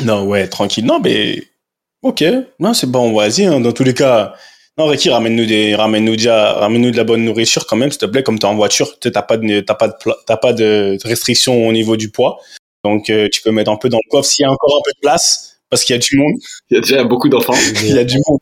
Non, 0.05 0.25
ouais, 0.29 0.47
tranquille. 0.49 0.85
Non, 0.85 0.99
mais, 1.03 1.43
ok. 2.03 2.25
Non, 2.61 2.75
c'est 2.75 2.91
bon, 2.91 3.13
vas-y, 3.17 3.45
hein. 3.45 3.61
Dans 3.61 3.73
tous 3.73 3.85
les 3.85 3.95
cas, 3.95 4.35
non, 4.79 4.87
Ricky, 4.87 5.09
ramène-nous 5.11 5.47
des, 5.47 5.75
ramène-nous 5.75 6.17
déjà, 6.17 6.53
ramène-nous 6.55 6.91
de 6.91 6.97
la 6.97 7.05
bonne 7.05 7.25
nourriture 7.25 7.67
quand 7.67 7.77
même, 7.77 7.91
s'il 7.91 8.01
te 8.01 8.07
plaît, 8.07 8.23
comme 8.23 8.39
t'es 8.39 8.47
en 8.47 8.55
voiture. 8.55 8.91
Tu 9.01 9.09
sais, 9.09 9.13
t'as 9.13 9.23
pas 9.23 9.37
de, 9.39 9.61
t'as 9.61 9.75
pas 9.75 9.89
de, 9.89 9.95
t'as 10.27 10.37
pas 10.37 10.53
de 10.53 10.99
restriction 11.05 11.67
au 11.67 11.73
niveau 11.73 11.97
du 11.97 12.11
poids. 12.11 12.39
Donc, 12.85 13.09
euh, 13.11 13.29
tu 13.33 13.41
peux 13.43 13.51
mettre 13.53 13.71
un 13.71 13.77
peu 13.77 13.89
dans 13.89 13.99
le 13.99 14.11
coffre 14.11 14.29
s'il 14.29 14.43
y 14.43 14.47
a 14.47 14.53
encore 14.53 14.77
un 14.79 14.83
peu 14.85 14.93
de 14.95 15.01
place, 15.01 15.59
parce 15.71 15.83
qu'il 15.85 15.95
y 15.95 15.99
a 15.99 16.01
du 16.01 16.17
monde. 16.19 16.35
Il 16.71 16.75
y 16.75 16.79
a 16.79 16.81
déjà 16.83 17.05
beaucoup 17.05 17.29
d'enfants. 17.29 17.55
Il 17.85 17.95
y 17.95 17.99
a 17.99 18.05
du 18.05 18.19
monde. 18.29 18.39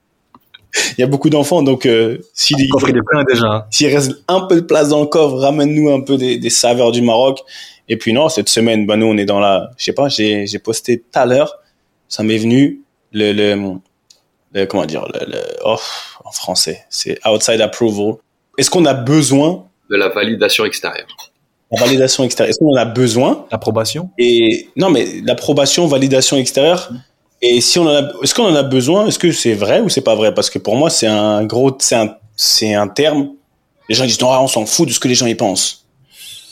Il 0.98 1.00
y 1.00 1.04
a 1.04 1.06
beaucoup 1.06 1.30
d'enfants, 1.30 1.62
donc, 1.62 1.86
euh, 1.86 2.18
s'il 2.34 2.56
Le 2.58 2.68
coffre, 2.72 2.88
il 2.90 2.96
est 2.96 3.02
plein 3.08 3.22
déjà. 3.32 3.46
hein. 3.46 3.64
S'il 3.70 3.94
reste 3.94 4.12
un 4.26 4.40
peu 4.40 4.56
de 4.56 4.60
place 4.62 4.88
dans 4.88 5.00
le 5.02 5.06
coffre, 5.06 5.36
ramène-nous 5.36 5.88
un 5.90 6.00
peu 6.00 6.16
des, 6.16 6.36
des 6.36 6.50
saveurs 6.50 6.90
du 6.90 7.00
Maroc. 7.00 7.40
Et 7.88 7.96
puis 7.96 8.12
non, 8.12 8.28
cette 8.28 8.48
semaine, 8.48 8.84
bah 8.86 8.96
nous 8.96 9.06
on 9.06 9.16
est 9.16 9.24
dans 9.24 9.38
la, 9.38 9.70
je 9.76 9.84
sais 9.84 9.92
pas, 9.92 10.08
j'ai 10.08 10.46
j'ai 10.46 10.58
posté 10.58 10.98
tout 11.00 11.04
à 11.18 11.26
l'heure, 11.26 11.58
ça 12.08 12.22
m'est 12.22 12.38
venu 12.38 12.80
le, 13.12 13.32
le, 13.32 13.74
le- 14.54 14.64
comment 14.66 14.86
dire, 14.86 15.06
le, 15.12 15.26
le 15.32 15.38
oh, 15.64 15.76
français, 16.36 16.84
c'est 16.90 17.18
outside 17.26 17.60
approval. 17.60 18.14
Est-ce 18.58 18.70
qu'on 18.70 18.84
a 18.84 18.94
besoin 18.94 19.64
De 19.90 19.96
la 19.96 20.08
validation 20.08 20.64
extérieure. 20.64 21.06
la 21.72 21.80
validation 21.80 22.24
extérieure 22.24 22.50
Est-ce 22.50 22.58
qu'on 22.58 22.72
en 22.72 22.76
a 22.76 22.84
besoin 22.84 23.46
L'approbation. 23.50 24.10
Et 24.18 24.68
non, 24.76 24.90
mais 24.90 25.06
l'approbation, 25.24 25.86
validation 25.86 26.36
extérieure. 26.36 26.90
Et 27.42 27.60
si 27.60 27.78
on 27.78 27.82
en 27.82 27.94
a, 27.94 28.02
est-ce 28.22 28.34
qu'on 28.34 28.44
en 28.46 28.54
a 28.54 28.62
besoin? 28.62 29.06
Est-ce 29.06 29.18
que 29.18 29.30
c'est 29.32 29.54
vrai 29.54 29.80
ou 29.80 29.88
c'est 29.88 30.00
pas 30.00 30.14
vrai? 30.14 30.32
Parce 30.32 30.48
que 30.50 30.58
pour 30.58 30.76
moi, 30.76 30.88
c'est 30.90 31.06
un 31.08 31.44
gros, 31.44 31.76
c'est 31.78 31.96
un, 31.96 32.16
c'est 32.36 32.74
un 32.74 32.88
terme. 32.88 33.30
Les 33.88 33.94
gens 33.94 34.04
disent 34.06 34.20
non, 34.20 34.30
on 34.30 34.46
s'en 34.48 34.64
fout 34.64 34.88
de 34.88 34.92
ce 34.94 35.00
que 35.00 35.08
les 35.08 35.14
gens 35.14 35.26
y 35.26 35.34
pensent. 35.34 35.84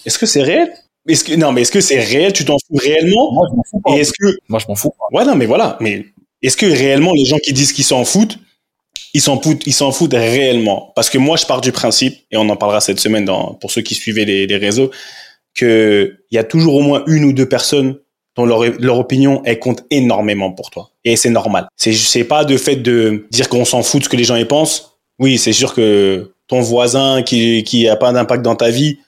Est-ce 0.05 0.18
que 0.18 0.26
c'est 0.26 0.43
réel? 0.43 0.70
Est-ce 1.09 1.24
que 1.24 1.35
non, 1.35 1.51
mais 1.53 1.62
est-ce 1.62 1.72
que 1.72 1.80
c'est 1.80 1.99
réel? 2.01 2.33
Tu 2.33 2.45
t'en 2.45 2.57
fous 2.59 2.76
réellement? 2.76 3.33
Moi, 3.33 3.47
je 3.51 3.57
m'en 3.57 3.62
fous 3.70 3.80
pas. 3.83 3.93
Et 3.93 4.01
est-ce 4.01 4.12
que 4.12 4.37
Moi, 4.49 4.59
je 4.61 4.66
m'en 4.68 4.74
fous 4.74 4.91
pas. 4.91 5.16
ouais, 5.18 5.24
non, 5.24 5.35
mais 5.35 5.47
voilà. 5.47 5.76
Mais 5.80 6.05
est-ce 6.43 6.57
que 6.57 6.66
réellement 6.66 7.12
les 7.14 7.24
gens 7.24 7.39
qui 7.39 7.53
disent 7.53 7.72
qu'ils 7.72 7.85
s'en 7.85 8.05
foutent, 8.05 8.39
ils 9.15 9.21
s'en 9.21 9.41
foutent, 9.41 9.63
ils 9.67 9.75
s'en 9.75 9.93
foutent 9.93 10.15
réellement 10.15 10.93
Parce 10.95 11.11
que 11.11 11.19
moi, 11.19 11.37
je 11.37 11.47
pars 11.47 11.61
du 11.61 11.73
principe, 11.73 12.19
et 12.31 12.37
on 12.37 12.49
en 12.49 12.57
parlera 12.57 12.81
cette 12.81 13.01
semaine 13.01 13.25
dans, 13.25 13.55
pour 13.55 13.71
ceux 13.71 13.83
qui 13.83 13.95
suivaient 13.95 14.25
les, 14.25 14.47
les 14.47 14.57
réseaux, 14.57 14.91
que 15.55 16.17
il 16.31 16.35
y 16.35 16.39
a 16.39 16.45
toujours 16.45 16.75
au 16.75 16.81
moins 16.81 17.03
une 17.07 17.25
ou 17.25 17.33
deux 17.33 17.49
personnes 17.49 17.99
dont 18.37 18.47
leur, 18.47 18.63
leur 18.81 18.99
opinion 18.99 19.43
elle 19.45 19.59
compte 19.59 19.85
énormément 19.91 20.53
pour 20.53 20.71
toi. 20.71 20.91
Et 21.05 21.17
c'est 21.17 21.31
normal. 21.31 21.69
C'est 21.77 21.93
c'est 21.93 22.25
pas 22.25 22.45
de 22.45 22.57
fait 22.57 22.77
de 22.77 23.27
dire 23.31 23.49
qu'on 23.49 23.65
s'en 23.65 23.83
fout 23.83 24.01
de 24.01 24.05
ce 24.05 24.09
que 24.09 24.17
les 24.17 24.25
gens 24.25 24.37
y 24.37 24.45
pensent. 24.45 24.97
Oui, 25.19 25.39
c'est 25.39 25.53
sûr 25.53 25.75
que 25.75 26.33
ton 26.47 26.61
voisin 26.61 27.23
qui 27.23 27.65
qui 27.65 27.89
a 27.89 27.97
pas 27.97 28.13
d'impact 28.13 28.43
dans 28.43 28.57
ta 28.57 28.71
vie, 28.71 28.99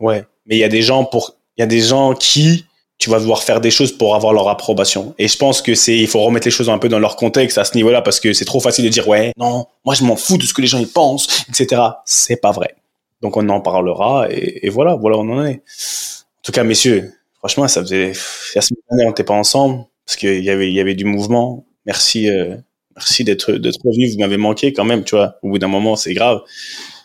ouais. 0.00 0.24
Mais 0.46 0.56
il 0.56 0.58
y 0.58 0.64
a 0.64 0.68
des 0.68 0.82
gens 0.82 1.04
pour 1.04 1.36
il 1.56 1.60
y 1.60 1.64
a 1.64 1.66
des 1.66 1.80
gens 1.80 2.14
qui 2.14 2.64
tu 2.98 3.10
vas 3.10 3.18
devoir 3.18 3.42
faire 3.42 3.60
des 3.60 3.70
choses 3.70 3.92
pour 3.92 4.14
avoir 4.14 4.32
leur 4.32 4.48
approbation. 4.48 5.14
Et 5.18 5.28
je 5.28 5.36
pense 5.36 5.60
que 5.60 5.74
c'est 5.74 5.96
il 5.96 6.06
faut 6.06 6.20
remettre 6.20 6.46
les 6.46 6.50
choses 6.50 6.70
un 6.70 6.78
peu 6.78 6.88
dans 6.88 6.98
leur 6.98 7.16
contexte 7.16 7.58
à 7.58 7.64
ce 7.64 7.74
niveau-là 7.74 8.02
parce 8.02 8.20
que 8.20 8.32
c'est 8.32 8.44
trop 8.44 8.60
facile 8.60 8.84
de 8.84 8.90
dire 8.90 9.06
ouais 9.06 9.32
non 9.36 9.66
moi 9.84 9.94
je 9.94 10.04
m'en 10.04 10.16
fous 10.16 10.38
de 10.38 10.44
ce 10.44 10.54
que 10.54 10.62
les 10.62 10.66
gens 10.66 10.78
y 10.78 10.86
pensent 10.86 11.44
etc. 11.48 11.82
C'est 12.04 12.40
pas 12.40 12.52
vrai. 12.52 12.74
Donc 13.20 13.36
on 13.36 13.48
en 13.48 13.60
parlera 13.60 14.28
et, 14.30 14.68
voilà 14.70 14.94
voilà 14.94 15.18
on 15.18 15.28
en 15.28 15.44
est. 15.44 15.56
En 15.56 16.42
tout 16.42 16.52
cas 16.52 16.64
messieurs 16.64 17.12
franchement 17.38 17.68
ça 17.68 17.82
faisait 17.82 18.12
la 18.54 18.62
semaine 18.62 18.80
dernière 18.90 19.06
on 19.06 19.10
n'était 19.10 19.24
pas 19.24 19.34
ensemble 19.34 19.84
parce 20.06 20.16
qu'il 20.16 20.42
y 20.42 20.50
avait 20.50 20.68
il 20.68 20.74
y 20.74 20.80
avait 20.80 20.94
du 20.94 21.04
mouvement. 21.04 21.66
Merci 21.84 22.30
euh, 22.30 22.56
merci 22.96 23.24
d'être 23.24 23.52
d'être 23.52 23.78
revenu 23.84 24.10
vous 24.10 24.18
m'avez 24.18 24.38
manqué 24.38 24.72
quand 24.72 24.84
même 24.84 25.04
tu 25.04 25.16
vois 25.16 25.36
au 25.42 25.50
bout 25.50 25.58
d'un 25.58 25.68
moment 25.68 25.96
c'est 25.96 26.14
grave 26.14 26.40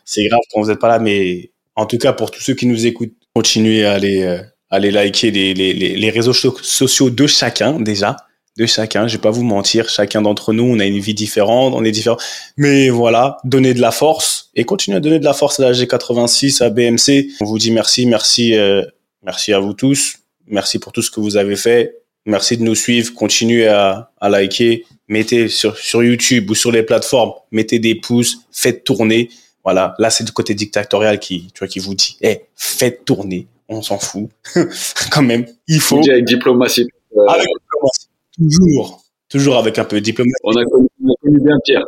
c'est 0.06 0.26
grave 0.26 0.40
quand 0.52 0.62
vous 0.62 0.70
n'êtes 0.70 0.80
pas 0.80 0.88
là 0.88 1.00
mais 1.00 1.52
en 1.76 1.86
tout 1.86 1.98
cas 1.98 2.14
pour 2.14 2.32
tous 2.32 2.42
ceux 2.42 2.54
qui 2.54 2.66
nous 2.66 2.86
écoutent 2.86 3.14
continuez 3.36 3.86
à 3.86 3.94
aller 3.94 4.24
euh, 4.24 4.42
aller 4.72 4.90
liker 4.90 5.30
les, 5.32 5.54
les, 5.54 5.74
les, 5.74 6.10
réseaux 6.10 6.34
so- 6.34 6.58
sociaux 6.62 7.10
de 7.10 7.28
chacun 7.28 7.80
déjà. 7.80 8.18
De 8.58 8.66
chacun 8.66 9.08
je 9.08 9.16
vais 9.16 9.22
pas 9.22 9.32
vous 9.32 9.44
mentir. 9.44 9.88
Chacun 9.90 10.22
d'entre 10.22 10.52
nous 10.54 10.64
on 10.64 10.80
a 10.80 10.86
une 10.86 11.00
vie 11.00 11.14
différente 11.14 11.74
on 11.76 11.84
est 11.84 11.92
différent. 11.92 12.18
Mais 12.58 12.90
voilà 12.90 13.38
donner 13.44 13.74
de 13.74 13.82
la 13.82 13.92
force 13.92 14.50
et 14.56 14.64
continuer 14.64 14.98
à 14.98 15.00
donner 15.00 15.20
de 15.20 15.26
la 15.26 15.34
force 15.34 15.60
à 15.60 15.64
la 15.64 15.72
G86 15.74 16.64
à 16.64 16.70
BMC 16.70 17.28
on 17.42 17.46
vous 17.46 17.58
dit 17.60 17.72
merci 17.72 18.06
merci 18.06 18.56
euh, 18.58 18.82
merci 19.24 19.54
à 19.54 19.60
vous 19.60 19.74
tous. 19.74 20.18
Merci 20.48 20.80
pour 20.80 20.92
tout 20.92 21.02
ce 21.02 21.12
que 21.12 21.20
vous 21.22 21.38
avez 21.38 21.56
fait. 21.56 22.00
Merci 22.26 22.58
de 22.58 22.64
nous 22.64 22.76
suivre. 22.76 23.14
Continuez 23.14 23.68
à, 23.68 24.12
à 24.20 24.28
liker. 24.30 24.84
Mettez 25.08 25.48
sur 25.48 25.78
sur 25.78 26.04
YouTube 26.04 26.50
ou 26.50 26.56
sur 26.56 26.72
les 26.72 26.84
plateformes 26.84 27.34
mettez 27.52 27.80
des 27.80 27.96
pouces 27.96 28.40
faites 28.52 28.84
tourner. 28.84 29.30
Voilà 29.64 29.96
là 30.00 30.10
c'est 30.10 30.24
du 30.24 30.32
côté 30.34 30.54
dictatorial 30.56 31.20
qui 31.20 31.48
tu 31.54 31.60
vois 31.60 31.68
qui 31.68 31.80
vous 31.80 31.96
dit 31.96 32.18
eh 32.22 32.42
faites 32.56 33.06
tourner 33.06 33.48
on 33.72 33.82
s'en 33.82 33.98
fout 34.00 34.30
quand 35.12 35.24
même 35.24 35.46
il 35.68 35.80
faut 35.80 36.00
avec 36.10 36.26
diplomatie. 36.26 36.88
Euh, 37.16 37.26
avec 37.28 37.48
diplomatie. 37.48 38.08
toujours 38.38 39.04
toujours 39.30 39.58
avec 39.58 39.80
un 39.80 39.86
peu 39.86 39.98
de 39.98 40.06
diplomatie 40.06 40.34
on, 40.44 40.52
a 40.52 40.66
connu, 40.66 40.88
on 41.04 41.10
a 41.12 41.16
connu 41.22 41.40
bien 41.42 41.58
Pierre. 41.66 41.86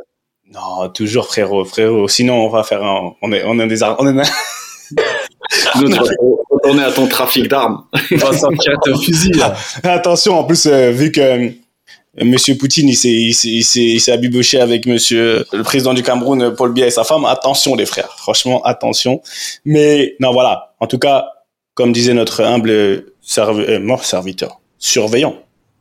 non 0.51 0.89
toujours 0.89 1.27
frérot 1.27 1.65
frérot 1.65 2.07
sinon 2.07 2.45
on 2.45 2.49
va 2.49 2.63
faire 2.63 2.84
un 2.84 3.13
on 3.21 3.31
est 3.31 3.43
on 3.45 3.59
est 3.59 3.67
des 3.67 3.84
on 3.84 4.07
est 4.07 4.23
retourner 6.63 6.84
à 6.84 6.91
ton 6.91 7.07
trafic 7.07 7.47
d'armes. 7.47 7.84
On 8.11 8.15
va 8.17 8.38
sortir 8.38 8.73
un 8.88 8.97
fusil, 8.97 9.31
là. 9.31 9.55
Attention, 9.84 10.39
en 10.39 10.43
plus, 10.43 10.65
euh, 10.65 10.91
vu 10.91 11.11
que 11.11 11.21
euh, 11.21 11.49
Monsieur 12.21 12.55
Poutine, 12.55 12.89
il 12.89 12.95
s'est, 12.95 13.09
il 13.09 13.34
s'est, 13.34 13.49
il 13.49 13.63
s'est, 13.63 13.81
il 13.81 13.99
s'est 13.99 14.11
abiboché 14.11 14.59
avec 14.59 14.86
Monsieur 14.86 15.45
le 15.51 15.63
président 15.63 15.93
du 15.93 16.03
Cameroun, 16.03 16.53
Paul 16.55 16.71
Biya 16.73 16.88
et 16.88 16.91
sa 16.91 17.03
femme. 17.03 17.25
Attention, 17.25 17.75
les 17.75 17.86
frères. 17.86 18.13
Franchement, 18.17 18.63
attention. 18.63 19.21
Mais 19.65 20.15
non, 20.19 20.31
voilà. 20.31 20.75
En 20.79 20.88
tout 20.88 20.99
cas, 20.99 21.32
comme 21.74 21.91
disait 21.91 22.13
notre 22.13 22.43
humble 22.43 22.69
euh, 22.69 23.80
non, 23.80 23.97
serviteur, 23.97 24.59
surveillant. 24.78 25.36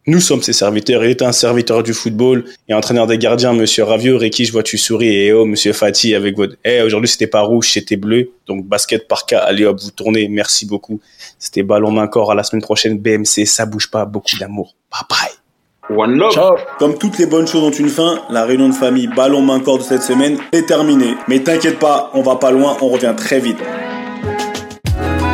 Nous 0.08 0.18
sommes 0.18 0.42
ses 0.42 0.52
serviteurs. 0.52 1.04
Il 1.04 1.10
est 1.10 1.22
un 1.22 1.30
serviteur 1.30 1.84
du 1.84 1.94
football 1.94 2.44
et 2.68 2.74
entraîneur 2.74 3.06
des 3.06 3.18
gardiens, 3.18 3.52
Monsieur 3.52 3.84
Ravio. 3.84 4.18
Ricky, 4.18 4.44
je 4.44 4.50
vois 4.50 4.64
tu 4.64 4.76
souris. 4.76 5.14
Et 5.14 5.32
oh, 5.32 5.44
Monsieur 5.44 5.72
Fati, 5.72 6.16
avec 6.16 6.36
votre. 6.36 6.56
Eh, 6.64 6.82
aujourd'hui, 6.82 7.08
c'était 7.08 7.28
pas 7.28 7.42
rouge, 7.42 7.70
c'était 7.70 7.96
bleu. 7.96 8.32
Donc, 8.48 8.66
basket 8.66 9.06
par 9.06 9.26
cas. 9.26 9.38
Allez 9.38 9.64
hop, 9.64 9.78
vous 9.80 9.92
tournez. 9.92 10.26
Merci 10.26 10.66
beaucoup. 10.66 11.00
C'était 11.38 11.62
ballon 11.62 11.92
main 11.92 12.08
corps. 12.08 12.32
À 12.32 12.34
la 12.34 12.42
semaine 12.42 12.62
prochaine. 12.62 12.98
BMC, 12.98 13.46
ça 13.46 13.64
bouge 13.64 13.92
pas. 13.92 14.04
Beaucoup 14.04 14.36
d'amour. 14.40 14.74
Bye 14.90 15.02
bye. 15.08 15.96
One 15.96 16.16
love. 16.16 16.32
Ciao. 16.32 16.56
Comme 16.80 16.98
toutes 16.98 17.18
les 17.18 17.26
bonnes 17.26 17.46
choses 17.46 17.62
ont 17.62 17.70
une 17.70 17.88
fin, 17.88 18.22
la 18.28 18.44
réunion 18.44 18.70
de 18.70 18.74
famille 18.74 19.06
ballon 19.06 19.40
main 19.40 19.60
corps 19.60 19.78
de 19.78 19.84
cette 19.84 20.02
semaine 20.02 20.38
est 20.52 20.66
terminée. 20.66 21.14
Mais 21.28 21.44
t'inquiète 21.44 21.78
pas, 21.78 22.10
on 22.14 22.22
va 22.22 22.36
pas 22.36 22.50
loin, 22.50 22.76
on 22.80 22.88
revient 22.88 23.14
très 23.16 23.38
vite. 23.38 23.58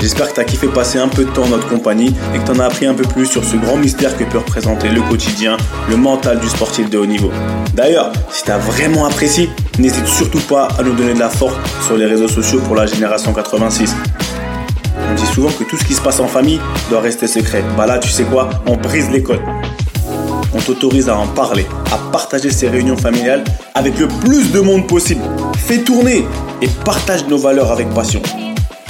J'espère 0.00 0.28
que 0.28 0.34
t'as 0.34 0.44
kiffé 0.44 0.68
passer 0.68 0.98
un 0.98 1.08
peu 1.08 1.24
de 1.24 1.30
temps 1.30 1.44
en 1.44 1.48
notre 1.48 1.68
compagnie 1.68 2.14
et 2.34 2.38
que 2.38 2.46
t'en 2.46 2.58
as 2.60 2.66
appris 2.66 2.86
un 2.86 2.94
peu 2.94 3.02
plus 3.02 3.26
sur 3.26 3.44
ce 3.44 3.56
grand 3.56 3.76
mystère 3.76 4.16
que 4.16 4.24
peut 4.24 4.38
représenter 4.38 4.88
le 4.88 5.00
quotidien, 5.02 5.56
le 5.88 5.96
mental 5.96 6.38
du 6.38 6.48
sportif 6.48 6.88
de 6.88 6.98
haut 6.98 7.06
niveau. 7.06 7.30
D'ailleurs, 7.74 8.12
si 8.30 8.44
t'as 8.44 8.58
vraiment 8.58 9.06
apprécié, 9.06 9.50
n'hésite 9.78 10.06
surtout 10.06 10.40
pas 10.40 10.68
à 10.78 10.82
nous 10.82 10.94
donner 10.94 11.14
de 11.14 11.18
la 11.18 11.30
force 11.30 11.56
sur 11.86 11.96
les 11.96 12.06
réseaux 12.06 12.28
sociaux 12.28 12.60
pour 12.60 12.76
la 12.76 12.86
génération 12.86 13.32
86. 13.32 13.94
On 15.10 15.14
dit 15.14 15.26
souvent 15.26 15.50
que 15.50 15.64
tout 15.64 15.76
ce 15.76 15.84
qui 15.84 15.94
se 15.94 16.00
passe 16.00 16.20
en 16.20 16.28
famille 16.28 16.60
doit 16.90 17.00
rester 17.00 17.26
secret. 17.26 17.64
Bah 17.76 17.86
là, 17.86 17.98
tu 17.98 18.08
sais 18.08 18.24
quoi? 18.24 18.50
On 18.66 18.76
brise 18.76 19.10
les 19.10 19.22
codes 19.22 19.42
on 20.54 20.58
t'autorise 20.60 21.08
à 21.08 21.16
en 21.16 21.26
parler, 21.26 21.66
à 21.92 21.98
partager 22.10 22.50
ces 22.50 22.68
réunions 22.68 22.96
familiales 22.96 23.44
avec 23.74 23.98
le 23.98 24.08
plus 24.08 24.50
de 24.50 24.60
monde 24.60 24.86
possible. 24.86 25.20
Fais 25.56 25.78
tourner 25.78 26.24
et 26.62 26.68
partage 26.84 27.26
nos 27.26 27.38
valeurs 27.38 27.70
avec 27.70 27.88
passion. 27.90 28.22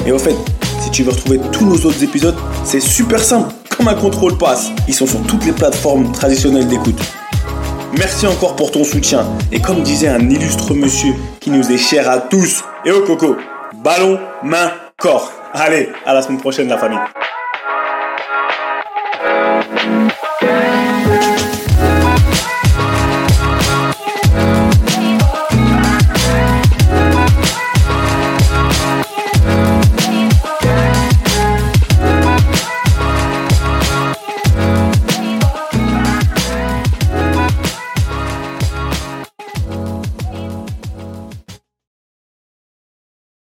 Et 0.06 0.12
au 0.12 0.18
fait, 0.18 0.36
si 0.80 0.90
tu 0.90 1.02
veux 1.02 1.10
retrouver 1.10 1.40
tous 1.52 1.64
nos 1.64 1.76
autres 1.76 2.02
épisodes, 2.02 2.36
c'est 2.64 2.80
super 2.80 3.22
simple, 3.22 3.52
comme 3.76 3.88
un 3.88 3.94
contrôle 3.94 4.36
passe. 4.36 4.70
Ils 4.86 4.94
sont 4.94 5.06
sur 5.06 5.22
toutes 5.22 5.44
les 5.44 5.52
plateformes 5.52 6.12
traditionnelles 6.12 6.68
d'écoute. 6.68 7.00
Merci 7.96 8.26
encore 8.26 8.56
pour 8.56 8.70
ton 8.70 8.84
soutien. 8.84 9.26
Et 9.50 9.60
comme 9.60 9.82
disait 9.82 10.08
un 10.08 10.28
illustre 10.28 10.74
monsieur 10.74 11.14
qui 11.40 11.50
nous 11.50 11.70
est 11.72 11.78
cher 11.78 12.08
à 12.08 12.18
tous, 12.18 12.62
et 12.84 12.90
au 12.90 13.02
coco, 13.02 13.36
ballon, 13.82 14.18
main, 14.42 14.72
corps. 14.98 15.32
Allez, 15.52 15.88
à 16.04 16.14
la 16.14 16.22
semaine 16.22 16.38
prochaine 16.38 16.68
la 16.68 16.78
famille. 16.78 16.98